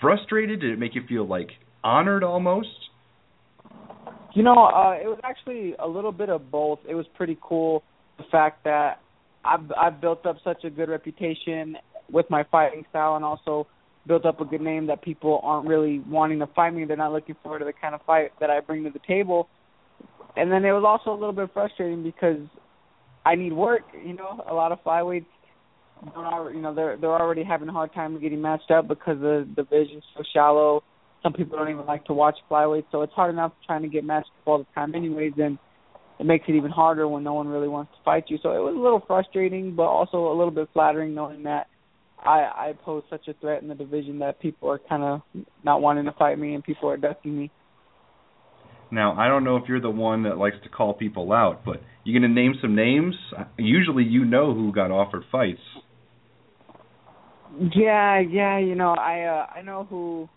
frustrated? 0.01 0.61
Did 0.61 0.70
it 0.70 0.79
make 0.79 0.95
you 0.95 1.03
feel 1.09 1.26
like 1.26 1.49
honored 1.83 2.22
almost? 2.22 2.68
You 4.35 4.45
know, 4.45 4.53
uh, 4.53 4.93
it 4.93 5.09
was 5.09 5.18
actually 5.24 5.74
a 5.81 5.89
little 5.89 6.12
bit 6.12 6.29
of 6.29 6.53
both. 6.53 6.79
It 6.89 6.95
was 6.95 7.07
pretty 7.16 7.37
cool 7.43 7.83
the 8.18 8.24
fact 8.31 8.62
that 8.62 9.01
I've 9.45 9.72
I've 9.76 10.01
built 10.01 10.24
up 10.24 10.37
such 10.45 10.62
a 10.62 10.70
good 10.70 10.89
reputation 10.89 11.76
with 12.12 12.26
my 12.31 12.45
fighting 12.53 12.85
style, 12.91 13.16
and 13.16 13.24
also 13.24 13.66
built 14.09 14.26
up 14.26 14.40
a 14.40 14.44
good 14.44 14.61
name 14.61 14.86
that 14.86 15.02
people 15.02 15.40
aren't 15.44 15.68
really 15.68 16.00
wanting 16.09 16.40
to 16.40 16.46
fight 16.48 16.74
me. 16.74 16.84
They're 16.84 16.96
not 16.96 17.12
looking 17.12 17.36
forward 17.42 17.61
to 17.61 17.64
the 17.64 17.72
kind 17.72 17.94
of 17.94 18.00
fight 18.06 18.32
that 18.40 18.50
I 18.50 18.61
bring 18.61 18.84
to 18.84 18.90
the 18.90 19.00
table. 19.06 19.48
And 20.36 20.50
then 20.50 20.64
it 20.64 20.72
was 20.72 20.84
also 20.86 21.11
a 21.12 21.18
little 21.18 21.32
bit 21.32 21.50
frustrating 21.52 22.02
because 22.02 22.40
I 23.24 23.34
need 23.34 23.52
work. 23.52 23.82
You 24.04 24.14
know, 24.14 24.44
a 24.48 24.54
lot 24.54 24.72
of 24.72 24.82
flyweights 24.82 25.26
don't 26.14 26.54
you 26.54 26.62
know 26.62 26.74
they're 26.74 26.96
they're 26.96 27.11
already 27.11 27.42
having 27.42 27.68
a 27.68 27.72
hard 27.72 27.92
time 27.92 28.20
getting 28.20 28.40
matched 28.40 28.70
up 28.70 28.86
because 28.86 29.18
the 29.20 29.48
division's 29.56 30.04
so 30.16 30.22
shallow 30.32 30.82
some 31.22 31.32
people 31.32 31.59
don't 31.59 31.68
even 31.68 31.86
like 31.86 32.04
to 32.04 32.12
watch 32.12 32.36
flyweight, 32.50 32.84
so 32.92 33.02
it's 33.02 33.12
hard 33.12 33.32
enough 33.32 33.52
trying 33.66 33.82
to 33.82 33.88
get 33.88 34.04
matched 34.04 34.30
up 34.40 34.48
all 34.48 34.59
the 34.59 34.66
time 34.74 34.94
anyways 34.94 35.32
and 35.38 35.59
it 36.20 36.26
makes 36.26 36.44
it 36.48 36.52
even 36.52 36.70
harder 36.70 37.06
when 37.06 37.22
no 37.22 37.34
one 37.34 37.46
really 37.48 37.68
wants 37.68 37.92
to 37.92 37.98
fight 38.04 38.24
you. 38.28 38.38
So 38.42 38.50
it 38.50 38.61
was 38.61 38.74
a 38.76 38.78
little 38.78 39.02
frustrating 39.06 39.74
but 39.74 39.84
also 39.84 40.28
a 40.28 40.36
little 40.36 40.50
bit 40.50 40.68
flattering 40.72 41.14
knowing 41.14 41.42
that 41.44 41.66
I 42.25 42.39
I 42.69 42.75
pose 42.85 43.03
such 43.11 43.29
a 43.29 43.35
threat 43.35 43.62
in 43.62 43.69
the 43.69 43.75
division 43.75 44.19
that 44.21 44.41
people 44.41 44.71
are 44.71 44.79
kind 44.79 45.03
of 45.03 45.21
not 45.64 45.81
wanting 45.81 46.05
to 46.07 46.12
fight 46.12 46.39
me 46.39 46.55
and 46.55 46.64
people 46.64 46.89
are 46.89 46.97
ducking 46.97 47.39
me. 47.39 47.51
Now, 48.91 49.19
I 49.19 49.29
don't 49.29 49.45
know 49.45 49.57
if 49.57 49.64
you're 49.69 49.81
the 49.81 49.91
one 49.91 50.23
that 50.23 50.39
likes 50.39 50.57
to 50.62 50.71
call 50.71 50.95
people 50.95 51.33
out, 51.33 51.64
but 51.64 51.83
you 52.05 52.19
going 52.19 52.35
to 52.35 52.35
name 52.35 52.55
some 52.62 52.75
names? 52.75 53.14
Usually 53.59 54.03
you 54.03 54.25
know 54.25 54.55
who 54.55 54.73
got 54.73 54.91
offered 54.91 55.25
fights. 55.31 55.61
Yeah, 57.77 58.21
yeah, 58.21 58.59
you 58.59 58.75
know, 58.75 58.95
I 58.95 59.23
uh 59.25 59.47
I 59.59 59.62
know 59.62 59.87
who 59.89 60.29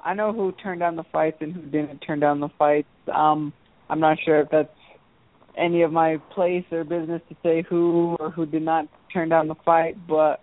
I 0.00 0.14
know 0.14 0.32
who 0.32 0.52
turned 0.52 0.80
down 0.80 0.96
the 0.96 1.04
fights 1.12 1.38
and 1.40 1.52
who 1.52 1.62
didn't 1.62 1.98
turn 1.98 2.20
down 2.20 2.40
the 2.40 2.48
fights. 2.58 2.88
Um, 3.12 3.52
I'm 3.90 4.00
not 4.00 4.18
sure 4.24 4.40
if 4.40 4.48
that's 4.50 4.68
any 5.56 5.82
of 5.82 5.92
my 5.92 6.18
place 6.34 6.64
or 6.70 6.84
business 6.84 7.20
to 7.28 7.36
say 7.42 7.62
who 7.68 8.16
or 8.18 8.30
who 8.30 8.46
did 8.46 8.62
not 8.62 8.86
turn 9.12 9.28
down 9.28 9.48
the 9.48 9.56
fight, 9.64 9.96
but 10.08 10.40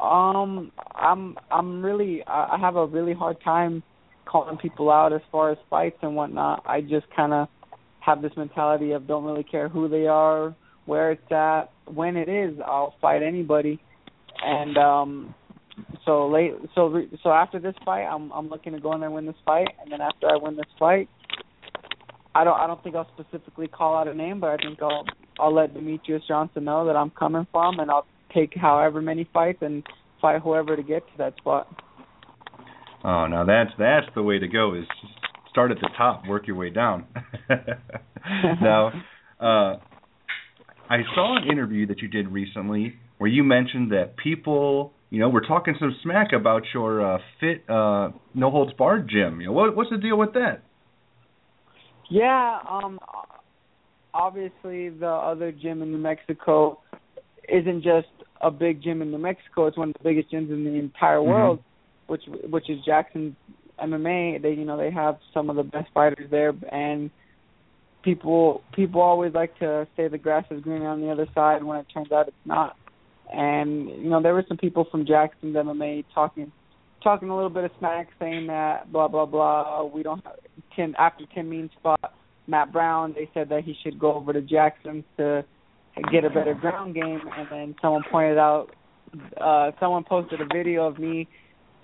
um, 0.00 0.72
I'm 0.94 1.36
I'm 1.50 1.84
really 1.84 2.22
I 2.26 2.56
have 2.60 2.76
a 2.76 2.86
really 2.86 3.12
hard 3.12 3.36
time 3.42 3.82
calling 4.24 4.56
people 4.56 4.90
out 4.90 5.12
as 5.12 5.20
far 5.30 5.50
as 5.50 5.58
fights 5.68 5.98
and 6.02 6.16
whatnot. 6.16 6.62
I 6.66 6.80
just 6.80 7.06
kind 7.14 7.32
of 7.32 7.48
have 8.00 8.22
this 8.22 8.32
mentality 8.36 8.92
of 8.92 9.06
don't 9.06 9.24
really 9.24 9.44
care 9.44 9.68
who 9.68 9.88
they 9.88 10.06
are, 10.06 10.54
where 10.86 11.12
it's 11.12 11.32
at, 11.32 11.64
when 11.86 12.16
it 12.16 12.28
is. 12.28 12.58
I'll 12.64 12.94
fight 13.00 13.22
anybody, 13.22 13.80
and 14.42 14.76
um, 14.78 15.34
so 16.04 16.28
late 16.28 16.52
so 16.74 16.86
re- 16.86 17.08
so 17.22 17.30
after 17.30 17.58
this 17.58 17.74
fight 17.84 18.04
i'm 18.04 18.30
i'm 18.32 18.48
looking 18.48 18.72
to 18.72 18.80
go 18.80 18.92
in 18.94 19.00
there 19.00 19.08
and 19.08 19.14
win 19.14 19.26
this 19.26 19.34
fight 19.44 19.68
and 19.80 19.90
then 19.90 20.00
after 20.00 20.28
i 20.28 20.36
win 20.36 20.56
this 20.56 20.66
fight 20.78 21.08
i 22.34 22.44
don't 22.44 22.58
i 22.58 22.66
don't 22.66 22.82
think 22.82 22.94
i'll 22.94 23.08
specifically 23.18 23.68
call 23.68 23.96
out 23.96 24.08
a 24.08 24.14
name 24.14 24.40
but 24.40 24.50
i 24.50 24.56
think 24.56 24.80
i'll 24.82 25.04
i'll 25.38 25.54
let 25.54 25.74
demetrius 25.74 26.22
johnson 26.26 26.64
know 26.64 26.86
that 26.86 26.96
i'm 26.96 27.10
coming 27.10 27.46
from 27.52 27.78
and 27.78 27.90
i'll 27.90 28.06
take 28.34 28.54
however 28.54 29.00
many 29.00 29.28
fights 29.32 29.58
and 29.62 29.82
fight 30.20 30.40
whoever 30.42 30.76
to 30.76 30.82
get 30.82 31.06
to 31.06 31.12
that 31.18 31.36
spot 31.36 31.68
oh 33.04 33.26
now 33.26 33.44
that's 33.44 33.70
that's 33.78 34.06
the 34.14 34.22
way 34.22 34.38
to 34.38 34.48
go 34.48 34.74
is 34.74 34.84
start 35.50 35.70
at 35.70 35.78
the 35.80 35.88
top 35.96 36.26
work 36.26 36.46
your 36.46 36.56
way 36.56 36.70
down 36.70 37.06
now 38.60 38.88
uh 39.40 39.76
i 40.88 40.98
saw 41.14 41.36
an 41.36 41.48
interview 41.50 41.86
that 41.86 42.00
you 42.00 42.08
did 42.08 42.28
recently 42.28 42.94
where 43.18 43.30
you 43.30 43.44
mentioned 43.44 43.92
that 43.92 44.16
people 44.16 44.92
you 45.12 45.18
know, 45.18 45.28
we're 45.28 45.46
talking 45.46 45.74
some 45.78 45.94
smack 46.02 46.28
about 46.32 46.62
your 46.72 47.16
uh, 47.16 47.18
fit 47.38 47.68
uh, 47.68 48.12
no 48.34 48.50
holds 48.50 48.72
barred 48.72 49.10
gym. 49.10 49.42
You 49.42 49.48
know, 49.48 49.52
what, 49.52 49.76
what's 49.76 49.90
the 49.90 49.98
deal 49.98 50.16
with 50.16 50.32
that? 50.32 50.62
Yeah, 52.08 52.60
um, 52.66 52.98
obviously 54.14 54.88
the 54.88 55.10
other 55.10 55.52
gym 55.52 55.82
in 55.82 55.92
New 55.92 55.98
Mexico 55.98 56.80
isn't 57.46 57.82
just 57.82 58.08
a 58.42 58.50
big 58.50 58.82
gym 58.82 59.02
in 59.02 59.10
New 59.10 59.18
Mexico. 59.18 59.66
It's 59.66 59.76
one 59.76 59.88
of 59.90 59.94
the 59.94 60.04
biggest 60.04 60.30
gyms 60.32 60.50
in 60.50 60.64
the 60.64 60.78
entire 60.78 61.18
Mm-hmm. 61.18 61.30
world, 61.30 61.58
which 62.06 62.22
which 62.50 62.68
is 62.68 62.78
Jackson 62.84 63.36
MMA. 63.78 64.42
They 64.42 64.52
you 64.52 64.64
know 64.64 64.76
they 64.76 64.90
have 64.90 65.18
some 65.32 65.50
of 65.50 65.56
the 65.56 65.62
best 65.62 65.88
fighters 65.94 66.30
there, 66.30 66.52
and 66.70 67.10
people 68.02 68.62
people 68.74 69.00
always 69.00 69.32
like 69.32 69.58
to 69.60 69.86
say 69.96 70.08
the 70.08 70.18
grass 70.18 70.44
is 70.50 70.60
greener 70.62 70.88
on 70.88 71.00
the 71.00 71.10
other 71.10 71.26
side 71.34 71.62
when 71.62 71.78
it 71.78 71.86
turns 71.94 72.10
out 72.10 72.26
it's 72.26 72.36
not 72.44 72.76
and 73.32 73.88
you 73.88 74.10
know 74.10 74.22
there 74.22 74.34
were 74.34 74.44
some 74.46 74.56
people 74.56 74.86
from 74.90 75.06
Jackson's 75.06 75.56
MMA 75.56 76.04
talking 76.14 76.52
talking 77.02 77.30
a 77.30 77.34
little 77.34 77.50
bit 77.50 77.64
of 77.64 77.70
smack, 77.78 78.08
saying 78.18 78.46
that 78.48 78.92
blah 78.92 79.08
blah 79.08 79.26
blah. 79.26 79.84
We 79.84 80.02
don't 80.02 80.22
have 80.24 80.36
Tim 80.76 80.94
after 80.98 81.24
Tim 81.34 81.48
Means 81.48 81.70
fought 81.82 82.14
Matt 82.46 82.72
Brown. 82.72 83.14
They 83.14 83.28
said 83.34 83.48
that 83.48 83.64
he 83.64 83.74
should 83.82 83.98
go 83.98 84.14
over 84.14 84.32
to 84.32 84.40
Jackson's 84.40 85.04
to 85.16 85.44
get 86.10 86.24
a 86.24 86.30
better 86.30 86.54
ground 86.54 86.94
game. 86.94 87.20
And 87.36 87.48
then 87.50 87.74
someone 87.80 88.02
pointed 88.10 88.38
out, 88.38 88.68
uh 89.40 89.72
someone 89.78 90.04
posted 90.04 90.40
a 90.40 90.46
video 90.46 90.86
of 90.86 90.98
me 90.98 91.28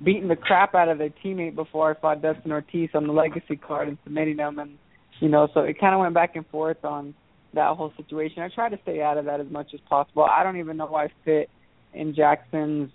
beating 0.02 0.28
the 0.28 0.36
crap 0.36 0.74
out 0.74 0.88
of 0.88 0.98
their 0.98 1.10
teammate 1.24 1.54
before 1.54 1.90
I 1.90 2.00
fought 2.00 2.22
Dustin 2.22 2.52
Ortiz 2.52 2.90
on 2.94 3.06
the 3.06 3.12
legacy 3.12 3.56
card 3.56 3.88
and 3.88 3.98
submitting 4.04 4.36
them. 4.36 4.58
And 4.58 4.78
you 5.20 5.28
know, 5.28 5.48
so 5.52 5.60
it 5.60 5.78
kind 5.80 5.94
of 5.94 6.00
went 6.00 6.14
back 6.14 6.36
and 6.36 6.46
forth 6.46 6.84
on 6.84 7.14
that 7.54 7.76
whole 7.76 7.92
situation. 7.96 8.42
I 8.42 8.48
try 8.54 8.68
to 8.68 8.78
stay 8.82 9.02
out 9.02 9.18
of 9.18 9.24
that 9.24 9.40
as 9.40 9.50
much 9.50 9.68
as 9.74 9.80
possible. 9.88 10.24
I 10.24 10.42
don't 10.42 10.58
even 10.58 10.76
know 10.76 10.86
why 10.86 11.08
Fit 11.24 11.50
and 11.94 12.14
Jackson's 12.14 12.90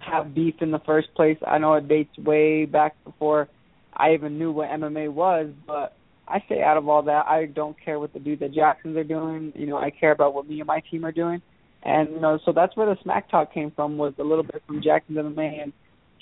have 0.00 0.34
beef 0.34 0.54
in 0.60 0.70
the 0.70 0.80
first 0.80 1.08
place. 1.14 1.38
I 1.46 1.58
know 1.58 1.74
it 1.74 1.88
dates 1.88 2.16
way 2.18 2.64
back 2.64 2.94
before 3.04 3.48
I 3.94 4.14
even 4.14 4.38
knew 4.38 4.52
what 4.52 4.68
MMA 4.70 5.12
was, 5.12 5.50
but 5.66 5.96
I 6.30 6.42
stay 6.46 6.62
out 6.62 6.76
of 6.76 6.88
all 6.88 7.02
that. 7.02 7.26
I 7.26 7.46
don't 7.46 7.76
care 7.82 7.98
what 7.98 8.12
the 8.12 8.20
dudes 8.20 8.42
at 8.42 8.52
Jackson's 8.52 8.96
are 8.96 9.04
doing. 9.04 9.52
You 9.56 9.66
know, 9.66 9.76
I 9.76 9.90
care 9.90 10.12
about 10.12 10.34
what 10.34 10.48
me 10.48 10.60
and 10.60 10.66
my 10.66 10.82
team 10.90 11.04
are 11.04 11.12
doing. 11.12 11.42
And 11.82 12.10
you 12.10 12.20
know, 12.20 12.38
so 12.44 12.52
that's 12.52 12.76
where 12.76 12.86
the 12.86 13.00
smack 13.02 13.30
talk 13.30 13.52
came 13.52 13.70
from 13.70 13.96
was 13.98 14.14
a 14.18 14.22
little 14.22 14.44
bit 14.44 14.62
from 14.66 14.82
Jackson's 14.82 15.18
MMA 15.18 15.62
and 15.62 15.72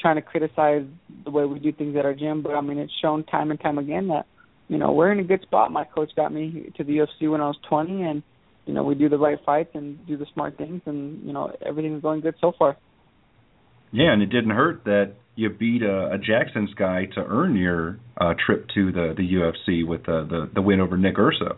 trying 0.00 0.16
to 0.16 0.22
criticize 0.22 0.84
the 1.24 1.30
way 1.30 1.44
we 1.44 1.58
do 1.58 1.72
things 1.72 1.96
at 1.96 2.04
our 2.04 2.14
gym. 2.14 2.42
But 2.42 2.54
I 2.54 2.60
mean, 2.60 2.78
it's 2.78 2.92
shown 3.02 3.24
time 3.24 3.50
and 3.50 3.60
time 3.60 3.78
again 3.78 4.08
that 4.08 4.26
you 4.68 4.76
know, 4.76 4.92
we're 4.92 5.10
in 5.12 5.18
a 5.18 5.24
good 5.24 5.42
spot. 5.42 5.72
My 5.72 5.84
coach 5.84 6.10
got 6.14 6.32
me 6.32 6.70
to 6.76 6.84
the 6.84 6.98
UFC 6.98 7.30
when 7.30 7.40
I 7.40 7.46
was 7.46 7.56
20, 7.68 8.02
and 8.02 8.22
you 8.66 8.74
know, 8.74 8.84
we 8.84 8.94
do 8.94 9.08
the 9.08 9.18
right 9.18 9.38
fights 9.44 9.70
and 9.74 10.06
do 10.06 10.16
the 10.16 10.26
smart 10.34 10.58
things, 10.58 10.82
and 10.84 11.26
you 11.26 11.32
know, 11.32 11.50
everything's 11.64 12.02
going 12.02 12.20
good 12.20 12.34
so 12.40 12.52
far. 12.58 12.76
Yeah, 13.90 14.12
and 14.12 14.22
it 14.22 14.26
didn't 14.26 14.50
hurt 14.50 14.84
that 14.84 15.14
you 15.38 15.48
beat 15.48 15.82
a, 15.82 16.10
a 16.14 16.18
Jackson's 16.18 16.74
guy 16.74 17.04
to 17.14 17.20
earn 17.20 17.54
your 17.54 18.00
uh, 18.20 18.34
trip 18.44 18.66
to 18.74 18.90
the 18.90 19.14
the 19.16 19.22
UFC 19.22 19.86
with 19.86 20.00
uh, 20.08 20.24
the 20.24 20.50
the 20.52 20.60
win 20.60 20.80
over 20.80 20.96
Nick 20.96 21.16
Urso. 21.16 21.56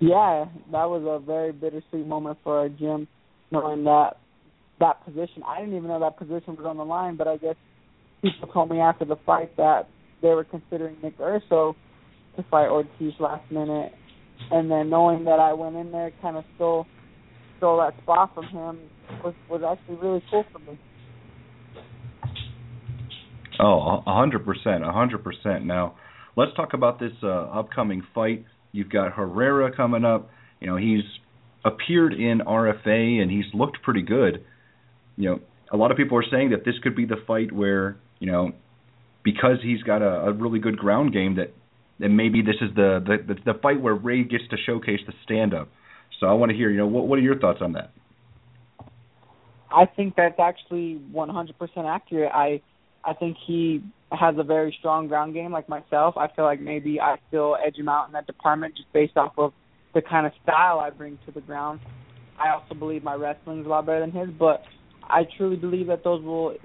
Yeah, 0.00 0.46
that 0.72 0.88
was 0.88 1.02
a 1.06 1.24
very 1.24 1.52
bittersweet 1.52 2.06
moment 2.06 2.38
for 2.42 2.60
our 2.60 2.70
gym, 2.70 3.06
knowing 3.50 3.84
that 3.84 4.16
that 4.80 5.04
position. 5.04 5.42
I 5.46 5.60
didn't 5.60 5.76
even 5.76 5.88
know 5.88 6.00
that 6.00 6.16
position 6.16 6.56
was 6.56 6.64
on 6.64 6.78
the 6.78 6.86
line, 6.86 7.16
but 7.16 7.28
I 7.28 7.36
guess 7.36 7.56
people 8.22 8.48
told 8.48 8.70
me 8.70 8.80
after 8.80 9.04
the 9.04 9.16
fight 9.26 9.54
that 9.58 9.90
they 10.22 10.28
were 10.28 10.44
considering 10.44 10.96
Nick 11.02 11.20
Urso 11.20 11.76
to 12.36 12.42
fight 12.50 12.68
Ortiz 12.68 13.12
last 13.20 13.50
minute, 13.52 13.92
and 14.50 14.70
then 14.70 14.88
knowing 14.88 15.24
that 15.24 15.38
I 15.38 15.52
went 15.52 15.76
in 15.76 15.92
there, 15.92 16.12
kind 16.22 16.38
of 16.38 16.44
stole 16.56 16.86
stole 17.58 17.76
that 17.76 17.92
spot 18.02 18.34
from 18.34 18.46
him 18.46 18.78
was 19.22 19.34
was 19.50 19.60
actually 19.62 19.96
really 19.96 20.22
cool 20.30 20.44
for 20.50 20.60
me. 20.60 20.78
Oh, 23.60 24.02
a 24.06 24.14
hundred 24.14 24.44
percent, 24.44 24.84
a 24.84 24.92
hundred 24.92 25.24
percent. 25.24 25.64
Now, 25.64 25.96
let's 26.36 26.54
talk 26.54 26.74
about 26.74 27.00
this 27.00 27.12
uh, 27.22 27.28
upcoming 27.28 28.02
fight. 28.14 28.44
You've 28.72 28.90
got 28.90 29.12
Herrera 29.12 29.74
coming 29.74 30.04
up. 30.04 30.30
You 30.60 30.68
know, 30.68 30.76
he's 30.76 31.02
appeared 31.64 32.12
in 32.12 32.40
RFA 32.40 33.20
and 33.20 33.30
he's 33.30 33.46
looked 33.52 33.82
pretty 33.82 34.02
good. 34.02 34.44
You 35.16 35.30
know, 35.30 35.40
a 35.72 35.76
lot 35.76 35.90
of 35.90 35.96
people 35.96 36.16
are 36.18 36.24
saying 36.30 36.50
that 36.50 36.64
this 36.64 36.74
could 36.82 36.94
be 36.94 37.04
the 37.04 37.16
fight 37.26 37.50
where 37.50 37.96
you 38.18 38.30
know, 38.30 38.52
because 39.24 39.58
he's 39.62 39.82
got 39.82 40.02
a, 40.02 40.28
a 40.28 40.32
really 40.32 40.58
good 40.58 40.76
ground 40.76 41.12
game, 41.12 41.36
that 41.36 41.52
that 42.00 42.08
maybe 42.08 42.42
this 42.42 42.56
is 42.60 42.74
the, 42.74 43.02
the 43.04 43.34
the 43.34 43.52
the 43.52 43.58
fight 43.60 43.80
where 43.80 43.94
Ray 43.94 44.24
gets 44.24 44.44
to 44.50 44.56
showcase 44.66 45.00
the 45.06 45.12
stand 45.24 45.54
up. 45.54 45.68
So 46.20 46.26
I 46.26 46.32
want 46.32 46.50
to 46.50 46.56
hear, 46.56 46.70
you 46.70 46.78
know, 46.78 46.86
what 46.86 47.06
what 47.06 47.18
are 47.18 47.22
your 47.22 47.38
thoughts 47.38 47.60
on 47.60 47.72
that? 47.72 47.90
I 49.70 49.84
think 49.84 50.14
that's 50.16 50.38
actually 50.40 50.98
100% 51.12 51.52
accurate. 51.86 52.32
I 52.32 52.62
I 53.08 53.14
think 53.14 53.36
he 53.46 53.82
has 54.12 54.34
a 54.38 54.42
very 54.42 54.74
strong 54.78 55.08
ground 55.08 55.34
game 55.34 55.52
like 55.52 55.68
myself. 55.68 56.16
I 56.16 56.28
feel 56.34 56.44
like 56.44 56.60
maybe 56.60 57.00
I 57.00 57.16
still 57.28 57.56
edge 57.64 57.76
him 57.76 57.88
out 57.88 58.06
in 58.06 58.12
that 58.12 58.26
department 58.26 58.76
just 58.76 58.92
based 58.92 59.16
off 59.16 59.32
of 59.38 59.52
the 59.94 60.02
kind 60.02 60.26
of 60.26 60.32
style 60.42 60.78
I 60.78 60.90
bring 60.90 61.18
to 61.26 61.32
the 61.32 61.40
ground. 61.40 61.80
I 62.38 62.50
also 62.50 62.74
believe 62.74 63.02
my 63.02 63.14
wrestling 63.14 63.60
is 63.60 63.66
a 63.66 63.68
lot 63.68 63.86
better 63.86 64.00
than 64.00 64.12
his, 64.12 64.28
but 64.38 64.62
I 65.02 65.22
truly 65.36 65.56
believe 65.56 65.86
that 65.86 66.04
those 66.04 66.22
will 66.22 66.56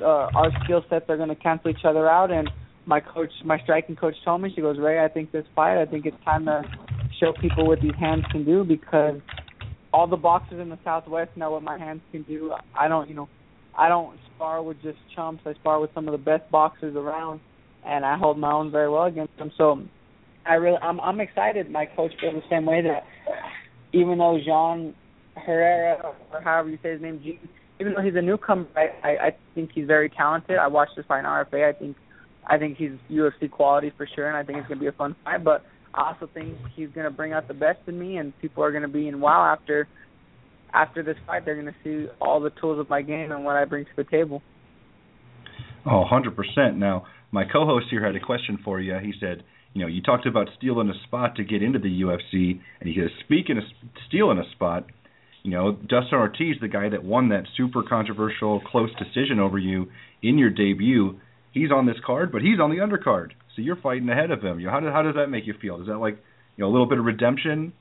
uh, 0.00 0.30
our 0.34 0.50
skill 0.64 0.82
sets 0.88 1.04
are 1.08 1.16
going 1.16 1.28
to 1.28 1.34
cancel 1.34 1.70
each 1.70 1.84
other 1.84 2.08
out. 2.08 2.30
And 2.30 2.48
my 2.86 3.00
coach, 3.00 3.30
my 3.44 3.58
striking 3.60 3.96
coach, 3.96 4.14
told 4.24 4.40
me 4.40 4.50
she 4.54 4.62
goes, 4.62 4.78
Ray, 4.78 5.04
I 5.04 5.08
think 5.08 5.32
this 5.32 5.44
fight, 5.54 5.80
I 5.80 5.86
think 5.86 6.06
it's 6.06 6.16
time 6.24 6.46
to 6.46 6.62
show 7.20 7.32
people 7.40 7.66
what 7.66 7.80
these 7.82 7.94
hands 8.00 8.24
can 8.32 8.44
do 8.44 8.64
because 8.64 9.20
all 9.92 10.06
the 10.06 10.16
boxers 10.16 10.60
in 10.60 10.70
the 10.70 10.78
Southwest 10.82 11.36
know 11.36 11.50
what 11.50 11.62
my 11.62 11.78
hands 11.78 12.00
can 12.10 12.22
do. 12.22 12.54
I 12.78 12.88
don't, 12.88 13.08
you 13.08 13.14
know, 13.14 13.28
I 13.76 13.88
don't 13.88 14.18
spar 14.34 14.62
with 14.62 14.80
just 14.82 14.98
chumps. 15.14 15.42
I 15.46 15.54
spar 15.54 15.80
with 15.80 15.90
some 15.94 16.08
of 16.08 16.12
the 16.12 16.18
best 16.18 16.50
boxers 16.50 16.96
around, 16.96 17.40
and 17.84 18.04
I 18.04 18.16
hold 18.16 18.38
my 18.38 18.52
own 18.52 18.70
very 18.70 18.88
well 18.88 19.04
against 19.04 19.36
them. 19.38 19.50
So 19.56 19.82
I 20.46 20.54
really, 20.54 20.78
I'm, 20.82 21.00
I'm 21.00 21.20
excited. 21.20 21.70
My 21.70 21.86
coach 21.86 22.12
feels 22.20 22.34
the 22.34 22.42
same 22.50 22.66
way 22.66 22.82
that 22.82 23.04
even 23.92 24.18
though 24.18 24.38
Geane 24.44 24.94
Herrera 25.34 26.14
or 26.32 26.40
however 26.40 26.70
you 26.70 26.78
say 26.82 26.92
his 26.92 27.02
name, 27.02 27.20
Gene, 27.22 27.38
even 27.80 27.94
though 27.94 28.02
he's 28.02 28.14
a 28.14 28.22
newcomer, 28.22 28.66
I, 28.76 29.08
I, 29.08 29.10
I 29.26 29.30
think 29.54 29.70
he's 29.74 29.86
very 29.86 30.10
talented. 30.10 30.58
I 30.58 30.66
watched 30.66 30.92
this 30.96 31.06
fight 31.06 31.20
in 31.20 31.24
RFA. 31.24 31.68
I 31.68 31.78
think, 31.78 31.96
I 32.46 32.58
think 32.58 32.76
he's 32.76 32.92
UFC 33.10 33.50
quality 33.50 33.92
for 33.96 34.06
sure, 34.14 34.28
and 34.28 34.36
I 34.36 34.42
think 34.42 34.58
it's 34.58 34.68
gonna 34.68 34.80
be 34.80 34.86
a 34.86 34.92
fun 34.92 35.16
fight. 35.24 35.44
But 35.44 35.64
I 35.94 36.12
also 36.12 36.28
think 36.32 36.56
he's 36.74 36.88
gonna 36.94 37.10
bring 37.10 37.32
out 37.32 37.48
the 37.48 37.54
best 37.54 37.80
in 37.86 37.98
me, 37.98 38.18
and 38.18 38.38
people 38.40 38.62
are 38.62 38.72
gonna 38.72 38.88
be 38.88 39.08
in 39.08 39.20
wow 39.20 39.42
after 39.44 39.88
after 40.72 41.02
this 41.02 41.16
fight, 41.26 41.44
they're 41.44 41.60
going 41.60 41.66
to 41.66 41.74
see 41.84 42.10
all 42.20 42.40
the 42.40 42.50
tools 42.60 42.78
of 42.78 42.88
my 42.88 43.02
game 43.02 43.32
and 43.32 43.44
what 43.44 43.56
I 43.56 43.64
bring 43.64 43.84
to 43.84 43.90
the 43.96 44.04
table. 44.04 44.42
Oh, 45.86 46.04
100%. 46.10 46.76
Now, 46.76 47.06
my 47.32 47.44
co-host 47.44 47.86
here 47.90 48.04
had 48.04 48.16
a 48.16 48.20
question 48.20 48.58
for 48.64 48.80
you. 48.80 48.96
He 49.02 49.12
said, 49.18 49.42
you 49.72 49.82
know, 49.82 49.86
you 49.86 50.02
talked 50.02 50.26
about 50.26 50.48
stealing 50.58 50.90
a 50.90 51.06
spot 51.06 51.36
to 51.36 51.44
get 51.44 51.62
into 51.62 51.78
the 51.78 52.02
UFC, 52.02 52.60
and 52.80 52.88
he 52.88 52.96
says, 53.00 53.10
speaking 53.24 53.56
of 53.56 53.64
stealing 54.08 54.38
a 54.38 54.50
spot, 54.52 54.86
you 55.42 55.50
know, 55.50 55.72
Dustin 55.72 56.18
Ortiz, 56.18 56.56
the 56.60 56.68
guy 56.68 56.88
that 56.88 57.04
won 57.04 57.30
that 57.30 57.44
super 57.56 57.82
controversial 57.88 58.60
close 58.60 58.90
decision 58.98 59.38
over 59.38 59.58
you 59.58 59.86
in 60.22 60.38
your 60.38 60.50
debut, 60.50 61.18
he's 61.52 61.70
on 61.70 61.86
this 61.86 61.96
card, 62.04 62.30
but 62.30 62.42
he's 62.42 62.60
on 62.60 62.70
the 62.70 62.76
undercard. 62.76 63.30
So 63.56 63.62
you're 63.62 63.76
fighting 63.76 64.08
ahead 64.08 64.30
of 64.30 64.42
him. 64.42 64.60
You 64.60 64.66
know, 64.66 64.72
how 64.72 64.80
how 64.92 65.02
does 65.02 65.14
that 65.14 65.28
make 65.28 65.46
you 65.46 65.54
feel? 65.60 65.80
Is 65.80 65.86
that 65.86 65.98
like, 65.98 66.18
you 66.56 66.64
know, 66.64 66.70
a 66.70 66.72
little 66.72 66.88
bit 66.88 66.98
of 66.98 67.04
redemption? 67.04 67.72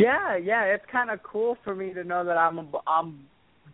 Yeah, 0.00 0.36
yeah, 0.38 0.62
it's 0.64 0.84
kind 0.90 1.10
of 1.10 1.22
cool 1.22 1.58
for 1.62 1.74
me 1.74 1.92
to 1.92 2.04
know 2.04 2.24
that 2.24 2.38
I'm 2.38 2.68
I'm 2.86 3.26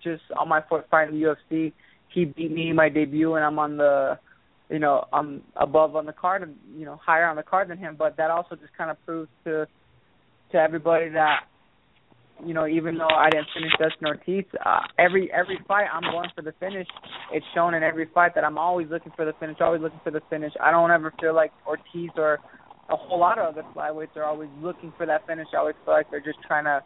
just 0.03 0.25
on 0.37 0.49
my 0.49 0.61
fourth 0.69 0.85
fight 0.91 1.09
in 1.09 1.21
the 1.21 1.27
UFC. 1.27 1.73
He 2.13 2.25
beat 2.25 2.51
me 2.51 2.71
in 2.71 2.77
my 2.77 2.89
debut, 2.89 3.35
and 3.35 3.45
I'm 3.45 3.61
on 3.61 3.77
the, 3.77 4.19
you 4.69 4.81
know, 4.81 5.05
I'm 5.13 5.43
above 5.55 5.95
on 5.95 6.05
the 6.05 6.13
card, 6.13 6.43
and 6.43 6.57
you 6.77 6.85
know, 6.85 6.97
higher 6.97 7.27
on 7.27 7.37
the 7.37 7.45
card 7.45 7.71
than 7.71 7.79
him. 7.79 7.95
But 7.97 8.17
that 8.17 8.33
also 8.33 8.57
just 8.57 8.77
kind 8.77 8.91
of 8.91 8.97
proves 9.07 9.31
to 9.45 9.69
to 10.51 10.59
everybody 10.59 11.11
that, 11.11 11.43
you 12.45 12.55
know, 12.55 12.67
even 12.67 12.99
though 12.99 13.07
I 13.09 13.31
didn't 13.31 13.49
finish 13.55 13.73
Dustin 13.79 14.09
Ortiz, 14.09 14.45
uh, 14.65 14.81
every 14.99 15.31
every 15.33 15.61
fight 15.69 15.87
I'm 15.93 16.11
going 16.11 16.31
for 16.35 16.43
the 16.43 16.55
finish. 16.59 16.89
It's 17.33 17.47
shown 17.55 17.75
in 17.75 17.85
every 17.85 18.09
fight 18.13 18.35
that 18.35 18.43
I'm 18.43 18.59
always 18.59 18.89
looking 18.91 19.13
for 19.15 19.25
the 19.25 19.33
finish, 19.39 19.59
always 19.61 19.81
looking 19.81 20.01
for 20.03 20.11
the 20.11 20.23
finish. 20.29 20.53
I 20.61 20.73
don't 20.73 20.91
ever 20.91 21.15
feel 21.21 21.37
like 21.37 21.53
Ortiz 21.69 22.11
or 22.17 22.41
a 22.89 22.97
whole 22.97 23.19
lot 23.19 23.39
of 23.39 23.47
other 23.47 23.65
flyweights 23.75 24.17
are 24.17 24.25
always 24.25 24.51
looking 24.61 24.93
for 24.97 25.07
that 25.07 25.27
finish. 25.27 25.47
I 25.53 25.59
always 25.59 25.75
feel 25.85 25.95
like 25.95 26.11
they're 26.11 26.21
just 26.21 26.39
trying 26.47 26.65
to 26.65 26.83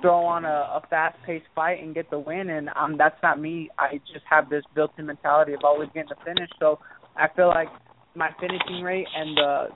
throw 0.00 0.24
on 0.24 0.44
a, 0.44 0.48
a 0.48 0.82
fast 0.90 1.16
paced 1.24 1.46
fight 1.54 1.82
and 1.82 1.94
get 1.94 2.10
the 2.10 2.18
win 2.18 2.50
and 2.50 2.68
um 2.76 2.96
that's 2.98 3.16
not 3.22 3.40
me. 3.40 3.70
I 3.78 4.00
just 4.12 4.24
have 4.28 4.50
this 4.50 4.64
built 4.74 4.90
in 4.98 5.06
mentality 5.06 5.52
of 5.52 5.60
always 5.64 5.88
getting 5.94 6.08
the 6.08 6.16
finish. 6.24 6.50
So 6.58 6.78
I 7.16 7.28
feel 7.34 7.48
like 7.48 7.68
my 8.14 8.30
finishing 8.40 8.82
rate 8.82 9.06
and 9.16 9.36
the 9.36 9.66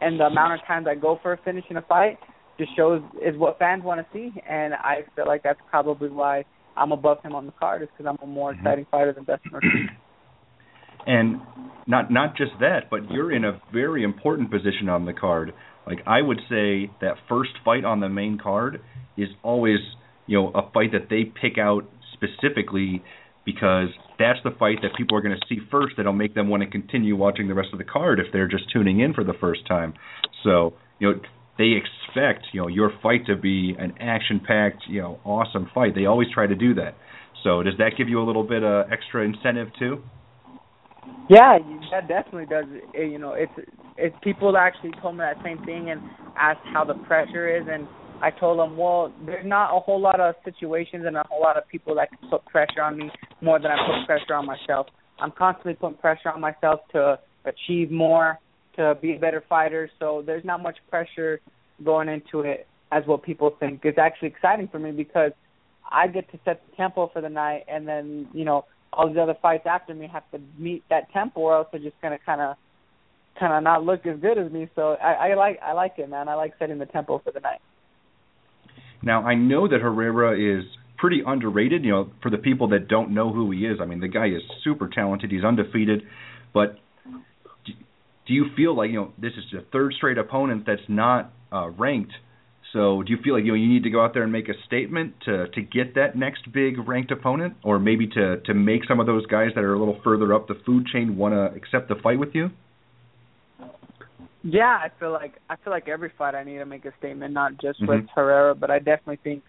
and 0.00 0.20
the 0.20 0.24
amount 0.24 0.60
of 0.60 0.66
times 0.66 0.86
I 0.88 0.94
go 0.94 1.18
for 1.22 1.32
a 1.32 1.38
finish 1.38 1.64
in 1.70 1.78
a 1.78 1.82
fight 1.82 2.18
just 2.58 2.76
shows 2.76 3.02
is 3.22 3.36
what 3.36 3.58
fans 3.58 3.82
want 3.82 4.00
to 4.00 4.06
see 4.12 4.32
and 4.48 4.74
I 4.74 5.04
feel 5.14 5.26
like 5.26 5.42
that's 5.42 5.60
probably 5.70 6.10
why 6.10 6.44
I'm 6.76 6.92
above 6.92 7.22
him 7.22 7.34
on 7.34 7.46
the 7.46 7.52
card 7.52 7.82
is 7.82 7.88
because 7.96 8.10
I'm 8.10 8.22
a 8.22 8.30
more 8.30 8.52
exciting 8.52 8.84
mm-hmm. 8.84 8.90
fighter 8.90 9.12
than 9.12 9.24
Dustin 9.24 9.52
Ortiz. 9.54 9.70
And 11.06 11.40
not 11.86 12.10
not 12.10 12.36
just 12.36 12.52
that, 12.60 12.90
but 12.90 13.10
you're 13.10 13.32
in 13.32 13.44
a 13.44 13.60
very 13.72 14.02
important 14.02 14.50
position 14.50 14.88
on 14.88 15.04
the 15.06 15.12
card. 15.12 15.52
Like 15.86 15.98
I 16.06 16.20
would 16.20 16.40
say 16.48 16.90
that 17.00 17.14
first 17.28 17.52
fight 17.64 17.84
on 17.84 18.00
the 18.00 18.08
main 18.08 18.38
card 18.38 18.80
is 19.16 19.28
always, 19.42 19.78
you 20.26 20.38
know, 20.38 20.48
a 20.48 20.70
fight 20.72 20.92
that 20.92 21.08
they 21.08 21.24
pick 21.24 21.58
out 21.58 21.84
specifically 22.12 23.02
because 23.44 23.88
that's 24.18 24.40
the 24.42 24.50
fight 24.58 24.78
that 24.82 24.96
people 24.96 25.16
are 25.16 25.20
going 25.20 25.36
to 25.38 25.46
see 25.48 25.60
first 25.70 25.94
that'll 25.96 26.12
make 26.12 26.34
them 26.34 26.48
want 26.48 26.64
to 26.64 26.68
continue 26.68 27.16
watching 27.16 27.46
the 27.46 27.54
rest 27.54 27.68
of 27.72 27.78
the 27.78 27.84
card 27.84 28.18
if 28.18 28.26
they're 28.32 28.48
just 28.48 28.64
tuning 28.72 29.00
in 29.00 29.14
for 29.14 29.22
the 29.22 29.34
first 29.40 29.66
time. 29.68 29.94
So, 30.42 30.74
you 30.98 31.08
know, 31.12 31.20
they 31.56 31.72
expect, 31.78 32.46
you 32.52 32.60
know, 32.60 32.68
your 32.68 32.92
fight 33.02 33.26
to 33.26 33.36
be 33.36 33.76
an 33.78 33.94
action-packed, 34.00 34.82
you 34.88 35.00
know, 35.00 35.20
awesome 35.24 35.70
fight. 35.72 35.94
They 35.94 36.06
always 36.06 36.28
try 36.34 36.46
to 36.46 36.56
do 36.56 36.74
that. 36.74 36.96
So, 37.44 37.62
does 37.62 37.74
that 37.78 37.92
give 37.96 38.08
you 38.08 38.20
a 38.20 38.26
little 38.26 38.42
bit 38.42 38.64
of 38.64 38.90
extra 38.90 39.24
incentive 39.24 39.68
too? 39.78 40.02
Yeah, 41.28 41.58
that 41.90 42.08
definitely 42.08 42.46
does. 42.46 42.66
It, 42.94 43.10
You 43.10 43.18
know, 43.18 43.32
it's 43.32 43.52
it's 43.96 44.16
people 44.22 44.56
actually 44.56 44.92
told 45.02 45.16
me 45.16 45.20
that 45.20 45.42
same 45.42 45.58
thing 45.64 45.90
and 45.90 46.00
asked 46.38 46.60
how 46.72 46.84
the 46.84 46.94
pressure 47.06 47.48
is, 47.56 47.66
and 47.70 47.86
I 48.22 48.30
told 48.30 48.58
them, 48.58 48.76
well, 48.76 49.12
there's 49.24 49.46
not 49.46 49.76
a 49.76 49.80
whole 49.80 50.00
lot 50.00 50.20
of 50.20 50.34
situations 50.44 51.04
and 51.06 51.16
a 51.16 51.24
whole 51.28 51.40
lot 51.40 51.56
of 51.56 51.66
people 51.68 51.94
that 51.96 52.08
can 52.10 52.30
put 52.30 52.44
pressure 52.46 52.82
on 52.82 52.96
me 52.96 53.10
more 53.42 53.58
than 53.58 53.70
I 53.70 53.76
put 53.76 54.06
pressure 54.06 54.34
on 54.34 54.46
myself. 54.46 54.86
I'm 55.20 55.32
constantly 55.32 55.74
putting 55.74 55.98
pressure 55.98 56.30
on 56.30 56.40
myself 56.40 56.80
to 56.92 57.18
achieve 57.44 57.90
more, 57.90 58.38
to 58.76 58.96
be 59.00 59.16
a 59.16 59.18
better 59.18 59.42
fighter. 59.48 59.90
So 59.98 60.22
there's 60.24 60.44
not 60.44 60.62
much 60.62 60.76
pressure 60.90 61.40
going 61.84 62.08
into 62.08 62.40
it 62.40 62.66
as 62.92 63.02
what 63.06 63.22
people 63.22 63.56
think. 63.58 63.80
It's 63.84 63.98
actually 63.98 64.28
exciting 64.28 64.68
for 64.68 64.78
me 64.78 64.92
because 64.92 65.32
I 65.90 66.06
get 66.06 66.30
to 66.32 66.38
set 66.44 66.62
the 66.68 66.76
tempo 66.76 67.10
for 67.12 67.20
the 67.20 67.28
night, 67.28 67.64
and 67.68 67.86
then 67.86 68.28
you 68.32 68.44
know 68.44 68.64
all 68.92 69.08
these 69.08 69.18
other 69.18 69.36
fights 69.40 69.64
after 69.66 69.94
me 69.94 70.08
have 70.12 70.28
to 70.30 70.40
meet 70.58 70.82
that 70.90 71.10
tempo, 71.12 71.40
or 71.40 71.56
else 71.56 71.68
they're 71.72 71.80
just 71.80 72.00
gonna 72.02 72.18
kind 72.24 72.40
of 72.40 72.56
kind 73.38 73.52
of 73.52 73.62
not 73.62 73.84
look 73.84 74.06
as 74.06 74.18
good 74.20 74.38
as 74.38 74.50
me. 74.50 74.68
So 74.74 74.96
I, 75.02 75.30
I 75.30 75.34
like 75.34 75.58
I 75.62 75.72
like 75.72 75.94
it, 75.98 76.08
man. 76.08 76.28
I 76.28 76.34
like 76.34 76.54
setting 76.58 76.78
the 76.78 76.86
tempo 76.86 77.20
for 77.22 77.32
the 77.32 77.40
night. 77.40 77.60
Now 79.02 79.22
I 79.22 79.34
know 79.34 79.68
that 79.68 79.80
Herrera 79.80 80.34
is 80.36 80.64
pretty 80.98 81.22
underrated. 81.26 81.84
You 81.84 81.90
know, 81.90 82.10
for 82.22 82.30
the 82.30 82.38
people 82.38 82.68
that 82.68 82.88
don't 82.88 83.12
know 83.12 83.32
who 83.32 83.50
he 83.50 83.60
is, 83.66 83.78
I 83.80 83.84
mean, 83.84 84.00
the 84.00 84.08
guy 84.08 84.26
is 84.26 84.42
super 84.64 84.88
talented. 84.88 85.30
He's 85.30 85.44
undefeated, 85.44 86.02
but 86.54 86.78
do 88.26 88.34
you 88.34 88.46
feel 88.56 88.76
like 88.76 88.90
you 88.90 88.96
know 88.96 89.12
this 89.18 89.32
is 89.32 89.44
a 89.58 89.62
third 89.70 89.94
straight 89.96 90.18
opponent 90.18 90.64
that's 90.66 90.82
not 90.88 91.32
uh, 91.52 91.68
ranked? 91.70 92.12
So 92.72 93.02
do 93.02 93.12
you 93.12 93.18
feel 93.22 93.34
like 93.34 93.44
you 93.44 93.52
know 93.52 93.56
you 93.56 93.68
need 93.68 93.84
to 93.84 93.90
go 93.90 94.04
out 94.04 94.12
there 94.12 94.22
and 94.22 94.32
make 94.32 94.48
a 94.48 94.54
statement 94.66 95.14
to 95.24 95.48
to 95.48 95.62
get 95.62 95.94
that 95.94 96.16
next 96.16 96.50
big 96.52 96.86
ranked 96.86 97.10
opponent, 97.10 97.54
or 97.62 97.78
maybe 97.78 98.06
to 98.08 98.40
to 98.40 98.54
make 98.54 98.82
some 98.86 99.00
of 99.00 99.06
those 99.06 99.24
guys 99.26 99.50
that 99.54 99.64
are 99.64 99.74
a 99.74 99.78
little 99.78 100.00
further 100.02 100.34
up 100.34 100.48
the 100.48 100.58
food 100.66 100.86
chain 100.86 101.16
want 101.16 101.34
to 101.34 101.56
accept 101.56 101.88
the 101.88 101.94
fight 102.02 102.18
with 102.18 102.34
you? 102.34 102.50
Yeah, 104.42 104.78
I 104.80 104.90
feel 105.00 105.12
like 105.12 105.34
I 105.48 105.56
feel 105.56 105.72
like 105.72 105.88
every 105.88 106.12
fight 106.16 106.34
I 106.34 106.44
need 106.44 106.58
to 106.58 106.66
make 106.66 106.84
a 106.84 106.92
statement, 106.98 107.32
not 107.32 107.52
just 107.52 107.80
mm-hmm. 107.80 107.88
with 107.88 108.06
Herrera, 108.14 108.54
but 108.54 108.70
I 108.70 108.78
definitely 108.78 109.20
think 109.22 109.42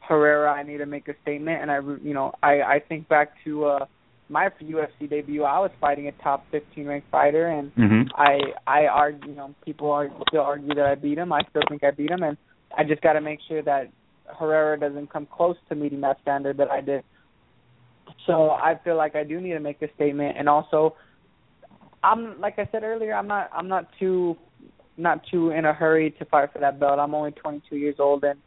Herrera 0.00 0.52
I 0.52 0.62
need 0.62 0.78
to 0.78 0.86
make 0.86 1.08
a 1.08 1.14
statement, 1.22 1.62
and 1.62 1.70
I 1.70 1.78
you 2.02 2.14
know 2.14 2.32
I 2.42 2.62
I 2.62 2.80
think 2.88 3.08
back 3.08 3.32
to 3.44 3.64
uh 3.66 3.86
my 4.28 4.48
UFC 4.62 5.08
debut, 5.08 5.42
I 5.42 5.58
was 5.58 5.70
fighting 5.80 6.08
a 6.08 6.12
top 6.22 6.46
15 6.50 6.86
ranked 6.86 7.10
fighter, 7.10 7.46
and 7.46 7.74
mm-hmm. 7.74 8.08
I 8.14 8.38
I 8.66 8.86
argue, 8.86 9.30
you 9.30 9.36
know, 9.36 9.54
people 9.64 9.90
are 9.90 10.08
still 10.28 10.40
argue 10.40 10.74
that 10.74 10.86
I 10.86 10.94
beat 10.94 11.18
him. 11.18 11.32
I 11.32 11.42
still 11.50 11.62
think 11.68 11.84
I 11.84 11.90
beat 11.90 12.10
him, 12.10 12.22
and 12.22 12.36
I 12.76 12.84
just 12.84 13.02
got 13.02 13.14
to 13.14 13.20
make 13.20 13.40
sure 13.48 13.62
that 13.62 13.90
Herrera 14.26 14.78
doesn't 14.78 15.12
come 15.12 15.26
close 15.26 15.56
to 15.68 15.74
meeting 15.74 16.00
that 16.00 16.20
standard 16.22 16.56
that 16.58 16.70
I 16.70 16.80
did. 16.80 17.04
So 18.26 18.50
I 18.50 18.78
feel 18.84 18.96
like 18.96 19.16
I 19.16 19.24
do 19.24 19.40
need 19.40 19.52
to 19.52 19.60
make 19.60 19.80
a 19.82 19.88
statement, 19.94 20.36
and 20.38 20.48
also 20.48 20.96
I'm 22.02 22.40
like 22.40 22.58
I 22.58 22.68
said 22.70 22.82
earlier, 22.82 23.14
I'm 23.14 23.26
not 23.26 23.50
I'm 23.52 23.68
not 23.68 23.88
too 23.98 24.36
not 24.96 25.20
too 25.30 25.50
in 25.50 25.64
a 25.64 25.72
hurry 25.72 26.14
to 26.18 26.24
fight 26.26 26.52
for 26.52 26.58
that 26.60 26.78
belt. 26.78 26.98
I'm 26.98 27.14
only 27.14 27.32
22 27.32 27.76
years 27.76 27.96
old, 27.98 28.24
and 28.24 28.38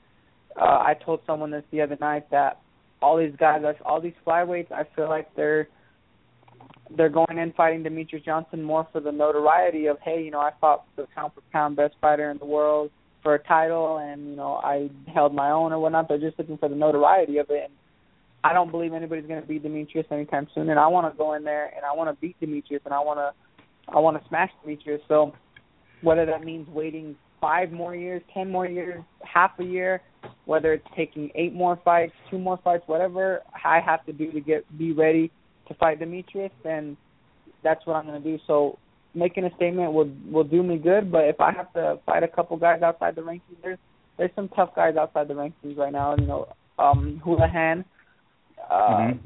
uh, 0.60 0.64
I 0.66 0.96
told 1.06 1.22
someone 1.26 1.52
this 1.52 1.64
the 1.72 1.82
other 1.82 1.98
night 2.00 2.30
that 2.32 2.62
all 3.02 3.18
these 3.18 3.36
guys, 3.40 3.62
all 3.86 4.02
these 4.02 4.14
flyweights, 4.26 4.72
I 4.72 4.84
feel 4.96 5.10
like 5.10 5.36
they're 5.36 5.68
they're 6.96 7.10
going 7.10 7.38
in 7.38 7.52
fighting 7.54 7.84
Demetrius 7.84 8.24
Johnson 8.24 8.64
more 8.64 8.88
for 8.92 9.02
the 9.02 9.12
notoriety 9.12 9.88
of 9.88 9.98
hey, 10.04 10.24
you 10.24 10.32
know, 10.32 10.40
I 10.40 10.52
fought 10.62 10.86
the 10.96 11.06
pound 11.14 11.34
for 11.34 11.42
pound 11.52 11.76
best 11.76 11.96
fighter 12.02 12.32
in 12.32 12.38
the 12.38 12.46
world 12.46 12.92
for 13.28 13.36
a 13.36 13.44
title, 13.44 13.98
and 13.98 14.30
you 14.30 14.38
know, 14.38 14.54
I 14.64 14.90
held 15.14 15.36
my 15.36 15.52
own 15.52 15.74
or 15.74 15.80
whatnot. 15.80 16.08
They're 16.08 16.18
just 16.18 16.40
looking 16.40 16.58
for 16.58 16.70
the 16.70 16.76
notoriety 16.76 17.40
of 17.40 17.48
it. 17.50 17.66
And 17.66 17.74
I 18.42 18.54
don't 18.54 18.72
believe 18.72 18.94
anybody's 18.94 19.26
going 19.26 19.42
to 19.42 19.46
beat 19.46 19.64
Demetrius 19.64 20.06
anytime 20.10 20.48
soon, 20.56 20.70
and 20.70 20.80
I 20.80 20.88
want 20.88 21.12
to 21.12 21.18
go 21.18 21.34
in 21.34 21.44
there 21.44 21.66
and 21.76 21.84
I 21.84 21.94
want 21.94 22.10
to 22.10 22.22
beat 22.22 22.40
Demetrius, 22.40 22.84
and 22.86 22.94
I 22.94 23.02
want 23.02 23.20
to 23.20 23.34
I 23.94 24.00
want 24.00 24.18
to 24.18 24.26
smash 24.30 24.50
Demetrius. 24.64 25.02
So 25.10 25.34
whether 26.04 26.26
that 26.26 26.46
means 26.46 26.70
waiting 26.70 27.18
five 27.42 27.70
more 27.70 27.94
years, 27.94 28.22
ten 28.34 28.50
more 28.50 28.66
years, 28.66 29.04
half 29.26 29.52
a 29.60 29.64
year, 29.66 30.02
whether 30.46 30.72
it's 30.72 30.88
taking 30.96 31.30
eight 31.36 31.54
more 31.54 31.78
fights, 31.84 32.14
two 32.32 32.40
more 32.40 32.62
fights, 32.64 32.84
whatever 32.86 33.42
I 33.66 33.82
have 33.82 34.06
to 34.06 34.14
do 34.14 34.32
to 34.32 34.40
get 34.40 34.78
be 34.78 34.94
ready 34.94 35.34
to 35.68 35.74
fight 35.74 36.00
Demetrius, 36.00 36.54
then 36.64 36.96
that's 37.62 37.86
what 37.86 37.98
I'm 37.98 38.06
going 38.06 38.24
to 38.24 38.38
do. 38.38 38.42
So 38.48 38.80
making 39.14 39.46
a 39.46 39.56
statement 39.56 39.94
will 39.94 40.12
will 40.32 40.44
do 40.44 40.64
me 40.64 40.78
good, 40.78 41.12
but 41.12 41.26
if 41.26 41.40
I 41.40 41.52
have 41.52 41.72
to 41.74 42.00
fight 42.06 42.24
a 42.24 42.28
couple 42.28 42.58
guys 42.58 42.82
outside 42.82 43.16
the 43.16 43.22
rankings, 43.22 43.62
there's 43.62 43.80
there's 44.18 44.32
some 44.36 44.50
tough 44.50 44.76
guys 44.76 44.96
outside 44.96 45.28
the 45.28 45.34
rankings 45.34 45.78
right 45.78 45.92
now. 45.92 46.16
You 46.16 46.26
know, 46.26 46.48
um, 46.80 47.22
Houlihan, 47.24 47.86
uh, 48.70 48.90
Mhm. 48.90 49.20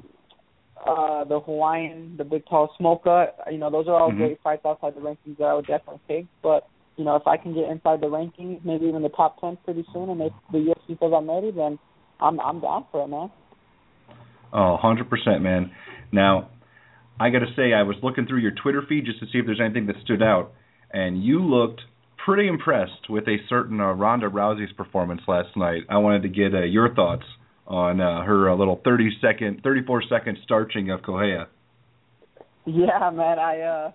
uh, 0.86 1.24
the 1.26 1.40
Hawaiian, 1.40 2.16
the 2.18 2.24
big 2.24 2.46
tall 2.46 2.74
Smolka. 2.80 3.32
You 3.52 3.58
know, 3.58 3.70
those 3.70 3.88
are 3.88 3.96
all 3.96 4.12
Mhm. 4.12 4.18
great 4.18 4.42
fights 4.42 4.66
outside 4.66 4.96
the 4.96 5.02
rankings 5.02 5.38
that 5.38 5.46
I 5.46 5.54
would 5.54 5.68
definitely 5.68 6.02
take. 6.08 6.28
But 6.42 6.68
you 6.98 7.06
know, 7.06 7.16
if 7.16 7.28
I 7.28 7.38
can 7.38 7.54
get 7.54 7.70
inside 7.70 8.02
the 8.02 8.08
rankings, 8.08 8.64
maybe 8.64 8.86
even 8.86 9.02
the 9.02 9.10
top 9.10 9.40
ten 9.40 9.58
pretty 9.64 9.86
soon, 9.94 10.10
and 10.10 10.22
if 10.22 10.34
the 10.52 10.60
UFC 10.60 11.00
says 11.00 11.12
I'm 11.16 11.30
ready, 11.30 11.52
then 11.52 11.80
I'm 12.20 12.40
I'm 12.40 12.60
down 12.60 12.86
for 12.92 13.04
it, 13.04 13.08
man. 13.08 13.32
Oh, 14.54 14.78
100%, 14.84 15.42
man. 15.42 15.72
Now, 16.12 16.50
I 17.22 17.30
got 17.30 17.40
to 17.40 17.54
say, 17.56 17.72
I 17.72 17.84
was 17.84 17.98
looking 18.02 18.26
through 18.26 18.40
your 18.40 18.54
Twitter 18.64 18.82
feed 18.90 19.06
just 19.06 19.20
to 19.20 19.28
see 19.28 19.38
if 19.38 19.46
there's 19.46 19.62
anything 19.64 19.86
that 19.86 19.96
stood 20.04 20.24
out, 20.24 20.54
and 20.92 21.24
you 21.24 21.40
looked 21.40 21.82
pretty 22.26 22.48
impressed 22.48 23.12
with 23.12 23.28
a 23.28 23.38
certain 23.48 23.80
uh, 23.80 23.92
Ronda 23.94 24.28
Rousey's 24.28 24.74
performance 24.74 25.22
last 25.28 25.56
night. 25.56 25.84
I 25.88 26.00
wanted 26.00 26.24
to 26.24 26.30
get 26.30 26.56
uh, 26.56 26.64
your 26.64 26.96
thoughts 26.96 27.26
on 27.68 28.02
uh, 28.02 28.24
her 28.24 28.50
uh, 28.50 28.56
little 28.56 28.82
30 28.84 29.20
second, 29.22 29.62
34 29.64 30.02
second 30.10 30.40
starching 30.44 30.90
of 30.90 31.04
Correia. 31.04 31.48
Yeah, 32.66 33.12
man. 33.14 33.38
I 33.38 33.60
uh, 33.62 33.92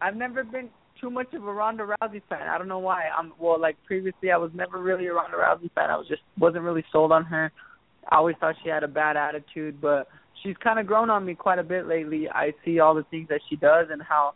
I've 0.00 0.16
never 0.16 0.42
been 0.42 0.70
too 0.98 1.10
much 1.10 1.34
of 1.34 1.46
a 1.46 1.52
Ronda 1.52 1.86
Rousey 2.02 2.22
fan. 2.30 2.48
I 2.48 2.56
don't 2.56 2.68
know 2.68 2.78
why. 2.78 3.02
I'm 3.16 3.32
well, 3.38 3.60
like 3.60 3.76
previously, 3.84 4.30
I 4.30 4.38
was 4.38 4.50
never 4.54 4.80
really 4.80 5.08
a 5.08 5.12
Ronda 5.12 5.36
Rousey 5.36 5.70
fan. 5.74 5.90
I 5.90 5.96
was 5.98 6.08
just 6.08 6.22
wasn't 6.38 6.64
really 6.64 6.84
sold 6.90 7.12
on 7.12 7.24
her. 7.26 7.52
I 8.10 8.16
always 8.16 8.36
thought 8.40 8.54
she 8.64 8.70
had 8.70 8.82
a 8.82 8.88
bad 8.88 9.18
attitude, 9.18 9.78
but 9.78 10.08
she's 10.42 10.56
kind 10.62 10.78
of 10.78 10.86
grown 10.86 11.10
on 11.10 11.24
me 11.24 11.34
quite 11.34 11.58
a 11.58 11.64
bit 11.64 11.86
lately. 11.86 12.28
I 12.28 12.52
see 12.64 12.80
all 12.80 12.94
the 12.94 13.04
things 13.04 13.28
that 13.28 13.40
she 13.48 13.56
does 13.56 13.88
and 13.90 14.02
how 14.02 14.34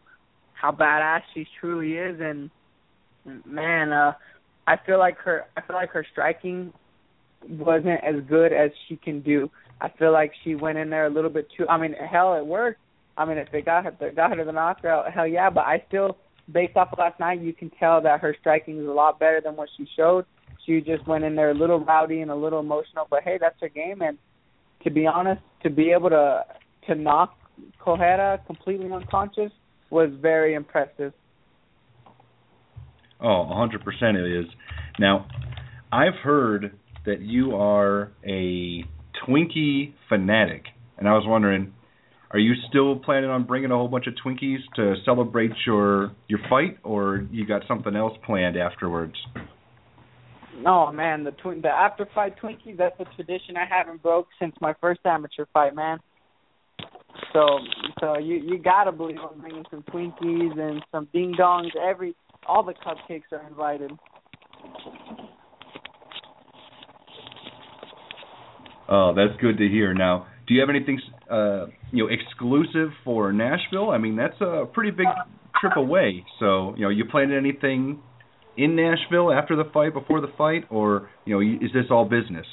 how 0.52 0.70
badass 0.72 1.22
she 1.34 1.46
truly 1.60 1.94
is, 1.94 2.20
and 2.20 2.50
man, 3.44 3.92
uh, 3.92 4.12
I 4.66 4.76
feel 4.86 4.98
like 4.98 5.18
her. 5.18 5.44
I 5.56 5.60
feel 5.60 5.76
like 5.76 5.90
her 5.90 6.06
striking 6.12 6.72
wasn't 7.48 8.02
as 8.02 8.22
good 8.28 8.52
as 8.52 8.70
she 8.88 8.96
can 8.96 9.20
do. 9.20 9.50
I 9.80 9.88
feel 9.98 10.12
like 10.12 10.32
she 10.42 10.54
went 10.54 10.78
in 10.78 10.88
there 10.90 11.06
a 11.06 11.10
little 11.10 11.30
bit 11.30 11.48
too. 11.56 11.66
I 11.68 11.76
mean, 11.76 11.92
hell, 11.92 12.34
it 12.34 12.46
worked. 12.46 12.80
I 13.16 13.24
mean, 13.24 13.38
if 13.38 13.50
they 13.52 13.60
got 13.60 13.84
her, 13.84 14.12
got 14.14 14.36
her 14.36 14.44
the 14.44 14.52
knockout, 14.52 15.12
hell 15.12 15.26
yeah. 15.26 15.50
But 15.50 15.66
I 15.66 15.84
still, 15.88 16.16
based 16.50 16.76
off 16.76 16.92
of 16.92 16.98
last 16.98 17.20
night, 17.20 17.40
you 17.40 17.52
can 17.52 17.70
tell 17.70 18.00
that 18.02 18.20
her 18.20 18.34
striking 18.40 18.78
is 18.80 18.86
a 18.86 18.92
lot 18.92 19.18
better 19.18 19.40
than 19.42 19.56
what 19.56 19.68
she 19.76 19.86
showed. 19.96 20.24
She 20.64 20.80
just 20.80 21.06
went 21.06 21.24
in 21.24 21.36
there 21.36 21.50
a 21.50 21.54
little 21.54 21.84
rowdy 21.84 22.20
and 22.20 22.30
a 22.30 22.34
little 22.34 22.60
emotional, 22.60 23.06
but 23.10 23.22
hey, 23.22 23.38
that's 23.38 23.60
her 23.60 23.68
game. 23.68 24.00
And 24.00 24.18
to 24.84 24.90
be 24.90 25.06
honest, 25.06 25.42
to 25.62 25.70
be 25.70 25.90
able 25.90 26.10
to 26.10 26.44
to 26.86 26.94
knock 26.94 27.36
Correia 27.78 28.40
completely 28.46 28.92
unconscious 28.92 29.50
was 29.90 30.10
very 30.20 30.54
impressive. 30.54 31.12
Oh, 33.20 33.42
a 33.42 33.54
100% 33.54 33.78
it 34.16 34.40
is. 34.40 34.46
Now, 34.98 35.26
I've 35.90 36.16
heard 36.22 36.76
that 37.06 37.20
you 37.20 37.56
are 37.56 38.12
a 38.26 38.84
Twinkie 39.26 39.94
fanatic, 40.08 40.64
and 40.98 41.08
I 41.08 41.12
was 41.12 41.24
wondering, 41.26 41.72
are 42.32 42.38
you 42.38 42.54
still 42.68 42.96
planning 42.96 43.30
on 43.30 43.44
bringing 43.44 43.70
a 43.70 43.76
whole 43.76 43.88
bunch 43.88 44.06
of 44.08 44.14
Twinkies 44.14 44.58
to 44.76 44.96
celebrate 45.04 45.52
your 45.66 46.12
your 46.28 46.40
fight, 46.50 46.78
or 46.82 47.26
you 47.30 47.46
got 47.46 47.62
something 47.68 47.94
else 47.94 48.14
planned 48.26 48.56
afterwards? 48.56 49.14
No, 50.62 50.92
man, 50.92 51.24
the 51.24 51.32
twin, 51.32 51.60
the 51.62 51.68
after 51.68 52.06
fight 52.14 52.34
Twinkies, 52.40 52.78
that's 52.78 52.98
a 53.00 53.04
tradition 53.16 53.56
I 53.56 53.66
haven't 53.68 54.02
broke 54.02 54.28
since 54.38 54.54
my 54.60 54.74
first 54.80 55.00
amateur 55.04 55.46
fight, 55.52 55.74
man. 55.74 55.98
So, 57.32 57.58
so 58.00 58.18
you 58.18 58.36
you 58.36 58.58
gotta 58.58 58.92
believe 58.92 59.18
I'm 59.18 59.40
bringing 59.40 59.64
some 59.70 59.82
Twinkies 59.82 60.58
and 60.58 60.82
some 60.92 61.08
ding 61.12 61.34
dongs. 61.38 61.70
Every 61.76 62.14
all 62.46 62.62
the 62.62 62.74
cupcakes 62.74 63.32
are 63.32 63.46
invited. 63.46 63.90
Oh, 68.88 69.14
that's 69.14 69.40
good 69.40 69.58
to 69.58 69.68
hear. 69.68 69.94
Now, 69.94 70.26
do 70.46 70.54
you 70.54 70.60
have 70.60 70.70
anything 70.70 71.00
uh, 71.30 71.66
you 71.90 72.04
know 72.04 72.10
exclusive 72.12 72.90
for 73.04 73.32
Nashville? 73.32 73.90
I 73.90 73.98
mean, 73.98 74.16
that's 74.16 74.40
a 74.40 74.66
pretty 74.72 74.90
big 74.90 75.06
trip 75.60 75.76
away. 75.76 76.24
So, 76.38 76.74
you 76.76 76.82
know, 76.82 76.90
you 76.90 77.04
planning 77.10 77.36
anything 77.36 78.02
in 78.56 78.76
Nashville 78.76 79.32
after 79.32 79.56
the 79.56 79.70
fight, 79.72 79.92
before 79.92 80.20
the 80.20 80.32
fight, 80.38 80.64
or 80.70 81.10
you 81.24 81.34
know, 81.34 81.40
is 81.40 81.72
this 81.72 81.86
all 81.90 82.04
business? 82.04 82.46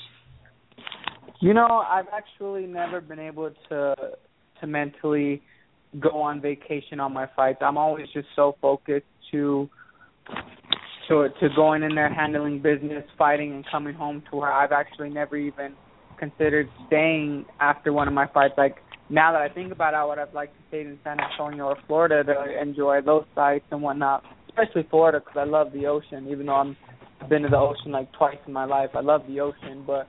You 1.40 1.54
know, 1.54 1.84
I've 1.90 2.08
actually 2.14 2.66
never 2.68 3.02
been 3.02 3.20
able 3.20 3.52
to 3.70 3.96
to 4.60 4.68
mentally 4.68 5.42
go 6.00 6.22
on 6.22 6.40
vacation 6.40 7.00
on 7.00 7.14
my 7.14 7.28
fights. 7.36 7.60
I'm 7.62 7.78
always 7.78 8.08
just 8.14 8.28
so 8.36 8.56
focused 8.62 9.06
to 9.32 9.70
to 11.08 11.28
to 11.40 11.50
going 11.56 11.84
in 11.84 11.96
there, 11.96 12.14
handling 12.14 12.62
business, 12.62 13.04
fighting, 13.18 13.54
and 13.54 13.66
coming 13.70 13.94
home 13.94 14.24
to 14.30 14.38
where 14.38 14.52
I've 14.52 14.72
actually 14.72 15.10
never 15.10 15.36
even 15.36 15.74
considered 16.18 16.70
staying 16.88 17.46
after 17.60 17.92
one 17.92 18.08
of 18.08 18.14
my 18.14 18.28
fights. 18.28 18.54
Like 18.58 18.78
now 19.10 19.34
that 19.34 19.42
I 19.42 19.50
think 19.50 19.72
about 19.72 19.94
it, 19.94 19.98
I 19.98 20.06
would 20.06 20.18
have 20.18 20.34
liked 20.34 20.56
to 20.56 20.62
stay 20.70 20.82
in 20.82 20.98
San 21.04 21.18
Antonio 21.20 21.66
or 21.66 21.78
Florida 21.88 22.24
to 22.24 22.62
enjoy 22.62 23.02
those 23.02 23.26
sights 23.36 23.66
and 23.72 23.82
whatnot. 23.82 24.24
Especially 24.52 24.88
Florida 24.90 25.20
because 25.20 25.38
I 25.38 25.44
love 25.44 25.72
the 25.74 25.88
ocean. 25.88 26.28
Even 26.30 26.46
though 26.46 26.56
I'm 26.56 26.78
I've 27.22 27.30
been 27.30 27.44
to 27.44 27.50
the 27.50 27.58
ocean 27.58 27.92
like 27.92 28.12
twice 28.14 28.38
in 28.48 28.54
my 28.54 28.66
life, 28.66 28.90
I 28.96 29.02
love 29.02 29.22
the 29.28 29.40
ocean. 29.40 29.84
But 29.86 30.08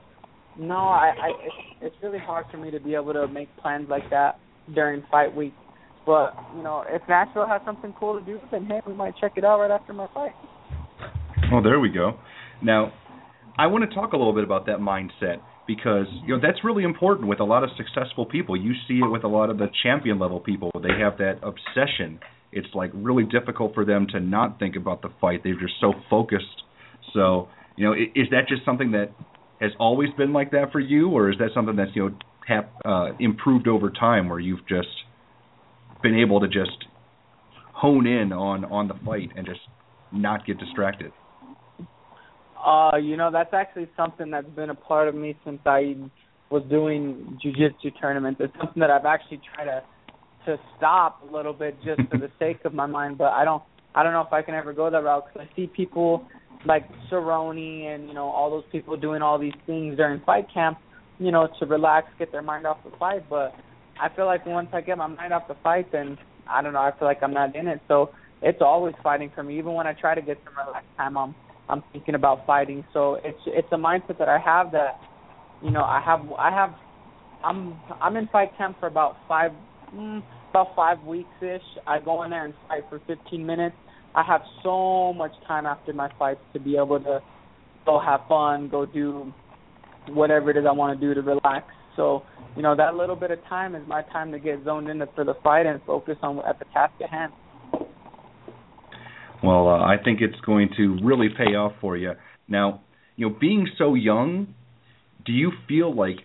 no, 0.57 0.75
I, 0.75 1.11
I 1.21 1.27
it's, 1.41 1.55
it's 1.81 1.95
really 2.03 2.19
hard 2.19 2.45
for 2.51 2.57
me 2.57 2.71
to 2.71 2.79
be 2.79 2.95
able 2.95 3.13
to 3.13 3.27
make 3.27 3.55
plans 3.57 3.87
like 3.89 4.09
that 4.09 4.39
during 4.73 5.03
fight 5.11 5.35
week. 5.35 5.53
But 6.05 6.35
you 6.55 6.63
know, 6.63 6.83
if 6.87 7.01
Nashville 7.07 7.47
has 7.47 7.61
something 7.65 7.93
cool 7.99 8.19
to 8.19 8.25
do, 8.25 8.39
then 8.51 8.65
hey, 8.65 8.81
we 8.85 8.93
might 8.93 9.13
check 9.19 9.33
it 9.35 9.45
out 9.45 9.59
right 9.59 9.71
after 9.71 9.93
my 9.93 10.07
fight. 10.13 10.33
Oh, 11.51 11.61
there 11.61 11.79
we 11.79 11.89
go. 11.89 12.17
Now, 12.61 12.91
I 13.57 13.67
want 13.67 13.87
to 13.87 13.95
talk 13.95 14.13
a 14.13 14.17
little 14.17 14.33
bit 14.33 14.43
about 14.43 14.65
that 14.65 14.79
mindset 14.79 15.37
because 15.67 16.07
you 16.25 16.35
know 16.35 16.41
that's 16.41 16.63
really 16.63 16.83
important 16.83 17.27
with 17.27 17.39
a 17.39 17.43
lot 17.43 17.63
of 17.63 17.69
successful 17.77 18.25
people. 18.25 18.57
You 18.57 18.73
see 18.87 18.95
it 18.95 19.09
with 19.09 19.23
a 19.23 19.27
lot 19.27 19.49
of 19.49 19.57
the 19.57 19.67
champion 19.83 20.19
level 20.19 20.39
people. 20.39 20.71
They 20.73 20.99
have 20.99 21.17
that 21.19 21.39
obsession. 21.43 22.19
It's 22.55 22.73
like 22.73 22.91
really 22.93 23.23
difficult 23.23 23.73
for 23.73 23.85
them 23.85 24.07
to 24.11 24.19
not 24.19 24.59
think 24.59 24.75
about 24.75 25.01
the 25.01 25.09
fight. 25.19 25.41
They're 25.43 25.59
just 25.59 25.75
so 25.81 25.93
focused. 26.09 26.63
So, 27.13 27.49
you 27.75 27.85
know, 27.85 27.93
is 27.93 28.29
that 28.31 28.47
just 28.47 28.65
something 28.65 28.91
that 28.91 29.11
has 29.59 29.71
always 29.79 30.09
been 30.17 30.33
like 30.33 30.51
that 30.51 30.71
for 30.71 30.79
you, 30.79 31.09
or 31.09 31.31
is 31.31 31.37
that 31.39 31.49
something 31.53 31.75
that's 31.75 31.91
you 31.95 32.09
know 32.09 32.15
hap, 32.47 32.73
uh, 32.85 33.11
improved 33.19 33.67
over 33.67 33.89
time, 33.89 34.29
where 34.29 34.39
you've 34.39 34.67
just 34.67 34.89
been 36.01 36.15
able 36.15 36.39
to 36.41 36.47
just 36.47 36.85
hone 37.73 38.05
in 38.07 38.33
on 38.33 38.65
on 38.65 38.87
the 38.87 38.95
fight 39.05 39.29
and 39.35 39.45
just 39.45 39.61
not 40.11 40.45
get 40.45 40.59
distracted? 40.59 41.11
Uh, 42.65 42.97
you 42.97 43.17
know, 43.17 43.29
that's 43.31 43.53
actually 43.53 43.89
something 43.97 44.31
that's 44.31 44.49
been 44.49 44.69
a 44.69 44.75
part 44.75 45.07
of 45.07 45.15
me 45.15 45.37
since 45.43 45.59
I 45.65 45.95
was 46.49 46.63
doing 46.69 47.37
jujitsu 47.43 47.91
tournaments. 47.99 48.39
It's 48.41 48.53
something 48.57 48.79
that 48.79 48.89
I've 48.89 49.05
actually 49.05 49.41
tried 49.53 49.65
to 49.65 49.83
to 50.45 50.57
stop 50.77 51.21
a 51.27 51.35
little 51.35 51.53
bit 51.53 51.75
just 51.83 52.01
for 52.09 52.17
the 52.17 52.31
sake 52.39 52.59
of 52.65 52.73
my 52.73 52.85
mind, 52.85 53.17
but 53.17 53.31
I 53.31 53.45
don't 53.45 53.63
I 53.95 54.03
don't 54.03 54.13
know 54.13 54.21
if 54.21 54.33
I 54.33 54.41
can 54.41 54.55
ever 54.55 54.73
go 54.73 54.89
that 54.89 55.03
route 55.03 55.25
because 55.27 55.47
I 55.49 55.55
see 55.55 55.67
people 55.67 56.25
like 56.65 56.83
Cerrone 57.11 57.93
and 57.93 58.07
you 58.07 58.13
know 58.13 58.25
all 58.25 58.49
those 58.49 58.63
people 58.71 58.97
doing 58.97 59.21
all 59.21 59.37
these 59.37 59.53
things 59.65 59.97
during 59.97 60.21
fight 60.21 60.47
camp, 60.53 60.77
you 61.19 61.31
know, 61.31 61.47
to 61.59 61.65
relax, 61.65 62.07
get 62.17 62.31
their 62.31 62.41
mind 62.41 62.65
off 62.65 62.77
the 62.83 62.95
fight. 62.97 63.29
But 63.29 63.53
I 64.01 64.09
feel 64.15 64.25
like 64.25 64.45
once 64.45 64.69
I 64.73 64.81
get 64.81 64.97
my 64.97 65.07
mind 65.07 65.33
off 65.33 65.47
the 65.47 65.55
fight, 65.63 65.91
then 65.91 66.17
I 66.47 66.61
don't 66.61 66.73
know. 66.73 66.79
I 66.79 66.91
feel 66.97 67.07
like 67.07 67.21
I'm 67.21 67.33
not 67.33 67.55
in 67.55 67.67
it. 67.67 67.81
So 67.87 68.11
it's 68.41 68.61
always 68.61 68.95
fighting 69.03 69.31
for 69.33 69.43
me. 69.43 69.57
Even 69.57 69.73
when 69.73 69.87
I 69.87 69.93
try 69.93 70.15
to 70.15 70.21
get 70.21 70.37
some 70.45 70.65
relaxed 70.65 70.89
time, 70.97 71.17
I'm 71.17 71.35
I'm 71.69 71.83
thinking 71.91 72.15
about 72.15 72.45
fighting. 72.45 72.83
So 72.93 73.19
it's 73.23 73.39
it's 73.47 73.67
a 73.71 73.77
mindset 73.77 74.17
that 74.19 74.29
I 74.29 74.39
have 74.39 74.71
that 74.71 74.99
you 75.61 75.71
know 75.71 75.83
I 75.83 76.01
have 76.03 76.21
I 76.37 76.51
have 76.51 76.73
I'm 77.43 77.79
I'm 78.01 78.15
in 78.17 78.27
fight 78.27 78.57
camp 78.57 78.77
for 78.79 78.87
about 78.87 79.17
five 79.27 79.51
mm, 79.93 80.23
about 80.49 80.75
five 80.75 81.01
weeks 81.03 81.29
ish. 81.41 81.61
I 81.87 81.99
go 81.99 82.23
in 82.23 82.31
there 82.31 82.45
and 82.45 82.53
fight 82.67 82.83
for 82.89 83.01
15 83.07 83.45
minutes. 83.45 83.75
I 84.15 84.23
have 84.23 84.41
so 84.61 85.13
much 85.13 85.31
time 85.47 85.65
after 85.65 85.93
my 85.93 86.09
fights 86.19 86.41
to 86.53 86.59
be 86.59 86.77
able 86.77 86.99
to 86.99 87.19
go 87.85 87.99
have 87.99 88.21
fun, 88.27 88.69
go 88.69 88.85
do 88.85 89.33
whatever 90.09 90.51
it 90.51 90.57
is 90.57 90.65
I 90.67 90.71
want 90.71 90.99
to 90.99 91.07
do 91.07 91.13
to 91.13 91.21
relax. 91.21 91.65
So, 91.95 92.23
you 92.55 92.61
know, 92.61 92.75
that 92.75 92.95
little 92.95 93.15
bit 93.15 93.31
of 93.31 93.39
time 93.49 93.75
is 93.75 93.87
my 93.87 94.01
time 94.03 94.31
to 94.31 94.39
get 94.39 94.63
zoned 94.63 94.89
in 94.89 95.01
for 95.15 95.23
the 95.23 95.33
fight 95.43 95.65
and 95.65 95.81
focus 95.85 96.17
on 96.21 96.39
at 96.47 96.59
the 96.59 96.65
task 96.73 96.93
at 97.03 97.09
hand. 97.09 97.31
Well, 99.43 99.67
uh, 99.67 99.79
I 99.79 99.95
think 100.03 100.21
it's 100.21 100.39
going 100.45 100.69
to 100.77 100.97
really 101.03 101.27
pay 101.29 101.55
off 101.55 101.73
for 101.81 101.97
you. 101.97 102.13
Now, 102.47 102.81
you 103.15 103.29
know, 103.29 103.35
being 103.39 103.67
so 103.77 103.93
young, 103.93 104.53
do 105.25 105.33
you 105.33 105.51
feel 105.67 105.93
like, 105.93 106.17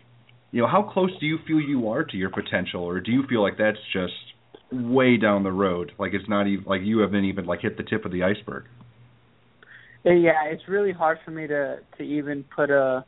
you 0.50 0.62
know, 0.62 0.68
how 0.68 0.82
close 0.82 1.10
do 1.20 1.26
you 1.26 1.38
feel 1.46 1.60
you 1.60 1.88
are 1.90 2.04
to 2.04 2.16
your 2.16 2.30
potential, 2.30 2.82
or 2.82 3.00
do 3.00 3.12
you 3.12 3.24
feel 3.28 3.42
like 3.42 3.58
that's 3.58 3.78
just 3.92 4.14
way 4.70 5.16
down 5.16 5.42
the 5.42 5.52
road, 5.52 5.92
like 5.98 6.12
it's 6.14 6.28
not 6.28 6.46
even 6.46 6.64
like 6.64 6.82
you 6.82 6.98
haven't 7.00 7.24
even 7.24 7.46
like 7.46 7.60
hit 7.60 7.76
the 7.76 7.82
tip 7.82 8.04
of 8.04 8.12
the 8.12 8.22
iceberg? 8.22 8.64
Yeah, 10.04 10.44
it's 10.46 10.62
really 10.68 10.92
hard 10.92 11.18
for 11.24 11.30
me 11.30 11.46
to 11.46 11.78
to 11.98 12.02
even 12.02 12.44
put 12.54 12.70
a 12.70 13.04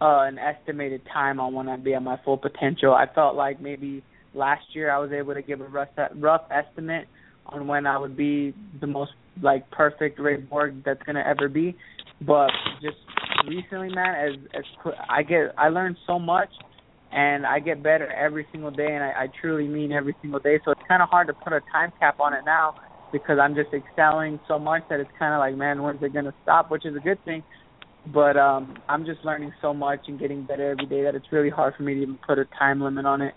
uh, 0.00 0.22
an 0.22 0.38
estimated 0.38 1.02
time 1.12 1.38
on 1.38 1.54
when 1.54 1.68
I'd 1.68 1.84
be 1.84 1.94
at 1.94 2.02
my 2.02 2.18
full 2.24 2.36
potential. 2.36 2.92
I 2.92 3.06
felt 3.14 3.36
like 3.36 3.60
maybe 3.60 4.02
last 4.34 4.64
year 4.72 4.90
I 4.90 4.98
was 4.98 5.12
able 5.12 5.34
to 5.34 5.42
give 5.42 5.60
a 5.60 5.64
rough 5.64 5.88
rough 6.16 6.42
estimate 6.50 7.06
on 7.46 7.66
when 7.68 7.86
I 7.86 7.98
would 7.98 8.16
be 8.16 8.54
the 8.80 8.86
most 8.86 9.12
like 9.40 9.70
perfect 9.70 10.18
Ray 10.18 10.36
Borg 10.36 10.82
that's 10.84 11.02
gonna 11.04 11.24
ever 11.24 11.48
be. 11.48 11.76
But 12.26 12.50
just 12.80 12.96
recently, 13.48 13.88
man, 13.94 14.14
as 14.14 14.36
as 14.54 14.94
I 15.08 15.22
get, 15.22 15.52
I 15.58 15.68
learn 15.68 15.96
so 16.06 16.18
much, 16.18 16.50
and 17.10 17.46
I 17.46 17.58
get 17.58 17.82
better 17.82 18.10
every 18.12 18.46
single 18.52 18.70
day, 18.70 18.94
and 18.94 19.02
I, 19.02 19.24
I 19.24 19.28
truly 19.40 19.68
mean 19.68 19.92
every 19.92 20.14
single 20.20 20.40
day. 20.40 20.60
So 20.64 20.70
it's 20.70 20.80
kind 20.88 21.02
of 21.02 21.08
hard 21.08 21.26
to 21.28 21.34
put 21.34 21.52
a 21.52 21.60
time 21.72 21.92
cap 21.98 22.20
on 22.20 22.34
it 22.34 22.42
now 22.44 22.74
because 23.12 23.38
I'm 23.40 23.54
just 23.54 23.68
excelling 23.72 24.40
so 24.48 24.58
much 24.58 24.82
that 24.88 24.98
it's 24.98 25.10
kind 25.18 25.34
of 25.34 25.38
like, 25.38 25.56
man, 25.56 25.82
when's 25.82 26.02
it 26.02 26.14
gonna 26.14 26.34
stop? 26.42 26.70
Which 26.70 26.86
is 26.86 26.96
a 26.96 27.00
good 27.00 27.22
thing. 27.24 27.42
But 28.12 28.36
um 28.36 28.76
I'm 28.88 29.04
just 29.04 29.24
learning 29.24 29.52
so 29.60 29.74
much 29.74 30.00
and 30.08 30.18
getting 30.18 30.44
better 30.44 30.70
every 30.70 30.86
day 30.86 31.04
that 31.04 31.14
it's 31.14 31.26
really 31.30 31.50
hard 31.50 31.74
for 31.76 31.82
me 31.82 31.94
to 31.94 32.02
even 32.02 32.18
put 32.26 32.38
a 32.38 32.46
time 32.58 32.80
limit 32.80 33.04
on 33.04 33.20
it. 33.20 33.34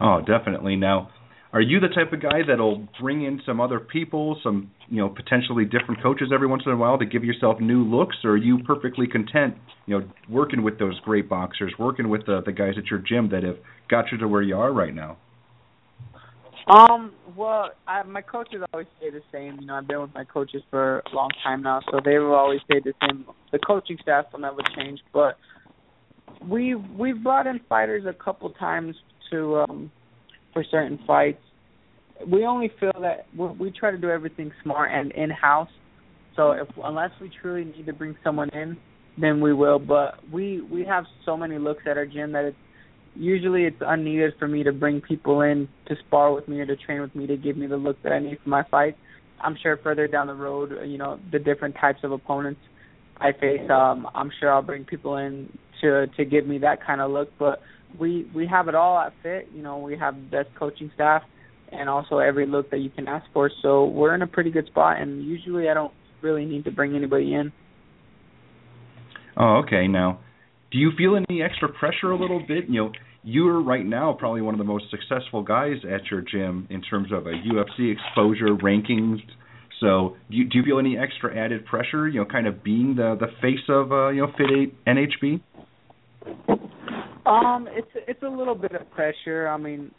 Oh, 0.00 0.20
definitely. 0.26 0.76
Now, 0.76 1.10
are 1.52 1.60
you 1.60 1.78
the 1.78 1.88
type 1.88 2.12
of 2.12 2.20
guy 2.20 2.40
that'll 2.46 2.88
bring 3.00 3.22
in 3.22 3.40
some 3.46 3.60
other 3.60 3.78
people, 3.78 4.40
some 4.42 4.70
you 4.88 4.98
know 4.98 5.08
potentially 5.08 5.64
different 5.64 6.02
coaches 6.02 6.28
every 6.32 6.46
once 6.46 6.62
in 6.66 6.72
a 6.72 6.76
while 6.76 6.98
to 6.98 7.06
give 7.06 7.24
yourself 7.24 7.60
new 7.60 7.84
looks, 7.84 8.16
or 8.24 8.32
are 8.32 8.36
you 8.36 8.58
perfectly 8.64 9.06
content, 9.06 9.54
you 9.86 9.98
know, 9.98 10.08
working 10.28 10.62
with 10.62 10.78
those 10.78 10.98
great 11.00 11.28
boxers, 11.28 11.72
working 11.78 12.08
with 12.08 12.26
the 12.26 12.42
the 12.44 12.52
guys 12.52 12.74
at 12.78 12.86
your 12.86 13.00
gym 13.00 13.30
that 13.30 13.42
have 13.42 13.56
got 13.88 14.06
you 14.12 14.18
to 14.18 14.28
where 14.28 14.42
you 14.42 14.56
are 14.56 14.72
right 14.72 14.94
now? 14.94 15.16
Um, 16.68 17.12
well, 17.36 17.70
I, 17.86 18.02
my 18.02 18.22
coaches 18.22 18.62
always 18.72 18.88
say 19.00 19.10
the 19.10 19.22
same. 19.30 19.58
You 19.60 19.66
know, 19.66 19.74
I've 19.74 19.86
been 19.86 20.00
with 20.00 20.14
my 20.14 20.24
coaches 20.24 20.62
for 20.68 20.98
a 20.98 21.14
long 21.14 21.30
time 21.44 21.62
now, 21.62 21.80
so 21.90 22.00
they 22.04 22.18
will 22.18 22.34
always 22.34 22.60
say 22.70 22.80
the 22.80 22.92
same. 23.02 23.24
The 23.52 23.60
coaching 23.60 23.98
staff 24.02 24.26
will 24.32 24.40
never 24.40 24.62
change, 24.76 25.00
but 25.12 25.36
we've 26.42 26.82
we've 26.98 27.22
brought 27.22 27.46
in 27.46 27.60
fighters 27.68 28.04
a 28.06 28.12
couple 28.12 28.50
times 28.50 28.96
to 29.30 29.56
um 29.58 29.92
for 30.52 30.64
certain 30.70 30.98
fights. 31.06 31.42
We 32.26 32.44
only 32.46 32.70
feel 32.80 32.92
that 33.00 33.26
we, 33.36 33.70
try 33.70 33.90
to 33.90 33.98
do 33.98 34.10
everything 34.10 34.52
smart 34.62 34.90
and 34.92 35.12
in 35.12 35.30
house. 35.30 35.68
So 36.34 36.52
if 36.52 36.68
unless 36.82 37.10
we 37.20 37.30
truly 37.40 37.64
need 37.64 37.86
to 37.86 37.92
bring 37.92 38.16
someone 38.22 38.50
in, 38.50 38.76
then 39.18 39.40
we 39.40 39.52
will. 39.52 39.78
But 39.78 40.18
we 40.32 40.60
we 40.60 40.84
have 40.84 41.04
so 41.24 41.36
many 41.36 41.58
looks 41.58 41.82
at 41.88 41.96
our 41.96 42.06
gym 42.06 42.32
that 42.32 42.44
it's 42.44 42.56
usually 43.14 43.64
it's 43.64 43.80
unneeded 43.80 44.34
for 44.38 44.46
me 44.46 44.62
to 44.62 44.72
bring 44.72 45.00
people 45.00 45.40
in 45.40 45.68
to 45.88 45.96
spar 46.06 46.32
with 46.32 46.46
me 46.48 46.60
or 46.60 46.66
to 46.66 46.76
train 46.76 47.00
with 47.00 47.14
me 47.14 47.26
to 47.26 47.36
give 47.36 47.56
me 47.56 47.66
the 47.66 47.76
look 47.76 48.02
that 48.02 48.12
I 48.12 48.18
need 48.18 48.38
for 48.42 48.50
my 48.50 48.62
fight. 48.70 48.96
I'm 49.40 49.56
sure 49.62 49.78
further 49.82 50.06
down 50.06 50.26
the 50.26 50.34
road, 50.34 50.72
you 50.86 50.98
know, 50.98 51.18
the 51.32 51.38
different 51.38 51.76
types 51.80 52.00
of 52.02 52.12
opponents 52.12 52.60
I 53.18 53.32
face, 53.32 53.68
um, 53.70 54.06
I'm 54.14 54.30
sure 54.40 54.52
I'll 54.52 54.62
bring 54.62 54.84
people 54.84 55.16
in 55.16 55.50
to 55.80 56.06
to 56.06 56.24
give 56.24 56.46
me 56.46 56.58
that 56.58 56.84
kind 56.84 57.00
of 57.00 57.10
look. 57.10 57.30
But 57.38 57.60
we 57.98 58.30
we 58.34 58.46
have 58.46 58.68
it 58.68 58.74
all 58.74 58.98
at 58.98 59.12
fit. 59.22 59.48
You 59.54 59.62
know, 59.62 59.78
we 59.78 59.96
have 59.96 60.14
the 60.14 60.42
best 60.42 60.48
coaching 60.58 60.90
staff 60.94 61.22
and 61.72 61.88
also 61.88 62.18
every 62.18 62.46
look 62.46 62.70
that 62.70 62.78
you 62.78 62.90
can 62.90 63.08
ask 63.08 63.26
for. 63.32 63.50
So 63.62 63.86
we're 63.86 64.14
in 64.14 64.22
a 64.22 64.26
pretty 64.26 64.50
good 64.50 64.66
spot, 64.66 65.00
and 65.00 65.24
usually 65.24 65.68
I 65.68 65.74
don't 65.74 65.92
really 66.22 66.44
need 66.44 66.64
to 66.64 66.70
bring 66.70 66.96
anybody 66.96 67.34
in. 67.34 67.52
Oh, 69.36 69.62
okay. 69.64 69.86
Now, 69.86 70.20
do 70.72 70.78
you 70.78 70.90
feel 70.96 71.16
any 71.16 71.42
extra 71.42 71.68
pressure 71.68 72.10
a 72.10 72.18
little 72.18 72.42
bit? 72.46 72.64
You 72.68 72.84
know, 72.84 72.92
you're 73.22 73.60
right 73.60 73.84
now 73.84 74.16
probably 74.18 74.40
one 74.40 74.54
of 74.54 74.58
the 74.58 74.64
most 74.64 74.86
successful 74.90 75.42
guys 75.42 75.76
at 75.84 76.10
your 76.10 76.22
gym 76.22 76.66
in 76.70 76.80
terms 76.82 77.12
of 77.12 77.26
a 77.26 77.30
UFC 77.30 77.92
exposure 77.92 78.54
rankings. 78.62 79.18
So, 79.80 80.16
do 80.30 80.36
you, 80.38 80.44
do 80.44 80.58
you 80.58 80.64
feel 80.64 80.78
any 80.78 80.96
extra 80.96 81.36
added 81.36 81.66
pressure? 81.66 82.08
You 82.08 82.20
know, 82.20 82.26
kind 82.26 82.46
of 82.46 82.64
being 82.64 82.94
the 82.96 83.16
the 83.18 83.26
face 83.42 83.68
of 83.68 83.92
uh, 83.92 84.08
you 84.08 84.22
know 84.22 84.32
Fit 84.38 84.46
Eight 84.56 84.84
NHB. 84.86 85.40
Um, 87.26 87.68
it's 87.70 87.90
it's 88.08 88.22
a 88.22 88.28
little 88.28 88.54
bit 88.54 88.72
of 88.72 88.90
pressure. 88.90 89.48
I 89.48 89.58
mean, 89.58 89.90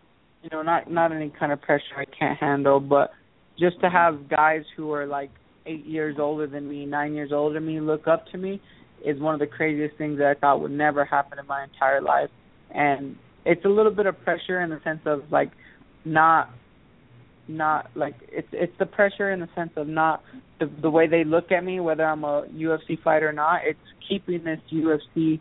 you 0.50 0.58
know, 0.58 0.64
not 0.64 0.90
not 0.90 1.12
any 1.12 1.32
kind 1.38 1.52
of 1.52 1.62
pressure 1.62 1.84
I 1.98 2.06
can't 2.06 2.38
handle, 2.40 2.80
but 2.80 3.12
just 3.60 3.80
to 3.82 3.90
have 3.90 4.30
guys 4.30 4.64
who 4.76 4.92
are 4.92 5.06
like 5.06 5.32
eight 5.66 5.86
years 5.86 6.18
older 6.20 6.48
than 6.48 6.70
me, 6.70 6.86
nine 6.86 7.14
years 7.14 7.32
older 7.34 7.56
than 7.56 7.68
me, 7.68 7.80
look 7.80 8.08
up 8.08 8.28
to 8.32 8.38
me 8.38 8.62
is 9.06 9.20
one 9.20 9.34
of 9.34 9.40
the 9.40 9.48
craziest 9.48 9.96
things 9.98 10.18
that 10.18 10.28
I 10.28 10.34
thought 10.40 10.62
would 10.62 10.72
never 10.72 11.06
happen 11.06 11.38
in 11.38 11.46
my 11.46 11.64
entire 11.64 12.02
life. 12.02 12.30
And 12.72 13.16
it's 13.46 13.64
a 13.66 13.70
little 13.70 13.92
bit 13.92 14.06
of 14.06 14.20
pressure 14.24 14.62
in 14.62 14.70
the 14.70 14.80
sense 14.84 15.02
of 15.06 15.24
like 15.32 15.52
not 16.06 16.50
not 17.48 17.90
like 17.96 18.16
it's 18.30 18.48
it's 18.52 18.74
the 18.80 18.86
pressure 18.86 19.32
in 19.32 19.40
the 19.40 19.50
sense 19.56 19.72
of 19.76 19.88
not 19.88 20.24
the 20.60 20.70
the 20.82 20.90
way 20.90 21.08
they 21.08 21.24
look 21.24 21.52
at 21.52 21.64
me, 21.64 21.80
whether 21.80 22.06
I'm 22.06 22.24
a 22.24 22.46
UFC 22.54 23.02
fighter 23.04 23.30
or 23.30 23.34
not. 23.34 23.62
It's 23.66 23.80
keeping 24.08 24.44
this 24.44 24.60
UFC 24.72 25.40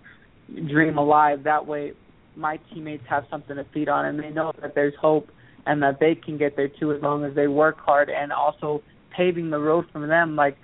dream 0.69 0.99
alive. 0.99 1.45
That 1.45 1.67
way, 1.67 1.93
my 2.37 2.59
teammates 2.73 3.05
have 3.09 3.25
something 3.31 3.57
to 3.57 3.65
feed 3.73 3.89
on, 3.89 4.07
and 4.07 4.19
they 4.19 4.31
know 4.31 4.53
that 4.61 4.75
there's 4.75 4.95
hope 5.01 5.29
and 5.67 5.83
that 5.83 5.99
they 5.99 6.15
can 6.15 6.39
get 6.39 6.57
there 6.57 6.69
too 6.69 6.93
as 6.93 7.03
long 7.03 7.25
as 7.25 7.35
they 7.35 7.49
work 7.49 7.79
hard 7.79 8.09
and 8.09 8.33
also 8.33 8.83
paving 9.17 9.51
the 9.51 9.59
road 9.59 9.85
for 9.93 10.07
them. 10.07 10.37
Like 10.37 10.57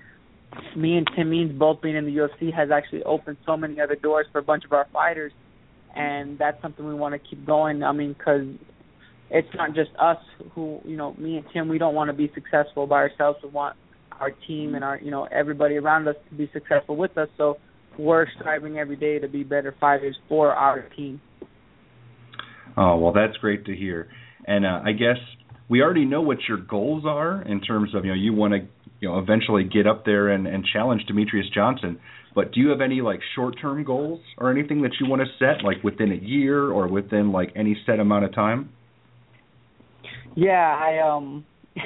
me 0.76 0.96
and 0.96 1.08
Tim 1.16 1.30
Means 1.30 1.58
both 1.58 1.80
being 1.80 1.96
in 1.96 2.04
the 2.04 2.16
UFC 2.16 2.54
has 2.54 2.70
actually 2.70 3.02
opened 3.04 3.38
so 3.46 3.56
many 3.56 3.80
other 3.80 3.96
doors 3.96 4.26
for 4.30 4.38
a 4.38 4.42
bunch 4.42 4.64
of 4.64 4.72
our 4.72 4.86
fighters, 4.92 5.32
and 5.96 6.38
that's 6.38 6.60
something 6.62 6.86
we 6.86 6.94
want 6.94 7.14
to 7.14 7.28
keep 7.28 7.44
going. 7.44 7.82
I 7.82 7.92
mean, 7.92 8.14
because 8.16 8.46
it's 9.30 9.48
not 9.54 9.74
just 9.74 9.90
us 9.98 10.18
who, 10.54 10.80
you 10.84 10.96
know, 10.96 11.14
me 11.14 11.38
and 11.38 11.46
Tim. 11.52 11.68
We 11.68 11.78
don't 11.78 11.94
want 11.94 12.08
to 12.08 12.14
be 12.14 12.30
successful 12.34 12.86
by 12.86 12.96
ourselves. 12.96 13.38
We 13.42 13.48
want 13.48 13.76
our 14.20 14.30
team 14.30 14.74
and 14.74 14.84
our, 14.84 15.00
you 15.00 15.10
know, 15.10 15.26
everybody 15.32 15.76
around 15.76 16.06
us 16.06 16.16
to 16.28 16.34
be 16.34 16.50
successful 16.52 16.96
with 16.96 17.16
us. 17.16 17.28
So 17.38 17.56
we're 17.98 18.26
striving 18.38 18.78
every 18.78 18.96
day 18.96 19.18
to 19.18 19.28
be 19.28 19.42
better 19.42 19.74
fighters 19.80 20.16
for 20.28 20.52
our 20.52 20.82
team. 20.96 21.20
Oh 22.76 22.96
well, 22.96 23.12
that's 23.12 23.36
great 23.38 23.66
to 23.66 23.76
hear. 23.76 24.08
And 24.46 24.66
uh, 24.66 24.80
I 24.84 24.92
guess 24.92 25.18
we 25.68 25.82
already 25.82 26.04
know 26.04 26.20
what 26.20 26.38
your 26.48 26.58
goals 26.58 27.04
are 27.06 27.42
in 27.42 27.60
terms 27.60 27.94
of 27.94 28.04
you 28.04 28.10
know 28.10 28.16
you 28.16 28.32
want 28.32 28.54
to 28.54 28.60
you 29.00 29.08
know 29.08 29.18
eventually 29.18 29.64
get 29.64 29.86
up 29.86 30.04
there 30.04 30.28
and, 30.28 30.46
and 30.46 30.64
challenge 30.72 31.02
Demetrius 31.06 31.46
Johnson. 31.54 31.98
But 32.34 32.52
do 32.52 32.60
you 32.60 32.70
have 32.70 32.80
any 32.80 33.00
like 33.00 33.20
short 33.34 33.56
term 33.60 33.84
goals 33.84 34.20
or 34.38 34.50
anything 34.50 34.82
that 34.82 34.92
you 35.00 35.08
want 35.08 35.22
to 35.22 35.28
set 35.38 35.64
like 35.64 35.82
within 35.84 36.12
a 36.12 36.16
year 36.16 36.70
or 36.70 36.88
within 36.88 37.32
like 37.32 37.52
any 37.54 37.76
set 37.86 38.00
amount 38.00 38.24
of 38.24 38.34
time? 38.34 38.70
Yeah, 40.34 40.52
I 40.52 40.98
um 41.06 41.44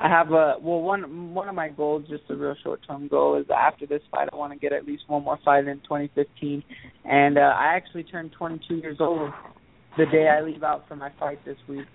I 0.00 0.08
have 0.08 0.30
a 0.30 0.56
well 0.60 0.80
one 0.80 1.34
one 1.34 1.48
of 1.48 1.54
my 1.54 1.68
goals, 1.68 2.04
just 2.08 2.24
a 2.28 2.34
real 2.34 2.54
short 2.62 2.80
term 2.86 3.08
goal, 3.08 3.36
is 3.36 3.46
after 3.54 3.86
this 3.86 4.02
fight 4.10 4.28
I 4.32 4.36
want 4.36 4.52
to 4.52 4.58
get 4.58 4.72
at 4.72 4.84
least 4.84 5.04
one 5.06 5.24
more 5.24 5.38
fight 5.44 5.66
in 5.66 5.78
2015, 5.80 6.62
and 7.04 7.38
uh, 7.38 7.40
I 7.40 7.74
actually 7.74 8.04
turned 8.04 8.32
22 8.38 8.76
years 8.76 8.98
old 9.00 9.30
the 9.98 10.06
day 10.06 10.28
I 10.28 10.40
leave 10.40 10.62
out 10.62 10.88
for 10.88 10.96
my 10.96 11.10
fight 11.18 11.44
this 11.44 11.56
week, 11.68 11.86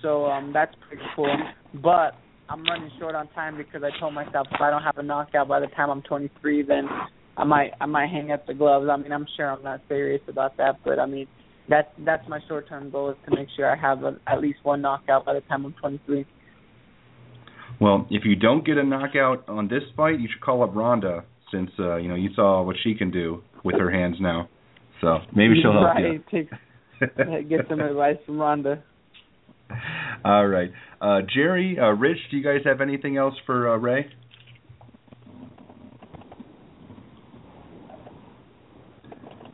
so 0.00 0.26
um 0.26 0.52
that's 0.52 0.74
pretty 0.88 1.02
cool. 1.14 1.36
But 1.74 2.14
I'm 2.48 2.64
running 2.64 2.90
short 2.98 3.14
on 3.14 3.28
time 3.28 3.56
because 3.56 3.82
I 3.82 3.98
told 4.00 4.14
myself 4.14 4.46
if 4.50 4.60
I 4.60 4.70
don't 4.70 4.82
have 4.82 4.98
a 4.98 5.02
knockout 5.02 5.48
by 5.48 5.60
the 5.60 5.66
time 5.68 5.90
I'm 5.90 6.02
23, 6.02 6.62
then 6.62 6.88
I 7.36 7.44
might 7.44 7.72
I 7.80 7.86
might 7.86 8.10
hang 8.10 8.30
up 8.30 8.46
the 8.46 8.54
gloves. 8.54 8.88
I 8.90 8.96
mean 8.96 9.12
I'm 9.12 9.26
sure 9.36 9.50
I'm 9.50 9.62
not 9.62 9.80
serious 9.88 10.22
about 10.28 10.56
that, 10.56 10.76
but 10.84 10.98
I 10.98 11.06
mean 11.06 11.26
that's 11.68 11.88
that's 12.04 12.26
my 12.28 12.40
short 12.48 12.68
term 12.68 12.90
goal 12.90 13.10
is 13.10 13.16
to 13.28 13.36
make 13.36 13.48
sure 13.56 13.70
I 13.70 13.76
have 13.76 14.04
a, 14.04 14.16
at 14.26 14.40
least 14.40 14.58
one 14.62 14.80
knockout 14.80 15.24
by 15.24 15.34
the 15.34 15.40
time 15.42 15.64
I'm 15.64 15.74
23. 15.80 16.26
Well, 17.80 18.06
if 18.10 18.24
you 18.24 18.36
don't 18.36 18.64
get 18.64 18.78
a 18.78 18.84
knockout 18.84 19.48
on 19.48 19.68
this 19.68 19.82
fight, 19.96 20.20
you 20.20 20.28
should 20.32 20.42
call 20.42 20.62
up 20.62 20.74
Ronda 20.74 21.24
since 21.50 21.70
uh, 21.78 21.96
you 21.96 22.08
know 22.08 22.14
you 22.14 22.30
saw 22.34 22.62
what 22.62 22.76
she 22.82 22.94
can 22.94 23.10
do 23.10 23.42
with 23.64 23.76
her 23.78 23.90
hands 23.90 24.16
now. 24.20 24.48
So 25.00 25.18
maybe 25.34 25.54
she'll 25.60 25.72
help 25.72 25.84
right. 25.84 26.22
you. 26.32 26.48
Get 27.48 27.60
some 27.68 27.80
advice 27.80 28.16
from 28.26 28.38
Ronda. 28.38 28.82
All 30.24 30.46
right, 30.46 30.70
uh, 31.00 31.20
Gerry, 31.34 31.78
uh, 31.80 31.90
Rich, 31.90 32.18
do 32.30 32.36
you 32.36 32.44
guys 32.44 32.60
have 32.64 32.80
anything 32.80 33.16
else 33.16 33.34
for 33.46 33.72
uh, 33.72 33.76
Ray? 33.76 34.06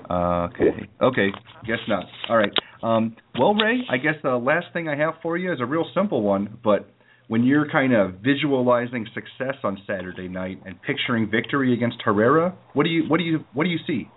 Uh, 0.08 0.48
okay. 0.48 0.88
Okay. 1.02 1.28
Guess 1.66 1.78
not. 1.86 2.04
All 2.28 2.36
right. 2.36 2.52
Um, 2.82 3.16
well, 3.38 3.54
Ray, 3.54 3.80
I 3.90 3.96
guess 3.98 4.14
the 4.22 4.36
last 4.36 4.66
thing 4.72 4.88
I 4.88 4.96
have 4.96 5.14
for 5.22 5.36
you 5.36 5.52
is 5.52 5.60
a 5.60 5.66
real 5.66 5.84
simple 5.94 6.22
one, 6.22 6.58
but 6.64 6.88
when 7.26 7.44
you're 7.44 7.70
kind 7.70 7.92
of 7.92 8.14
visualizing 8.24 9.06
success 9.12 9.56
on 9.62 9.78
Saturday 9.86 10.28
night 10.28 10.62
and 10.64 10.80
picturing 10.82 11.30
victory 11.30 11.74
against 11.74 11.98
Herrera, 12.04 12.56
what 12.72 12.84
do 12.84 12.90
you 12.90 13.04
what 13.08 13.18
do 13.18 13.24
you 13.24 13.44
what 13.52 13.64
do 13.64 13.70
you 13.70 13.78
see? 13.86 14.08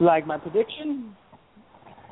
Like 0.00 0.26
my 0.26 0.38
prediction, 0.38 1.16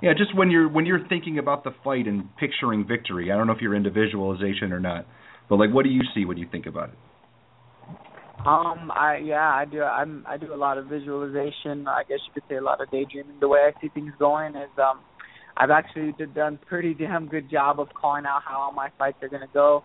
Yeah, 0.03 0.13
just 0.17 0.35
when 0.37 0.51
you're 0.51 0.69
when 0.69 0.87
you're 0.87 1.07
thinking 1.09 1.39
about 1.39 1.65
the 1.65 1.71
fight 1.85 2.07
and 2.07 2.29
picturing 2.37 2.87
victory. 2.87 3.31
I 3.33 3.37
don't 3.37 3.47
know 3.47 3.53
if 3.53 3.61
you're 3.61 3.75
into 3.75 3.91
visualization 3.91 4.73
or 4.73 4.81
not, 4.81 5.07
but 5.49 5.57
like, 5.57 5.73
what 5.73 5.85
do 5.85 5.91
you 5.91 6.03
see 6.15 6.25
when 6.25 6.37
you 6.37 6.47
think 6.51 6.67
about 6.67 6.91
it? 6.91 6.99
Um, 8.45 8.93
I 8.95 9.21
yeah, 9.25 9.49
I 9.49 9.65
do. 9.65 9.83
I'm 9.83 10.25
I 10.29 10.37
do 10.37 10.53
a 10.53 10.57
lot 10.57 10.79
of 10.79 10.87
visualization. 10.87 11.89
I 11.89 12.03
guess 12.09 12.19
you 12.27 12.33
could 12.35 12.45
say 12.49 12.57
a 12.57 12.63
lot 12.63 12.81
of 12.81 12.91
daydreaming. 12.91 13.41
The 13.41 13.49
way 13.49 13.61
I 13.61 13.81
see 13.81 13.89
things 13.89 14.13
going 14.19 14.55
is, 14.55 14.71
um, 14.79 15.01
I've 15.57 15.71
actually 15.71 16.13
did, 16.13 16.35
done 16.35 16.59
pretty 16.69 16.95
damn 16.95 17.29
good 17.29 17.51
job 17.51 17.81
of 17.81 17.89
calling 17.95 18.25
out 18.27 18.43
how 18.47 18.59
all 18.59 18.73
my 18.73 18.91
fights 18.99 19.17
are 19.23 19.29
gonna 19.29 19.47
go, 19.53 19.83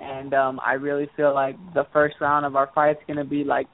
and 0.00 0.32
um, 0.32 0.60
I 0.64 0.74
really 0.74 1.10
feel 1.16 1.34
like 1.34 1.56
the 1.74 1.84
first 1.92 2.14
round 2.20 2.46
of 2.46 2.56
our 2.56 2.70
fight's 2.74 3.00
gonna 3.06 3.24
be 3.24 3.44
like 3.44 3.66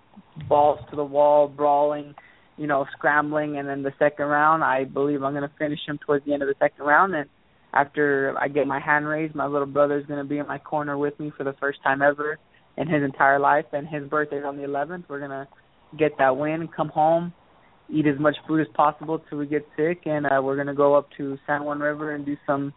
balls 0.49 0.81
to 0.91 0.97
the 0.97 1.05
wall, 1.05 1.47
brawling, 1.47 2.15
you 2.57 2.67
know, 2.67 2.87
scrambling, 2.93 3.59
and 3.59 3.69
then 3.69 3.83
the 3.83 3.93
second 3.99 4.27
round, 4.27 4.65
I 4.65 4.85
believe 4.85 5.23
I'm 5.23 5.35
gonna 5.35 5.51
finish 5.59 5.81
him 5.87 5.99
towards 6.05 6.25
the 6.25 6.33
end 6.33 6.43
of 6.43 6.49
the 6.49 6.55
second 6.59 6.85
round, 6.85 7.15
and 7.15 7.29
after 7.73 8.35
I 8.41 8.49
get 8.49 8.67
my 8.67 8.81
hand 8.81 9.07
raised, 9.07 9.35
my 9.35 9.47
little 9.47 9.67
brother's 9.67 10.07
gonna 10.07 10.25
be 10.25 10.39
in 10.39 10.47
my 10.47 10.59
corner 10.59 10.97
with 10.97 11.19
me 11.21 11.31
for 11.37 11.45
the 11.45 11.55
first 11.61 11.83
time 11.83 12.03
ever 12.03 12.39
in 12.77 12.89
his 12.89 13.03
entire 13.03 13.39
life, 13.39 13.67
and 13.73 13.87
his 13.87 14.09
birthday's 14.09 14.45
on 14.45 14.57
the 14.57 14.65
11th. 14.65 15.05
We're 15.09 15.21
gonna 15.21 15.49
get 15.99 16.13
that 16.19 16.37
win, 16.37 16.69
come 16.75 16.89
home, 16.89 17.33
eat 17.89 18.07
as 18.07 18.19
much 18.19 18.37
food 18.47 18.61
as 18.61 18.67
possible 18.75 19.23
till 19.29 19.39
we 19.39 19.47
get 19.47 19.67
sick, 19.77 20.03
and 20.07 20.27
uh, 20.27 20.41
we're 20.43 20.57
gonna 20.57 20.75
go 20.75 20.95
up 20.95 21.09
to 21.19 21.39
San 21.47 21.65
Juan 21.65 21.81
River 21.81 22.15
and 22.15 22.25
do 22.25 22.37
some 22.47 22.73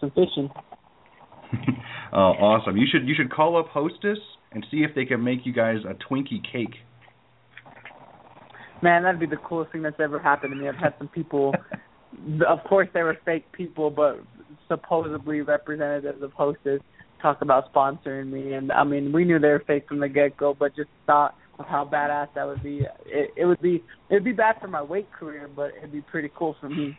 some 0.00 0.10
fishing. 0.10 0.50
oh, 2.12 2.16
awesome! 2.16 2.76
You 2.76 2.86
should 2.90 3.06
you 3.06 3.14
should 3.16 3.30
call 3.30 3.58
up 3.58 3.68
Hostess 3.68 4.18
and 4.52 4.66
see 4.70 4.78
if 4.78 4.94
they 4.94 5.04
can 5.04 5.22
make 5.24 5.40
you 5.44 5.52
guys 5.52 5.78
a 5.88 5.94
Twinkie 5.94 6.42
cake. 6.50 6.74
Man, 8.82 9.04
that'd 9.04 9.20
be 9.20 9.26
the 9.26 9.36
coolest 9.36 9.72
thing 9.72 9.82
that's 9.82 10.00
ever 10.00 10.18
happened 10.18 10.52
to 10.52 10.60
me. 10.60 10.68
I've 10.68 10.74
had 10.74 10.94
some 10.98 11.08
people, 11.08 11.54
of 12.46 12.58
course 12.68 12.88
they 12.92 13.02
were 13.02 13.16
fake 13.24 13.50
people, 13.52 13.90
but 13.90 14.20
supposedly 14.68 15.40
representatives 15.40 16.22
of 16.22 16.32
Hostess 16.32 16.80
talk 17.22 17.40
about 17.40 17.72
sponsoring 17.72 18.30
me, 18.30 18.52
and 18.54 18.72
I 18.72 18.84
mean 18.84 19.12
we 19.12 19.24
knew 19.24 19.38
they 19.38 19.48
were 19.48 19.62
fake 19.66 19.86
from 19.88 20.00
the 20.00 20.08
get 20.08 20.36
go, 20.36 20.54
but 20.58 20.74
just 20.74 20.90
thought 21.06 21.36
of 21.58 21.66
how 21.66 21.84
badass 21.84 22.28
that 22.34 22.44
would 22.44 22.62
be. 22.62 22.82
It, 23.06 23.30
it 23.36 23.44
would 23.44 23.60
be 23.62 23.82
it'd 24.10 24.24
be 24.24 24.32
bad 24.32 24.56
for 24.60 24.68
my 24.68 24.82
weight 24.82 25.10
career, 25.12 25.48
but 25.54 25.70
it'd 25.78 25.92
be 25.92 26.00
pretty 26.00 26.30
cool 26.36 26.56
for 26.60 26.68
me. 26.68 26.98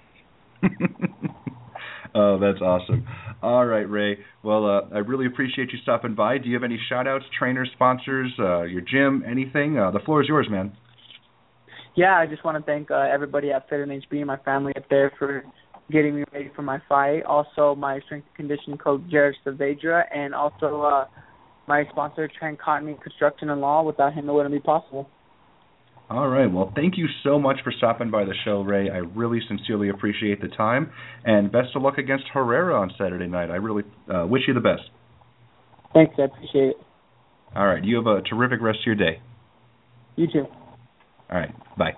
oh, 2.16 2.40
that's 2.40 2.62
awesome. 2.62 3.06
All 3.42 3.66
right, 3.66 3.90
Ray. 3.90 4.20
Well, 4.42 4.66
uh, 4.66 4.96
I 4.96 5.00
really 5.00 5.26
appreciate 5.26 5.74
you 5.74 5.80
stopping 5.84 6.16
by. 6.16 6.38
Do 6.38 6.48
you 6.48 6.56
have 6.56 6.64
any 6.64 6.80
shout 6.88 7.08
outs, 7.08 7.26
trainers, 7.38 7.70
sponsors, 7.74 8.32
uh, 8.40 8.62
your 8.62 8.82
gym, 8.82 9.24
anything? 9.30 9.78
Uh, 9.78 9.92
the 9.92 10.00
floor 10.00 10.22
is 10.22 10.30
yours, 10.30 10.48
man. 10.50 10.72
Yeah, 11.96 12.18
I 12.18 12.26
just 12.26 12.44
want 12.44 12.58
to 12.58 12.64
thank 12.64 12.90
uh, 12.90 12.96
everybody 12.96 13.52
at 13.52 13.70
Fit 13.70 13.88
NHB, 13.88 14.18
and 14.18 14.26
my 14.26 14.38
family 14.38 14.74
up 14.76 14.84
there 14.90 15.12
for 15.20 15.44
getting 15.92 16.16
me 16.16 16.24
ready 16.34 16.52
for 16.56 16.64
my 16.64 16.82
fight. 16.90 17.24
Also, 17.24 17.76
my 17.76 18.00
strength 18.06 18.26
and 18.26 18.36
conditioning 18.50 18.78
coach 18.80 19.02
Jared 19.12 19.36
Saavedra, 19.46 20.04
and 20.14 20.34
also 20.34 20.82
uh, 20.82 21.06
my 21.68 21.84
sponsor 21.92 22.30
Trent 22.40 22.60
Cotney 22.60 23.00
Construction 23.02 23.50
and 23.50 23.62
Law. 23.62 23.84
Without 23.84 24.14
him, 24.14 24.28
it 24.28 24.34
wouldn't 24.34 24.54
be 24.54 24.60
possible. 24.60 25.08
All 26.10 26.28
right. 26.28 26.52
Well, 26.52 26.72
thank 26.76 26.98
you 26.98 27.08
so 27.24 27.40
much 27.40 27.58
for 27.64 27.72
stopping 27.72 28.12
by 28.12 28.26
the 28.26 28.36
show, 28.44 28.62
Ray. 28.62 28.90
I 28.90 28.98
really 28.98 29.40
sincerely 29.48 29.90
appreciate 29.90 30.42
the 30.42 30.50
time, 30.50 30.92
and 31.24 31.52
best 31.52 31.76
of 31.76 31.82
luck 31.82 31.98
against 31.98 32.26
Herrera 32.34 32.80
on 32.80 32.92
Saturday 32.98 33.28
night. 33.28 33.52
I 33.52 33.56
really 33.56 33.84
uh, 34.14 34.26
wish 34.26 34.44
you 34.48 34.54
the 34.54 34.60
best. 34.60 34.84
Thanks, 35.94 36.16
I 36.18 36.24
appreciate 36.24 36.70
it. 36.70 36.78
All 37.56 37.68
right. 37.68 37.84
You 37.84 37.98
have 37.98 38.08
a 38.08 38.22
terrific 38.22 38.62
rest 38.62 38.80
of 38.80 38.86
your 38.88 38.96
day. 38.96 39.22
You 40.16 40.28
too. 40.28 40.46
All 41.34 41.40
right. 41.40 41.78
Bye. 41.78 41.94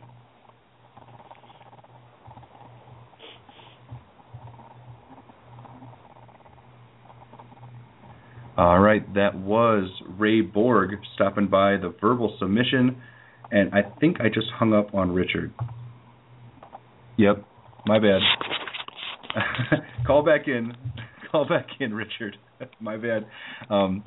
All 8.57 8.79
right, 8.79 9.13
that 9.15 9.35
was 9.35 9.89
Ray 10.17 10.39
Borg 10.39 10.91
stopping 11.13 11.47
by 11.47 11.71
the 11.71 11.93
verbal 11.99 12.37
submission, 12.39 13.01
and 13.51 13.73
I 13.73 13.81
think 13.99 14.21
I 14.21 14.29
just 14.29 14.47
hung 14.55 14.73
up 14.73 14.95
on 14.95 15.11
Richard. 15.11 15.53
Yep, 17.17 17.43
my 17.85 17.99
bad. 17.99 18.21
Call 20.07 20.23
back 20.23 20.47
in. 20.47 20.71
Call 21.31 21.45
back 21.45 21.67
in, 21.81 21.93
Richard. 21.93 22.37
my 22.79 22.95
bad. 22.95 23.25
Um, 23.69 24.05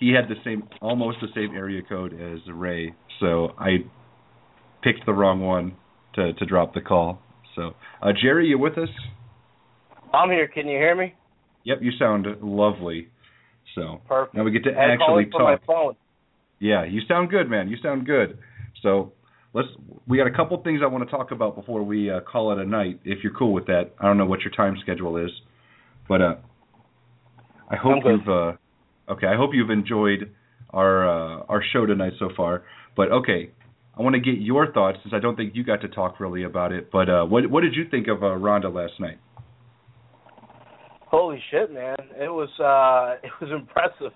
he 0.00 0.14
had 0.14 0.30
the 0.30 0.40
same, 0.42 0.66
almost 0.80 1.18
the 1.20 1.28
same 1.34 1.54
area 1.54 1.82
code 1.86 2.14
as 2.14 2.38
Ray, 2.50 2.94
so 3.20 3.50
I 3.58 3.84
picked 4.84 5.06
the 5.06 5.12
wrong 5.12 5.40
one 5.40 5.76
to 6.14 6.32
to 6.34 6.46
drop 6.46 6.74
the 6.74 6.80
call. 6.80 7.20
So, 7.56 7.72
uh, 8.02 8.12
Gerry, 8.20 8.46
you 8.48 8.58
with 8.58 8.78
us? 8.78 8.88
I'm 10.12 10.30
here. 10.30 10.46
Can 10.46 10.68
you 10.68 10.78
hear 10.78 10.94
me? 10.94 11.14
Yep, 11.64 11.78
you 11.80 11.92
sound 11.98 12.26
lovely. 12.42 13.08
So 13.74 14.00
Perfect. 14.06 14.36
now 14.36 14.44
we 14.44 14.52
get 14.52 14.64
to 14.64 14.70
I'm 14.70 14.90
actually 14.92 15.06
calling 15.06 15.30
from 15.32 15.42
my 15.42 15.56
talk. 15.56 15.66
phone. 15.66 15.94
Yeah, 16.60 16.84
you 16.84 17.00
sound 17.08 17.30
good, 17.30 17.50
man. 17.50 17.68
You 17.68 17.76
sound 17.82 18.06
good. 18.06 18.38
So 18.82 19.12
let's. 19.52 19.68
We 20.06 20.18
got 20.18 20.26
a 20.26 20.30
couple 20.30 20.62
things 20.62 20.80
I 20.82 20.86
want 20.86 21.08
to 21.08 21.10
talk 21.10 21.30
about 21.32 21.56
before 21.56 21.82
we 21.82 22.10
uh, 22.10 22.20
call 22.20 22.52
it 22.52 22.58
a 22.58 22.66
night. 22.66 23.00
If 23.04 23.24
you're 23.24 23.34
cool 23.34 23.52
with 23.52 23.66
that, 23.66 23.92
I 23.98 24.06
don't 24.06 24.18
know 24.18 24.26
what 24.26 24.40
your 24.40 24.52
time 24.52 24.76
schedule 24.82 25.16
is, 25.16 25.30
but 26.08 26.20
uh, 26.20 26.34
I 27.68 27.76
hope 27.76 28.04
you've. 28.04 28.28
Uh, 28.28 29.12
okay, 29.12 29.26
I 29.26 29.36
hope 29.36 29.50
you've 29.54 29.70
enjoyed 29.70 30.32
our 30.70 31.08
uh, 31.08 31.44
our 31.48 31.62
show 31.72 31.86
tonight 31.86 32.12
so 32.18 32.28
far. 32.36 32.64
But 32.96 33.10
okay, 33.10 33.50
I 33.96 34.02
want 34.02 34.14
to 34.14 34.20
get 34.20 34.40
your 34.40 34.72
thoughts 34.72 34.98
since 35.02 35.14
I 35.14 35.20
don't 35.20 35.36
think 35.36 35.54
you 35.54 35.62
got 35.62 35.80
to 35.82 35.88
talk 35.88 36.18
really 36.18 36.42
about 36.42 36.72
it. 36.72 36.90
But 36.90 37.08
uh, 37.08 37.24
what 37.24 37.48
what 37.50 37.62
did 37.62 37.74
you 37.74 37.84
think 37.90 38.08
of 38.08 38.22
uh, 38.22 38.34
Ronda 38.34 38.68
last 38.68 38.94
night? 38.98 39.18
Holy 41.06 41.40
shit, 41.50 41.72
man! 41.72 41.96
It 42.16 42.28
was 42.28 42.48
uh, 42.58 43.20
it 43.26 43.32
was 43.40 43.50
impressive. 43.52 44.12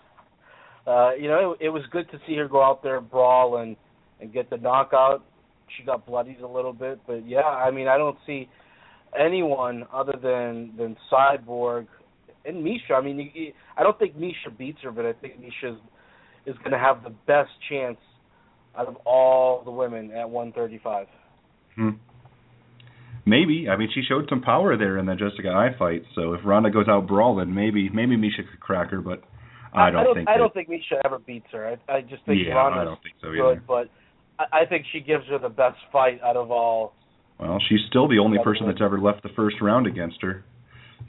Uh, 0.87 1.15
you 1.15 1.29
know, 1.29 1.53
it, 1.61 1.67
it 1.67 1.69
was 1.69 1.83
good 1.93 2.11
to 2.11 2.19
see 2.27 2.35
her 2.37 2.49
go 2.49 2.63
out 2.63 2.83
there 2.83 3.01
brawl 3.01 3.59
and 3.59 3.77
and 4.21 4.33
get 4.33 4.51
the 4.51 4.57
knockout. 4.57 5.25
She 5.77 5.85
got 5.85 6.07
bloodied 6.07 6.41
a 6.41 6.49
little 6.49 6.73
bit, 6.73 6.99
but 7.07 7.29
yeah, 7.29 7.41
I 7.41 7.71
mean, 7.71 7.89
I 7.89 7.99
don't 7.99 8.17
see 8.27 8.49
anyone 9.19 9.85
other 9.93 10.15
than 10.21 10.73
than 10.77 10.97
Cyborg 11.13 11.87
and 12.45 12.65
Miesha. 12.65 12.95
I 12.95 13.01
mean, 13.01 13.31
I 13.77 13.83
don't 13.85 13.99
think 13.99 14.17
Miesha 14.17 14.57
beats 14.57 14.79
her, 14.83 14.91
but 14.91 15.07
I 15.07 15.13
think 15.13 15.35
Miesha 15.41 15.77
is 16.47 16.57
going 16.59 16.73
to 16.73 16.79
have 16.79 17.05
the 17.05 17.15
best 17.27 17.51
chance 17.69 17.99
out 18.79 18.87
of 18.89 18.97
all 19.05 19.63
the 19.65 19.71
women 19.71 20.11
at 20.13 20.29
135. 20.31 21.07
Hmm. 21.77 21.91
Maybe. 23.27 23.67
I 23.69 23.77
mean, 23.77 23.89
she 23.93 24.03
showed 24.09 24.27
some 24.29 24.41
power 24.41 24.77
there 24.77 24.97
in 24.99 25.07
that 25.07 25.19
Jessica 25.19 25.49
Eye 25.51 25.75
fight. 25.79 26.03
So 26.15 26.33
if 26.33 26.41
Ronda 26.45 26.71
goes 26.71 26.87
out 26.89 27.07
brawling, 27.07 27.55
maybe 27.55 27.89
maybe 27.91 28.17
Miesha 28.17 28.49
could 28.51 28.61
crack 28.61 28.91
her. 28.91 29.01
But 29.01 29.23
I 29.75 29.91
don't, 29.91 30.01
I 30.01 30.05
don't 30.05 30.15
think. 30.15 30.29
I 30.29 30.33
that- 30.33 30.39
don't 30.39 30.55
think 30.55 30.69
Miesha 30.71 31.01
ever 31.05 31.19
beats 31.19 31.47
her. 31.53 31.77
I, 31.89 31.93
I 31.93 32.01
just 32.01 32.25
think 32.25 32.41
Yeah, 32.47 32.55
Ronda's 32.55 32.81
I 32.81 32.85
don't 32.85 33.03
think 33.03 33.17
so 33.21 33.31
good, 33.33 33.67
but 33.67 33.89
I, 34.39 34.61
I 34.63 34.67
think 34.67 34.87
she 34.93 35.01
gives 35.01 35.27
her 35.29 35.39
the 35.39 35.51
best 35.51 35.77
fight 35.93 36.21
out 36.25 36.37
of 36.37 36.51
all. 36.51 36.95
Well, 37.39 37.59
she's 37.69 37.81
still 37.89 38.09
the 38.09 38.19
only 38.19 38.39
person 38.43 38.67
that's 38.67 38.81
ever 38.83 38.99
left 38.99 39.23
the 39.23 39.29
first 39.37 39.57
round 39.61 39.87
against 39.87 40.23
her. 40.23 40.45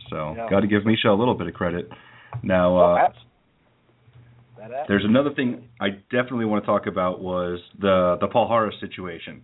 So 0.09 0.33
Yeah. 0.35 0.49
got 0.49 0.59
to 0.59 0.67
give 0.67 0.83
Miesha 0.83 1.05
a 1.07 1.13
little 1.13 1.33
bit 1.35 1.47
of 1.47 1.53
credit. 1.53 1.89
Now, 2.43 2.77
uh, 2.77 2.97
abs- 2.97 3.15
that 3.15 3.19
abs- 3.19 3.25
there's 4.87 5.05
another 5.05 5.31
thing 5.33 5.69
I 5.79 5.89
definitely 6.11 6.45
want 6.45 6.63
to 6.63 6.67
talk 6.67 6.87
about 6.87 7.21
was 7.21 7.59
the 7.79 8.17
the 8.19 8.27
Palhares 8.27 8.79
situation. 8.79 9.41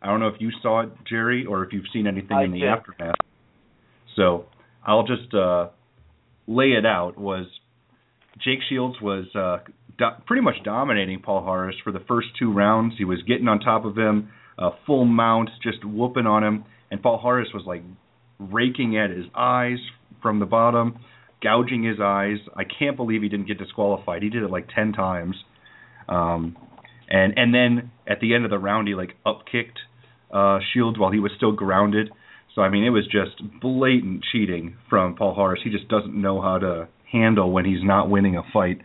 I 0.00 0.06
don't 0.06 0.20
know 0.20 0.28
if 0.28 0.40
you 0.40 0.50
saw 0.62 0.80
it, 0.82 0.90
Gerry, 1.08 1.44
or 1.44 1.64
if 1.64 1.72
you've 1.72 1.86
seen 1.92 2.06
anything 2.06 2.36
I 2.36 2.44
in 2.44 2.52
the 2.52 2.66
aftermath. 2.66 3.16
So 4.16 4.46
I'll 4.86 5.06
just 5.06 5.34
uh, 5.34 5.68
lay 6.46 6.72
it 6.72 6.86
out. 6.86 7.18
Was 7.18 7.46
Jake 8.42 8.60
Shields 8.68 8.96
was 9.00 9.26
uh, 9.34 9.58
do- 9.98 10.22
pretty 10.26 10.42
much 10.42 10.56
dominating 10.64 11.20
Palhares 11.20 11.74
for 11.82 11.92
the 11.92 12.00
first 12.06 12.28
two 12.38 12.52
rounds. 12.52 12.94
He 12.96 13.04
was 13.04 13.22
getting 13.26 13.48
on 13.48 13.60
top 13.60 13.84
of 13.84 13.96
him, 13.96 14.30
uh, 14.58 14.70
full 14.86 15.04
mount, 15.04 15.50
just 15.62 15.84
whooping 15.84 16.26
on 16.26 16.44
him, 16.44 16.64
and 16.90 17.02
Palhares 17.02 17.52
was 17.52 17.64
like 17.66 17.82
raking 18.38 18.96
at 18.96 19.10
his 19.10 19.26
eyes 19.34 19.78
from 20.22 20.38
the 20.38 20.46
bottom, 20.46 20.98
gouging 21.42 21.84
his 21.84 21.98
eyes. 22.02 22.38
I 22.56 22.64
can't 22.64 22.96
believe 22.96 23.22
he 23.22 23.28
didn't 23.28 23.46
get 23.46 23.58
disqualified. 23.58 24.22
He 24.22 24.30
did 24.30 24.42
it 24.42 24.50
like 24.50 24.68
ten 24.74 24.92
times. 24.92 25.36
Um, 26.08 26.56
and 27.08 27.34
and 27.36 27.54
then 27.54 27.90
at 28.06 28.20
the 28.20 28.34
end 28.34 28.44
of 28.44 28.50
the 28.50 28.58
round, 28.58 28.88
he 28.88 28.94
like 28.94 29.14
up 29.24 29.42
kicked 29.50 29.78
uh, 30.32 30.58
Shields 30.72 30.98
while 30.98 31.10
he 31.10 31.20
was 31.20 31.32
still 31.36 31.52
grounded. 31.52 32.10
So 32.54 32.62
I 32.62 32.68
mean, 32.70 32.84
it 32.84 32.90
was 32.90 33.04
just 33.04 33.40
blatant 33.60 34.24
cheating 34.32 34.76
from 34.90 35.16
Palhares. 35.16 35.62
He 35.62 35.70
just 35.70 35.88
doesn't 35.88 36.14
know 36.14 36.40
how 36.40 36.58
to 36.58 36.88
handle 37.10 37.50
when 37.50 37.64
he's 37.64 37.82
not 37.82 38.10
winning 38.10 38.36
a 38.36 38.42
fight. 38.52 38.80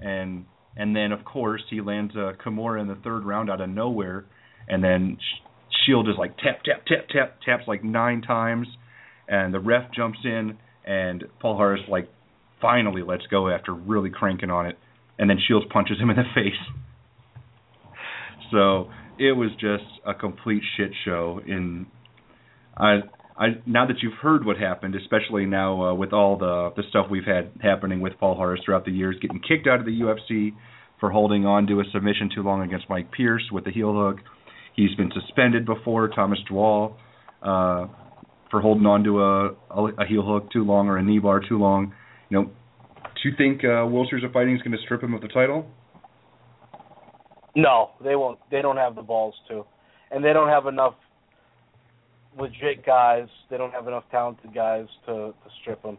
And 0.00 0.46
and 0.76 0.96
then 0.96 1.12
of 1.12 1.24
course 1.24 1.62
he 1.70 1.80
lands 1.80 2.14
a 2.16 2.32
Kimura 2.44 2.80
in 2.80 2.88
the 2.88 2.96
third 2.96 3.24
round 3.24 3.50
out 3.50 3.60
of 3.60 3.68
nowhere, 3.68 4.24
and 4.68 4.82
then 4.82 5.18
Sh- 5.20 5.84
Shield 5.84 6.08
is 6.08 6.14
like 6.18 6.36
tap 6.38 6.62
tap 6.64 6.86
tap 6.86 7.08
tap 7.08 7.40
taps 7.44 7.64
like 7.68 7.84
nine 7.84 8.22
times, 8.22 8.66
and 9.28 9.52
the 9.52 9.60
ref 9.60 9.92
jumps 9.94 10.18
in, 10.24 10.56
and 10.84 11.24
Palhares 11.42 11.88
like 11.88 12.08
finally 12.60 13.02
lets 13.02 13.26
go 13.30 13.48
after 13.48 13.72
really 13.72 14.10
cranking 14.10 14.50
on 14.50 14.66
it, 14.66 14.78
and 15.18 15.28
then 15.28 15.38
Shields 15.46 15.66
punches 15.70 15.98
him 15.98 16.10
in 16.10 16.16
the 16.16 16.24
face. 16.34 16.52
So 18.50 18.90
it 19.18 19.32
was 19.32 19.50
just 19.60 19.84
a 20.06 20.14
complete 20.14 20.62
shit 20.76 20.90
show. 21.04 21.40
In 21.46 21.86
I 22.76 23.00
I 23.36 23.46
now 23.66 23.86
that 23.86 23.96
you've 24.02 24.18
heard 24.20 24.44
what 24.44 24.56
happened, 24.56 24.94
especially 24.94 25.46
now 25.46 25.90
uh, 25.90 25.94
with 25.94 26.12
all 26.12 26.36
the 26.36 26.72
the 26.76 26.82
stuff 26.88 27.06
we've 27.10 27.24
had 27.24 27.50
happening 27.62 28.00
with 28.00 28.14
Palhares 28.20 28.64
throughout 28.64 28.84
the 28.84 28.92
years, 28.92 29.16
getting 29.20 29.40
kicked 29.40 29.66
out 29.66 29.80
of 29.80 29.86
the 29.86 30.00
UFC 30.00 30.52
for 31.00 31.10
holding 31.10 31.46
on 31.46 31.66
to 31.66 31.80
a 31.80 31.84
submission 31.92 32.30
too 32.34 32.42
long 32.42 32.62
against 32.62 32.88
Mike 32.90 33.10
Pierce 33.10 33.48
with 33.50 33.64
the 33.64 33.70
heel 33.70 33.94
hook. 33.94 34.18
He's 34.76 34.94
been 34.94 35.10
suspended 35.12 35.66
before, 35.66 36.08
Tomasz 36.10 36.46
Drwal, 36.50 36.94
uh, 37.42 37.86
for 38.50 38.60
holding 38.60 38.86
on 38.86 39.04
to 39.04 39.22
a, 39.22 40.02
a, 40.02 40.06
heel 40.06 40.22
hook 40.22 40.50
too 40.52 40.64
long 40.64 40.88
or 40.88 40.98
a 40.98 41.02
knee 41.02 41.18
bar 41.18 41.40
too 41.40 41.58
long. 41.58 41.92
You 42.28 42.42
know, 42.42 42.44
do 42.44 43.28
you 43.28 43.32
think 43.36 43.62
uh, 43.64 43.86
World 43.86 44.08
Series 44.10 44.24
of 44.24 44.32
Fighting 44.32 44.56
is 44.56 44.62
going 44.62 44.76
to 44.76 44.82
strip 44.84 45.02
him 45.02 45.14
of 45.14 45.20
the 45.20 45.28
title? 45.28 45.66
No, 47.54 47.90
they 48.02 48.16
won't. 48.16 48.38
They 48.50 48.62
don't 48.62 48.76
have 48.76 48.94
the 48.94 49.02
balls 49.02 49.34
to, 49.48 49.64
and 50.10 50.24
they 50.24 50.32
don't 50.32 50.48
have 50.48 50.66
enough 50.66 50.94
legit 52.38 52.86
guys. 52.86 53.26
They 53.50 53.56
don't 53.56 53.72
have 53.72 53.88
enough 53.88 54.04
talented 54.10 54.54
guys 54.54 54.86
to, 55.06 55.12
to 55.12 55.50
strip 55.60 55.84
him. 55.84 55.98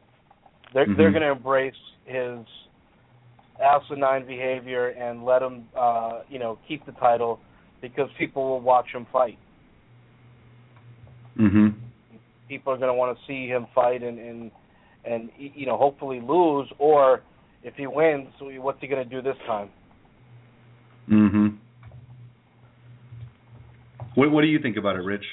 They're 0.74 0.86
Mhm. 0.86 0.98
they're 0.98 1.12
going 1.12 1.24
to 1.24 1.32
embrace 1.32 1.74
his 2.06 2.46
asinine 3.62 4.26
behavior 4.26 4.88
and 4.88 5.24
let 5.26 5.42
him, 5.42 5.68
uh, 5.78 6.22
you 6.30 6.40
know, 6.40 6.58
keep 6.68 6.86
the 6.86 6.94
title 6.94 7.40
because 7.82 8.10
people 8.18 8.48
will 8.48 8.62
watch 8.62 8.88
him 8.94 9.06
fight. 9.12 9.38
Mm-hmm. 11.38 11.91
People 12.52 12.74
are 12.74 12.78
going 12.78 12.90
to 12.90 12.94
want 12.94 13.18
to 13.18 13.24
see 13.26 13.48
him 13.48 13.66
fight 13.74 14.04
and 14.04 14.20
and 14.20 14.52
and 15.06 15.30
you 15.38 15.66
know 15.66 15.78
hopefully 15.78 16.20
lose 16.20 16.68
or 16.80 17.22
if 17.64 17.76
he 17.76 17.88
wins, 17.88 18.28
what's 18.42 18.82
he 18.82 18.88
going 18.88 19.08
to 19.08 19.10
do 19.10 19.22
this 19.22 19.38
time? 19.48 19.70
Mm-hmm. 21.10 21.48
What 24.16 24.32
What 24.32 24.42
do 24.42 24.48
you 24.48 24.60
think 24.60 24.76
about 24.76 24.98
it, 24.98 25.04
Rich? 25.04 25.24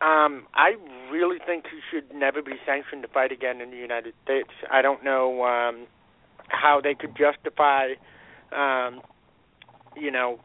Um, 0.00 0.46
I 0.54 0.72
really 1.12 1.36
think 1.46 1.64
he 1.70 1.80
should 1.90 2.16
never 2.16 2.40
be 2.40 2.54
sanctioned 2.66 3.02
to 3.02 3.08
fight 3.08 3.30
again 3.30 3.60
in 3.60 3.70
the 3.70 3.76
United 3.76 4.14
States. 4.24 4.48
I 4.70 4.80
don't 4.80 5.04
know 5.04 5.44
um, 5.44 5.86
how 6.48 6.80
they 6.82 6.94
could 6.94 7.14
justify, 7.16 7.90
um, 8.50 9.02
you 9.96 10.10
know, 10.10 10.40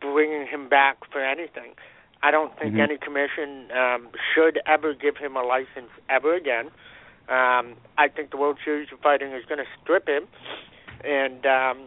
bringing 0.00 0.46
him 0.46 0.68
back 0.68 0.98
for 1.10 1.20
anything. 1.20 1.74
I 2.22 2.30
don't 2.30 2.56
think 2.58 2.74
Mhm. 2.74 2.80
any 2.80 2.98
commission 2.98 3.70
um, 3.70 4.08
should 4.34 4.60
ever 4.66 4.92
give 4.92 5.16
him 5.16 5.36
a 5.36 5.42
license 5.42 5.90
ever 6.08 6.34
again. 6.34 6.70
Um, 7.28 7.76
I 7.96 8.08
think 8.08 8.30
the 8.30 8.36
World 8.36 8.58
Series 8.64 8.90
of 8.92 9.00
Fighting 9.00 9.32
is 9.32 9.44
going 9.44 9.58
to 9.58 9.70
strip 9.82 10.08
him, 10.08 10.26
and 11.04 11.44
um, 11.46 11.78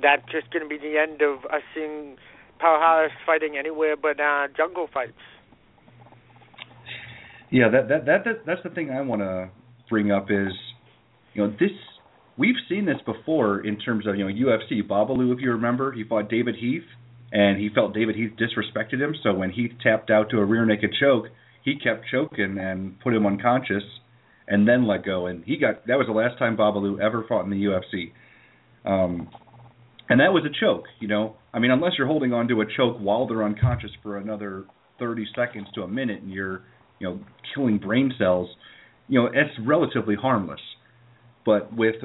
that's 0.00 0.26
just 0.30 0.50
going 0.50 0.62
to 0.62 0.68
be 0.68 0.78
the 0.78 0.98
end 0.98 1.22
of 1.22 1.44
us 1.46 1.62
seeing 1.74 2.16
Palhares 2.58 3.12
fighting 3.24 3.56
anywhere 3.56 3.96
but 3.96 4.18
uh, 4.18 4.48
jungle 4.56 4.88
fights. 4.92 5.12
Yeah, 7.50 7.68
that 7.68 7.88
that 7.88 8.06
that, 8.06 8.24
that 8.24 8.44
that's 8.46 8.62
the 8.62 8.70
thing 8.70 8.90
I 8.90 9.00
want 9.00 9.22
to 9.22 9.50
bring 9.88 10.10
up 10.10 10.30
is, 10.30 10.52
you 11.34 11.42
know, 11.42 11.50
this 11.58 11.70
we've 12.38 12.56
seen 12.68 12.86
this 12.86 12.98
before 13.04 13.66
in 13.66 13.78
terms 13.78 14.06
of 14.06 14.16
you 14.16 14.24
know 14.24 14.32
UFC. 14.32 14.82
Babalu, 14.82 15.34
if 15.34 15.40
you 15.40 15.50
remember, 15.52 15.92
he 15.92 16.04
fought 16.04 16.30
David 16.30 16.56
Heath, 16.56 16.84
and 17.32 17.58
he 17.60 17.68
felt 17.74 17.94
David 17.94 18.16
Heath 18.16 18.32
disrespected 18.38 19.00
him. 19.00 19.14
So 19.22 19.34
when 19.34 19.50
Heath 19.50 19.72
tapped 19.82 20.10
out 20.10 20.30
to 20.30 20.38
a 20.38 20.44
rear 20.44 20.64
naked 20.64 20.94
choke, 20.98 21.26
he 21.64 21.78
kept 21.78 22.06
choking 22.10 22.56
and 22.58 22.98
put 23.00 23.14
him 23.14 23.26
unconscious, 23.26 23.82
and 24.46 24.66
then 24.66 24.86
let 24.86 25.04
go. 25.04 25.26
And 25.26 25.44
he 25.44 25.58
got 25.58 25.86
that 25.86 25.98
was 25.98 26.06
the 26.06 26.12
last 26.12 26.38
time 26.38 26.56
Babalu 26.56 27.00
ever 27.00 27.24
fought 27.28 27.44
in 27.44 27.50
the 27.50 27.64
UFC. 27.64 28.12
Um, 28.84 29.28
and 30.08 30.20
that 30.20 30.32
was 30.32 30.44
a 30.44 30.60
choke, 30.64 30.84
you 31.00 31.08
know. 31.08 31.36
I 31.52 31.58
mean, 31.58 31.70
unless 31.70 31.92
you're 31.98 32.06
holding 32.06 32.32
on 32.32 32.48
to 32.48 32.62
a 32.62 32.64
choke 32.76 32.96
while 32.98 33.26
they're 33.26 33.44
unconscious 33.44 33.90
for 34.02 34.16
another 34.16 34.64
30 34.98 35.26
seconds 35.36 35.66
to 35.74 35.82
a 35.82 35.88
minute, 35.88 36.22
and 36.22 36.32
you're 36.32 36.62
you 36.98 37.08
know, 37.08 37.20
killing 37.54 37.78
brain 37.78 38.12
cells, 38.18 38.48
you 39.08 39.20
know, 39.20 39.26
it's 39.26 39.54
relatively 39.64 40.14
harmless. 40.14 40.60
But 41.44 41.74
with 41.74 41.96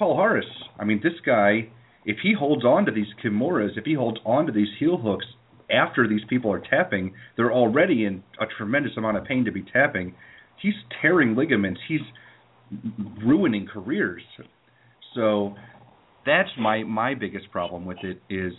Palhares, 0.00 0.48
I 0.78 0.84
mean, 0.84 1.00
this 1.02 1.14
guy, 1.24 1.68
if 2.04 2.18
he 2.22 2.32
holds 2.32 2.64
on 2.64 2.86
to 2.86 2.92
these 2.92 3.06
kimuras, 3.22 3.76
if 3.76 3.84
he 3.84 3.94
holds 3.94 4.18
on 4.24 4.46
to 4.46 4.52
these 4.52 4.68
heel 4.78 4.96
hooks 4.96 5.26
after 5.70 6.08
these 6.08 6.22
people 6.28 6.52
are 6.52 6.60
tapping, 6.60 7.14
they're 7.36 7.52
already 7.52 8.04
in 8.04 8.22
a 8.40 8.46
tremendous 8.58 8.92
amount 8.96 9.16
of 9.16 9.24
pain 9.24 9.44
to 9.44 9.52
be 9.52 9.62
tapping. 9.62 10.14
He's 10.60 10.74
tearing 11.00 11.36
ligaments. 11.36 11.80
He's 11.88 12.00
ruining 13.24 13.66
careers. 13.66 14.22
So 15.14 15.54
that's 16.24 16.50
my 16.58 16.82
my 16.84 17.14
biggest 17.14 17.50
problem 17.50 17.84
with 17.84 17.98
it 18.02 18.20
is 18.28 18.52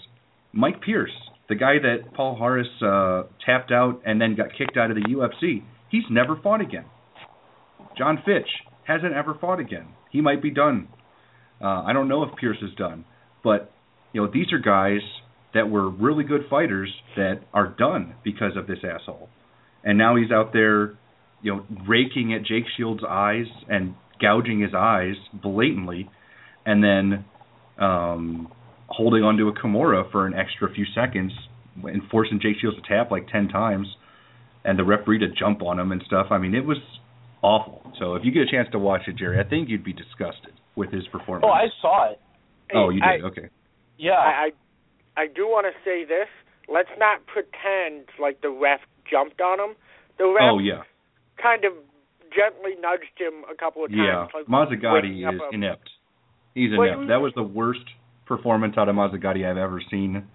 Mike 0.54 0.82
Pierce, 0.82 1.12
the 1.50 1.56
guy 1.56 1.76
that 1.82 2.14
Palhares 2.14 2.66
uh, 2.82 3.28
tapped 3.46 3.72
out 3.72 4.02
and 4.06 4.20
then 4.20 4.36
got 4.36 4.48
kicked 4.58 4.78
out 4.78 4.92
of 4.92 4.98
the 4.98 5.04
UFC. 5.04 5.64
He's 5.90 6.04
never 6.10 6.38
fought 6.42 6.62
again. 6.62 6.86
Jon 7.98 8.22
Fitch 8.26 8.48
hasn't 8.84 9.14
ever 9.14 9.38
fought 9.40 9.60
again. 9.60 9.88
He 10.12 10.22
might 10.22 10.42
be 10.42 10.52
done. 10.52 10.88
Uh, 11.62 11.84
I 11.84 11.94
don't 11.94 12.08
know 12.08 12.24
if 12.24 12.36
Pierce 12.38 12.58
is 12.62 12.74
done, 12.76 13.06
but 13.44 13.72
you 14.14 14.22
know 14.22 14.30
these 14.32 14.52
are 14.52 14.60
guys 14.60 15.02
that 15.54 15.70
were 15.70 15.90
really 15.90 16.24
good 16.24 16.42
fighters 16.50 16.90
that 17.16 17.42
are 17.54 17.68
done 17.68 18.16
because 18.24 18.56
of 18.56 18.68
this 18.68 18.80
asshole. 18.84 19.30
And 19.84 19.98
now 19.98 20.16
he's 20.16 20.32
out 20.32 20.54
there, 20.54 20.98
you 21.42 21.56
know, 21.56 21.66
raking 21.88 22.34
at 22.34 22.44
Jake 22.44 22.66
Shields' 22.78 23.04
eyes 23.08 23.48
and 23.68 23.96
gouging 24.20 24.62
his 24.62 24.72
eyes 24.76 25.16
blatantly, 25.34 26.10
and 26.66 26.84
then 26.84 27.26
um, 27.80 28.52
holding 28.88 29.24
onto 29.24 29.48
a 29.48 29.54
Kimura 29.54 30.10
for 30.12 30.26
an 30.26 30.34
extra 30.34 30.72
few 30.74 30.86
seconds 30.94 31.32
and 31.84 32.02
forcing 32.10 32.40
Jake 32.42 32.58
Shields 32.62 32.78
to 32.78 32.88
tap 32.88 33.12
like 33.12 33.28
ten 33.28 33.48
times, 33.48 33.88
and 34.64 34.78
the 34.78 34.84
referee 34.84 35.20
to 35.20 35.28
jump 35.28 35.62
on 35.62 35.80
him 35.80 35.92
and 35.92 36.02
stuff. 36.06 36.28
I 36.32 36.38
mean, 36.38 36.54
it 36.54 36.66
was 36.66 36.78
awful. 37.42 37.92
So 38.00 38.16
if 38.16 38.24
you 38.24 38.32
get 38.32 38.44
a 38.44 38.52
chance 38.52 38.68
to 38.72 38.80
watch 38.80 39.02
it, 39.08 39.16
Gerry, 39.18 39.40
I 39.40 39.48
think 39.48 39.70
you'd 39.70 39.84
be 39.84 39.94
disgusted 39.94 40.54
with 40.76 40.92
his 40.92 41.06
performance. 41.08 41.46
Oh, 41.48 41.52
I 41.52 41.68
saw 41.82 42.12
it. 42.12 42.20
oh, 42.74 42.90
you 42.90 43.02
I- 43.04 43.18
did. 43.18 43.26
okay. 43.26 43.50
Yeah. 43.98 44.14
I, 44.14 44.50
I 45.18 45.24
I 45.24 45.28
do 45.28 45.46
want 45.46 45.68
to 45.68 45.74
say 45.84 46.06
this. 46.06 46.28
Let's 46.72 46.90
not 46.98 47.20
pretend 47.28 48.06
like 48.20 48.42
the 48.42 48.50
ref 48.50 48.80
jumped 49.10 49.42
on 49.42 49.60
him. 49.60 49.76
The 50.18 50.26
ref 50.26 50.42
Oh 50.54 50.60
yeah, 50.60 50.84
kind 51.42 51.66
of 51.66 51.74
gently 52.34 52.72
nudged 52.82 53.18
him 53.20 53.44
a 53.52 53.56
couple 53.56 53.84
of 53.84 53.92
yeah. 53.92 54.28
times. 54.32 54.32
like 54.34 54.46
Mazzagatti 54.46 55.20
is 55.28 55.42
a- 55.42 55.54
inept. 55.54 55.90
He's 56.56 56.72
Well, 56.72 56.84
inept. 56.88 57.02
he- 57.02 57.08
That 57.10 57.22
was 57.22 57.34
the 57.36 57.44
worst 57.44 57.84
performance 58.26 58.76
out 58.78 58.88
of 58.88 58.96
Mazzagatti 58.96 59.46
I've 59.50 59.58
ever 59.58 59.82
seen. 59.92 60.28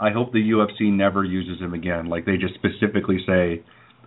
I 0.00 0.10
hope 0.10 0.32
the 0.32 0.38
UFC 0.50 0.90
never 0.90 1.22
uses 1.24 1.60
him 1.60 1.74
again. 1.74 2.06
Like 2.06 2.24
they 2.24 2.38
just 2.38 2.54
specifically 2.54 3.18
say, 3.26 3.62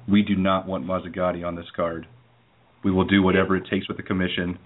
we 0.07 0.23
do 0.23 0.35
not 0.35 0.65
want 0.67 0.85
Mazzagatti 0.87 1.45
on 1.45 1.55
this 1.55 1.69
card. 1.75 2.07
We 2.85 2.91
will 2.91 3.03
do 3.03 3.23
whatever 3.23 3.55
it 3.57 3.63
takes 3.67 3.87
with 3.87 3.97
the 3.97 4.03
commission. 4.03 4.59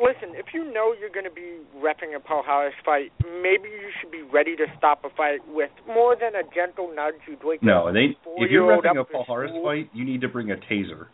Listen, 0.00 0.34
if 0.34 0.46
you 0.54 0.64
know 0.72 0.94
you're 0.98 1.10
going 1.10 1.26
to 1.26 1.30
be 1.30 1.58
repping 1.76 2.16
a 2.16 2.20
Palhares 2.20 2.70
fight, 2.86 3.12
maybe 3.22 3.68
you 3.68 3.90
should 4.00 4.10
be 4.10 4.22
ready 4.22 4.56
to 4.56 4.64
stop 4.78 5.04
a 5.04 5.10
fight 5.14 5.40
with 5.46 5.70
more 5.86 6.16
than 6.16 6.34
a 6.34 6.42
gentle 6.54 6.90
nudge. 6.92 7.16
You'd 7.28 7.44
wake 7.44 7.62
No, 7.62 7.88
up 7.88 7.94
they. 7.94 8.16
If 8.38 8.50
you're 8.50 8.64
four-year-old 8.64 8.84
repping 8.84 9.00
a 9.00 9.04
Palhares 9.04 9.48
school. 9.50 9.62
fight, 9.62 9.90
you 9.92 10.06
need 10.06 10.22
to 10.22 10.28
bring 10.28 10.50
a 10.50 10.56
taser. 10.56 11.06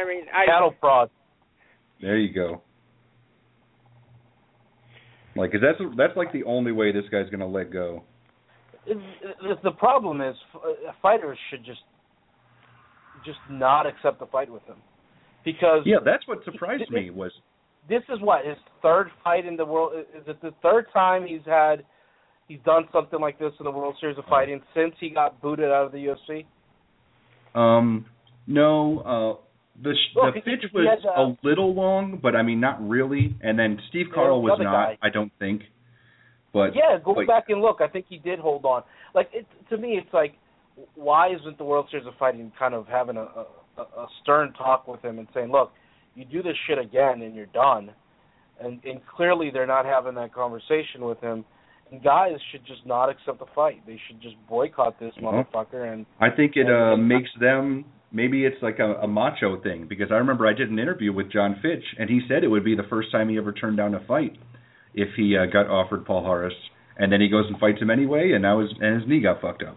I 0.00 0.06
mean, 0.06 0.22
I 0.32 0.46
Cattle 0.46 0.72
prod. 0.80 1.10
There 2.00 2.16
you 2.16 2.32
go. 2.32 2.62
Like, 5.34 5.50
'cause 5.50 5.60
that's 5.60 5.78
that's 5.96 6.16
like 6.16 6.32
the 6.32 6.44
only 6.44 6.70
way 6.70 6.92
this 6.92 7.04
guy's 7.10 7.28
gonna 7.30 7.46
let 7.48 7.72
go. 7.72 8.04
It's, 8.86 9.00
it's, 9.42 9.62
the 9.64 9.72
problem 9.72 10.20
is 10.20 10.36
fighters 11.02 11.36
should 11.50 11.64
just 11.64 11.80
just 13.24 13.38
not 13.50 13.86
accept 13.86 14.18
the 14.20 14.26
fight 14.26 14.50
with 14.50 14.62
him 14.64 14.76
because 15.44 15.82
Yeah, 15.84 15.98
that's 16.04 16.26
what 16.26 16.44
surprised 16.44 16.90
me 16.90 17.10
was 17.10 17.32
this 17.88 18.02
is 18.08 18.20
what 18.20 18.44
his 18.44 18.56
third 18.82 19.08
fight 19.24 19.46
in 19.46 19.56
the 19.56 19.64
world. 19.64 19.92
Is 20.14 20.22
it 20.26 20.40
the 20.42 20.52
third 20.62 20.86
time 20.92 21.26
he's 21.26 21.40
had? 21.46 21.84
He's 22.46 22.58
done 22.64 22.84
something 22.92 23.20
like 23.20 23.38
this 23.38 23.52
in 23.60 23.64
the 23.64 23.70
World 23.70 23.96
Series 24.00 24.16
of 24.18 24.24
Fighting 24.24 24.60
since 24.74 24.94
he 25.00 25.10
got 25.10 25.40
booted 25.42 25.70
out 25.70 25.86
of 25.86 25.92
the 25.92 25.98
UFC. 25.98 26.46
Um, 27.54 28.06
no, 28.46 29.00
uh, 29.00 29.82
the 29.82 29.94
sh- 29.94 30.16
Look, 30.16 30.34
the 30.34 30.40
he- 30.40 30.56
pitch 30.56 30.70
was 30.72 30.86
had, 30.88 31.06
uh, 31.08 31.22
a 31.22 31.36
little 31.42 31.74
long, 31.74 32.18
but 32.22 32.34
I 32.34 32.42
mean 32.42 32.60
not 32.60 32.86
really. 32.86 33.34
And 33.42 33.58
then 33.58 33.78
Steve 33.88 34.06
Carl 34.14 34.42
was 34.42 34.58
not. 34.62 34.72
guy. 34.72 34.98
I 35.02 35.10
don't 35.10 35.32
think. 35.38 35.62
But 36.52 36.74
yeah, 36.74 36.98
go 37.02 37.14
back 37.26 37.44
and 37.48 37.60
look. 37.60 37.78
I 37.80 37.88
think 37.88 38.06
he 38.08 38.18
did 38.18 38.38
hold 38.38 38.64
on. 38.64 38.82
Like 39.14 39.28
it 39.32 39.46
to 39.70 39.76
me, 39.76 40.00
it's 40.02 40.12
like, 40.12 40.34
why 40.94 41.28
isn't 41.34 41.58
the 41.58 41.64
World 41.64 41.86
Series 41.90 42.06
of 42.06 42.14
Fighting 42.18 42.52
kind 42.58 42.74
of 42.74 42.86
having 42.86 43.16
a, 43.16 43.22
a, 43.22 43.82
a 43.82 44.06
stern 44.22 44.52
talk 44.54 44.86
with 44.88 45.02
him 45.02 45.18
and 45.18 45.28
saying, 45.34 45.50
look, 45.50 45.72
you 46.14 46.24
do 46.24 46.42
this 46.42 46.56
shit 46.66 46.78
again 46.78 47.22
and 47.22 47.34
you're 47.34 47.46
done. 47.46 47.90
and 48.60 48.80
and 48.84 49.00
clearly 49.06 49.50
they're 49.52 49.66
not 49.66 49.84
having 49.84 50.14
that 50.16 50.32
conversation 50.34 51.02
with 51.02 51.20
him. 51.20 51.44
And 51.90 52.02
guys 52.02 52.32
should 52.50 52.66
just 52.66 52.84
not 52.84 53.08
accept 53.08 53.38
the 53.38 53.46
fight. 53.54 53.80
They 53.86 53.98
should 54.06 54.20
just 54.20 54.34
boycott 54.48 54.98
this 55.00 55.14
Mhm. 55.16 55.22
motherfucker. 55.52 55.90
And 55.92 56.06
I 56.20 56.28
think 56.30 56.56
it 56.56 56.66
And- 56.66 56.70
uh, 56.74 56.96
makes 56.96 57.30
them 57.40 57.84
maybe 58.12 58.44
it's 58.44 58.60
like 58.62 58.78
a, 58.78 58.94
a 59.02 59.06
macho 59.08 59.56
thing 59.60 59.86
because 59.86 60.10
I 60.10 60.16
remember 60.16 60.46
I 60.46 60.54
did 60.54 60.70
an 60.70 60.78
interview 60.78 61.12
with 61.12 61.30
Jon 61.30 61.56
Fitch 61.62 61.84
and 61.98 62.08
he 62.10 62.20
said 62.28 62.42
it 62.42 62.48
would 62.48 62.64
be 62.64 62.74
the 62.74 62.82
first 62.94 63.10
time 63.12 63.28
he 63.28 63.36
ever 63.38 63.52
turned 63.52 63.76
down 63.76 63.94
a 63.94 64.00
fight 64.00 64.36
if 64.94 65.08
he 65.14 65.36
uh, 65.36 65.46
got 65.46 65.66
offered 65.68 66.04
Palhares 66.04 66.56
and 66.96 67.12
then 67.12 67.20
he 67.20 67.28
goes 67.28 67.46
and 67.48 67.58
fights 67.60 67.80
him 67.80 67.90
anyway 67.90 68.32
and 68.32 68.42
now 68.42 68.60
his 68.60 68.70
and 68.80 69.00
his 69.00 69.08
knee 69.08 69.20
got 69.20 69.40
fucked 69.40 69.62
up. 69.62 69.76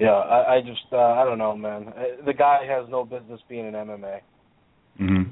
Yeah, 0.00 0.10
I, 0.10 0.56
I 0.56 0.60
just 0.60 0.86
uh, 0.92 0.96
I 0.96 1.24
don't 1.24 1.38
know, 1.38 1.56
man. 1.56 1.88
Uh, 1.88 2.24
The 2.24 2.34
guy 2.34 2.64
has 2.66 2.88
no 2.88 3.04
business 3.04 3.40
being 3.48 3.66
in 3.66 3.74
MMA. 3.74 4.20
Mhm. 5.00 5.30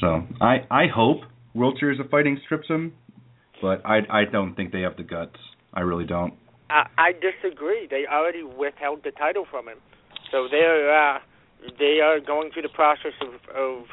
So 0.00 0.22
I 0.40 0.66
I 0.70 0.86
hope 0.86 1.18
World 1.54 1.76
Series 1.78 2.00
of 2.00 2.10
Fighting 2.10 2.38
strips 2.44 2.68
him, 2.68 2.92
but 3.62 3.80
I 3.84 4.00
I 4.10 4.24
don't 4.24 4.54
think 4.54 4.72
they 4.72 4.80
have 4.82 4.96
the 4.96 5.04
guts. 5.04 5.38
I 5.74 5.80
really 5.80 6.04
don't. 6.04 6.34
I, 6.68 6.86
I 6.98 7.12
disagree. 7.12 7.86
They 7.88 8.04
already 8.10 8.42
withheld 8.42 9.04
the 9.04 9.12
title 9.12 9.46
from 9.50 9.68
him, 9.68 9.78
so 10.32 10.48
they're 10.50 10.90
uh, 10.92 11.18
they 11.78 12.00
are 12.02 12.18
going 12.20 12.50
through 12.52 12.62
the 12.62 12.68
process 12.74 13.14
of 13.20 13.34
of 13.54 13.84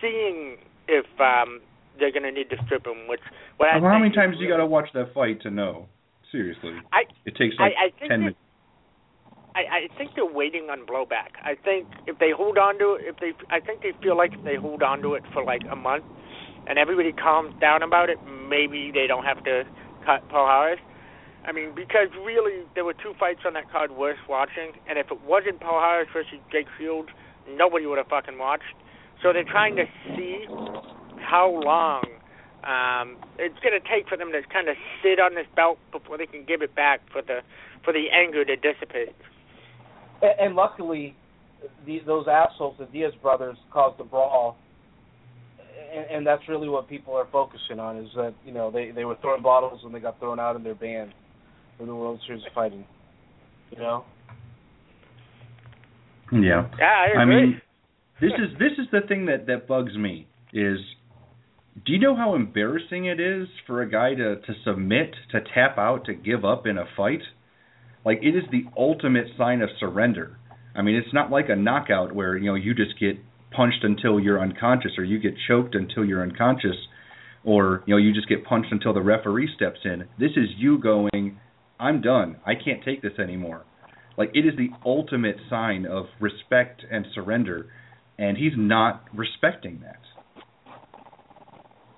seeing 0.00 0.58
if 0.88 1.06
um, 1.20 1.60
they're 1.98 2.12
going 2.12 2.22
to 2.22 2.30
need 2.32 2.50
to 2.50 2.56
strip 2.64 2.86
him. 2.86 3.08
Which 3.08 3.20
what 3.56 3.68
I 3.70 3.78
Well, 3.78 3.90
how 3.90 3.98
many 3.98 4.10
think 4.10 4.14
is 4.14 4.16
times 4.16 4.36
you 4.40 4.48
got 4.48 4.58
to 4.58 4.66
watch 4.66 4.88
that 4.94 5.12
fight 5.14 5.42
to 5.42 5.50
know? 5.50 5.88
Seriously, 6.32 6.80
I 6.92 7.02
it 7.26 7.36
takes 7.36 7.54
like 7.60 7.74
I 7.78 7.90
think 7.98 8.00
ten 8.00 8.08
that- 8.08 8.18
minutes. 8.18 8.38
I, 9.54 9.84
I 9.84 9.98
think 9.98 10.12
they're 10.16 10.24
waiting 10.24 10.70
on 10.72 10.86
blowback. 10.86 11.36
I 11.44 11.56
think 11.62 11.86
if 12.06 12.18
they 12.18 12.30
hold 12.34 12.56
on 12.56 12.78
to 12.78 12.94
it, 12.96 13.04
if 13.04 13.16
they, 13.20 13.32
I 13.50 13.60
think 13.60 13.82
they 13.82 13.92
feel 14.02 14.16
like 14.16 14.32
if 14.32 14.42
they 14.44 14.56
hold 14.56 14.82
on 14.82 15.02
to 15.02 15.12
it 15.12 15.24
for 15.34 15.44
like 15.44 15.60
a 15.70 15.76
month, 15.76 16.04
and 16.66 16.78
everybody 16.78 17.12
calms 17.12 17.52
down 17.60 17.82
about 17.82 18.08
it, 18.08 18.16
maybe 18.48 18.90
they 18.94 19.06
don't 19.06 19.24
have 19.24 19.44
to 19.44 19.64
cut 20.06 20.26
Palhares. 20.30 20.80
I 21.44 21.52
mean, 21.52 21.74
because 21.76 22.08
really 22.24 22.64
there 22.74 22.86
were 22.86 22.94
two 22.94 23.12
fights 23.20 23.40
on 23.44 23.52
that 23.52 23.70
card 23.70 23.90
worth 23.90 24.16
watching, 24.26 24.72
and 24.88 24.98
if 24.98 25.10
it 25.12 25.20
wasn't 25.20 25.60
Palhares 25.60 26.06
versus 26.14 26.40
Jake 26.50 26.68
Shields, 26.78 27.10
nobody 27.46 27.84
would 27.84 27.98
have 27.98 28.08
fucking 28.08 28.38
watched. 28.38 28.72
So 29.22 29.34
they're 29.34 29.44
trying 29.44 29.76
to 29.76 29.84
see 30.16 30.46
how 31.20 31.60
long 31.62 32.04
um, 32.64 33.16
it's 33.38 33.58
going 33.60 33.74
to 33.74 33.82
take 33.88 34.08
for 34.08 34.16
them 34.16 34.30
to 34.32 34.40
kind 34.52 34.68
of 34.68 34.76
sit 35.02 35.18
on 35.18 35.34
this 35.34 35.46
belt 35.56 35.78
before 35.90 36.18
they 36.18 36.26
can 36.26 36.44
give 36.44 36.62
it 36.62 36.74
back 36.74 37.00
for 37.12 37.22
the 37.22 37.40
for 37.84 37.92
the 37.92 38.06
anger 38.14 38.44
to 38.44 38.56
dissipate. 38.56 39.14
And, 40.22 40.34
and 40.40 40.54
luckily, 40.54 41.16
the, 41.86 42.00
those 42.06 42.26
assholes, 42.28 42.76
the 42.78 42.86
Diaz 42.86 43.12
brothers, 43.20 43.56
caused 43.72 43.98
the 43.98 44.04
brawl, 44.04 44.56
and, 45.92 46.06
and 46.10 46.26
that's 46.26 46.42
really 46.48 46.68
what 46.68 46.88
people 46.88 47.14
are 47.14 47.26
focusing 47.32 47.78
on. 47.80 47.96
Is 47.98 48.08
that 48.16 48.34
you 48.44 48.52
know 48.52 48.70
they 48.70 48.90
they 48.92 49.04
were 49.04 49.16
throwing 49.20 49.42
bottles 49.42 49.82
when 49.82 49.92
they 49.92 50.00
got 50.00 50.18
thrown 50.20 50.38
out 50.38 50.56
in 50.56 50.62
their 50.62 50.74
band 50.76 51.12
for 51.78 51.86
the 51.86 51.94
World 51.94 52.20
Series 52.26 52.44
of 52.46 52.52
Fighting. 52.52 52.84
You 53.70 53.78
know. 53.78 54.04
Yeah. 56.32 56.68
Yeah, 56.78 56.84
I 56.84 57.18
I 57.18 57.22
agree. 57.22 57.46
mean, 57.46 57.60
this 58.20 58.32
is 58.38 58.58
this 58.58 58.72
is 58.78 58.86
the 58.92 59.00
thing 59.06 59.26
that 59.26 59.46
that 59.46 59.66
bugs 59.66 59.96
me 59.96 60.26
is 60.52 60.78
do 61.84 61.92
you 61.92 61.98
know 61.98 62.14
how 62.14 62.34
embarrassing 62.34 63.06
it 63.06 63.18
is 63.18 63.48
for 63.66 63.82
a 63.82 63.90
guy 63.90 64.14
to 64.14 64.36
to 64.36 64.54
submit, 64.64 65.14
to 65.30 65.40
tap 65.54 65.78
out, 65.78 66.04
to 66.04 66.14
give 66.14 66.44
up 66.44 66.66
in 66.66 66.78
a 66.78 66.84
fight? 66.96 67.22
Like 68.04 68.18
it 68.22 68.36
is 68.36 68.44
the 68.50 68.64
ultimate 68.76 69.28
sign 69.38 69.62
of 69.62 69.70
surrender. 69.80 70.38
I 70.74 70.82
mean, 70.82 70.96
it's 70.96 71.12
not 71.12 71.30
like 71.30 71.48
a 71.48 71.56
knockout 71.56 72.14
where, 72.14 72.36
you 72.36 72.46
know, 72.46 72.54
you 72.54 72.74
just 72.74 72.98
get 72.98 73.18
punched 73.50 73.84
until 73.84 74.18
you're 74.18 74.40
unconscious 74.40 74.92
or 74.96 75.04
you 75.04 75.18
get 75.18 75.34
choked 75.48 75.74
until 75.74 76.04
you're 76.04 76.22
unconscious 76.22 76.76
or, 77.44 77.82
you 77.86 77.94
know, 77.94 77.98
you 77.98 78.12
just 78.14 78.28
get 78.28 78.44
punched 78.44 78.72
until 78.72 78.94
the 78.94 79.02
referee 79.02 79.50
steps 79.54 79.80
in. 79.84 80.08
This 80.18 80.30
is 80.36 80.48
you 80.56 80.78
going, 80.78 81.38
I'm 81.78 82.00
done. 82.00 82.36
I 82.46 82.52
can't 82.54 82.82
take 82.84 83.02
this 83.02 83.18
anymore. 83.18 83.64
Like 84.16 84.30
it 84.34 84.46
is 84.46 84.56
the 84.56 84.70
ultimate 84.84 85.36
sign 85.48 85.86
of 85.86 86.06
respect 86.20 86.84
and 86.90 87.06
surrender, 87.14 87.66
and 88.18 88.36
he's 88.36 88.52
not 88.56 89.04
respecting 89.14 89.80
that. 89.82 90.00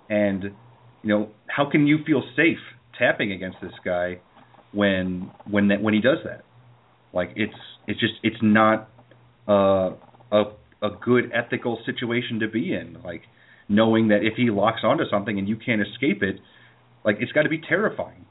And 0.08 0.44
you 1.02 1.08
know, 1.08 1.28
how 1.46 1.70
can 1.70 1.86
you 1.86 1.98
feel 2.06 2.22
safe 2.36 2.58
tapping 2.98 3.32
against 3.32 3.58
this 3.62 3.72
guy 3.84 4.20
when 4.72 5.30
when 5.50 5.68
that 5.68 5.82
when 5.82 5.94
he 5.94 6.00
does 6.00 6.18
that? 6.24 6.44
Like 7.12 7.30
it's 7.36 7.54
it's 7.86 8.00
just 8.00 8.14
it's 8.22 8.36
not 8.42 8.90
uh, 9.48 9.90
a 10.32 10.42
a 10.82 10.90
good 11.02 11.30
ethical 11.32 11.78
situation 11.86 12.40
to 12.40 12.48
be 12.48 12.74
in. 12.74 12.98
Like 13.04 13.22
knowing 13.68 14.08
that 14.08 14.18
if 14.22 14.34
he 14.36 14.50
locks 14.50 14.80
onto 14.82 15.04
something 15.10 15.38
and 15.38 15.48
you 15.48 15.56
can't 15.56 15.80
escape 15.80 16.22
it, 16.22 16.36
like 17.04 17.16
it's 17.20 17.32
got 17.32 17.42
to 17.42 17.48
be 17.48 17.60
terrifying. 17.60 18.24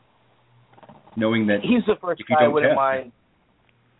Knowing 1.15 1.47
that 1.47 1.59
He's 1.61 1.85
the 1.85 1.95
first 2.01 2.23
guy 2.27 2.45
I 2.45 2.47
wouldn't 2.47 2.75
mind. 2.75 3.11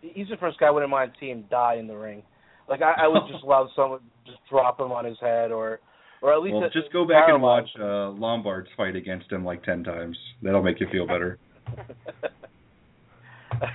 He's 0.00 0.28
the 0.28 0.36
first 0.36 0.58
guy 0.58 0.66
I 0.66 0.70
wouldn't 0.70 0.90
mind 0.90 1.12
seeing 1.18 1.44
die 1.50 1.76
in 1.76 1.86
the 1.86 1.96
ring. 1.96 2.22
Like 2.68 2.82
I, 2.82 3.04
I 3.04 3.08
would 3.08 3.22
just 3.30 3.44
allow 3.44 3.68
someone 3.74 4.00
to 4.00 4.32
just 4.32 4.42
drop 4.50 4.80
him 4.80 4.92
on 4.92 5.04
his 5.04 5.16
head, 5.20 5.52
or 5.52 5.80
or 6.24 6.32
at 6.32 6.40
least 6.42 6.54
Well, 6.54 6.64
a- 6.64 6.70
just 6.70 6.90
go 6.92 7.04
back 7.06 7.28
and 7.28 7.42
watch 7.42 7.68
uh, 7.78 8.10
Lombard's 8.10 8.68
fight 8.76 8.96
against 8.96 9.30
him 9.30 9.44
like 9.44 9.62
ten 9.62 9.84
times. 9.84 10.16
That'll 10.42 10.62
make 10.62 10.80
you 10.80 10.86
feel 10.90 11.06
better. 11.06 11.38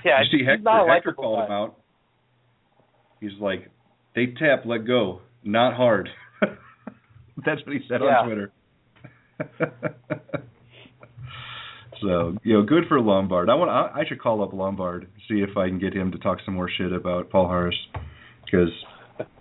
yeah, 0.04 0.20
you 0.22 0.38
see 0.38 0.44
Hector, 0.44 0.62
not 0.62 0.88
Hector 0.88 1.12
called 1.12 1.38
guy. 1.38 1.46
him 1.46 1.52
out. 1.52 1.76
He's 3.20 3.30
like, 3.40 3.70
they 4.16 4.26
tap, 4.38 4.62
let 4.66 4.86
go, 4.86 5.20
not 5.44 5.74
hard. 5.74 6.08
That's 7.44 7.64
what 7.64 7.74
he 7.76 7.80
said 7.88 8.00
Yeah. 8.02 8.18
on 8.18 8.26
Twitter. 8.26 8.52
so 12.00 12.36
you 12.42 12.54
know, 12.54 12.62
good 12.62 12.84
for 12.88 13.00
Lombard. 13.00 13.48
I 13.48 13.54
want. 13.54 13.70
I, 13.70 14.00
I 14.00 14.04
should 14.08 14.20
call 14.20 14.42
up 14.42 14.52
Lombard 14.52 15.06
see 15.28 15.36
if 15.48 15.56
I 15.56 15.68
can 15.68 15.78
get 15.78 15.94
him 15.94 16.10
to 16.12 16.18
talk 16.18 16.38
some 16.44 16.54
more 16.54 16.68
shit 16.76 16.92
about 16.92 17.30
Palhares 17.30 17.76
because 18.44 18.70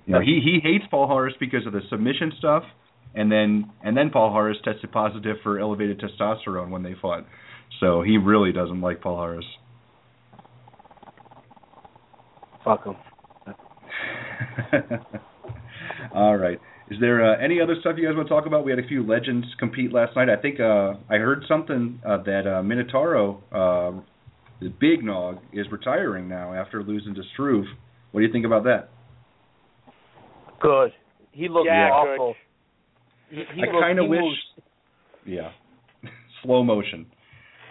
you 0.05 0.13
know 0.13 0.19
he 0.21 0.41
he 0.43 0.59
hates 0.61 0.85
Palhares 0.91 1.31
because 1.39 1.65
of 1.65 1.73
the 1.73 1.81
submission 1.89 2.31
stuff, 2.37 2.63
and 3.15 3.31
then 3.31 3.71
and 3.83 3.95
then 3.97 4.09
Palhares 4.09 4.61
tested 4.63 4.91
positive 4.91 5.37
for 5.43 5.59
elevated 5.59 6.01
testosterone 6.01 6.69
when 6.69 6.83
they 6.83 6.95
fought. 7.01 7.25
So 7.79 8.01
he 8.01 8.17
really 8.17 8.51
doesn't 8.51 8.81
like 8.81 9.01
Palhares. 9.01 9.43
Fuck 12.63 12.85
him. 12.85 12.95
All 16.13 16.37
right. 16.37 16.59
Is 16.91 16.97
there 16.99 17.23
uh, 17.23 17.37
any 17.37 17.61
other 17.61 17.75
stuff 17.79 17.95
you 17.97 18.07
guys 18.07 18.15
want 18.15 18.27
to 18.27 18.33
talk 18.33 18.47
about? 18.47 18.65
We 18.65 18.71
had 18.71 18.79
a 18.79 18.87
few 18.87 19.05
legends 19.05 19.45
compete 19.59 19.93
last 19.93 20.15
night. 20.15 20.27
I 20.27 20.41
think 20.41 20.59
uh, 20.59 20.93
I 21.07 21.17
heard 21.17 21.43
something 21.47 22.01
uh, 22.05 22.17
that 22.23 22.47
uh, 22.47 22.63
Minotauro, 22.63 23.41
uh, 23.51 24.01
the 24.59 24.69
big 24.69 25.03
nog, 25.03 25.37
is 25.53 25.67
retiring 25.71 26.27
now 26.27 26.53
after 26.53 26.81
losing 26.83 27.13
to 27.13 27.21
Struve. 27.33 27.65
What 28.11 28.21
do 28.21 28.25
you 28.25 28.33
think 28.33 28.45
about 28.45 28.63
that? 28.63 28.89
Good. 30.59 30.91
He 31.31 31.47
looked 31.47 31.67
Yeah, 31.67 31.89
awful. 31.91 32.33
He, 33.29 33.43
he 33.55 33.61
I 33.63 33.67
kind 33.81 33.99
of 33.99 34.07
wish. 34.07 34.19
moves- 34.21 34.63
Yeah. 35.25 35.51
Slow 36.43 36.63
motion. 36.63 37.05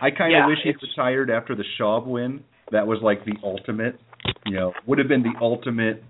I 0.00 0.10
kind 0.10 0.32
of 0.34 0.38
Yeah, 0.40 0.46
wish 0.46 0.58
he 0.62 0.72
retired 0.86 1.30
after 1.30 1.54
the 1.54 1.64
Schaub 1.78 2.06
win. 2.06 2.44
That 2.70 2.86
was 2.86 2.98
like 3.02 3.24
the 3.24 3.32
ultimate, 3.42 3.98
you 4.46 4.54
know, 4.56 4.72
would 4.86 4.98
have 4.98 5.08
been 5.08 5.22
the 5.22 5.32
ultimate 5.40 6.02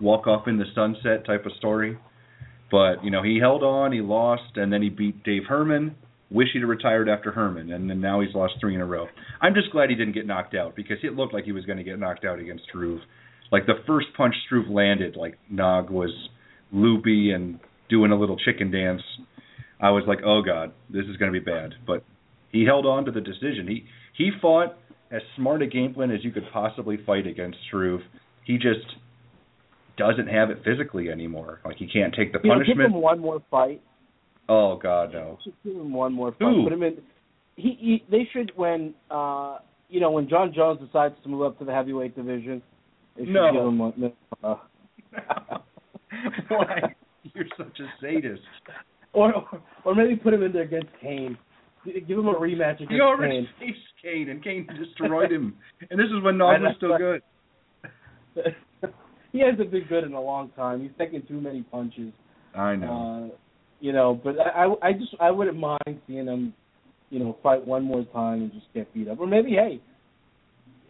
walk 0.00 0.26
off 0.26 0.48
in 0.48 0.56
the 0.56 0.64
sunset 0.74 1.26
type 1.26 1.44
of 1.46 1.52
story. 1.58 1.98
But 2.70 3.04
you 3.04 3.10
know, 3.10 3.22
he 3.22 3.38
held 3.38 3.62
on, 3.62 3.92
he 3.92 4.00
lost, 4.00 4.56
and 4.56 4.72
then 4.72 4.82
he 4.82 4.88
beat 4.88 5.22
Dave 5.24 5.42
Herman. 5.48 5.94
Wish 6.30 6.48
he'd 6.54 6.60
have 6.60 6.68
retired 6.68 7.08
after 7.08 7.30
Herman, 7.30 7.70
and 7.72 7.88
then 7.88 8.00
now 8.00 8.20
he's 8.20 8.34
lost 8.34 8.54
three 8.60 8.74
in 8.74 8.80
a 8.80 8.86
row. 8.86 9.06
I'm 9.40 9.54
just 9.54 9.70
glad 9.70 9.90
he 9.90 9.94
didn't 9.94 10.14
get 10.14 10.26
knocked 10.26 10.56
out 10.56 10.74
because 10.74 10.96
it 11.04 11.14
looked 11.14 11.32
like 11.32 11.44
he 11.44 11.52
was 11.52 11.64
going 11.66 11.78
to 11.78 11.84
get 11.84 12.00
knocked 12.00 12.24
out 12.24 12.40
against 12.40 12.64
Struve. 12.64 12.98
Like 13.52 13.66
the 13.66 13.74
first 13.86 14.08
punch 14.16 14.34
Struve 14.46 14.68
landed, 14.68 15.14
like 15.14 15.38
Nog 15.48 15.88
was 15.90 16.10
loopy 16.72 17.30
and 17.30 17.60
doing 17.88 18.10
a 18.12 18.16
little 18.18 18.36
chicken 18.36 18.70
dance. 18.70 19.02
I 19.80 19.90
was 19.90 20.04
like, 20.06 20.20
oh 20.24 20.42
god, 20.42 20.72
this 20.90 21.04
is 21.06 21.16
going 21.16 21.32
to 21.32 21.38
be 21.38 21.44
bad. 21.44 21.74
But 21.86 22.02
he 22.50 22.64
held 22.64 22.86
on 22.86 23.04
to 23.06 23.10
the 23.12 23.20
decision. 23.20 23.66
He 23.68 23.84
he 24.16 24.30
fought 24.40 24.76
as 25.10 25.22
smart 25.36 25.62
a 25.62 25.66
game 25.66 25.94
plan 25.94 26.10
as 26.10 26.24
you 26.24 26.30
could 26.32 26.44
possibly 26.52 26.98
fight 27.04 27.26
against 27.26 27.58
Struve. 27.68 28.00
He 28.44 28.54
just 28.56 28.86
doesn't 29.96 30.26
have 30.28 30.50
it 30.50 30.58
physically 30.64 31.10
anymore. 31.10 31.60
Like 31.64 31.76
he 31.76 31.86
can't 31.86 32.14
take 32.14 32.32
the 32.32 32.38
You 32.42 32.50
know, 32.50 32.58
give 32.58 32.66
punishment. 32.76 32.94
him 32.94 33.00
one 33.02 33.18
more 33.20 33.42
fight. 33.50 33.80
Oh 34.48 34.76
God, 34.76 35.12
no. 35.12 35.38
Just 35.44 35.56
give 35.64 35.74
him 35.74 35.92
one 35.92 36.12
more 36.12 36.32
fight. 36.32 36.38
Who? 36.54 36.64
Put 36.64 36.72
him 36.72 36.82
in. 36.82 36.96
He, 37.56 37.76
he 37.80 38.04
they 38.10 38.28
should 38.32 38.52
when 38.56 38.94
uh 39.10 39.58
you 39.88 40.00
know 40.00 40.10
when 40.10 40.28
Jon 40.28 40.52
Jones 40.54 40.80
decides 40.80 41.14
to 41.22 41.28
move 41.28 41.42
up 41.42 41.58
to 41.58 41.64
the 41.64 41.72
heavyweight 41.72 42.14
division. 42.16 42.62
They 43.16 43.24
should 43.24 43.32
No. 43.34 43.52
give 43.52 43.62
him 43.62 43.78
one. 43.78 44.12
Uh, 44.44 44.56
Why? 46.48 46.94
You're 47.34 47.46
such 47.56 47.78
a 47.80 47.86
sadist. 48.00 48.42
or 49.12 49.32
or 49.84 49.94
maybe 49.94 50.16
put 50.16 50.34
him 50.34 50.42
in 50.42 50.52
there 50.52 50.62
against 50.62 50.88
Cain. 51.00 51.36
Give 51.84 52.18
him 52.18 52.26
a 52.28 52.34
rematch 52.34 52.76
against 52.76 52.90
Cain. 52.90 52.96
He 52.96 53.00
already 53.00 53.40
Cain. 53.40 53.48
faced 53.60 54.02
Cain, 54.02 54.28
and 54.30 54.42
Cain 54.42 54.66
destroyed 54.78 55.30
him. 55.30 55.54
And 55.90 55.98
this 55.98 56.06
is 56.06 56.22
when 56.22 56.38
Nog 56.38 56.60
was 56.60 56.74
still 56.76 56.96
good. 56.98 57.22
he 59.32 59.40
hasn't 59.40 59.70
been 59.70 59.84
good 59.88 60.04
in 60.04 60.12
a 60.14 60.20
long 60.20 60.50
time. 60.56 60.82
He's 60.82 60.90
taking 60.98 61.22
too 61.26 61.40
many 61.40 61.62
punches. 61.62 62.12
I 62.54 62.74
know. 62.76 63.30
Uh, 63.32 63.36
you 63.80 63.92
know, 63.92 64.20
but 64.22 64.36
I, 64.40 64.64
I 64.64 64.88
I 64.88 64.92
just 64.92 65.14
I 65.20 65.30
wouldn't 65.30 65.58
mind 65.58 66.00
seeing 66.06 66.26
him, 66.26 66.54
you 67.10 67.18
know, 67.18 67.36
fight 67.42 67.66
one 67.66 67.84
more 67.84 68.04
time 68.12 68.42
and 68.42 68.52
just 68.52 68.66
get 68.74 68.92
beat 68.94 69.08
up, 69.08 69.20
or 69.20 69.26
maybe 69.26 69.50
hey, 69.50 69.80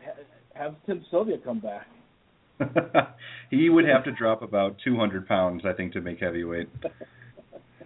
ha- 0.04 0.22
have 0.54 0.74
Tim 0.86 1.04
Sylvia 1.10 1.36
come 1.44 1.60
back. 1.60 1.86
he 3.50 3.68
would 3.68 3.86
have 3.86 4.04
to 4.04 4.12
drop 4.12 4.42
about 4.42 4.76
200 4.84 5.26
pounds, 5.26 5.62
I 5.64 5.72
think, 5.72 5.92
to 5.94 6.00
make 6.00 6.20
heavyweight. 6.20 6.68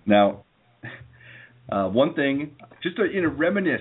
Now, 0.07 0.45
uh, 1.73 1.89
one 1.89 2.15
thing, 2.15 2.53
just 2.83 2.97
to 2.97 3.07
you 3.13 3.23
know, 3.23 3.29
reminisce 3.29 3.81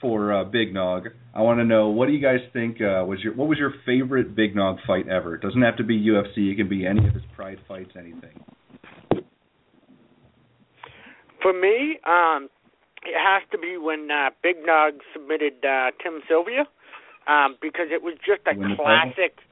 for 0.00 0.32
uh, 0.32 0.44
Big 0.44 0.72
Nog, 0.72 1.08
I 1.34 1.42
want 1.42 1.58
to 1.60 1.64
know 1.64 1.88
what 1.88 2.06
do 2.06 2.12
you 2.12 2.22
guys 2.22 2.40
think 2.52 2.76
uh, 2.76 3.04
was 3.04 3.18
your 3.22 3.34
what 3.34 3.48
was 3.48 3.58
your 3.58 3.74
favorite 3.84 4.34
Big 4.36 4.54
Nog 4.54 4.78
fight 4.86 5.08
ever? 5.08 5.34
It 5.34 5.42
doesn't 5.42 5.62
have 5.62 5.76
to 5.78 5.84
be 5.84 5.98
UFC. 5.98 6.52
It 6.52 6.56
can 6.56 6.68
be 6.68 6.86
any 6.86 7.06
of 7.06 7.14
his 7.14 7.22
Pride 7.34 7.58
fights, 7.66 7.90
anything. 7.98 8.42
For 11.42 11.52
me, 11.52 11.98
um, 12.04 12.48
it 13.04 13.14
has 13.14 13.42
to 13.52 13.58
be 13.58 13.76
when 13.78 14.08
uh, 14.10 14.30
Big 14.42 14.56
Nog 14.64 14.94
submitted 15.12 15.64
uh, 15.64 15.90
Tim 16.02 16.20
Sylvia, 16.28 16.66
um, 17.28 17.56
because 17.60 17.86
it 17.90 18.02
was 18.02 18.14
just 18.26 18.42
a 18.46 18.54
classic. 18.54 19.36
title? 19.36 19.47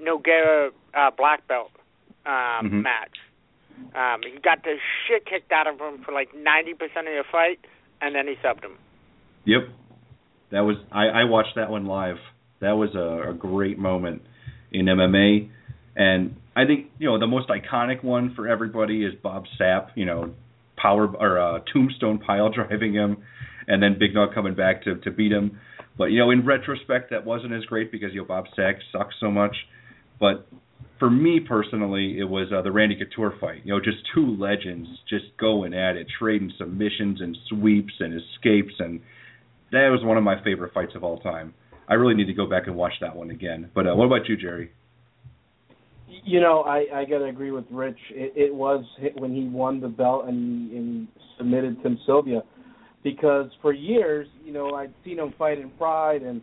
Nogueira 0.00 0.70
uh, 0.94 1.10
black 1.16 1.46
belt 1.48 1.70
um, 2.24 2.70
Mhm. 2.70 2.82
match. 2.82 3.16
Um, 3.94 4.22
he 4.22 4.38
got 4.40 4.62
the 4.64 4.76
shit 5.06 5.26
kicked 5.26 5.52
out 5.52 5.66
of 5.66 5.78
him 5.78 6.02
for 6.04 6.12
like 6.12 6.34
ninety 6.34 6.72
percent 6.74 7.06
of 7.08 7.14
the 7.14 7.24
fight, 7.30 7.58
and 8.00 8.14
then 8.14 8.26
he 8.26 8.34
subbed 8.36 8.64
him. 8.64 8.76
Yep, 9.44 9.68
that 10.50 10.60
was 10.60 10.76
I, 10.90 11.06
I 11.08 11.24
watched 11.24 11.56
that 11.56 11.70
one 11.70 11.86
live. 11.86 12.16
That 12.60 12.72
was 12.72 12.94
a, 12.94 13.30
a 13.30 13.34
great 13.34 13.78
moment 13.78 14.22
in 14.72 14.86
MMA, 14.86 15.50
and 15.94 16.36
I 16.56 16.64
think 16.64 16.86
you 16.98 17.08
know 17.08 17.18
the 17.18 17.26
most 17.26 17.48
iconic 17.48 18.02
one 18.02 18.34
for 18.34 18.48
everybody 18.48 19.04
is 19.04 19.14
Bob 19.22 19.44
Sapp. 19.60 19.88
You 19.94 20.06
know, 20.06 20.34
power 20.76 21.06
or 21.06 21.38
uh, 21.38 21.60
tombstone 21.72 22.18
pile 22.18 22.48
driving 22.54 22.94
him, 22.94 23.18
and 23.68 23.82
then 23.82 23.98
Big 23.98 24.14
Nog 24.14 24.32
coming 24.34 24.54
back 24.54 24.84
to 24.84 24.96
to 24.96 25.10
beat 25.10 25.32
him. 25.32 25.58
But 25.98 26.06
you 26.06 26.18
know, 26.18 26.30
in 26.30 26.46
retrospect, 26.46 27.10
that 27.10 27.26
wasn't 27.26 27.52
as 27.52 27.64
great 27.66 27.92
because 27.92 28.14
you 28.14 28.22
know 28.22 28.26
Bob 28.26 28.46
Sapp 28.56 28.78
sucks 28.90 29.14
so 29.20 29.30
much. 29.30 29.54
But 30.18 30.46
for 30.98 31.10
me 31.10 31.40
personally, 31.40 32.18
it 32.18 32.24
was 32.24 32.48
uh, 32.52 32.62
the 32.62 32.72
Randy 32.72 32.96
Couture 32.96 33.34
fight. 33.40 33.60
You 33.64 33.74
know, 33.74 33.80
just 33.80 33.98
two 34.14 34.36
legends 34.36 34.88
just 35.08 35.24
going 35.38 35.74
at 35.74 35.96
it, 35.96 36.06
trading 36.18 36.52
submissions 36.58 37.20
and 37.20 37.36
sweeps 37.48 37.92
and 38.00 38.14
escapes, 38.14 38.74
and 38.78 39.00
that 39.72 39.88
was 39.90 40.00
one 40.02 40.16
of 40.16 40.24
my 40.24 40.42
favorite 40.42 40.72
fights 40.72 40.92
of 40.94 41.04
all 41.04 41.18
time. 41.20 41.54
I 41.88 41.94
really 41.94 42.14
need 42.14 42.26
to 42.26 42.32
go 42.32 42.48
back 42.48 42.66
and 42.66 42.76
watch 42.76 42.94
that 43.00 43.14
one 43.14 43.30
again. 43.30 43.70
But 43.74 43.86
uh, 43.86 43.94
what 43.94 44.06
about 44.06 44.28
you, 44.28 44.36
Gerry? 44.36 44.72
You 46.24 46.40
know, 46.40 46.62
I 46.62 46.86
I 46.92 47.04
gotta 47.04 47.26
agree 47.26 47.50
with 47.50 47.66
Rich. 47.70 47.98
It, 48.10 48.32
it 48.34 48.54
was 48.54 48.84
when 49.16 49.34
he 49.34 49.44
won 49.48 49.80
the 49.80 49.88
belt 49.88 50.26
and 50.26 50.72
and 50.72 51.08
submitted 51.36 51.82
Tim 51.82 51.98
Sylvia, 52.06 52.42
because 53.04 53.50
for 53.60 53.72
years, 53.72 54.26
you 54.44 54.52
know, 54.52 54.70
I'd 54.70 54.92
seen 55.04 55.18
him 55.18 55.34
fight 55.38 55.58
in 55.58 55.70
Pride 55.70 56.22
and 56.22 56.42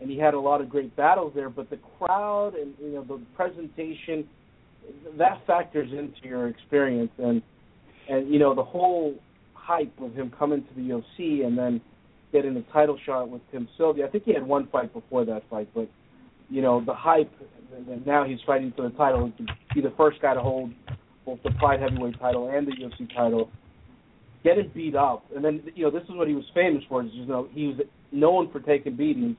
and 0.00 0.10
he 0.10 0.18
had 0.18 0.34
a 0.34 0.40
lot 0.40 0.60
of 0.60 0.68
great 0.68 0.94
battles 0.96 1.32
there. 1.34 1.50
But 1.50 1.70
the 1.70 1.78
crowd 1.98 2.54
and 2.54 2.74
you 2.80 2.92
know 2.92 3.04
the 3.04 3.20
presentation, 3.36 4.26
that 5.18 5.42
factors 5.46 5.90
into 5.92 6.28
your 6.28 6.48
experience 6.48 7.10
and 7.18 7.42
and 8.08 8.32
you 8.32 8.38
know 8.38 8.54
the 8.54 8.64
whole 8.64 9.14
hype 9.54 9.92
of 10.00 10.14
him 10.14 10.32
coming 10.38 10.62
to 10.62 10.74
the 10.74 10.88
UFC 10.88 11.46
and 11.46 11.56
then 11.56 11.80
getting 12.32 12.56
a 12.56 12.72
title 12.72 12.98
shot 13.04 13.28
with 13.28 13.42
Tim 13.52 13.68
Sylvia. 13.76 14.06
I 14.06 14.10
think 14.10 14.24
he 14.24 14.32
had 14.32 14.46
one 14.46 14.68
fight 14.68 14.92
before 14.92 15.24
that 15.26 15.42
fight, 15.50 15.68
but 15.74 15.88
you 16.48 16.62
know 16.62 16.82
the 16.84 16.94
hype 16.94 17.30
and 17.88 18.04
now 18.06 18.24
he's 18.24 18.38
fighting 18.46 18.72
for 18.74 18.82
the 18.82 18.96
title 18.96 19.32
to 19.36 19.46
be 19.74 19.80
the 19.80 19.92
first 19.96 20.20
guy 20.20 20.34
to 20.34 20.40
hold 20.40 20.72
both 21.24 21.38
the 21.44 21.50
Pride 21.52 21.80
heavyweight 21.80 22.18
title 22.18 22.50
and 22.50 22.66
the 22.66 22.72
UFC 22.72 23.12
title. 23.14 23.50
Getting 24.42 24.70
beat 24.74 24.94
up, 24.94 25.24
and 25.36 25.44
then 25.44 25.62
you 25.74 25.84
know 25.84 25.90
this 25.90 26.02
is 26.04 26.14
what 26.14 26.26
he 26.26 26.34
was 26.34 26.46
famous 26.54 26.82
for. 26.88 27.02
Is 27.02 27.10
you 27.12 27.26
know 27.26 27.48
he 27.52 27.66
was 27.66 27.76
known 28.10 28.50
for 28.50 28.60
taking 28.60 28.96
beatings 28.96 29.36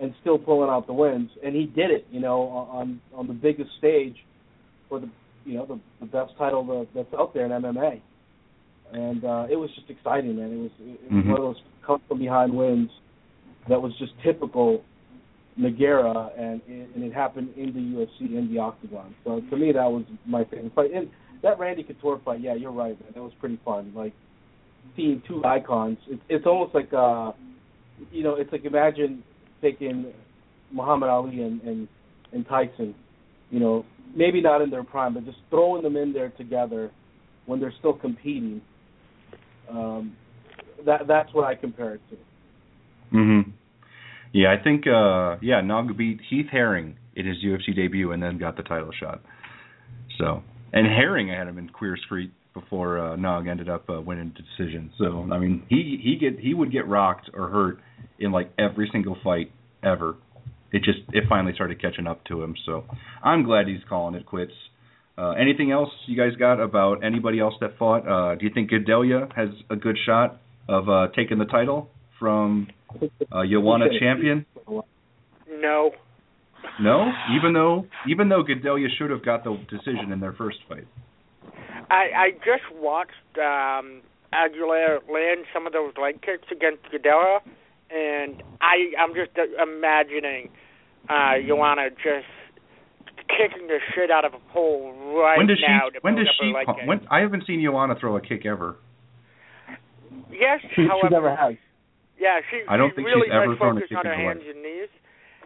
and 0.00 0.14
still 0.20 0.38
pulling 0.38 0.70
out 0.70 0.86
the 0.86 0.92
wins, 0.92 1.30
and 1.44 1.54
he 1.54 1.66
did 1.66 1.90
it. 1.90 2.06
You 2.10 2.20
know 2.20 2.42
on 2.70 3.00
on 3.14 3.26
the 3.26 3.32
biggest 3.34 3.70
stage 3.78 4.16
for 4.88 5.00
the 5.00 5.08
you 5.44 5.54
know 5.56 5.66
the, 5.66 5.80
the 6.00 6.06
best 6.06 6.32
title 6.38 6.64
that, 6.66 6.88
that's 6.94 7.14
out 7.18 7.34
there 7.34 7.46
in 7.46 7.52
MMA, 7.52 8.00
and 8.92 9.24
uh, 9.24 9.46
it 9.50 9.56
was 9.56 9.70
just 9.74 9.90
exciting, 9.90 10.36
man. 10.36 10.50
It 10.52 10.56
was, 10.56 10.70
it 10.80 11.12
was 11.12 11.24
Mhm. 11.24 11.28
one 11.28 11.36
of 11.40 11.42
those 11.42 11.62
come 11.86 12.00
from 12.08 12.18
behind 12.18 12.52
wins 12.52 12.90
that 13.68 13.80
was 13.80 13.92
just 13.98 14.12
typical 14.22 14.82
Nogueira, 15.58 16.30
and 16.38 16.60
it, 16.68 16.88
and 16.94 17.04
it 17.04 17.12
happened 17.12 17.50
in 17.56 17.72
the 17.72 17.80
UFC 17.80 18.36
in 18.36 18.52
the 18.52 18.58
octagon. 18.58 19.14
So 19.24 19.40
to 19.50 19.56
me, 19.56 19.72
that 19.72 19.90
was 19.90 20.02
my 20.26 20.44
favorite 20.44 20.72
fight. 20.74 20.92
And 20.92 21.08
that 21.42 21.58
Randy 21.58 21.84
Couture 21.84 22.20
fight, 22.24 22.40
yeah, 22.40 22.54
you're 22.54 22.72
right, 22.72 22.98
man. 23.00 23.12
That 23.14 23.22
was 23.22 23.32
pretty 23.38 23.58
fun. 23.64 23.92
Like 23.94 24.12
seeing 24.96 25.22
two 25.28 25.44
icons. 25.44 25.98
It's 26.08 26.22
it's 26.28 26.46
almost 26.46 26.74
like 26.74 26.92
uh, 26.92 27.32
you 28.10 28.22
know, 28.24 28.34
it's 28.34 28.50
like 28.50 28.64
imagine 28.64 29.22
taking 29.64 30.12
Muhammad 30.70 31.08
Ali 31.08 31.40
and 31.40 31.60
and 31.62 31.88
and 32.32 32.46
Tyson. 32.46 32.94
You 33.50 33.60
know, 33.60 33.84
maybe 34.14 34.40
not 34.40 34.60
in 34.60 34.70
their 34.70 34.84
prime, 34.84 35.14
but 35.14 35.24
just 35.24 35.38
throwing 35.50 35.82
them 35.82 35.96
in 35.96 36.12
there 36.12 36.30
together 36.30 36.90
when 37.46 37.60
they're 37.60 37.74
still 37.78 37.94
competing. 37.94 38.60
Um, 39.70 40.16
that 40.84 41.06
that's 41.08 41.32
what 41.32 41.44
I 41.44 41.54
compare 41.54 41.94
it 41.94 42.00
to. 42.10 42.16
Mm-hmm. 43.16 43.50
Yeah, 44.32 44.52
I 44.52 44.62
think 44.62 44.86
uh 44.86 45.36
yeah, 45.40 45.60
Nog 45.60 45.96
beat 45.96 46.20
Heath 46.28 46.46
Herring 46.50 46.96
in 47.16 47.26
his 47.26 47.36
UFC 47.44 47.74
debut 47.74 48.12
and 48.12 48.22
then 48.22 48.38
got 48.38 48.56
the 48.56 48.62
title 48.62 48.90
shot. 48.98 49.22
So, 50.18 50.42
and 50.72 50.86
Herring 50.86 51.30
I 51.30 51.38
had 51.38 51.48
him 51.48 51.58
in 51.58 51.68
Queer 51.68 51.96
Street 52.04 52.32
before 52.54 52.98
uh, 52.98 53.16
Nog 53.16 53.46
ended 53.48 53.68
up 53.68 53.90
uh, 53.90 54.00
winning 54.00 54.32
the 54.34 54.42
decision. 54.42 54.90
So, 54.98 55.28
I 55.30 55.38
mean, 55.38 55.64
he 55.68 56.00
he 56.02 56.16
get 56.16 56.38
he 56.38 56.54
would 56.54 56.72
get 56.72 56.88
rocked 56.88 57.28
or 57.34 57.48
hurt 57.48 57.78
in 58.18 58.32
like 58.32 58.50
every 58.58 58.88
single 58.92 59.16
fight 59.22 59.52
ever. 59.82 60.16
It 60.72 60.82
just 60.82 61.00
it 61.12 61.24
finally 61.28 61.52
started 61.54 61.80
catching 61.80 62.06
up 62.06 62.24
to 62.26 62.42
him. 62.42 62.54
So, 62.64 62.84
I'm 63.22 63.44
glad 63.44 63.66
he's 63.68 63.82
calling 63.88 64.14
it 64.14 64.24
quits. 64.24 64.52
Uh, 65.16 65.30
anything 65.32 65.70
else 65.70 65.90
you 66.06 66.16
guys 66.16 66.36
got 66.36 66.60
about 66.60 67.04
anybody 67.04 67.38
else 67.38 67.54
that 67.60 67.78
fought? 67.78 68.08
Uh, 68.08 68.34
do 68.34 68.44
you 68.44 68.50
think 68.52 68.70
Gadelha 68.70 69.32
has 69.36 69.48
a 69.70 69.76
good 69.76 69.96
shot 70.04 70.40
of 70.68 70.88
uh, 70.88 71.08
taking 71.14 71.38
the 71.38 71.44
title 71.44 71.90
from 72.18 72.68
uh, 73.30 73.42
Joanna 73.48 73.86
Champion? 74.00 74.46
No. 75.48 75.92
No, 76.80 77.12
even 77.36 77.52
though 77.52 77.86
even 78.08 78.28
though 78.28 78.42
Gadelha 78.42 78.88
should 78.98 79.10
have 79.10 79.24
got 79.24 79.44
the 79.44 79.56
decision 79.70 80.10
in 80.12 80.20
their 80.20 80.32
first 80.32 80.58
fight. 80.68 80.86
I 81.90 82.04
I 82.16 82.30
just 82.44 82.64
watched 82.74 83.38
um 83.38 84.02
Aguilar 84.32 85.00
land 85.12 85.46
some 85.52 85.66
of 85.66 85.72
those 85.72 85.92
leg 86.00 86.20
kicks 86.22 86.48
against 86.50 86.82
Gadelha, 86.90 87.40
and 87.90 88.42
I 88.60 88.92
I'm 88.98 89.14
just 89.14 89.30
uh, 89.38 89.62
imagining 89.62 90.50
uh 91.08 91.34
Joanna 91.46 91.90
just 91.90 92.26
kicking 93.28 93.68
the 93.68 93.78
shit 93.94 94.10
out 94.10 94.24
of 94.24 94.34
a 94.34 94.40
pole 94.52 94.92
right 95.16 95.38
when 95.38 95.46
does 95.46 95.58
now 95.66 95.88
she? 95.88 95.94
to 95.94 95.98
When 96.02 96.14
does 96.16 96.28
she? 96.40 96.52
leg 96.52 96.66
pu- 96.66 96.74
kick. 96.74 96.86
When 96.88 97.00
I 97.10 97.20
haven't 97.20 97.46
seen 97.46 97.62
Joanna 97.62 97.94
throw 97.98 98.16
a 98.16 98.20
kick 98.20 98.44
ever. 98.46 98.76
Yes, 100.30 100.60
She, 100.74 100.82
she 100.82 100.88
however, 100.88 101.10
never 101.10 101.36
has. 101.36 101.54
yeah, 102.18 102.40
she 102.50 102.62
I 102.68 102.76
don't 102.76 102.90
she 102.90 102.96
think 102.96 103.06
really 103.06 103.28
she's 103.28 103.34
ever 103.34 103.54
does 103.54 103.58
thrown 103.58 103.78
a 103.78 103.80
kick 103.86 103.96
on 103.96 104.04
her 104.04 104.12
in 104.12 104.18
her 104.18 104.24
hands 104.34 104.42
and 104.48 104.62
knees. 104.62 104.88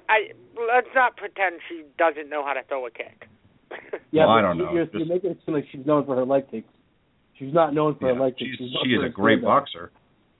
I 0.08 0.32
let's 0.56 0.88
not 0.94 1.16
pretend 1.16 1.60
she 1.68 1.84
doesn't 1.98 2.28
know 2.30 2.42
how 2.44 2.54
to 2.54 2.62
throw 2.64 2.86
a 2.86 2.90
kick. 2.90 3.28
Yeah, 4.10 4.26
Well, 4.26 4.34
I 4.36 4.40
don't 4.42 4.56
you- 4.58 4.64
know. 4.64 4.72
You're, 4.72 4.84
Just- 4.86 4.94
you're 4.96 5.06
making 5.06 5.30
it 5.32 5.38
seem 5.44 5.54
like 5.54 5.64
she's 5.72 5.84
known 5.86 6.04
for 6.06 6.16
her 6.16 6.24
leg 6.24 6.50
kicks. 6.50 6.68
She's 7.38 7.52
not 7.54 7.72
known 7.74 7.96
for 8.00 8.08
Yeah, 8.08 8.14
her 8.16 8.24
leg 8.24 8.34
she's, 8.38 8.56
kicks. 8.58 8.60
known 8.60 8.82
she 8.84 8.90
is 8.92 9.04
a 9.04 9.08
great 9.08 9.42
boxer. 9.42 9.90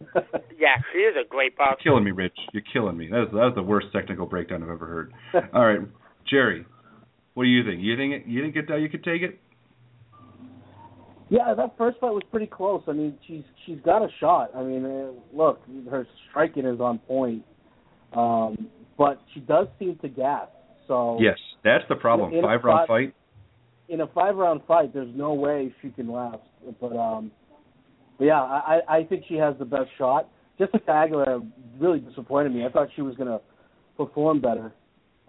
yeah, 0.58 0.76
she 0.92 0.98
is 1.00 1.14
a 1.20 1.26
great 1.28 1.56
boxer. 1.56 1.70
You're 1.70 1.74
boxer. 1.76 1.82
killing 1.84 2.04
me, 2.04 2.10
Rich. 2.12 2.36
You're 2.52 2.62
killing 2.72 2.96
me. 2.96 3.08
That 3.08 3.18
was, 3.18 3.28
that 3.32 3.36
was 3.36 3.52
the 3.56 3.62
worst 3.62 3.88
technical 3.92 4.26
breakdown 4.26 4.62
I've 4.62 4.70
ever 4.70 4.86
heard. 4.86 5.12
All 5.54 5.64
right, 5.66 5.80
Gerry, 6.30 6.64
what 7.34 7.44
do 7.44 7.48
you 7.50 7.64
think? 7.64 7.80
You 7.82 7.96
think 7.96 8.24
you 8.26 8.42
think 8.42 8.54
You 8.56 8.88
could 8.88 9.04
take 9.04 9.22
it? 9.22 9.38
Yeah, 11.30 11.52
that 11.54 11.76
first 11.76 11.98
fight 12.00 12.12
was 12.12 12.22
pretty 12.30 12.46
close. 12.46 12.82
I 12.88 12.92
mean, 12.92 13.18
she's 13.26 13.42
she's 13.66 13.78
got 13.84 14.02
a 14.02 14.08
shot. 14.18 14.50
I 14.56 14.62
mean, 14.62 14.84
uh, 14.86 15.08
look, 15.36 15.60
her 15.90 16.06
striking 16.30 16.64
is 16.64 16.80
on 16.80 16.98
point, 17.00 17.42
um, 18.14 18.68
but 18.96 19.20
she 19.34 19.40
does 19.40 19.66
seem 19.78 19.96
to 20.00 20.08
gas. 20.08 20.46
So 20.86 21.18
Yes, 21.20 21.36
that's 21.62 21.84
the 21.90 21.96
problem. 21.96 22.30
Five 22.42 22.64
round 22.64 22.86
fight- 22.88 23.08
fight. 23.08 23.14
In 23.88 24.02
a 24.02 24.06
five 24.08 24.36
round 24.36 24.60
fight, 24.66 24.92
there's 24.92 25.14
no 25.14 25.32
way 25.32 25.72
she 25.80 25.90
can 25.90 26.10
last. 26.10 26.42
But 26.80 26.96
um, 26.96 27.30
but 28.18 28.26
yeah, 28.26 28.42
I 28.42 28.80
I 28.88 28.96
I 28.98 29.04
think 29.04 29.24
she 29.28 29.34
has 29.34 29.54
the 29.58 29.64
best 29.64 29.90
shot. 29.96 30.28
Jessica 30.58 30.90
Aguilar 30.90 31.40
really 31.78 32.00
disappointed 32.00 32.52
me. 32.52 32.66
I 32.66 32.70
thought 32.70 32.88
she 32.96 33.02
was 33.02 33.16
gonna 33.16 33.40
perform 33.96 34.40
better, 34.40 34.72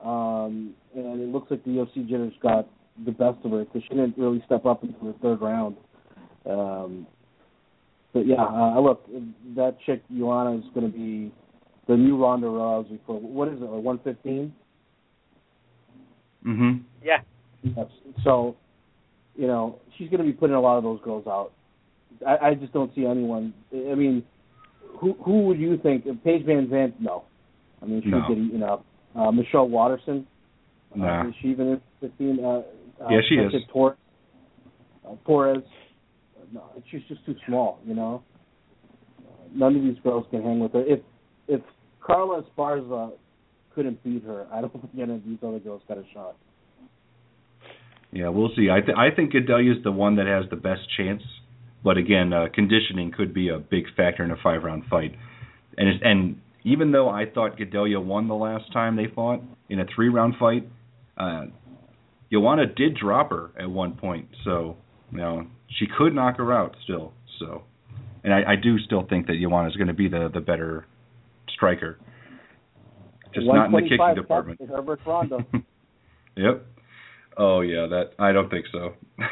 um, 0.03 0.73
and 0.95 1.21
it 1.21 1.29
looks 1.29 1.51
like 1.51 1.63
the 1.63 1.71
UFC 1.71 2.07
jitters 2.07 2.33
got 2.41 2.67
the 3.05 3.11
best 3.11 3.37
of 3.43 3.51
her 3.51 3.63
because 3.63 3.83
she 3.83 3.89
didn't 3.89 4.17
really 4.17 4.41
step 4.45 4.65
up 4.65 4.83
into 4.83 4.97
the 5.03 5.15
third 5.21 5.41
round. 5.41 5.77
Um, 6.49 7.07
but 8.13 8.25
yeah, 8.25 8.43
uh, 8.43 8.79
look, 8.79 9.07
that 9.55 9.77
chick 9.85 10.01
Joanna 10.15 10.57
is 10.57 10.63
going 10.73 10.91
to 10.91 10.97
be 10.97 11.31
the 11.87 11.95
new 11.95 12.21
Ronda 12.21 12.47
Rousey 12.47 12.99
for 13.05 13.19
what 13.19 13.47
is 13.47 13.55
it, 13.55 13.65
like 13.65 13.83
115? 13.83 14.53
Mm-hmm. 16.45 16.77
Yeah. 17.03 17.17
Yes. 17.63 17.87
So, 18.23 18.55
you 19.35 19.47
know, 19.47 19.79
she's 19.97 20.09
going 20.09 20.19
to 20.19 20.25
be 20.25 20.33
putting 20.33 20.55
a 20.55 20.61
lot 20.61 20.77
of 20.77 20.83
those 20.83 20.99
girls 21.01 21.27
out. 21.27 21.51
I, 22.25 22.49
I 22.49 22.53
just 22.55 22.73
don't 22.73 22.93
see 22.95 23.05
anyone. 23.05 23.53
I 23.73 23.95
mean, 23.95 24.23
who 24.99 25.13
who 25.23 25.45
would 25.45 25.59
you 25.59 25.77
think? 25.77 26.05
Paige 26.23 26.45
VanZant? 26.45 26.93
No. 26.99 27.23
I 27.81 27.85
mean, 27.85 28.01
she 28.03 28.09
No. 28.09 28.17
would 28.27 28.27
get 28.27 28.37
you 28.37 28.57
know 28.57 28.83
uh, 29.15 29.31
Michelle 29.31 29.67
Waterson. 29.69 30.25
Nah. 30.95 31.21
Uh, 31.21 31.27
is 31.29 31.35
she 31.41 31.49
even 31.49 31.67
in 31.67 31.81
fifteen? 32.01 32.39
Uh, 32.43 32.47
uh, 33.03 33.09
Yeah, 33.09 33.19
she 33.27 33.35
is. 33.35 33.53
Tor- 33.71 33.97
uh, 35.07 35.15
Torres. 35.25 35.63
No, 36.51 36.63
she's 36.89 37.01
just 37.07 37.23
too 37.25 37.35
small. 37.47 37.79
You 37.85 37.93
know. 37.95 38.23
None 39.53 39.75
of 39.75 39.81
these 39.81 39.97
girls 40.03 40.25
can 40.31 40.43
hang 40.43 40.59
with 40.59 40.73
her. 40.73 40.83
If 40.85 40.99
if 41.47 41.61
Carla 42.01 42.43
Esparza 42.43 43.11
couldn't 43.73 44.03
beat 44.03 44.23
her, 44.23 44.47
I 44.51 44.61
don't 44.61 44.71
think 44.91 44.91
any 45.01 45.13
of 45.15 45.23
these 45.25 45.37
other 45.45 45.59
girls 45.59 45.81
got 45.87 45.97
a 45.97 46.03
shot. 46.13 46.35
Yeah, 48.11 48.29
we'll 48.29 48.49
see. 48.55 48.69
I 48.71 48.81
th- 48.81 48.97
I 48.97 49.11
think 49.15 49.33
Gadelha 49.33 49.77
is 49.77 49.83
the 49.83 49.91
one 49.91 50.15
that 50.15 50.25
has 50.25 50.49
the 50.49 50.55
best 50.55 50.81
chance, 50.97 51.21
but 51.83 51.97
again, 51.97 52.33
uh, 52.33 52.47
conditioning 52.53 53.11
could 53.11 53.33
be 53.33 53.49
a 53.49 53.59
big 53.59 53.85
factor 53.95 54.23
in 54.23 54.31
a 54.31 54.35
five 54.43 54.63
round 54.63 54.83
fight. 54.89 55.15
And 55.77 56.01
and 56.01 56.41
even 56.63 56.91
though 56.91 57.09
I 57.09 57.25
thought 57.25 57.57
Gadelha 57.57 58.03
won 58.03 58.27
the 58.27 58.35
last 58.35 58.71
time 58.73 58.95
they 58.95 59.07
fought 59.13 59.41
in 59.69 59.79
a 59.79 59.85
three 59.95 60.09
round 60.09 60.35
fight, 60.39 60.67
uh, 61.17 61.45
Joanna 62.31 62.65
did 62.65 62.95
drop 62.95 63.29
her 63.29 63.51
at 63.59 63.69
one 63.69 63.93
point, 63.93 64.27
so 64.43 64.77
you 65.11 65.19
know 65.19 65.45
she 65.77 65.85
could 65.97 66.15
knock 66.15 66.37
her 66.37 66.51
out 66.51 66.75
still. 66.83 67.13
So, 67.39 67.63
and 68.23 68.33
I, 68.33 68.53
I 68.53 68.55
do 68.55 68.79
still 68.79 69.05
think 69.07 69.27
that 69.27 69.35
Joanna 69.39 69.69
is 69.69 69.75
going 69.75 69.87
to 69.87 69.93
be 69.93 70.07
the 70.07 70.29
the 70.33 70.41
better 70.41 70.87
striker, 71.53 71.99
just 73.35 73.45
not 73.45 73.67
in 73.67 73.71
the 73.71 73.81
kicking 73.83 74.15
department. 74.15 74.59
Herbert 74.67 74.99
Rondo. 75.05 75.45
Yep. 76.35 76.65
Oh 77.39 77.61
yeah, 77.61 77.87
that 77.87 78.11
I 78.19 78.31
don't 78.33 78.49
think 78.49 78.65
so. 78.71 78.93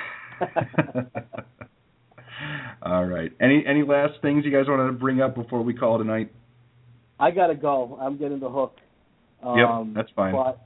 All 2.81 3.05
right. 3.05 3.31
Any 3.41 3.63
any 3.67 3.83
last 3.83 4.13
things 4.21 4.45
you 4.45 4.51
guys 4.51 4.65
wanted 4.67 4.87
to 4.87 4.93
bring 4.93 5.21
up 5.21 5.35
before 5.35 5.61
we 5.61 5.73
call 5.73 5.95
it 5.99 6.01
a 6.01 6.07
night? 6.07 6.31
I 7.19 7.31
gotta 7.31 7.55
go. 7.55 7.97
I'm 8.01 8.17
getting 8.17 8.39
the 8.39 8.49
hook. 8.49 8.75
Um, 9.43 9.57
Yep, 9.57 9.69
that's 9.95 10.09
fine. 10.15 10.33
But 10.33 10.61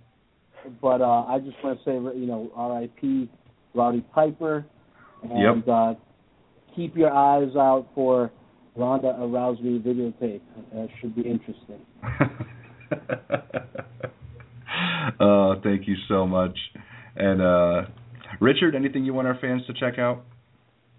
but 0.81 1.01
uh, 1.01 1.25
I 1.25 1.39
just 1.39 1.57
want 1.63 1.79
to 1.79 1.83
say, 1.83 1.93
you 1.93 2.27
know, 2.27 2.51
R.I.P. 2.55 3.27
Roddy 3.73 4.01
Piper, 4.13 4.63
and 5.23 5.63
Yep. 5.63 5.67
uh, 5.67 5.93
keep 6.75 6.95
your 6.95 7.11
eyes 7.11 7.55
out 7.55 7.87
for 7.95 8.29
Rhonda 8.77 9.17
Ronda 9.19 9.25
Rousey 9.25 9.81
videotape. 9.81 10.41
That 10.73 10.89
should 10.99 11.15
be 11.15 11.23
interesting. 11.23 11.81
uh, 15.19 15.55
thank 15.63 15.87
you 15.87 15.95
so 16.07 16.27
much. 16.27 16.55
And 17.15 17.41
uh 17.41 17.81
Richard, 18.39 18.75
anything 18.75 19.03
you 19.05 19.13
want 19.13 19.27
our 19.27 19.37
fans 19.39 19.61
to 19.67 19.73
check 19.73 19.99
out? 19.99 20.23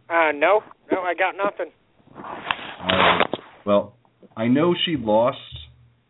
Uh, 0.08 0.32
no, 0.34 0.60
no, 0.90 1.00
I 1.00 1.14
got 1.14 1.34
nothing. 1.36 1.72
Right. 2.14 3.22
Well, 3.64 3.96
I 4.36 4.48
know 4.48 4.74
she 4.84 4.96
lost 4.98 5.38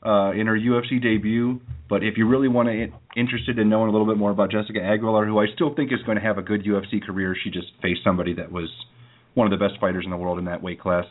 uh, 0.04 0.32
in 0.32 0.46
her 0.46 0.58
UFC 0.58 1.00
debut, 1.00 1.60
but 1.88 2.02
if 2.02 2.14
you 2.16 2.28
really 2.28 2.48
want 2.48 2.68
to 2.68 2.88
interested 3.16 3.58
in 3.58 3.68
knowing 3.68 3.88
a 3.88 3.92
little 3.92 4.06
bit 4.06 4.16
more 4.16 4.30
about 4.30 4.50
Jessica 4.50 4.80
Aguilar, 4.82 5.26
who 5.26 5.38
I 5.38 5.46
still 5.54 5.74
think 5.74 5.92
is 5.92 6.02
going 6.04 6.16
to 6.16 6.22
have 6.22 6.38
a 6.38 6.42
good 6.42 6.64
UFC 6.64 7.02
career, 7.02 7.36
she 7.42 7.50
just 7.50 7.66
faced 7.80 8.00
somebody 8.02 8.34
that 8.34 8.50
was 8.50 8.70
one 9.34 9.50
of 9.50 9.58
the 9.58 9.62
best 9.64 9.78
fighters 9.80 10.04
in 10.04 10.10
the 10.10 10.16
world 10.16 10.38
in 10.38 10.46
that 10.46 10.62
weight 10.62 10.80
class. 10.80 11.04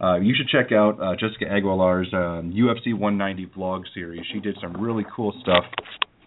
Uh, 0.00 0.16
you 0.16 0.34
should 0.36 0.48
check 0.48 0.72
out 0.72 1.00
uh, 1.00 1.14
Jessica 1.14 1.44
Aguilar's 1.44 2.08
um, 2.12 2.52
UFC 2.52 2.98
190 2.98 3.46
vlog 3.54 3.82
series. 3.94 4.22
She 4.32 4.40
did 4.40 4.56
some 4.60 4.82
really 4.82 5.04
cool 5.14 5.32
stuff, 5.42 5.64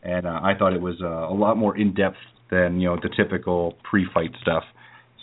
and 0.06 0.26
uh, 0.26 0.40
I 0.42 0.54
thought 0.58 0.74
it 0.74 0.82
was 0.82 0.96
uh, 1.02 1.08
a 1.08 1.36
lot 1.36 1.58
more 1.58 1.78
in 1.78 1.94
depth 1.94 2.18
than 2.52 2.80
you 2.80 2.90
know 2.90 2.98
the 3.02 3.10
typical 3.16 3.76
pre-fight 3.90 4.32
stuff. 4.42 4.64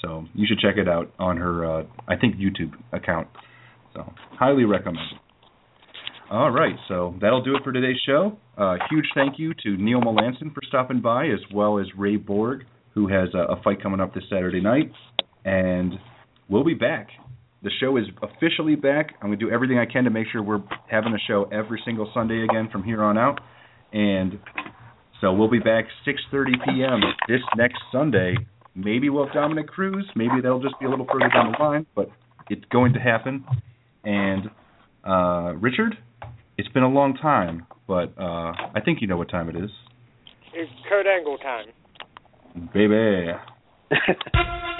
So 0.03 0.27
you 0.35 0.47
should 0.49 0.59
check 0.59 0.77
it 0.77 0.89
out 0.89 1.13
on 1.19 1.37
her, 1.37 1.65
uh, 1.65 1.85
I 2.09 2.17
think, 2.17 2.37
YouTube 2.37 2.73
account. 2.93 3.29
So 3.95 4.13
highly 4.39 4.65
recommend. 4.65 5.07
All 6.31 6.51
right, 6.51 6.75
so 6.89 7.15
that'll 7.21 7.43
do 7.43 7.55
it 7.57 7.63
for 7.63 7.73
today's 7.73 8.01
show. 8.07 8.39
Uh, 8.57 8.77
huge 8.91 9.05
thank 9.15 9.39
you 9.39 9.53
to 9.63 9.77
Neil 9.77 10.01
Melanson 10.01 10.53
for 10.53 10.63
stopping 10.67 11.01
by, 11.01 11.27
as 11.27 11.41
well 11.55 11.79
as 11.79 11.87
Ray 11.97 12.17
Borg, 12.17 12.65
who 12.95 13.07
has 13.09 13.29
a, 13.35 13.53
a 13.53 13.63
fight 13.63 13.83
coming 13.83 14.01
up 14.01 14.15
this 14.15 14.25
Saturday 14.31 14.61
night. 14.61 14.91
And 15.45 15.93
we'll 16.49 16.65
be 16.65 16.75
back. 16.75 17.09
The 17.63 17.71
show 17.81 17.97
is 17.97 18.05
officially 18.23 18.75
back. 18.75 19.11
I'm 19.21 19.29
going 19.29 19.39
to 19.39 19.45
do 19.45 19.53
everything 19.53 19.79
I 19.79 19.87
can 19.87 20.05
to 20.05 20.11
make 20.11 20.27
sure 20.33 20.43
we're 20.43 20.63
having 20.91 21.13
a 21.13 21.19
show 21.29 21.49
every 21.53 21.81
single 21.85 22.11
Sunday 22.13 22.45
again 22.45 22.69
from 22.73 22.83
here 22.83 23.03
on 23.03 23.19
out. 23.19 23.41
And 23.93 24.39
so 25.23 25.33
we'll 25.33 25.49
be 25.49 25.59
back 25.59 25.87
6:30 26.07 26.45
p.m. 26.67 27.01
this 27.29 27.41
next 27.57 27.79
Sunday. 27.91 28.37
Maybe 28.75 29.09
we'll 29.09 29.25
have 29.27 29.35
Dominick 29.35 29.69
Cruz. 29.69 30.07
Maybe 30.17 30.41
that'll 30.43 30.61
just 30.63 30.79
be 30.81 30.85
a 30.87 30.91
little 30.91 31.07
further 31.11 31.29
down 31.29 31.53
the 31.57 31.63
line, 31.65 31.87
but 31.95 32.11
it's 32.51 32.65
going 32.71 32.93
to 32.95 32.99
happen. 32.99 33.45
And 34.05 34.51
uh, 35.07 35.55
Richard, 35.61 35.97
it's 36.59 36.69
been 36.69 36.83
a 36.83 36.89
long 36.89 37.15
time, 37.15 37.67
but 37.87 38.13
uh, 38.19 38.53
I 38.75 38.81
think 38.85 39.01
you 39.01 39.07
know 39.07 39.17
what 39.17 39.31
time 39.31 39.49
it 39.49 39.57
is, 39.57 39.71
It's 40.55 40.71
Kurt 40.89 41.07
Angle 41.07 41.39
time. 41.39 41.67
baby. 42.75 43.33